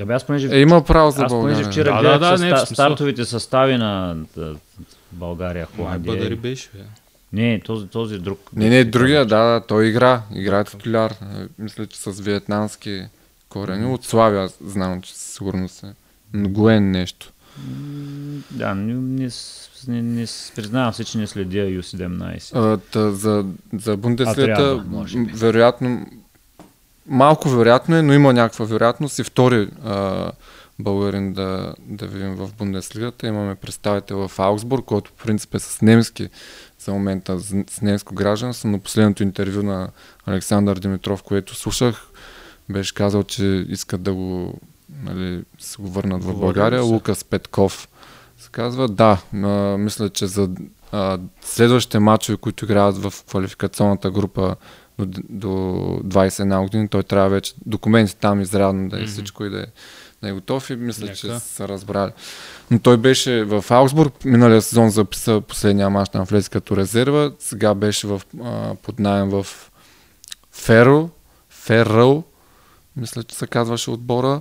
Абе, 0.00 0.14
аз 0.14 0.24
понеже, 0.24 0.48
Е, 0.48 0.60
има 0.60 0.84
право 0.84 1.10
за 1.10 1.22
аз 1.22 1.32
понеже 1.32 1.54
България. 1.54 1.72
вчера 1.72 1.94
Да, 1.94 2.00
гледах 2.00 2.20
да, 2.20 2.38
да, 2.38 2.44
не, 2.44 2.54
в 2.54 2.58
смисъл. 2.58 2.74
стартовите 2.74 3.24
състави 3.24 3.76
на 3.76 4.16
да, 4.36 4.56
България, 5.12 5.66
Холандия. 5.76 6.12
Бъдари 6.16 6.36
беше, 6.36 6.70
бе. 6.74 6.80
Не, 7.32 7.60
този, 7.60 7.86
този 7.86 8.18
друг. 8.18 8.40
Не, 8.56 8.68
не, 8.68 8.84
другия, 8.84 9.26
да, 9.26 9.38
да, 9.44 9.60
той 9.66 9.86
игра. 9.86 10.22
Играе 10.34 10.64
титуляр. 10.64 11.10
Е, 11.10 11.16
Мисля, 11.58 11.86
че 11.86 11.98
с 11.98 12.20
виетнамски 12.20 13.06
корени. 13.48 13.92
От 13.92 14.04
Славя 14.04 14.44
аз 14.44 14.58
знам, 14.64 15.02
че 15.02 15.14
със 15.14 15.34
сигурност 15.34 15.82
е. 15.82 15.86
Нгуен 16.34 16.90
нещо. 16.90 17.32
Да, 18.50 18.74
не, 18.74 18.94
не, 18.94 19.30
не, 19.88 20.02
не 20.02 20.26
признавам 20.56 20.92
се, 20.92 21.04
че 21.04 21.18
не 21.18 21.26
следя 21.26 21.58
Ю-17. 21.58 22.50
А, 22.54 22.76
та, 22.76 23.10
за, 23.10 23.44
за 23.72 23.96
м, 23.96 24.16
вероятно, 25.34 26.06
малко 27.06 27.48
вероятно 27.48 27.96
е, 27.96 28.02
но 28.02 28.12
има 28.12 28.32
някаква 28.32 28.64
вероятност 28.64 29.18
и 29.18 29.24
втори 29.24 29.68
а, 29.84 30.30
българин 30.78 31.32
да, 31.32 31.74
да 31.80 32.06
видим 32.06 32.34
в 32.34 32.50
Бундеслигата. 32.58 33.26
Имаме 33.26 33.54
представител 33.54 34.28
в 34.28 34.38
Аугсбург, 34.38 34.84
който 34.84 35.12
по 35.12 35.24
принцип 35.24 35.54
е 35.54 35.58
с 35.58 35.82
немски 35.82 36.28
за 36.80 36.92
момента, 36.92 37.40
с 37.70 37.80
немско 37.82 38.14
гражданство, 38.14 38.68
но 38.68 38.78
последното 38.78 39.22
интервю 39.22 39.62
на 39.62 39.88
Александър 40.26 40.78
Димитров, 40.78 41.22
което 41.22 41.54
слушах, 41.54 42.07
беше 42.70 42.94
казал, 42.94 43.22
че 43.22 43.66
искат 43.68 44.02
да 44.02 44.14
го, 44.14 44.54
нали, 45.02 45.42
се 45.58 45.82
го 45.82 45.88
върнат 45.88 46.24
в 46.24 46.38
България. 46.38 46.82
се. 46.82 46.88
Лукас 46.88 47.24
Петков 47.24 47.88
се 48.38 48.48
казва. 48.50 48.88
Да, 48.88 49.22
а, 49.34 49.38
мисля, 49.78 50.10
че 50.10 50.26
за 50.26 50.48
а, 50.92 51.18
следващите 51.44 51.98
матчове, 51.98 52.36
които 52.36 52.64
играят 52.64 52.98
в 52.98 53.14
квалификационната 53.28 54.10
група 54.10 54.56
до, 54.98 55.20
до 55.28 55.48
21 56.04 56.62
години, 56.62 56.88
той 56.88 57.02
трябва 57.02 57.28
вече 57.28 57.54
документи 57.66 58.16
там 58.16 58.40
изрядно 58.40 58.88
да 58.88 58.96
е 58.96 59.00
Мгм. 59.00 59.08
всичко 59.10 59.44
и 59.44 59.50
да 59.50 59.60
е, 59.60 59.66
да 60.22 60.28
е 60.28 60.32
готов 60.32 60.70
и 60.70 60.76
мисля, 60.76 61.04
Нека. 61.04 61.16
че 61.16 61.38
са 61.38 61.68
разбрали. 61.68 62.12
Но 62.70 62.78
той 62.78 62.96
беше 62.96 63.44
в 63.44 63.64
Аугсбург, 63.70 64.24
миналия 64.24 64.62
сезон 64.62 64.90
записа 64.90 65.42
последния 65.48 65.90
мач 65.90 66.08
там 66.08 66.24
влезе 66.24 66.50
като 66.50 66.76
резерва, 66.76 67.32
сега 67.38 67.74
беше 67.74 68.06
в, 68.06 68.22
а, 68.44 68.74
под 68.74 68.98
найем 68.98 69.28
в 69.28 69.46
Ферл, 70.52 71.10
Ферл, 71.50 72.24
мисля, 72.98 73.22
че 73.22 73.36
се 73.36 73.46
казваше 73.46 73.90
отбора 73.90 74.40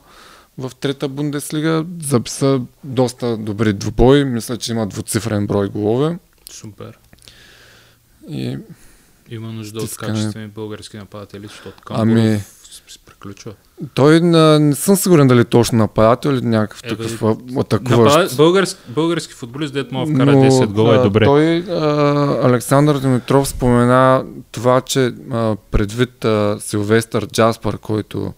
в 0.57 0.71
трета 0.71 1.07
Бундеслига. 1.07 1.85
Записа 2.01 2.61
доста 2.83 3.37
добри 3.37 3.73
двубои, 3.73 4.25
мисля, 4.25 4.57
че 4.57 4.71
има 4.71 4.87
двуцифрен 4.87 5.47
брой 5.47 5.69
голове. 5.69 6.19
Супер. 6.51 6.97
И 8.29 8.57
Има 9.29 9.51
нужда 9.51 9.79
от 9.79 9.85
Стискане. 9.85 10.13
качествени 10.13 10.47
български 10.47 10.97
нападатели, 10.97 11.47
защото 11.47 11.81
Ами- 11.89 12.13
Камбуров 12.15 12.41
се 12.87 12.99
приключва. 12.99 13.53
Той 13.93 14.21
на, 14.21 14.59
не 14.59 14.75
съм 14.75 14.95
сигурен 14.95 15.27
дали 15.27 15.45
точно 15.45 15.77
нападател 15.77 16.29
или 16.29 16.45
някакъв 16.45 16.81
Е, 16.83 16.87
такъв 16.87 17.19
бе, 17.21 17.59
атакуващ. 17.59 18.17
Напад... 18.17 18.37
Български, 18.37 18.79
български 18.87 19.33
футболист, 19.33 19.73
дет 19.73 19.91
мога 19.91 20.13
вкара 20.13 20.31
Но, 20.31 20.43
10 20.43 20.65
гола 20.65 20.95
е 20.95 20.97
добре. 20.97 21.25
Той, 21.25 21.57
а, 21.57 22.47
Александър 22.47 22.99
Димитров 22.99 23.47
спомена 23.47 24.25
това, 24.51 24.81
че 24.81 25.13
а, 25.31 25.55
предвид 25.71 26.25
а, 26.25 26.57
Силвестър 26.59 27.27
Джаспър, 27.27 27.77
който 27.77 28.33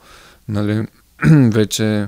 нали, 0.48 0.88
вече 1.54 2.08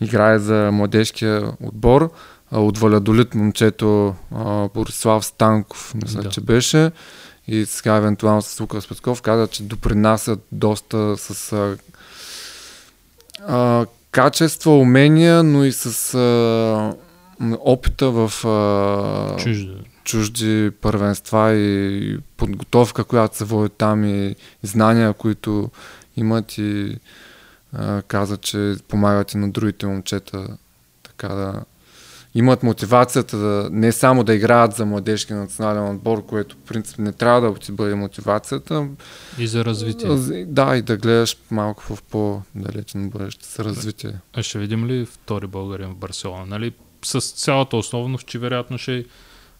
играе 0.00 0.38
за 0.38 0.70
младежкия 0.72 1.52
отбор, 1.62 2.10
а, 2.50 2.60
от 2.60 2.78
Валядолит 2.78 3.34
момчето 3.34 4.14
а, 4.34 4.68
Борислав 4.74 5.24
Станков, 5.24 5.94
мисля, 6.02 6.22
Да. 6.22 6.28
че 6.28 6.40
беше, 6.40 6.90
и 7.48 7.66
сега 7.66 7.96
евентуално 7.96 8.42
с 8.42 8.60
Лукас 8.60 8.88
Петков, 8.88 9.22
каза, 9.22 9.46
че 9.46 9.62
допринасят 9.62 10.40
доста 10.52 11.16
с 11.16 11.52
а, 11.52 11.76
а, 13.48 13.86
качества, 14.10 14.78
умения, 14.78 15.42
но 15.42 15.64
и 15.64 15.72
с 15.72 16.14
а, 16.14 16.94
опита 17.60 18.10
в 18.10 18.46
а, 18.46 19.36
Чужда. 19.36 19.74
чужди 20.04 20.70
първенства 20.80 21.52
и 21.52 22.18
подготовка, 22.36 23.04
която 23.04 23.36
се 23.36 23.44
води 23.44 23.70
там 23.78 24.04
и, 24.04 24.26
и 24.62 24.66
знания, 24.66 25.12
които 25.12 25.70
имат 26.16 26.58
и 26.58 26.98
а, 27.72 28.02
каза, 28.02 28.36
че 28.36 28.74
помагат 28.88 29.32
и 29.32 29.38
на 29.38 29.50
другите 29.50 29.86
момчета 29.86 30.46
така 31.02 31.28
да 31.28 31.62
имат 32.34 32.62
мотивацията 32.62 33.36
да 33.36 33.68
не 33.72 33.92
само 33.92 34.24
да 34.24 34.34
играят 34.34 34.74
за 34.74 34.86
младежки 34.86 35.32
национален 35.32 35.90
отбор, 35.90 36.26
което 36.26 36.56
в 36.56 36.68
принцип 36.68 36.98
не 36.98 37.12
трябва 37.12 37.40
да 37.40 37.54
ти 37.58 37.72
бъде 37.72 37.94
мотивацията, 37.94 38.88
И 39.38 39.46
за 39.46 39.64
развитие. 39.64 40.44
да, 40.44 40.76
и 40.76 40.82
да 40.82 40.96
гледаш 40.96 41.36
малко 41.50 41.82
в 41.82 42.02
по-далечен 42.02 43.10
бъдеще 43.10 43.44
с 43.46 43.58
развитие. 43.64 44.12
А 44.34 44.42
ще 44.42 44.58
видим 44.58 44.86
ли 44.86 45.06
втори 45.06 45.46
българин 45.46 45.88
в 45.88 45.96
Барселона? 45.96 46.46
Нали? 46.46 46.72
С 47.04 47.20
цялата 47.20 47.76
основност, 47.76 48.26
че 48.26 48.38
вероятно 48.38 48.78
ще 48.78 48.96
е 48.98 49.04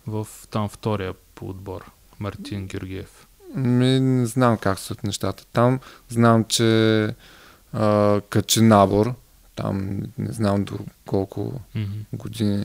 в 0.07 0.27
там 0.51 0.69
втория 0.69 1.13
по 1.35 1.49
отбор. 1.49 1.91
Мартин 2.21 2.67
Георгиев. 2.67 3.27
Ми, 3.55 4.01
не 4.01 4.27
знам 4.27 4.59
как 4.59 4.79
стоят 4.79 5.05
нещата 5.05 5.45
там. 5.53 5.81
Знам, 6.09 6.45
че 6.45 7.05
а, 7.73 8.21
качи 8.31 8.61
набор. 8.61 9.15
Там 9.57 9.81
не 10.19 10.33
знам 10.33 10.65
до 10.65 10.75
колко 11.07 11.53
Мгм. 11.75 11.85
години 12.13 12.65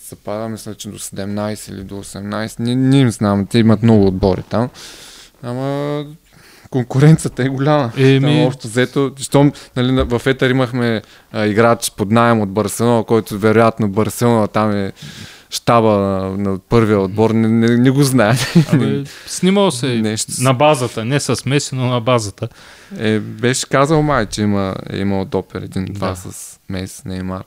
се 0.00 0.16
пада. 0.16 0.48
Мисля, 0.48 0.74
че 0.74 0.88
до 0.88 0.98
17 0.98 1.68
или 1.68 1.82
до 1.82 1.94
18. 1.96 2.58
Не, 2.58 2.74
не 2.76 2.98
им 2.98 3.10
знам. 3.10 3.46
Те 3.46 3.58
имат 3.58 3.82
много 3.82 4.06
отбори 4.06 4.42
там. 4.42 4.68
Ама 5.42 6.04
конкуренцията 6.70 7.42
е 7.42 7.48
голяма. 7.48 7.92
Еми- 7.96 8.20
Там 8.22 8.40
общо 8.40 8.68
взето, 8.68 9.12
щом 9.18 9.52
нали, 9.76 9.92
на- 9.92 10.04
в 10.06 10.26
Етър 10.26 10.50
имахме 10.50 11.02
а, 11.32 11.46
играч 11.46 11.92
под 11.92 12.10
найем 12.10 12.40
от 12.40 12.48
Барселона, 12.48 13.04
който 13.04 13.38
вероятно 13.38 13.88
Барселона 13.88 14.48
там 14.48 14.72
е 14.72 14.92
щаба 15.50 15.88
на, 15.90 16.36
на 16.50 16.58
първия 16.58 17.00
отбор, 17.00 17.30
не, 17.30 17.48
не, 17.48 17.76
не 17.76 17.90
го 17.90 18.02
знаят. 18.02 18.54
Абе, 18.72 19.04
снимал 19.26 19.70
се 19.70 19.86
Нещо 19.86 20.32
на 20.40 20.54
базата, 20.54 21.04
не 21.04 21.20
с 21.20 21.42
Меси, 21.46 21.74
но 21.74 21.86
на 21.86 22.00
базата. 22.00 22.48
Е, 22.98 23.18
беше 23.18 23.66
казал 23.66 24.02
май, 24.02 24.26
че 24.26 24.42
има, 24.42 24.74
е 24.90 24.98
имал 24.98 25.24
допер 25.24 25.62
един-два 25.62 26.08
Да. 26.08 26.16
с 26.16 26.58
Мейс, 26.68 27.04
Неймар. 27.04 27.42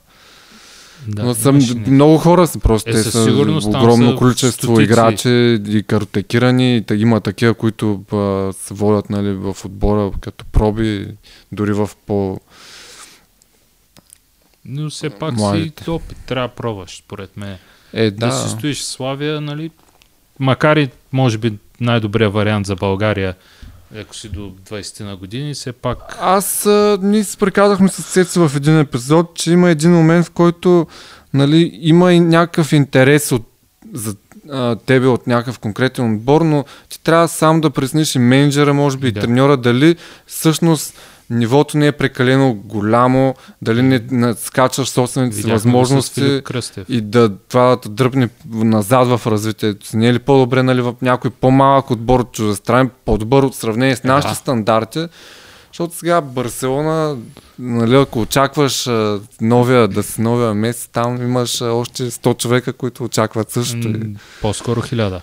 Да, 1.08 1.24
Но 1.24 1.34
съм, 1.34 1.58
не- 1.58 1.90
много 1.90 2.18
хора 2.18 2.46
са 2.46 2.58
просто, 2.58 2.90
Е, 2.90 2.92
те 2.92 3.02
са 3.02 3.22
огромно 3.66 4.10
са 4.12 4.16
количество 4.18 4.66
стотици. 4.66 4.82
играчи 4.82 5.28
и 5.68 5.82
картотекирани, 5.82 6.76
и 6.90 6.94
има 6.94 7.20
такива, 7.20 7.54
които 7.54 8.00
а, 8.12 8.52
се 8.52 8.74
водят 8.74 9.10
нали, 9.10 9.32
в 9.32 9.56
отбора 9.64 10.10
като 10.20 10.44
проби, 10.44 11.08
дори 11.52 11.72
в 11.72 11.90
по... 12.06 12.40
Но 14.64 14.90
все 14.90 15.10
пак 15.10 15.34
Младите. 15.34 15.84
си 15.84 15.90
опит, 15.90 16.16
трябва 16.26 16.48
да 16.48 16.54
пробваш, 16.54 16.96
според 16.98 17.36
мен. 17.36 17.56
Е, 17.92 18.10
Да. 18.10 18.26
да, 18.26 18.32
си 18.32 18.48
стоиш 18.50 18.80
в 18.80 18.84
Славия, 18.84 19.40
нали? 19.40 19.70
Макар 20.38 20.76
и, 20.76 20.88
може 21.12 21.38
би, 21.38 21.52
най-добрият 21.80 22.32
вариант 22.32 22.66
за 22.66 22.76
България, 22.76 23.34
ако 24.00 24.16
си 24.16 24.28
до 24.28 24.52
20 24.70 25.04
на 25.04 25.16
години, 25.16 25.54
все 25.54 25.72
пак 25.72 26.16
Аз, 26.20 26.66
а, 26.66 26.98
ние 27.02 27.24
се 27.24 27.36
приказахме 27.36 27.88
с 27.88 28.12
Цецо 28.12 28.48
в 28.48 28.56
един 28.56 28.78
епизод, 28.78 29.34
че 29.34 29.52
има 29.52 29.70
един 29.70 29.92
момент, 29.92 30.26
в 30.26 30.30
който 30.30 30.86
нали, 31.34 31.70
има 31.80 32.12
и 32.12 32.20
някакъв 32.20 32.72
интерес 32.72 33.32
от, 33.32 33.46
за 33.92 34.16
а, 34.50 34.76
тебе 34.76 35.06
от 35.06 35.26
някакъв 35.26 35.58
конкретен 35.58 36.14
отбор, 36.14 36.40
но 36.40 36.64
ти 36.88 37.00
трябва 37.02 37.28
сам 37.28 37.60
да 37.60 37.70
пресниш 37.70 38.14
и 38.14 38.18
менеджера, 38.18 38.74
може 38.74 38.96
би 38.96 39.08
и 39.08 39.12
Да. 39.12 39.20
треньора, 39.20 39.56
дали 39.56 39.96
всъщност 40.26 40.94
нивото 41.32 41.78
не 41.78 41.86
е 41.86 41.92
прекалено 41.92 42.54
голямо, 42.54 43.34
дали 43.62 43.82
не 43.82 44.00
надскачаш 44.10 44.88
собствените 44.88 45.36
си 45.36 45.50
възможности 45.50 46.42
и 46.88 47.00
да 47.00 47.36
това 47.36 47.76
да 47.76 47.88
дръпне 47.88 48.28
назад 48.50 49.08
в 49.08 49.26
развитието 49.26 49.86
си. 49.86 49.96
Не 49.96 50.08
е 50.08 50.14
ли 50.14 50.18
по-добре 50.18 50.62
нали, 50.62 50.80
в 50.80 50.94
някой 51.02 51.30
по-малък 51.30 51.90
отбор 51.90 52.20
от 52.20 52.32
чуждестранен, 52.32 52.90
по-добър 53.04 53.42
от 53.42 53.54
сравнение 53.54 53.96
с 53.96 54.04
Е, 54.04 54.06
нашите 54.06 54.32
да. 54.32 54.36
стандарти? 54.36 55.06
Защото 55.72 55.96
сега 55.96 56.20
Барселона, 56.20 57.16
нали, 57.58 57.96
ако 57.96 58.20
очакваш 58.20 58.86
а, 58.86 59.20
новия, 59.40 59.88
да 59.88 60.02
си 60.02 60.20
новия 60.20 60.54
месец, 60.54 60.88
там 60.92 61.22
имаш 61.22 61.60
а, 61.60 61.64
още 61.64 62.10
100 62.10 62.38
човека, 62.38 62.72
които 62.72 63.04
очакват 63.04 63.50
също. 63.50 63.88
М, 63.88 63.98
По-скоро 64.40 64.80
хиляда. 64.80 65.20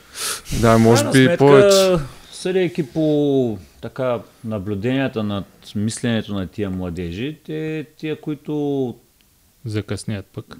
Да, 0.62 0.78
може 0.78 1.12
би 1.12 1.24
и 1.24 1.38
повече. 1.38 2.04
Съдейки 2.32 2.84
по 2.84 3.58
така 3.82 4.20
наблюденията 4.44 5.24
над 5.24 5.46
мисленето 5.76 6.34
на 6.34 6.48
тия 6.48 6.70
младежи, 6.70 7.38
те, 7.46 7.86
тия, 7.98 8.22
които 8.22 8.96
Закъснят 9.66 10.26
пък. 10.26 10.58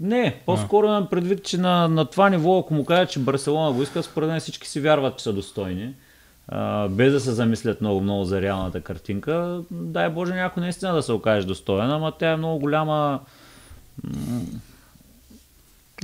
Не, 0.00 0.40
по-скоро 0.46 0.86
имам 0.86 1.06
предвид, 1.10 1.44
че 1.44 1.58
на, 1.58 1.88
на 1.88 2.04
това 2.04 2.30
ниво, 2.30 2.58
ако 2.58 2.74
му 2.74 2.84
кажа, 2.84 3.06
че 3.06 3.18
Барселона 3.18 3.72
го 3.72 3.82
иска, 3.82 4.02
според 4.02 4.28
мен 4.28 4.40
всички 4.40 4.68
си 4.68 4.80
вярват, 4.80 5.16
че 5.16 5.22
са 5.22 5.32
достойни. 5.32 5.94
А, 6.48 6.88
без 6.88 7.12
да 7.12 7.20
се 7.20 7.32
замислят 7.32 7.80
много-много 7.80 8.24
за 8.24 8.42
реалната 8.42 8.80
картинка. 8.80 9.62
Дай 9.70 10.08
Боже 10.08 10.34
някой 10.34 10.60
наистина 10.60 10.94
да 10.94 11.02
се 11.02 11.12
окаже 11.12 11.46
достоен, 11.46 11.90
ама 11.90 12.12
тя 12.18 12.30
е 12.30 12.36
много 12.36 12.58
голяма 12.58 13.20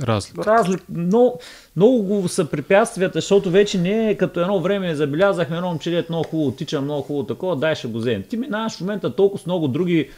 Разлика. 0.01 0.45
разлик. 0.45 0.81
Много, 0.89 1.39
много 1.75 2.03
го 2.03 2.27
са 2.27 2.45
препятствията, 2.45 3.17
защото 3.17 3.51
вече 3.51 3.77
не 3.77 4.09
е 4.09 4.15
като 4.15 4.39
едно 4.39 4.59
време 4.59 4.95
забелязахме 4.95 5.57
едно 5.57 5.69
момче, 5.69 5.91
дето 5.91 6.11
много 6.11 6.27
хубаво 6.27 6.51
тича, 6.51 6.81
много 6.81 7.01
хубаво 7.01 7.27
такова, 7.27 7.55
дай 7.55 7.75
ще 7.75 7.87
го 7.87 7.97
вземем. 7.97 8.23
Ти 8.29 8.37
минаваш 8.37 8.73
в 8.77 8.81
момента 8.81 9.15
толкова 9.15 9.43
с 9.43 9.45
много 9.45 9.67
други 9.67 10.09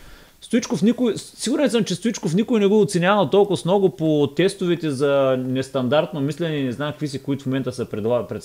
Стоичков 0.41 0.81
никой, 0.81 1.13
сигурен 1.17 1.69
съм, 1.69 1.83
че 1.83 1.95
Стоичков 1.95 2.33
никой 2.33 2.59
не 2.59 2.67
го 2.67 2.81
оценява 2.81 3.29
толкова 3.29 3.57
с 3.57 3.65
много 3.65 3.89
по 3.89 4.27
тестовете 4.35 4.91
за 4.91 5.37
нестандартно 5.39 6.21
мислене 6.21 6.63
не 6.63 6.71
знам 6.71 6.91
какви 6.91 7.07
си, 7.07 7.23
които 7.23 7.43
в 7.43 7.45
момента 7.45 7.71
се 7.71 7.89
предлагат, 7.89 8.29
пред, 8.29 8.43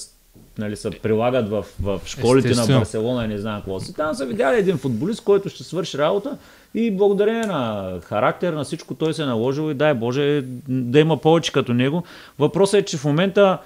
нали, 0.58 0.76
се 0.76 0.90
прилагат 0.90 1.48
в, 1.48 1.64
в 1.82 2.00
школите 2.04 2.48
Естествено. 2.48 2.78
на 2.78 2.80
Барселона 2.80 3.24
и 3.24 3.28
не 3.28 3.38
знам 3.38 3.60
какво 3.60 3.80
си. 3.80 3.94
Там 3.94 4.14
са 4.14 4.26
видяли 4.26 4.58
един 4.58 4.78
футболист, 4.78 5.24
който 5.24 5.48
ще 5.48 5.64
свърши 5.64 5.98
работа 5.98 6.38
и 6.74 6.90
благодарение 6.90 7.46
на 7.46 7.92
характер, 8.04 8.52
на 8.52 8.64
всичко 8.64 8.94
той 8.94 9.14
се 9.14 9.22
е 9.22 9.26
наложил 9.26 9.70
и 9.70 9.74
дай 9.74 9.94
Боже 9.94 10.44
да 10.68 11.00
има 11.00 11.16
повече 11.16 11.52
като 11.52 11.74
него. 11.74 12.02
Въпросът 12.38 12.80
е, 12.80 12.84
че 12.84 12.96
в 12.96 13.04
момента 13.04 13.58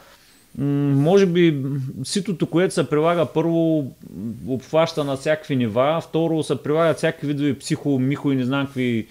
може 0.59 1.27
би 1.27 1.63
ситото, 2.05 2.47
което 2.47 2.75
се 2.75 2.91
прилага 2.91 3.27
първо 3.27 3.93
обхваща 4.49 5.05
на 5.05 5.17
всякакви 5.17 5.57
нива, 5.57 6.03
второ 6.09 6.43
се 6.43 6.63
прилагат 6.63 6.97
всякакви 6.97 7.27
видове 7.27 7.59
психо, 7.59 7.99
михо 7.99 8.33
и 8.33 8.37
не 8.37 8.45
знам 8.45 8.67
какви 8.67 9.07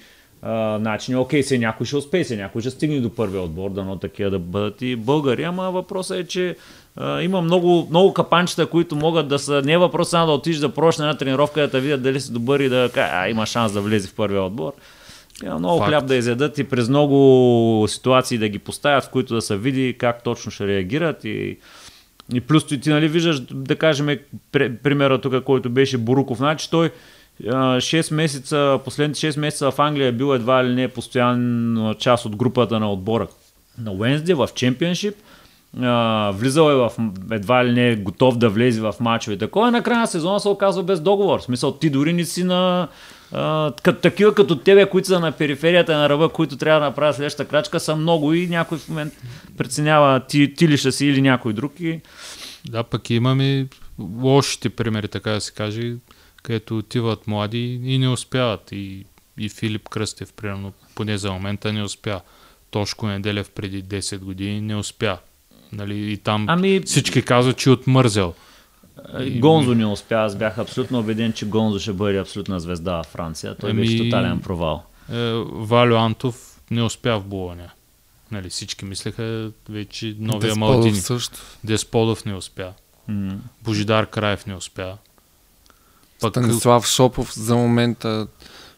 начини. 0.80 1.18
Окей, 1.18 1.44
се 1.44 1.58
някой 1.58 1.86
ще 1.86 1.96
успее, 1.96 2.24
се 2.24 2.38
някой 2.38 2.62
ще 2.62 2.70
стигне 2.70 3.00
до 3.00 3.16
първия 3.16 3.42
отбор, 3.42 3.70
дано 3.70 4.00
такива 4.00 4.30
да 4.30 4.40
бъдат 4.40 4.82
и 4.82 4.96
българи, 4.96 5.44
ама 5.44 5.72
въпросът 5.72 6.18
е, 6.18 6.28
че 6.28 6.56
а, 6.98 7.22
има 7.22 7.42
много, 7.42 7.88
много 7.90 8.14
капанчета, 8.14 8.66
които 8.66 8.96
могат 8.96 9.28
да 9.28 9.40
са, 9.40 9.62
не 9.66 9.74
е 9.74 9.78
въпрос 9.78 10.10
само 10.10 10.28
да 10.28 10.34
отидеш 10.34 10.60
да 10.60 10.70
пробваш 10.70 10.98
на 10.98 11.06
една 11.06 11.18
тренировка, 11.18 11.62
да 11.62 11.72
те 11.72 11.80
видят 11.80 12.02
дали 12.02 12.22
си 12.22 12.34
добър 12.34 12.60
и 12.60 12.70
да 12.70 12.90
а, 12.96 13.30
има 13.30 13.46
шанс 13.46 13.74
да 13.74 13.82
влезе 13.82 14.08
в 14.08 14.14
първия 14.14 14.44
отбор. 14.44 14.74
Има 15.44 15.60
много 15.60 15.78
Факт. 15.78 15.90
хляб 15.90 16.06
да 16.06 16.16
изядат 16.16 16.58
и 16.58 16.64
през 16.64 16.90
много 16.90 17.86
ситуации 17.88 18.38
да 18.38 18.50
ги 18.50 18.60
поставят, 18.60 19.04
в 19.04 19.10
които 19.10 19.34
да 19.36 19.42
се 19.42 19.58
види 19.58 19.96
как 19.98 20.24
точно 20.24 20.52
ще 20.52 20.68
реагират 20.68 21.26
и 21.26 21.58
И 22.34 22.42
плюс 22.42 22.66
ти, 22.68 22.80
ти 22.80 22.90
нали 22.90 23.08
виждаш, 23.08 23.40
да 23.40 23.76
кажем, 23.76 24.08
пр- 24.54 24.78
примера 24.78 25.22
тук, 25.22 25.44
който 25.44 25.70
беше 25.70 25.98
Буруков, 25.98 26.38
значи 26.38 26.70
той 26.70 26.92
а, 27.48 27.78
6 27.78 28.14
месеца, 28.14 28.80
последните 28.86 29.20
6 29.20 29.40
месеца 29.40 29.72
в 29.72 29.80
Англия 29.80 30.08
е 30.08 30.12
бил 30.12 30.36
едва 30.36 30.66
ли 30.66 30.74
не 30.74 30.88
постоянна 30.88 31.96
част 31.96 32.26
от 32.26 32.36
групата 32.36 32.80
на 32.80 32.92
отбора 32.92 33.28
на 33.78 33.92
Уенсди 33.92 34.34
в 34.34 34.50
чемпионшип. 34.56 35.16
Влизал 36.34 36.72
е 36.72 36.76
в 36.76 36.92
едва 37.32 37.66
ли 37.66 37.72
не 37.72 37.90
е 37.90 37.96
готов 37.96 38.38
да 38.38 38.50
влезе 38.50 38.82
в 38.82 38.96
мачове. 39.00 39.38
Такова 39.38 39.72
на 39.72 39.84
края 39.84 40.00
на 40.00 40.08
сезона 40.08 40.40
се 40.40 40.50
оказва 40.50 40.84
без 40.84 41.00
договор. 41.00 41.40
В 41.40 41.44
смисъл, 41.44 41.72
ти 41.72 41.90
дори 41.90 42.14
не 42.14 42.26
си 42.26 42.44
на 42.44 42.88
като, 43.84 44.02
такива 44.02 44.36
като 44.36 44.56
тебе, 44.56 44.90
които 44.90 45.08
са 45.08 45.20
на 45.20 45.32
периферията 45.32 45.98
на 45.98 46.10
ръба, 46.10 46.30
които 46.30 46.58
трябва 46.58 46.80
да 46.80 46.86
направят 46.86 47.16
следващата 47.16 47.50
крачка, 47.50 47.80
са 47.80 47.96
много 47.96 48.34
и 48.34 48.48
някой 48.48 48.78
в 48.78 48.90
момент 48.90 49.14
преценява 49.58 50.20
ти, 50.20 50.54
ти 50.54 50.68
ли 50.68 50.78
ще 50.78 50.92
си 50.92 51.06
или 51.06 51.22
някой 51.22 51.54
друг. 51.54 51.74
И... 51.80 52.02
Да, 52.70 52.84
пък 52.84 53.10
имаме 53.10 53.68
лошите 54.00 54.70
примери, 54.70 55.08
така 55.08 55.32
да 55.32 55.42
се 55.42 55.52
каже, 55.52 55.96
където 56.44 56.78
отиват 56.78 57.28
млади 57.28 57.82
и 57.84 57.98
не 57.98 58.10
успяват. 58.10 58.72
И, 58.72 59.06
и 59.38 59.50
Филип 59.50 59.90
Кръстев, 59.90 60.34
примерно, 60.34 60.74
поне 60.96 61.18
за 61.18 61.32
момента 61.32 61.74
не 61.74 61.84
успя. 61.84 62.22
Тошко 62.72 63.08
Неделев 63.08 63.50
преди 63.50 63.84
10 63.84 64.18
години 64.18 64.62
не 64.62 64.76
успя. 64.76 65.18
Нали, 65.72 66.12
и 66.12 66.18
там 66.18 66.46
Ами- 66.50 66.82
всички 66.86 67.22
казват, 67.22 67.58
че 67.58 67.70
е 67.70 67.74
отмързел. 67.74 68.34
И... 69.20 69.40
Гонзо 69.40 69.74
не 69.74 69.86
успя. 69.86 70.16
Аз 70.16 70.36
бях 70.36 70.58
абсолютно 70.58 71.00
убеден, 71.00 71.34
че 71.34 71.46
Гонзо 71.46 71.80
ще 71.80 71.94
бъде 71.94 72.20
абсолютна 72.20 72.60
звезда 72.60 73.04
в 73.04 73.08
Франция. 73.08 73.56
Той 73.56 73.70
Ами- 73.70 73.82
беше 73.82 73.98
тотален 73.98 74.40
провал. 74.40 74.84
Е, 75.14 75.32
Валю 75.52 75.96
Антов 75.96 76.60
не 76.72 76.84
успя 76.84 77.20
в 77.20 77.24
Болоня. 77.26 77.70
Нали, 78.32 78.50
всички 78.50 78.86
мислеха 78.86 79.52
вече 79.70 80.16
новия 80.20 80.40
Десподов 80.40 80.58
Малтини. 80.58 80.96
също. 80.96 81.40
Десподов 81.64 82.26
не 82.26 82.34
успя. 82.36 82.74
М. 83.08 83.34
Божидар 83.64 84.06
Краев 84.10 84.46
не 84.46 84.56
успя. 84.56 84.98
Пък 86.22 86.34
Станислав 86.34 86.88
Шопов 86.88 87.34
за 87.34 87.56
момента 87.56 88.28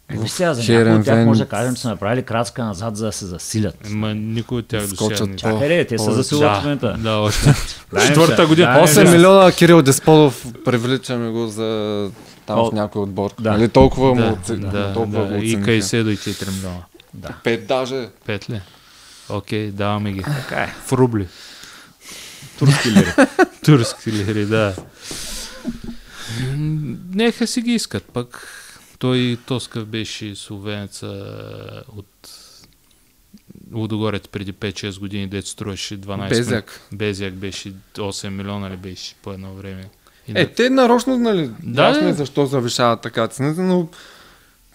Еми 0.10 0.28
в 0.28 0.32
сега 0.32 0.54
за 0.54 0.74
някои 0.74 0.94
от 0.94 1.06
тях 1.06 1.26
може 1.26 1.40
да 1.40 1.50
кажем, 1.50 1.76
че 1.76 1.82
са 1.82 1.90
направили 1.90 2.24
крачка 2.24 2.66
назад, 2.66 2.98
за 2.98 3.06
да 3.06 3.12
се 3.12 3.26
засилят. 3.26 3.90
Ма 3.90 4.14
никой 4.14 4.58
от 4.58 4.68
тях 4.68 4.82
до 4.82 4.88
сега 4.88 4.96
скочат 4.98 5.28
не... 5.28 5.36
по- 5.36 5.40
Чакай, 5.40 5.70
ре, 5.70 5.86
те 5.86 5.98
се 5.98 6.06
повече. 6.06 6.16
засилват 6.16 6.58
в 6.58 6.64
момента. 6.64 6.96
Да, 7.00 7.12
още. 7.12 7.54
Четвърта 8.08 8.48
година. 8.48 8.74
Да, 8.74 8.88
8 8.88 9.04
не, 9.04 9.12
милиона 9.12 9.52
Кирил 9.52 9.82
Десподов 9.82 10.46
привличаме 10.66 11.30
го 11.32 11.48
за 11.48 12.12
там 12.46 12.60
в 12.60 12.74
някой 12.74 13.02
отбор. 13.02 13.32
да. 13.40 13.52
Нали 13.52 13.70
толкова 13.70 14.16
му 14.16 14.38
Да, 14.50 14.56
да, 14.58 14.94
толкова 14.94 15.26
да. 15.28 15.38
И. 15.38 15.62
Кайседо 15.64 16.10
и 16.10 16.18
4 16.18 16.52
милиона. 16.52 16.84
Пет 17.44 17.68
даже. 17.68 18.08
Пет 18.26 18.50
ли? 18.50 18.62
Окей, 19.30 19.72
даваме 19.72 20.12
ги. 20.12 20.22
Така 20.24 20.56
е. 20.56 20.74
В 20.86 20.94
рубли. 20.94 21.28
Турски 22.60 22.92
лири. 22.92 23.14
Турски 23.66 24.12
лири, 24.12 24.46
да. 24.46 24.74
Нека 27.14 27.48
си 27.48 27.62
ги 27.62 27.72
искат, 27.72 28.04
пък 28.04 28.48
той 29.00 29.38
Тоскав 29.46 29.86
беше 29.86 30.36
словенеца 30.36 31.08
от 31.96 32.08
Лудогорец 33.74 34.28
преди 34.28 34.54
5-6 34.54 35.00
години, 35.00 35.28
дето 35.28 35.48
струваше 35.48 36.02
12 36.02 36.30
Безяк. 36.30 36.82
Безяк 36.92 37.34
беше 37.34 37.74
8 37.94 38.30
милиона 38.30 38.70
ли 38.70 38.78
беше 38.78 39.16
по 39.16 39.34
едно 39.34 39.54
време. 39.54 39.90
И 40.28 40.32
Е, 40.36 40.48
те 40.54 40.70
нарочно, 40.70 41.18
нали, 41.18 41.50
Да, 41.64 41.88
ясно 41.88 42.04
да. 42.04 42.10
е 42.10 42.14
защо 42.14 42.46
завишават 42.46 43.02
така 43.02 43.28
цената, 43.28 43.62
но 43.62 43.88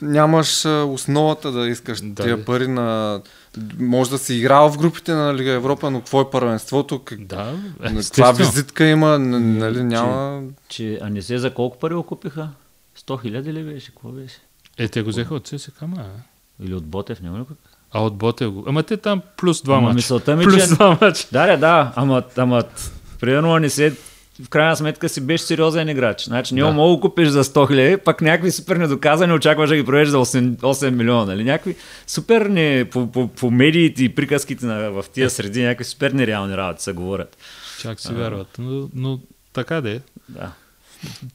нямаш 0.03 0.65
а, 0.65 0.85
основата 0.85 1.53
да 1.53 1.69
искаш 1.69 2.01
Да, 2.01 2.23
тия 2.23 2.37
да. 2.37 2.45
пари 2.45 2.69
на... 2.69 3.21
Може 3.79 4.11
да 4.11 4.19
си 4.19 4.35
играл 4.35 4.71
в 4.71 4.79
групите 4.79 5.13
на 5.13 5.35
Лига 5.35 5.51
Европа, 5.51 5.91
но 5.91 5.99
какво 5.99 6.21
е 6.21 6.31
първенството? 6.31 6.99
Как... 6.99 7.25
Да, 7.25 7.55
Каква 7.95 8.33
визитка 8.33 8.85
има, 8.85 9.19
нали, 9.19 9.83
няма... 9.83 10.43
Че, 10.69 10.99
а 11.03 11.11
не 11.11 11.23
се 11.23 11.39
за 11.39 11.55
колко 11.55 11.79
пари 11.79 11.95
купиха? 12.07 12.49
100 12.99 13.23
хиляди 13.23 13.53
ли 13.53 13.65
беше? 13.65 13.87
Какво 13.87 14.09
беше? 14.09 14.37
Е, 14.79 14.89
те 14.89 15.03
го 15.03 15.11
взеха 15.11 15.35
от 15.35 15.47
ССК, 15.47 15.83
ма. 15.83 16.05
Или 16.63 16.75
от 16.75 16.85
Ботев, 16.85 17.23
го 17.23 17.39
ли 17.39 17.45
купиха? 17.45 17.77
А 17.93 18.01
от 18.01 18.17
Ботев 18.17 18.51
го. 18.51 18.65
Ама 18.67 18.83
те 18.83 18.97
там 18.97 19.23
плюс 19.37 19.63
два 19.63 19.81
мача. 19.81 19.95
мисълта 19.95 20.37
ми, 20.37 20.45
плюс 20.45 20.63
че- 20.63 20.69
два 20.69 20.99
мача. 21.01 21.27
Да, 21.33 21.47
да, 21.47 21.57
да, 21.57 21.93
ама, 21.97 22.23
ама 22.37 22.63
примерно 23.21 23.59
не 23.59 23.71
се 23.71 23.95
в 24.43 24.49
крайна 24.49 24.77
сметка 24.77 25.09
си 25.09 25.21
беше 25.21 25.45
сериозен 25.45 25.89
играч. 25.89 26.25
Значи, 26.25 26.55
няма 26.55 26.71
Да. 26.71 26.77
мога 26.77 27.01
купиш 27.01 27.29
за 27.29 27.45
100 27.45 27.69
хиляди, 27.69 27.97
пък 27.97 28.21
някакви 28.21 28.51
супер 28.51 28.77
недоказани 28.77 29.33
очакваш 29.33 29.71
да 29.71 29.77
ги 29.77 29.85
проведеш 29.85 30.09
за 30.09 30.17
8, 30.17 30.57
8 30.57 30.91
милиона. 30.91 31.25
Нали? 31.25 31.45
Някакви 31.45 31.77
супер 32.07 32.41
не, 32.43 32.85
по, 32.85 33.07
по, 33.07 33.29
по, 33.29 33.51
медиите 33.51 34.05
и 34.05 34.15
приказките 34.15 34.67
на, 34.67 34.91
в 34.93 35.05
тия 35.13 35.31
среди, 35.31 35.63
някакви 35.63 35.85
супер 35.85 36.11
нереални 36.11 36.57
работи 36.57 36.83
се 36.83 36.93
говорят. 36.93 37.37
Чак 37.81 38.01
си 38.01 38.15
вярват. 38.15 38.57
Но, 38.59 38.89
но 38.95 39.21
така 39.53 39.81
де. 39.81 40.01
Да. 40.29 40.53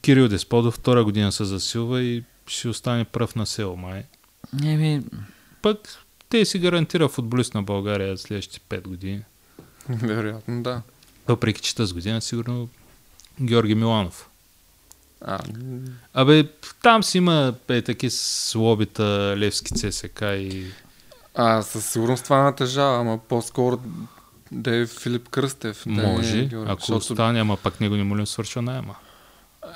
Кирил 0.01 0.27
Десподов 0.27 0.73
втора 0.73 1.03
година 1.03 1.31
се 1.31 1.45
засилва 1.45 2.01
и 2.01 2.23
ще 2.47 2.69
остане 2.69 3.05
пръв 3.05 3.35
на 3.35 3.45
село, 3.45 3.75
май. 3.75 4.03
Еми, 4.63 5.03
Пък 5.61 6.05
те 6.29 6.45
си 6.45 6.59
гарантира 6.59 7.09
футболист 7.09 7.53
на 7.53 7.63
България 7.63 8.17
следващите 8.17 8.75
5 8.75 8.81
години. 8.81 9.21
Вероятно, 9.89 10.63
да. 10.63 10.81
Въпреки 11.27 11.61
че 11.61 11.75
тази 11.75 11.93
година 11.93 12.21
сигурно 12.21 12.69
Георги 13.41 13.75
Миланов. 13.75 14.29
А, 15.21 15.39
Абе, 16.13 16.49
там 16.83 17.03
си 17.03 17.17
има 17.17 17.53
е, 17.69 17.81
таки 17.81 18.09
с 18.09 18.55
лобита 18.55 19.33
Левски 19.37 19.73
ЦСК 19.73 20.21
и... 20.21 20.65
а 21.35 21.61
със 21.61 21.85
сигурност 21.85 22.23
това 22.23 22.43
натежава, 22.43 22.99
ама 22.99 23.17
по-скоро 23.17 23.79
да 24.51 24.75
е 24.75 24.85
Филип 24.85 25.29
Кръстев. 25.29 25.83
Да 25.85 25.91
Може, 25.91 26.39
е 26.39 26.45
Георги, 26.45 26.71
ако 26.71 26.81
защото 26.81 27.13
остане, 27.13 27.39
ама 27.39 27.57
пак 27.57 27.81
него 27.81 27.95
не 27.95 28.03
му 28.03 28.17
ли 28.17 28.25
свършва 28.25 28.61
найема. 28.61 28.95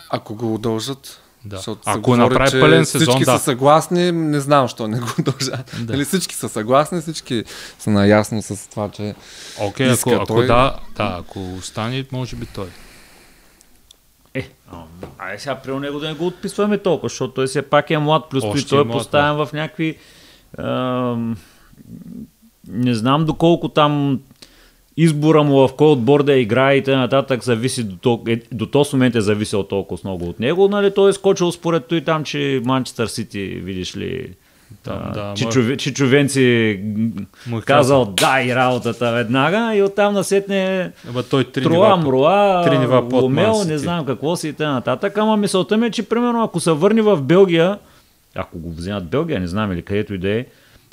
Ако 0.09 0.35
го 0.35 0.53
удължат, 0.53 1.22
Да. 1.45 1.57
Защото 1.57 1.81
Ако 1.85 2.01
говори, 2.01 2.19
направи 2.19 2.51
че 2.51 2.59
пълен 2.59 2.85
сезон, 2.85 3.01
всички 3.01 3.26
да. 3.26 3.38
са 3.38 3.43
съгласни, 3.43 4.11
не 4.11 4.39
знам, 4.39 4.68
що 4.68 4.88
не 4.88 4.99
го 4.99 5.07
удължат. 5.19 5.76
Да. 5.81 5.93
Нали, 5.93 6.05
всички 6.05 6.35
са 6.35 6.49
съгласни, 6.49 7.01
всички 7.01 7.43
са 7.80 7.89
наясно 7.89 8.41
с 8.41 8.69
това, 8.69 8.89
че 8.89 9.15
Окей, 9.59 9.88
ако, 9.88 9.93
Иска 9.93 10.15
ако 10.15 10.26
той. 10.26 10.47
да, 10.47 10.76
да, 10.95 11.15
ако 11.19 11.53
остане, 11.53 12.05
може 12.11 12.35
би 12.35 12.45
той. 12.45 12.68
Е, 14.34 14.49
айде 15.18 15.39
сега 15.39 15.55
при 15.55 15.73
него 15.73 15.99
да 15.99 16.07
не 16.07 16.13
го 16.13 16.27
отписваме 16.27 16.77
толкова, 16.77 17.09
защото 17.09 17.34
той 17.34 17.47
все 17.47 17.61
пак 17.61 17.89
е 17.89 17.97
млад, 17.97 18.23
плюс 18.30 18.43
Още 18.43 18.59
и 18.59 18.69
той 18.69 18.80
е 18.80 18.81
е 18.81 18.84
млад, 18.84 18.97
поставен 18.97 19.45
в 19.45 19.49
някакви... 19.53 19.97
ам, 20.57 21.38
не 22.68 22.93
знам 22.95 23.26
доколко 23.26 23.69
там 23.69 24.19
избора 25.03 25.44
му 25.44 25.68
в 25.68 25.73
кой 25.78 25.88
отбор 25.88 26.23
да 26.23 26.34
играе 26.34 26.76
и 26.76 26.84
т.н. 26.84 27.38
зависи 27.41 27.84
до, 27.84 27.95
тол- 27.95 28.30
е, 28.30 28.41
до 28.52 28.65
този 28.65 28.95
момент 28.95 29.15
е 29.15 29.22
зависел 29.22 29.64
толкова 29.64 30.02
много 30.03 30.26
от 30.26 30.40
него. 30.40 30.68
Нали, 30.68 30.94
той 30.94 31.10
е 31.10 31.14
скочил 31.14 31.52
според 31.52 31.86
той 31.86 32.02
там, 32.02 32.23
че 32.23 32.61
Манчестър 32.65 33.07
Сити, 33.07 33.40
видиш 33.40 33.98
ли, 33.98 34.34
Там, 34.84 34.99
а, 35.06 35.11
да, 35.11 35.34
Чичове, 35.36 35.78
Чичовенци 35.78 36.80
Му 37.48 37.57
е 37.57 37.61
казал 37.61 38.06
да 38.06 38.41
и 38.41 38.56
работата 38.56 39.11
веднага 39.11 39.76
и 39.76 39.84
оттам 39.84 40.14
насетне 40.14 40.91
Ама 41.10 41.23
той 41.23 41.44
три 41.44 41.64
Труа, 41.64 41.73
нива. 41.73 41.98
Мруа, 41.98 42.64
три 42.64 42.78
нива 42.78 43.10
под 43.10 43.22
Ломел, 43.22 43.64
не 43.68 43.78
знам 43.78 44.06
какво 44.06 44.36
си 44.36 44.48
и 44.48 44.53
т.н. 44.53 44.99
Ама 45.18 45.38
мисълта 45.38 45.78
ми 45.78 45.88
е, 45.88 45.91
че 45.91 46.10
примерно 46.10 46.44
ако 46.44 46.60
се 46.60 46.72
върне 46.72 47.02
в 47.02 47.22
Белгия, 47.22 47.80
ако 48.36 48.60
го 48.60 48.72
вземат 48.72 49.10
Белгия, 49.10 49.40
не 49.40 49.48
знам 49.48 49.72
или 49.72 49.82
където 49.82 50.14
и 50.14 50.18
да 50.18 50.30
е, 50.30 50.45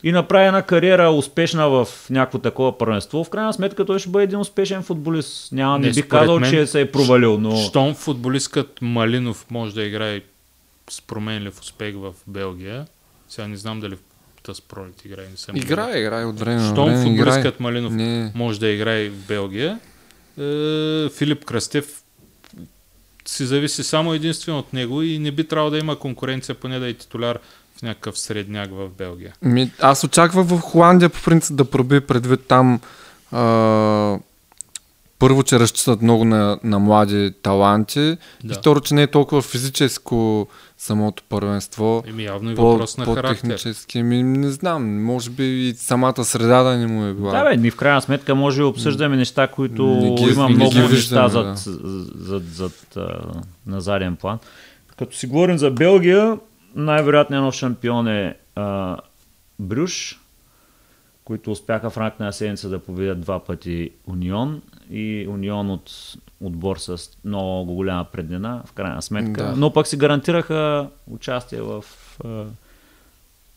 и 0.02 0.12
направи 0.12 0.46
една 0.46 0.62
кариера 0.62 1.10
успешна 1.10 1.68
в 1.68 1.88
някакво 2.10 2.38
такова 2.38 2.78
първенство, 2.78 3.24
в 3.24 3.30
крайна 3.30 3.52
сметка 3.52 3.84
той 3.84 3.98
ще 3.98 4.08
бъде 4.08 4.24
един 4.24 4.38
успешен 4.38 4.82
футболист. 4.82 5.52
Няма, 5.52 5.78
не, 5.78 5.86
Не, 5.86 5.92
според 5.92 6.08
казал, 6.08 6.40
мен, 6.40 6.50
че 6.50 6.66
се 6.66 6.80
е 6.80 6.90
провалил, 6.90 7.38
но... 7.40 7.56
Щом 7.56 7.94
футболисткът 7.94 8.78
Малинов 8.80 9.46
може 9.50 9.74
да 9.74 9.82
играе 9.82 10.20
с 10.90 11.00
променлив 11.00 11.60
успех 11.60 11.94
в 11.94 12.14
Белгия, 12.26 12.86
сега 13.28 13.48
не 13.48 13.56
знам 13.56 13.80
дали 13.80 13.96
тази 14.42 14.62
пролет 14.62 15.04
играе, 15.04 15.26
не 15.30 15.36
съм 15.36 15.56
играе, 15.56 15.98
играе 16.00 16.24
от 16.24 16.40
време 16.40 16.60
на 16.60 16.72
Щом 16.72 16.84
време. 16.84 17.00
играе. 17.00 17.16
футболисткът 17.16 17.60
Малинов 17.60 17.92
Не. 17.92 18.32
може 18.34 18.60
да 18.60 18.68
играе 18.68 19.08
в 19.08 19.26
Белгия, 19.26 19.80
е, 20.40 21.08
Филип 21.08 21.44
Кръстев 21.44 22.02
си 23.26 23.46
зависи 23.46 23.84
само 23.84 24.14
единствено 24.14 24.58
от 24.58 24.72
него 24.72 25.02
и 25.02 25.18
не 25.18 25.30
би 25.30 25.44
трябвало 25.44 25.70
да 25.70 25.78
има 25.78 25.98
конкуренция, 25.98 26.54
поне 26.54 26.78
да 26.78 26.88
е 26.88 26.94
титуляр 26.94 27.38
в 27.78 27.82
някакъв 27.82 28.18
средняк 28.18 28.70
в 28.70 28.88
Белгия. 28.88 29.32
Ми, 29.42 29.70
аз 29.80 30.04
очаквах 30.04 30.46
в 30.46 30.58
Холандия 30.58 31.08
по 31.08 31.22
принцип 31.22 31.56
да 31.56 31.64
проби 31.64 32.00
предвид 32.00 32.40
там 32.40 32.80
а, 33.32 34.18
първо, 35.18 35.42
че 35.42 35.60
разчитат 35.60 36.02
много 36.02 36.24
на, 36.24 36.58
на 36.64 36.78
млади 36.78 37.32
таланти 37.42 38.16
Да. 38.44 38.54
и 38.54 38.56
второ, 38.56 38.80
че 38.80 38.94
не 38.94 39.02
е 39.02 39.06
толкова 39.06 39.42
физическо 39.42 40.46
самото 40.78 41.22
първенство. 41.24 42.04
Еми 42.06 42.24
явно 42.24 42.50
и 42.50 42.54
По, 42.54 42.62
въпрос 42.62 42.96
на 42.96 43.04
характер. 43.04 43.24
по-технически, 43.42 44.02
ми, 44.02 44.22
не 44.22 44.50
знам, 44.50 45.04
може 45.04 45.30
би 45.30 45.44
и 45.44 45.74
самата 45.74 46.24
среда 46.24 46.62
да 46.62 46.70
не 46.70 46.86
му 46.86 47.04
е 47.04 47.12
била. 47.12 47.32
Да, 47.32 47.44
бе, 47.44 47.56
ми 47.56 47.70
в 47.70 47.76
крайна 47.76 48.02
сметка 48.02 48.34
може 48.34 48.60
да 48.60 48.66
обсъждаме 48.66 49.16
неща, 49.16 49.46
които 49.46 49.86
Не 49.86 50.14
ги- 50.14 50.22
има 50.24 50.42
не 50.42 50.48
ги 50.48 50.54
много 50.54 50.74
неща 50.74 50.86
виждаме, 50.86 51.28
зад, 51.28 51.44
да. 51.46 51.54
зад, 52.18 52.42
зад, 52.44 52.72
а, 52.96 53.18
на 53.66 53.80
заден 53.80 54.16
план. 54.16 54.38
Като 54.96 55.16
си 55.16 55.26
говорим 55.26 55.58
за 55.58 55.70
Белгия, 55.70 56.38
най-вероятният 56.74 57.44
нов 57.44 57.54
шампион 57.54 58.08
е 58.08 58.36
а, 58.54 58.96
Брюш, 59.58 60.20
които 61.24 61.52
успяха 61.52 61.90
в 61.90 61.96
рамките 61.96 62.22
на 62.22 62.32
седмица 62.32 62.68
да 62.68 62.78
победят 62.78 63.20
два 63.20 63.44
пъти 63.44 63.90
Унион 64.06 64.62
и 64.90 65.26
Унион 65.28 65.70
от 65.70 65.90
отбор 66.40 66.76
с 66.76 67.10
много 67.24 67.74
голяма 67.74 68.04
преднина, 68.04 68.62
в 68.66 68.72
крайна 68.72 69.02
сметка. 69.02 69.44
Да. 69.44 69.56
Но 69.56 69.72
пък 69.72 69.86
си 69.86 69.96
гарантираха 69.96 70.88
участие 71.10 71.60
в... 71.60 71.84
а, 72.24 72.44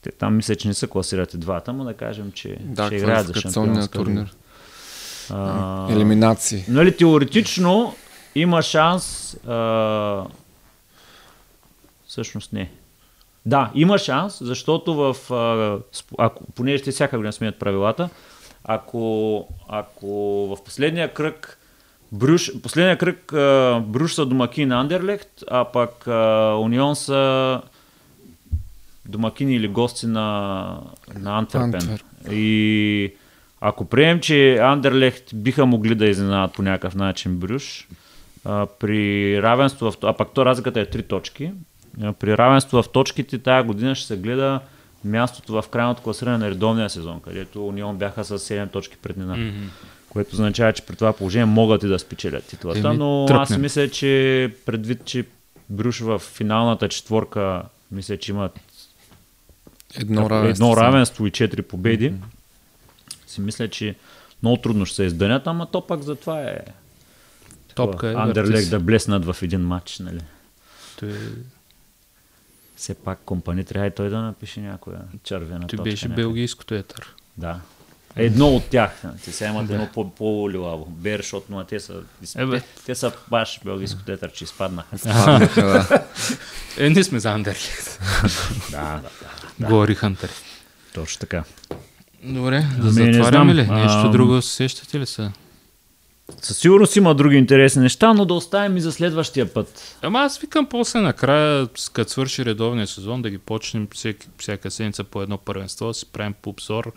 Те 0.02 0.12
там 0.12 0.36
мисля, 0.36 0.56
че 0.56 0.68
не 0.68 0.74
са 0.74 0.88
класирати 0.88 1.38
двата, 1.38 1.74
но 1.74 1.84
да 1.84 1.94
кажем, 1.94 2.32
че 2.32 2.58
Да, 2.62 2.86
ще 2.86 2.96
играят 2.96 3.28
за 3.28 3.34
шампионска 3.34 3.98
турнир. 3.98 4.36
А, 5.30 5.92
Елиминации. 5.92 6.66
Нали, 6.68 6.98
теоретично 6.98 7.96
има 8.36 8.62
шанс. 8.62 9.34
А... 9.48 10.26
Всъщност 12.08 12.54
не. 12.54 12.72
Да, 13.46 13.72
има 13.76 13.98
шанс, 13.98 14.38
защото 14.42 14.94
в. 14.96 15.34
А, 15.34 15.80
ако, 16.18 16.52
понеже 16.56 16.84
те 16.84 16.92
всяка 16.92 17.18
година 17.18 17.34
сменят 17.34 17.60
правилата, 17.60 18.10
ако, 18.64 19.48
ако 19.70 20.08
в 20.56 20.64
последния 20.64 21.14
кръг. 21.14 21.58
Брюш, 22.12 22.52
последния 22.64 22.98
кръг 22.98 23.34
а, 23.34 23.80
Бруш 23.86 24.14
са 24.14 24.26
домакини 24.26 24.66
на 24.66 24.80
Андерлехт, 24.80 25.44
а 25.52 25.66
пък 25.66 26.08
а, 26.08 26.56
Унион 26.62 26.96
са 26.96 27.62
домакини 29.06 29.56
или 29.56 29.68
гости 29.68 30.08
на, 30.08 30.78
на 31.20 31.38
Антверпен. 31.38 31.74
Антверп. 31.74 32.02
И 32.32 33.14
ако 33.62 33.86
приемем, 33.86 34.20
че 34.20 34.58
Андерлехт 34.58 35.24
биха 35.34 35.66
могли 35.66 35.96
да 35.96 36.06
изненадат 36.06 36.54
по 36.54 36.62
някакъв 36.62 36.96
начин 36.96 37.38
Брюш, 37.38 37.88
а, 38.46 38.68
при 38.80 39.42
равенство 39.42 39.92
в... 39.92 39.98
А 40.04 40.14
пак 40.14 40.34
то 40.34 40.46
разликата 40.46 40.80
е 40.80 40.86
3 40.86 41.08
точки. 41.08 41.52
А, 42.02 42.14
при 42.14 42.38
равенство 42.38 42.84
в 42.84 42.90
точките 42.90 43.40
тази 43.40 43.68
година 43.68 43.96
ще 43.96 44.08
се 44.08 44.18
гледа 44.18 44.60
мястото 45.06 45.62
в 45.62 45.70
крайното 45.70 46.02
класиране 46.02 46.38
на 46.38 46.50
редовния 46.50 46.90
сезон, 46.90 47.20
където 47.20 47.68
Унион 47.68 47.98
бяха 47.98 48.26
с 48.26 48.40
7 48.40 48.72
точки 48.72 48.98
преднина. 48.98 49.38
Мгм. 49.38 49.68
Което 50.10 50.34
означава, 50.34 50.74
че 50.74 50.86
при 50.86 50.96
това 50.96 51.14
положение 51.14 51.46
могат 51.46 51.84
и 51.84 51.88
да 51.88 52.00
спечелят 52.00 52.44
титлата, 52.44 52.80
Еми, 52.80 52.98
но 52.98 53.26
тръпнем. 53.28 53.42
аз 53.42 53.58
мисля, 53.58 53.90
че 53.90 54.54
предвид, 54.66 55.06
че 55.06 55.26
Брюш 55.70 56.00
в 56.00 56.20
финалната 56.20 56.90
четворка, 56.90 57.64
мисля, 57.92 58.18
че 58.18 58.32
имат 58.32 58.60
Едно 59.96 60.30
равенство. 60.30 60.66
едно 60.66 60.78
равенство 60.78 61.28
и 61.28 61.32
4 61.32 61.62
победи, 61.62 62.14
си 63.28 63.42
мисля, 63.42 63.68
че 63.68 63.96
много 64.44 64.58
трудно 64.58 64.86
ще 64.86 64.96
се 64.96 65.04
издънят, 65.04 65.48
ама 65.48 65.66
то 65.72 65.88
пак 65.88 66.02
затова 66.02 66.42
е 66.42 66.60
Топка 67.76 68.10
е. 68.10 68.62
Се. 68.62 68.70
да 68.70 68.80
блеснат 68.80 69.26
в 69.26 69.38
един 69.42 69.62
матч, 69.62 70.00
нали? 70.00 70.20
Той, 71.00 71.10
Все 72.82 72.94
пак 72.94 73.20
компани 73.20 73.64
трябва 73.64 73.88
и 73.88 73.92
той 73.92 74.10
да 74.10 74.18
напише 74.18 74.60
някоя 74.60 74.98
червена 75.24 75.60
той 75.60 75.68
точка. 75.68 75.84
беше 75.84 76.06
някъде. 76.06 76.22
белгийското 76.24 76.74
етър. 76.74 77.16
Да. 77.38 77.60
Едно 78.16 78.48
от 78.48 78.66
тях. 78.66 78.92
Те 79.26 79.32
сега 79.32 79.50
имат 79.50 79.70
едно 79.70 79.88
по- 79.88 80.10
по-лилаво. 80.10 80.86
Бершот, 80.86 81.46
но 81.50 81.64
те 81.64 81.80
са, 81.80 82.02
Е, 82.38 82.46
бе. 82.46 82.60
те, 82.60 82.66
те 82.86 82.96
са 82.96 83.12
баш 83.30 83.60
белгийско 83.66 84.02
тетър, 84.02 84.32
че 84.32 84.44
изпаднаха. 84.44 84.98
Паднаха, 85.00 85.62
да. 85.64 86.06
Е, 86.78 86.90
ние 86.90 87.04
сме 87.04 87.20
за 87.20 87.32
Андерлехт. 87.32 88.00
да, 88.72 89.02
да, 89.60 89.68
Гори 89.68 89.96
Хантер. 89.96 90.30
точно 90.94 91.20
така. 91.20 91.44
Добре, 92.24 92.60
да 92.78 92.88
Ами, 93.00 93.14
затваряме 93.14 93.56
ли? 93.56 93.68
Нещо 93.68 94.10
друго 94.12 94.42
сещате 94.42 95.00
ли 95.00 95.06
са? 95.06 95.32
Със 96.42 96.58
сигурност 96.58 96.96
има 96.96 97.16
други 97.16 97.36
интересни 97.36 97.82
неща, 97.82 98.14
но 98.14 98.26
да 98.26 98.34
оставим 98.34 98.78
и 98.78 98.82
за 98.82 98.92
следващия 98.92 99.54
път. 99.54 99.98
Ама 100.02 100.20
аз 100.20 100.38
викам 100.38 100.66
после 100.66 101.02
накрая, 101.02 101.68
с- 101.76 101.90
като 101.90 102.12
свърши 102.12 102.46
редовния 102.46 102.88
сезон, 102.88 103.22
да 103.22 103.30
ги 103.30 103.38
почнем 103.38 103.88
всеки, 103.94 104.28
всяка 104.38 104.72
седмица 104.72 105.04
по 105.04 105.22
едно 105.22 105.38
първенство, 105.38 105.88
да 105.88 105.94
си 105.94 106.06
правим 106.06 106.34
по 106.34 106.50
обзор, 106.50 106.92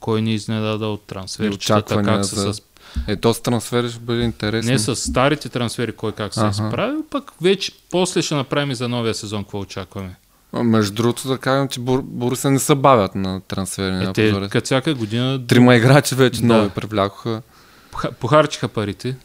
кой 0.00 0.22
ни 0.22 0.34
изненада 0.34 0.86
от 0.86 1.02
трансферчетата, 1.02 1.54
очаквания 1.84 2.14
как 2.14 2.24
са 2.24 2.36
за- 2.36 2.54
с... 2.54 2.62
Е, 3.06 3.16
този 3.16 3.42
трансфер 3.42 3.88
ще 3.88 3.98
бъде 3.98 4.22
интересен. 4.22 4.72
Не 4.72 4.78
с 4.78 4.96
старите 4.96 5.48
трансфери, 5.48 5.92
кой 5.92 6.12
как 6.12 6.34
се 6.34 6.40
е 6.40 6.44
Аха. 6.44 6.50
изправил, 6.64 7.04
пък 7.10 7.32
вече 7.40 7.72
после 7.90 8.22
ще 8.22 8.34
направим 8.34 8.70
и 8.70 8.74
за 8.74 8.88
новия 8.88 9.14
сезон, 9.14 9.44
какво 9.44 9.60
очакваме. 9.60 10.16
А, 10.52 10.62
Между 10.62 10.92
другото 10.92 11.28
да 11.28 11.38
кажем, 11.38 11.68
че 11.68 11.80
Бор- 11.80 12.02
Боруса 12.02 12.50
не 12.50 12.58
се 12.58 12.74
бавят 12.74 13.14
на 13.14 13.40
трансфери. 13.40 13.86
Е, 13.88 13.90
на 13.96 14.12
те, 14.12 14.28
позорец. 14.28 14.50
като 14.50 14.64
всяка 14.64 14.94
година 14.94 15.40
Трима 15.46 15.76
играчи 15.76 16.14
вече 16.14 16.40
Да. 16.40 16.46
нови 16.46 16.68
привлякоха. 16.70 17.42
Поха- 17.90 18.12
похарчиха 18.12 18.68
парите. 18.68 19.16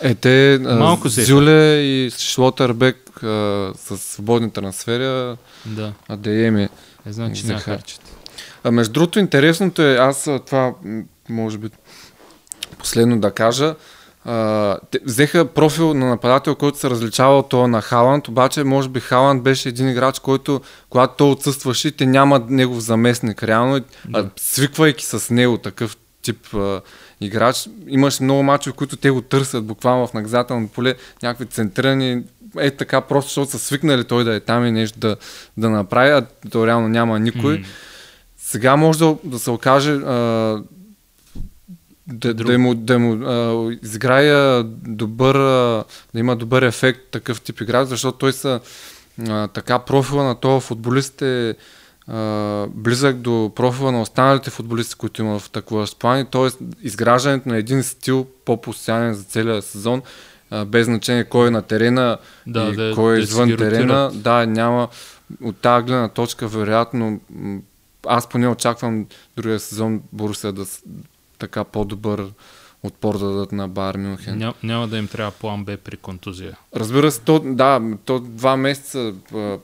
Е, 0.00 0.14
те, 0.14 0.58
Малко 0.62 1.08
а, 1.08 1.10
се- 1.10 1.24
Зюле 1.24 1.74
и 1.74 2.10
Шлотербек 2.10 3.22
а, 3.22 3.26
с 3.76 3.98
свободни 3.98 4.50
трансфери, 4.50 5.04
а 5.04 5.36
Да, 5.66 5.92
Адееми. 6.08 6.62
е, 6.62 6.68
значи 7.06 7.44
хар- 7.44 7.58
харчат. 7.58 8.00
А 8.64 8.70
между 8.70 8.92
другото, 8.92 9.18
интересното 9.18 9.82
е, 9.82 9.94
аз 9.94 10.26
а, 10.26 10.38
това, 10.38 10.72
може 11.28 11.58
би, 11.58 11.68
последно 12.78 13.20
да 13.20 13.30
кажа, 13.30 13.74
а, 14.24 14.78
те 14.90 14.98
взеха 15.04 15.44
профил 15.46 15.94
на 15.94 16.06
нападател, 16.06 16.54
който 16.54 16.78
се 16.78 16.90
различава 16.90 17.38
от 17.38 17.48
това 17.48 17.66
на 17.66 17.82
Халанд, 17.82 18.28
обаче 18.28 18.64
може 18.64 18.88
би 18.88 19.00
Халанд 19.00 19.42
беше 19.42 19.68
един 19.68 19.88
играч, 19.88 20.18
който, 20.18 20.60
когато 20.90 21.14
той 21.14 21.30
отсъстваше, 21.30 21.90
те 21.90 22.06
няма 22.06 22.42
негов 22.48 22.78
заместник, 22.78 23.42
реално, 23.42 23.80
а, 24.12 24.26
свиквайки 24.36 25.04
с 25.04 25.30
него 25.30 25.58
такъв 25.58 25.96
тип 26.22 26.54
а, 26.54 26.80
играч, 27.20 27.68
имаш 27.88 28.20
много 28.20 28.42
мачове, 28.42 28.76
които 28.76 28.96
те 28.96 29.10
го 29.10 29.22
търсят 29.22 29.64
буквално 29.64 30.06
в 30.06 30.14
наказателно 30.14 30.68
поле, 30.68 30.94
някакви 31.22 31.46
центрирани, 31.46 32.22
е 32.58 32.70
така 32.70 33.00
просто, 33.00 33.28
защото 33.28 33.50
са 33.50 33.58
свикнали 33.58 34.04
той 34.04 34.24
да 34.24 34.34
е 34.34 34.40
там 34.40 34.66
и 34.66 34.72
нещо 34.72 34.98
да, 34.98 35.16
да 35.56 35.70
направи, 35.70 36.10
а 36.10 36.26
то 36.50 36.66
реално 36.66 36.88
няма 36.88 37.20
никой. 37.20 37.58
М. 37.58 37.64
Сега 38.38 38.76
може 38.76 38.98
да, 38.98 39.16
да 39.24 39.38
се 39.38 39.50
окаже 39.50 39.92
а, 39.92 40.16
да, 42.06 42.34
Друг. 42.34 42.46
да 42.46 42.58
му, 42.58 42.74
да 42.74 42.98
му 42.98 43.24
а, 43.24 43.72
изиграе 43.82 44.62
добър, 44.86 45.34
а, 45.34 45.84
да 46.14 46.20
има 46.20 46.36
добър 46.36 46.62
ефект 46.62 47.00
такъв 47.10 47.40
тип 47.40 47.60
играч, 47.60 47.88
защото 47.88 48.18
той 48.18 48.32
са 48.32 48.60
а, 49.28 49.48
така 49.48 49.78
профила 49.78 50.24
на 50.24 50.34
този 50.34 50.66
футболист 50.66 51.22
е 51.22 51.54
близък 52.68 53.16
до 53.16 53.52
профила 53.54 53.92
на 53.92 54.02
останалите 54.02 54.50
футболисти, 54.50 54.94
които 54.94 55.22
има 55.22 55.38
в 55.38 55.50
такова 55.50 55.86
плани, 55.98 56.24
т.е. 56.24 56.64
изграждането 56.82 57.48
на 57.48 57.56
един 57.56 57.82
стил 57.82 58.26
по-постоянен 58.44 59.14
за 59.14 59.22
целия 59.22 59.62
сезон, 59.62 60.02
без 60.66 60.84
значение 60.86 61.24
кой 61.24 61.48
е 61.48 61.50
на 61.50 61.62
терена 61.62 62.18
Да, 62.46 62.70
и 62.72 62.76
да- 62.76 62.92
кой 62.94 63.12
е 63.12 63.16
да 63.16 63.22
извън 63.22 63.56
терена, 63.56 64.10
да, 64.14 64.46
няма 64.46 64.88
от 65.42 65.56
тази 65.56 65.86
гледна 65.86 66.08
точка, 66.08 66.48
вероятно, 66.48 67.20
аз 68.06 68.28
поне 68.28 68.48
очаквам 68.48 69.06
другия 69.36 69.60
сезон 69.60 70.02
Борусия 70.12 70.52
да 70.52 70.64
така 71.38 71.64
по-добър 71.64 72.26
отпор 72.82 73.18
да 73.18 73.26
дадат 73.26 73.52
на 73.52 73.68
Байер 73.68 73.96
Мюнхен. 73.96 74.38
Ням, 74.38 74.52
няма 74.62 74.88
да 74.88 74.98
им 74.98 75.08
трябва 75.08 75.30
план 75.30 75.64
Б 75.64 75.76
при 75.84 75.96
контузия. 75.96 76.56
Разбира 76.76 77.10
се, 77.10 77.20
то, 77.20 77.38
да, 77.44 77.80
то 78.04 78.18
два 78.18 78.56
месеца 78.56 79.12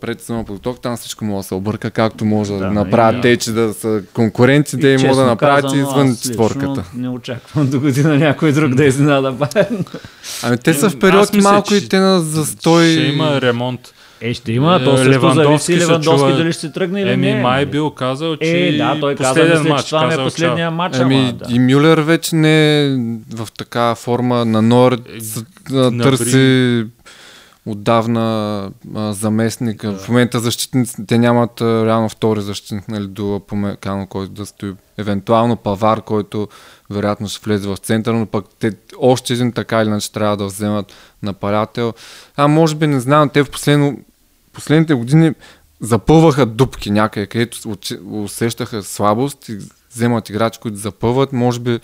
пред 0.01 0.21
сезона 0.21 0.45
подготовка, 0.45 0.81
там 0.81 0.97
всичко 0.97 1.25
може 1.25 1.37
да 1.37 1.49
се 1.49 1.55
обърка, 1.55 1.91
както 1.91 2.25
може 2.25 2.53
да, 2.53 2.59
Да, 2.59 2.71
направят 2.71 3.19
и- 3.19 3.23
те, 3.23 3.37
че 3.37 3.53
да 3.53 3.75
са 3.75 4.03
конкуренти, 4.15 4.77
да 4.77 4.89
и 4.89 4.93
могат 4.93 5.03
да 5.03 5.09
честно 5.09 5.27
направят 5.27 5.65
и 5.65 5.69
казано, 5.69 5.89
извън 5.89 6.17
четворката. 6.17 6.85
Не 6.95 7.09
очаквам 7.09 7.71
до 7.71 7.81
година 7.81 8.17
някой 8.19 8.53
друг 8.53 8.75
да 8.75 8.85
изненада 8.85 9.33
Байерн. 9.33 9.85
Ами 10.43 10.59
те 10.59 10.75
са 10.75 10.91
в 10.91 10.99
период 10.99 11.35
мисля, 11.35 11.51
малко 11.51 11.69
че 11.69 11.77
и 11.77 11.89
те 11.89 11.99
на 11.99 12.21
застой. 12.21 12.91
Ще 12.93 13.01
има 13.01 13.41
ремонт. 13.41 13.93
Е, 14.21 14.35
ще 14.35 14.53
има, 14.53 14.77
Е, 14.77 14.85
то 14.85 14.97
също 14.97 15.11
Левандовски 15.11 15.45
зависи 15.73 15.73
се 15.75 15.89
Левандовски 15.89 16.25
чува- 16.25 16.37
дали 16.37 16.53
ще 16.53 16.61
се 16.61 16.73
тръгне 16.73 17.01
или 17.01 17.11
Еми, 17.11 17.27
не. 17.27 17.43
май 17.43 17.67
бил 17.67 17.91
казал, 17.91 18.37
че 18.37 18.59
Е, 18.59 18.77
да, 18.77 19.01
той 19.01 19.15
каза, 19.15 19.29
последен 19.31 19.59
мисля, 19.59 19.69
матч, 19.69 19.83
че 19.83 19.89
това 19.89 20.01
ми 20.01 20.07
е 20.07 20.11
казал, 20.11 20.25
последния 20.25 20.71
матч, 20.71 20.97
Ами, 20.99 21.19
ама, 21.19 21.33
да. 21.33 21.45
и 21.49 21.59
Мюлер 21.59 21.99
вече 21.99 22.37
не 22.37 22.85
е 22.85 22.97
в 23.31 23.49
така 23.59 23.95
форма 23.95 24.45
на 24.45 24.63
Норд, 24.63 25.01
Е, 25.09 25.99
търси 25.99 26.85
отдавна 27.67 28.21
а, 28.95 29.13
заместник. 29.13 29.83
Да. 29.83 29.93
В 29.93 30.09
момента 30.09 30.41
защитниците 30.41 31.07
те 31.07 31.19
нямат 31.19 31.61
а, 31.61 31.87
реално 31.87 32.09
втори 32.09 32.41
защитник, 32.41 32.89
нали, 32.89 33.07
до 33.07 33.41
Помекано, 33.49 34.07
който 34.07 34.33
да 34.33 34.47
стои. 34.47 34.73
Евентуално 34.99 35.57
Павар, 35.57 36.01
който 36.01 36.49
вероятно 36.91 37.29
ще 37.29 37.45
влезе 37.45 37.69
в 37.69 37.77
центъра, 37.77 38.15
но 38.15 38.27
пък 38.27 38.45
те 38.61 38.73
още 38.99 39.33
един 39.33 39.53
така 39.53 39.83
или 39.83 39.89
иначе 39.89 40.13
трябва 40.13 40.37
да 40.37 40.45
вземат 40.45 40.93
нападател. 41.23 41.93
А 42.37 42.49
може 42.49 42.75
би 42.75 42.87
не 42.87 43.01
знам, 43.01 43.29
те 43.29 43.43
в 43.43 43.51
последно, 43.51 43.99
последните 44.57 44.95
години 44.95 45.33
запълваха 45.81 46.47
дупки 46.47 46.91
някъде, 46.91 47.27
където 47.27 47.77
усещаха 48.11 48.83
слабост 48.83 49.49
и 49.49 49.59
вземат 49.95 50.29
играчи, 50.29 50.59
които 50.63 50.79
запълват. 50.79 51.33
Може 51.33 51.61
би 51.61 51.81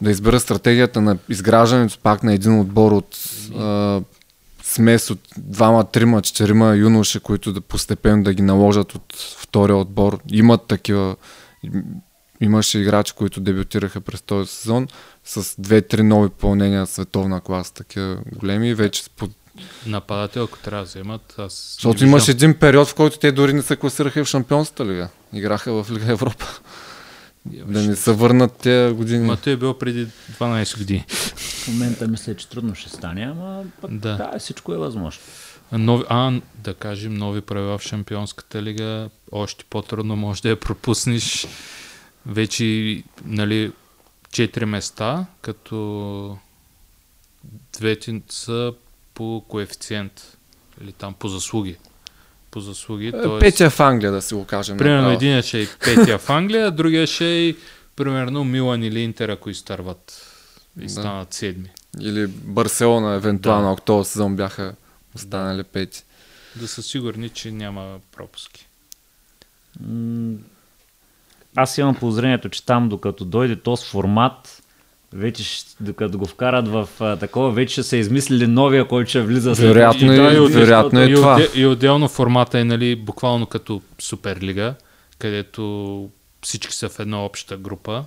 да 0.00 0.10
изберат 0.10 0.42
стратегията 0.42 1.00
на 1.00 1.18
изграждането 1.28 1.98
пак 2.02 2.22
на 2.22 2.32
един 2.34 2.60
отбор 2.60 2.92
от 2.92 3.18
а, 3.58 4.00
смес 4.62 5.10
от 5.10 5.20
двама, 5.36 5.84
трима, 5.84 6.22
четирима 6.22 6.76
юноши, 6.76 7.20
които 7.20 7.52
да 7.52 7.60
постепенно 7.60 8.22
да 8.24 8.34
ги 8.34 8.42
наложат 8.42 8.94
от 8.94 9.12
втория 9.38 9.76
отбор. 9.76 10.18
Имат 10.32 10.62
такива. 10.66 11.16
им- 11.64 11.84
Имаше 12.40 12.78
играчи, 12.78 13.12
които 13.12 13.40
дебютираха 13.40 14.00
през 14.00 14.22
този 14.22 14.52
сезон 14.52 14.88
с 15.24 15.54
две-три 15.58 16.02
нови 16.02 16.28
пълнения 16.28 16.86
световна 16.86 17.40
класа, 17.40 17.74
такива 17.74 18.18
големи 18.36 18.74
вече 18.74 19.02
под 19.16 19.30
Нападател, 19.86 20.44
ако 20.44 20.58
трябва 20.58 20.82
да 20.82 20.88
вземат, 20.88 21.34
аз... 21.38 21.74
защото 21.74 21.98
виждам. 22.00 22.20
един 22.28 22.54
период, 22.54 22.88
в 22.88 22.94
който 22.94 23.18
те 23.18 23.32
дори 23.32 23.52
не 23.52 23.62
се 23.62 23.76
класираха 23.76 24.20
и 24.20 24.24
в 24.24 24.28
шампионствата 24.28 24.90
лига. 24.90 25.08
Играха 25.32 25.82
в 25.84 25.90
Лига 25.90 26.12
Европа. 26.12 26.46
Да 27.46 27.82
не 27.82 27.96
се 27.96 28.12
върнат 28.12 28.52
тези 28.52 28.94
години. 28.94 29.26
Ма 29.26 29.36
той 29.36 29.52
е 29.52 29.56
бил 29.56 29.78
преди 29.78 30.06
12 30.40 30.78
години. 30.78 31.04
В 31.08 31.68
момента 31.68 32.08
мисля, 32.08 32.36
че 32.36 32.48
трудно 32.48 32.74
ще 32.74 32.88
стане, 32.88 33.22
ама 33.22 33.64
пък, 33.80 33.90
Да. 33.90 34.16
да. 34.16 34.38
всичко 34.38 34.72
е 34.72 34.76
възможно. 34.76 35.22
Нови, 35.72 36.04
а, 36.08 36.40
да 36.54 36.74
кажем, 36.74 37.14
нови 37.14 37.40
правила 37.40 37.78
в 37.78 37.82
Шампионската 37.82 38.62
лига, 38.62 39.08
още 39.32 39.64
по-трудно 39.70 40.16
може 40.16 40.42
да 40.42 40.48
я 40.48 40.60
пропуснеш. 40.60 41.46
Вече, 42.26 43.02
нали, 43.24 43.72
4 44.30 44.64
места, 44.64 45.26
като 45.42 46.38
двете 47.72 48.20
са 48.28 48.72
по 49.16 49.44
коефициент. 49.48 50.36
Или 50.80 50.92
там 50.92 51.14
по 51.14 51.28
заслуги. 51.28 51.76
По 52.50 52.60
заслуги. 52.60 53.06
Е, 53.06 53.12
тоест- 53.12 53.40
Петя 53.40 53.70
в 53.70 53.80
Англия, 53.80 54.12
да 54.12 54.22
си 54.22 54.34
го 54.34 54.44
кажем. 54.46 54.76
Примерно 54.76 55.02
направо. 55.02 55.16
един 55.16 55.42
ще 55.42 55.62
е 55.62 55.66
петия 55.84 56.18
в 56.18 56.30
Англия, 56.30 56.66
а 56.66 56.70
другия 56.70 57.06
ще 57.06 57.48
е 57.48 57.54
примерно 57.96 58.44
Милан 58.44 58.82
или 58.82 59.00
Интер, 59.00 59.28
ако 59.28 59.50
изтърват 59.50 60.22
и 60.78 60.82
Да. 60.82 60.88
станат 60.88 61.34
седми. 61.34 61.70
Или 62.00 62.26
Барселона, 62.26 63.14
евентуално, 63.14 63.66
Да. 63.66 63.72
ако 63.72 63.80
този 63.80 64.10
сезон 64.10 64.36
бяха 64.36 64.74
останали 65.14 65.64
пети. 65.64 66.02
Да 66.56 66.68
са 66.68 66.82
сигурни, 66.82 67.28
че 67.28 67.50
няма 67.50 67.98
пропуски. 68.12 68.66
Аз 71.56 71.78
имам 71.78 71.94
подозрението, 71.94 72.48
че 72.48 72.66
там, 72.66 72.88
докато 72.88 73.24
дойде 73.24 73.56
този 73.56 73.84
формат, 73.84 74.62
вече, 75.16 75.44
докато 75.80 76.18
го 76.18 76.26
вкарат 76.26 76.68
в 76.68 76.88
а, 77.00 77.16
такова, 77.16 77.50
вече 77.50 77.72
ще 77.72 77.82
са 77.82 77.96
измислили 77.96 78.46
новия, 78.46 78.88
който 78.88 79.08
ще 79.08 79.20
влиза 79.20 79.56
след 79.56 79.68
Вероятно 79.68 80.12
И 80.12 80.16
е, 80.16 80.22
да, 80.22 80.32
и 80.34 80.38
от- 80.38 80.52
вероятно 80.52 81.00
е 81.00 81.04
и, 81.04 81.14
това. 81.14 81.32
отде, 81.34 81.48
и 81.54 81.66
отделно 81.66 82.08
формата 82.08 82.58
е 82.58 82.64
нали, 82.64 82.96
буквално 82.96 83.46
като 83.46 83.82
Суперлига, 83.98 84.74
където 85.18 86.08
всички 86.42 86.74
са 86.74 86.88
в 86.88 86.98
една 86.98 87.24
обща 87.24 87.56
група 87.56 88.04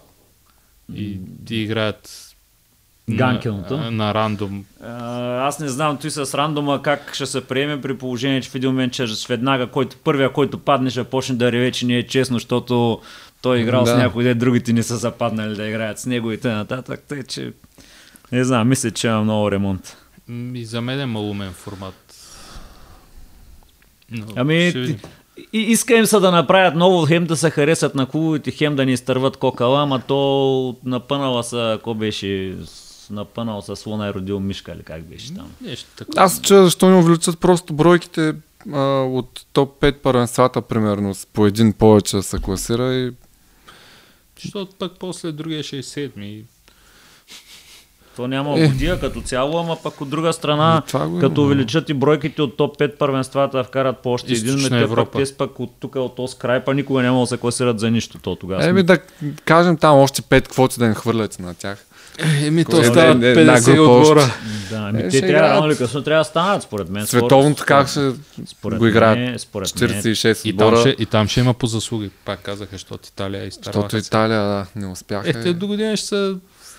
и 0.95 1.17
ти 1.45 1.55
играят 1.55 2.25
Ганкелното. 3.09 3.77
на, 3.77 3.91
на 3.91 4.13
рандом. 4.13 4.65
А, 4.83 5.47
Аз 5.47 5.59
не 5.59 5.67
знам 5.67 5.97
той 5.97 6.11
с 6.11 6.37
рандома 6.37 6.81
как 6.81 7.15
ще 7.15 7.25
се 7.25 7.41
приеме 7.41 7.81
при 7.81 7.97
положение, 7.97 8.41
че 8.41 8.49
в 8.49 8.55
един 8.55 8.69
момент 8.69 8.93
ще 8.93 9.05
веднага, 9.27 9.67
който, 9.67 9.97
първия, 10.03 10.33
който 10.33 10.57
падне, 10.59 10.89
ще 10.89 11.03
почне 11.03 11.35
да 11.35 11.51
реве, 11.51 11.71
че 11.71 11.85
не 11.85 11.97
е 11.97 12.07
честно, 12.07 12.35
защото 12.35 13.01
той 13.41 13.57
е 13.57 13.61
играл 13.61 13.83
Да. 13.83 13.89
с 13.89 13.97
някой, 13.97 14.23
де 14.23 14.33
другите 14.35 14.73
не 14.73 14.83
са 14.83 14.97
западнали 14.97 15.55
да 15.55 15.65
играят 15.65 15.99
с 15.99 16.05
него 16.05 16.31
и 16.31 16.37
т.н. 16.37 16.55
нататък. 16.55 17.03
Тъй, 17.07 17.23
че 17.23 17.53
не 18.31 18.43
знам, 18.43 18.69
мисля, 18.69 18.91
че 18.91 19.07
има 19.07 19.21
много 19.21 19.51
ремонт. 19.51 19.97
И 20.53 20.65
за 20.65 20.81
мен 20.81 20.99
е 20.99 21.05
малумен 21.05 21.51
формат. 21.51 22.15
Но, 24.11 24.25
Ами, 24.35 24.57
видим. 24.65 24.97
и, 25.53 25.59
иска 25.59 25.93
им 25.95 26.05
се 26.05 26.19
да 26.19 26.31
направят 26.31 26.75
ново, 26.75 27.05
хем 27.05 27.25
да 27.25 27.37
се 27.37 27.49
харесат 27.49 27.95
на 27.95 28.05
клубовете, 28.05 28.51
хем 28.51 28.75
да 28.75 28.85
ни 28.85 28.93
изтърват 28.93 29.37
кокала, 29.37 29.81
ама 29.81 30.01
то 30.01 30.75
напънала 30.85 31.43
са, 31.43 31.73
ако 31.73 31.93
беше, 31.95 32.55
с- 32.65 33.09
напънал 33.09 33.61
са 33.61 33.75
слона 33.75 34.07
и 34.07 34.13
родил 34.13 34.39
мишка, 34.39 34.71
или 34.71 34.83
как 34.83 35.01
беше 35.01 35.33
там. 35.33 35.51
Нещо 35.61 35.89
такова. 35.97 36.21
Аз 36.21 36.41
чуя 36.41 36.63
защо 36.63 36.89
не 36.89 36.95
увеличат 36.95 37.39
просто 37.39 37.73
бройките 37.73 38.33
а, 38.73 38.79
от 39.01 39.45
топ 39.53 39.81
5 39.81 39.93
първенствата, 39.93 40.61
примерно, 40.61 41.15
с 41.15 41.25
по 41.25 41.45
един 41.45 41.73
повече 41.73 42.15
да 42.15 42.23
се 42.23 42.37
класира 42.37 42.93
и 42.93 43.11
Защото 44.43 44.75
пък 44.79 44.91
после 44.99 45.31
другия 45.31 45.63
ще 45.63 45.77
е 45.77 45.83
седми. 45.83 46.43
То 48.15 48.27
няма 48.27 48.59
Е. 48.59 48.67
годия 48.67 48.99
като 48.99 49.21
цяло, 49.21 49.57
ама 49.57 49.77
пък 49.83 50.01
от 50.01 50.09
друга 50.09 50.33
страна, 50.33 50.81
И 50.85 50.87
това 50.87 51.07
го 51.07 51.19
като 51.19 51.43
увеличат 51.43 51.89
и 51.89 51.93
бройките 51.93 52.41
от 52.41 52.57
топ 52.57 52.77
5 52.77 52.97
първенствата, 52.97 53.63
вкарат 53.63 53.99
по 53.99 54.11
още 54.11 54.33
един 54.33 54.55
Източна 54.57 54.79
мет, 54.79 54.95
пък 54.95 55.11
те 55.11 55.35
пък 55.37 55.59
от 55.59 55.71
тук, 55.79 55.95
от 55.95 56.15
този 56.15 56.37
край, 56.37 56.63
па 56.63 56.73
никога 56.73 57.01
няма 57.01 57.19
да 57.19 57.27
се 57.27 57.37
класират 57.37 57.79
за 57.79 57.91
нищо 57.91 58.19
то 58.19 58.35
тогава. 58.35 58.65
Еми 58.65 58.83
да 58.83 58.97
кажем 59.45 59.77
там 59.77 59.97
още 59.97 60.21
5 60.21 60.47
квоти 60.47 60.79
да 60.79 60.85
им 60.85 60.93
хвърлят 60.93 61.39
на 61.39 61.53
тях. 61.53 61.85
Еми, 62.43 62.65
то 62.65 62.71
стават 62.71 62.85
стават 62.85 63.17
50 63.17 63.59
50 63.59 63.71
отбора. 63.71 63.99
отбора. 63.99 64.33
Да, 64.69 64.77
ами 64.77 65.01
Е, 65.01 65.09
те 65.09 65.21
трябва 65.21 65.49
рано 65.49 65.67
или 65.67 65.77
късно 65.77 66.03
трябва 66.03 66.21
да 66.21 66.25
станат, 66.25 66.63
според 66.63 66.89
мен. 66.89 67.07
Световното 67.07 67.63
как 67.67 67.87
ще 67.87 68.11
според 68.45 68.79
го 68.79 68.87
играят? 68.87 69.41
според 69.41 69.81
мен, 69.81 69.89
46 69.91 70.45
И 70.45 70.57
там, 70.57 70.67
отбора, 70.67 70.79
ще, 70.79 70.95
и 71.03 71.05
там 71.05 71.27
ще 71.27 71.39
има 71.39 71.53
по 71.53 71.67
заслуги. 71.67 72.09
Пак 72.25 72.41
казаха, 72.41 72.69
защото 72.71 73.09
Италия 73.13 73.41
е 73.41 73.45
защото 73.45 73.69
изтърваха. 73.69 73.97
Италия 73.97 74.41
да, 74.41 74.65
не 74.75 74.87
успяха. 74.87 75.29
Е, 75.29 75.33
те 75.33 75.53
до 75.53 75.67
година 75.67 75.97
ще 75.97 76.07
са 76.07 76.35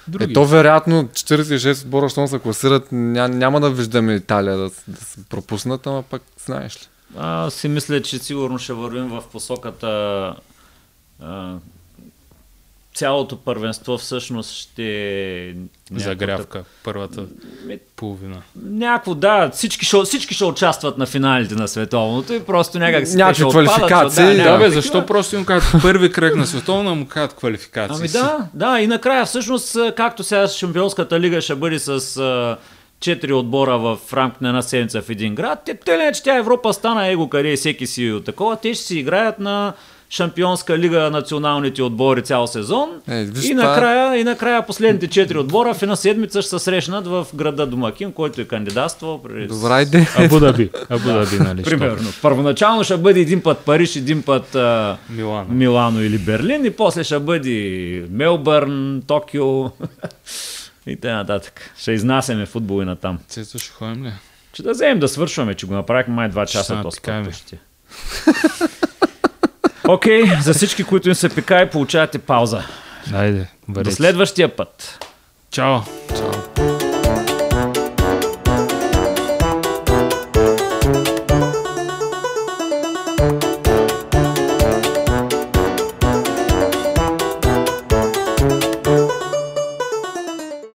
други. 0.08 0.30
Е, 0.30 0.34
то 0.34 0.44
вероятно 0.44 1.04
46 1.04 1.84
отбора, 1.84 2.08
щом 2.08 2.28
се 2.28 2.38
класират, 2.38 2.88
ня, 2.92 3.28
няма 3.28 3.60
да 3.60 3.70
виждаме 3.70 4.14
Италия 4.14 4.56
да, 4.56 4.70
да 4.88 5.04
се 5.04 5.24
пропуснат, 5.28 5.86
ама 5.86 6.02
пък 6.02 6.22
знаеш 6.46 6.76
ли. 6.76 6.86
Аз 7.18 7.54
си 7.54 7.68
мисля, 7.68 8.02
че 8.02 8.18
сигурно 8.18 8.58
ще 8.58 8.72
вървим 8.72 9.08
в 9.08 9.22
посоката 9.32 9.86
а, 11.22 11.54
цялото 12.94 13.36
първенство 13.36 13.98
всъщност 13.98 14.52
ще 14.52 14.84
е 14.84 15.54
някаква 15.90 15.98
Загрявка, 15.98 16.64
първата 16.84 17.24
половина. 17.96 18.42
Някакво, 18.64 19.14
да, 19.14 19.50
всички 19.50 19.84
ще, 19.84 20.02
всички 20.04 20.34
ще 20.34 20.44
участват 20.44 20.98
на 20.98 21.06
финалите 21.06 21.54
на 21.54 21.68
световното 21.68 22.32
и 22.32 22.40
просто 22.40 22.78
някак 22.78 23.08
си 23.08 23.16
Някакви 23.16 23.44
отпадат, 23.44 23.74
квалификации, 23.74 24.36
да, 24.36 24.52
да, 24.52 24.58
бе, 24.58 24.70
защо 24.70 25.06
просто 25.06 25.36
им 25.36 25.44
казват 25.44 25.82
първи 25.82 26.12
кръг 26.12 26.36
на 26.36 26.46
световно, 26.46 26.94
му 26.94 27.06
казват 27.06 27.36
квалификации? 27.36 27.96
Ами 27.98 28.08
да, 28.08 28.48
да, 28.54 28.80
и 28.80 28.86
накрая 28.86 29.26
всъщност, 29.26 29.76
както 29.96 30.24
сега 30.24 30.48
Шампионската 30.48 31.20
лига 31.20 31.40
ще 31.40 31.54
бъде 31.54 31.78
с 31.78 32.56
четири 33.00 33.32
отбора 33.32 33.78
в 33.78 33.98
рамките 34.12 34.44
на 34.44 34.48
една 34.48 34.62
седмица 34.62 35.02
в 35.02 35.10
един 35.10 35.34
град, 35.34 35.62
те, 35.66 35.74
те 35.74 35.96
не, 35.96 36.12
че 36.12 36.22
тя 36.22 36.36
Европа 36.36 36.74
стана 36.74 37.06
его 37.06 37.28
къде 37.28 37.56
всеки 37.56 37.86
си 37.86 38.10
от 38.10 38.24
такова, 38.24 38.56
те 38.56 38.74
ще 38.74 38.84
си 38.84 38.98
играят 38.98 39.38
на 39.38 39.72
Шампионска 40.10 40.78
лига 40.78 41.10
националните 41.10 41.82
отбори 41.82 42.22
цял 42.22 42.46
сезон 42.46 42.90
Е, 43.08 43.24
виж 43.24 43.44
и, 43.44 43.50
това- 43.50 43.62
накрая, 43.64 44.20
и 44.20 44.24
накрая 44.24 44.66
последните 44.66 45.06
четири 45.06 45.38
отбора 45.38 45.74
в 45.74 45.82
една 45.82 45.96
седмица 45.96 46.42
ще 46.42 46.50
се 46.50 46.58
срещнат 46.58 47.06
в 47.06 47.26
града 47.34 47.66
Домакин, 47.66 48.12
който 48.12 48.40
е 48.40 48.44
кандидатствал. 48.44 49.22
При... 49.22 49.46
Добра 49.46 49.82
идея. 49.82 50.08
Абу 50.16 50.40
Даби. 50.40 50.70
Абу 50.88 51.08
Даби, 51.08 51.38
нали? 51.38 51.62
Примерно. 51.64 52.08
Първоначално 52.22 52.84
ще 52.84 52.96
бъде 52.96 53.20
един 53.20 53.42
път 53.42 53.58
Париж, 53.58 53.96
един 53.96 54.22
път 54.22 54.54
а? 54.54 54.96
Милано. 55.10 55.46
Милано 55.48 56.02
или 56.02 56.18
Берлин 56.18 56.64
и 56.64 56.70
после 56.70 57.04
ще 57.04 57.18
бъде 57.18 57.50
Мелбърн, 58.10 59.02
Токио 59.06 59.64
и 60.86 60.96
т.н. 60.96 61.40
Ще 61.78 61.92
изнасяме 61.92 62.46
футбол 62.46 62.82
и 62.82 62.86
натам. 62.86 63.18
Цецо 63.28 63.58
ще 63.58 63.70
ходим 63.70 64.04
ли? 64.04 64.12
Ще 64.52 64.62
да 64.62 64.70
вземем 64.70 64.98
да 64.98 65.08
свършваме, 65.08 65.54
че 65.54 65.66
го 65.66 65.74
направихме 65.74 66.14
май 66.14 66.30
2 66.30 66.46
часа 66.46 66.64
стана 66.64 66.82
то 66.82 66.90
пикаеме. 66.90 67.30
Окей, 69.92 70.22
за 70.40 70.54
всички, 70.54 70.84
които 70.84 71.08
им 71.08 71.14
се 71.14 71.28
пикае, 71.28 71.70
получавате 71.70 72.18
пауза. 72.18 72.62
Айде, 73.14 73.38
До 73.38 73.46
бъдете. 73.68 73.96
следващия 73.96 74.56
път. 74.56 75.06
Чао! 75.50 75.78
Чао. 76.16 76.69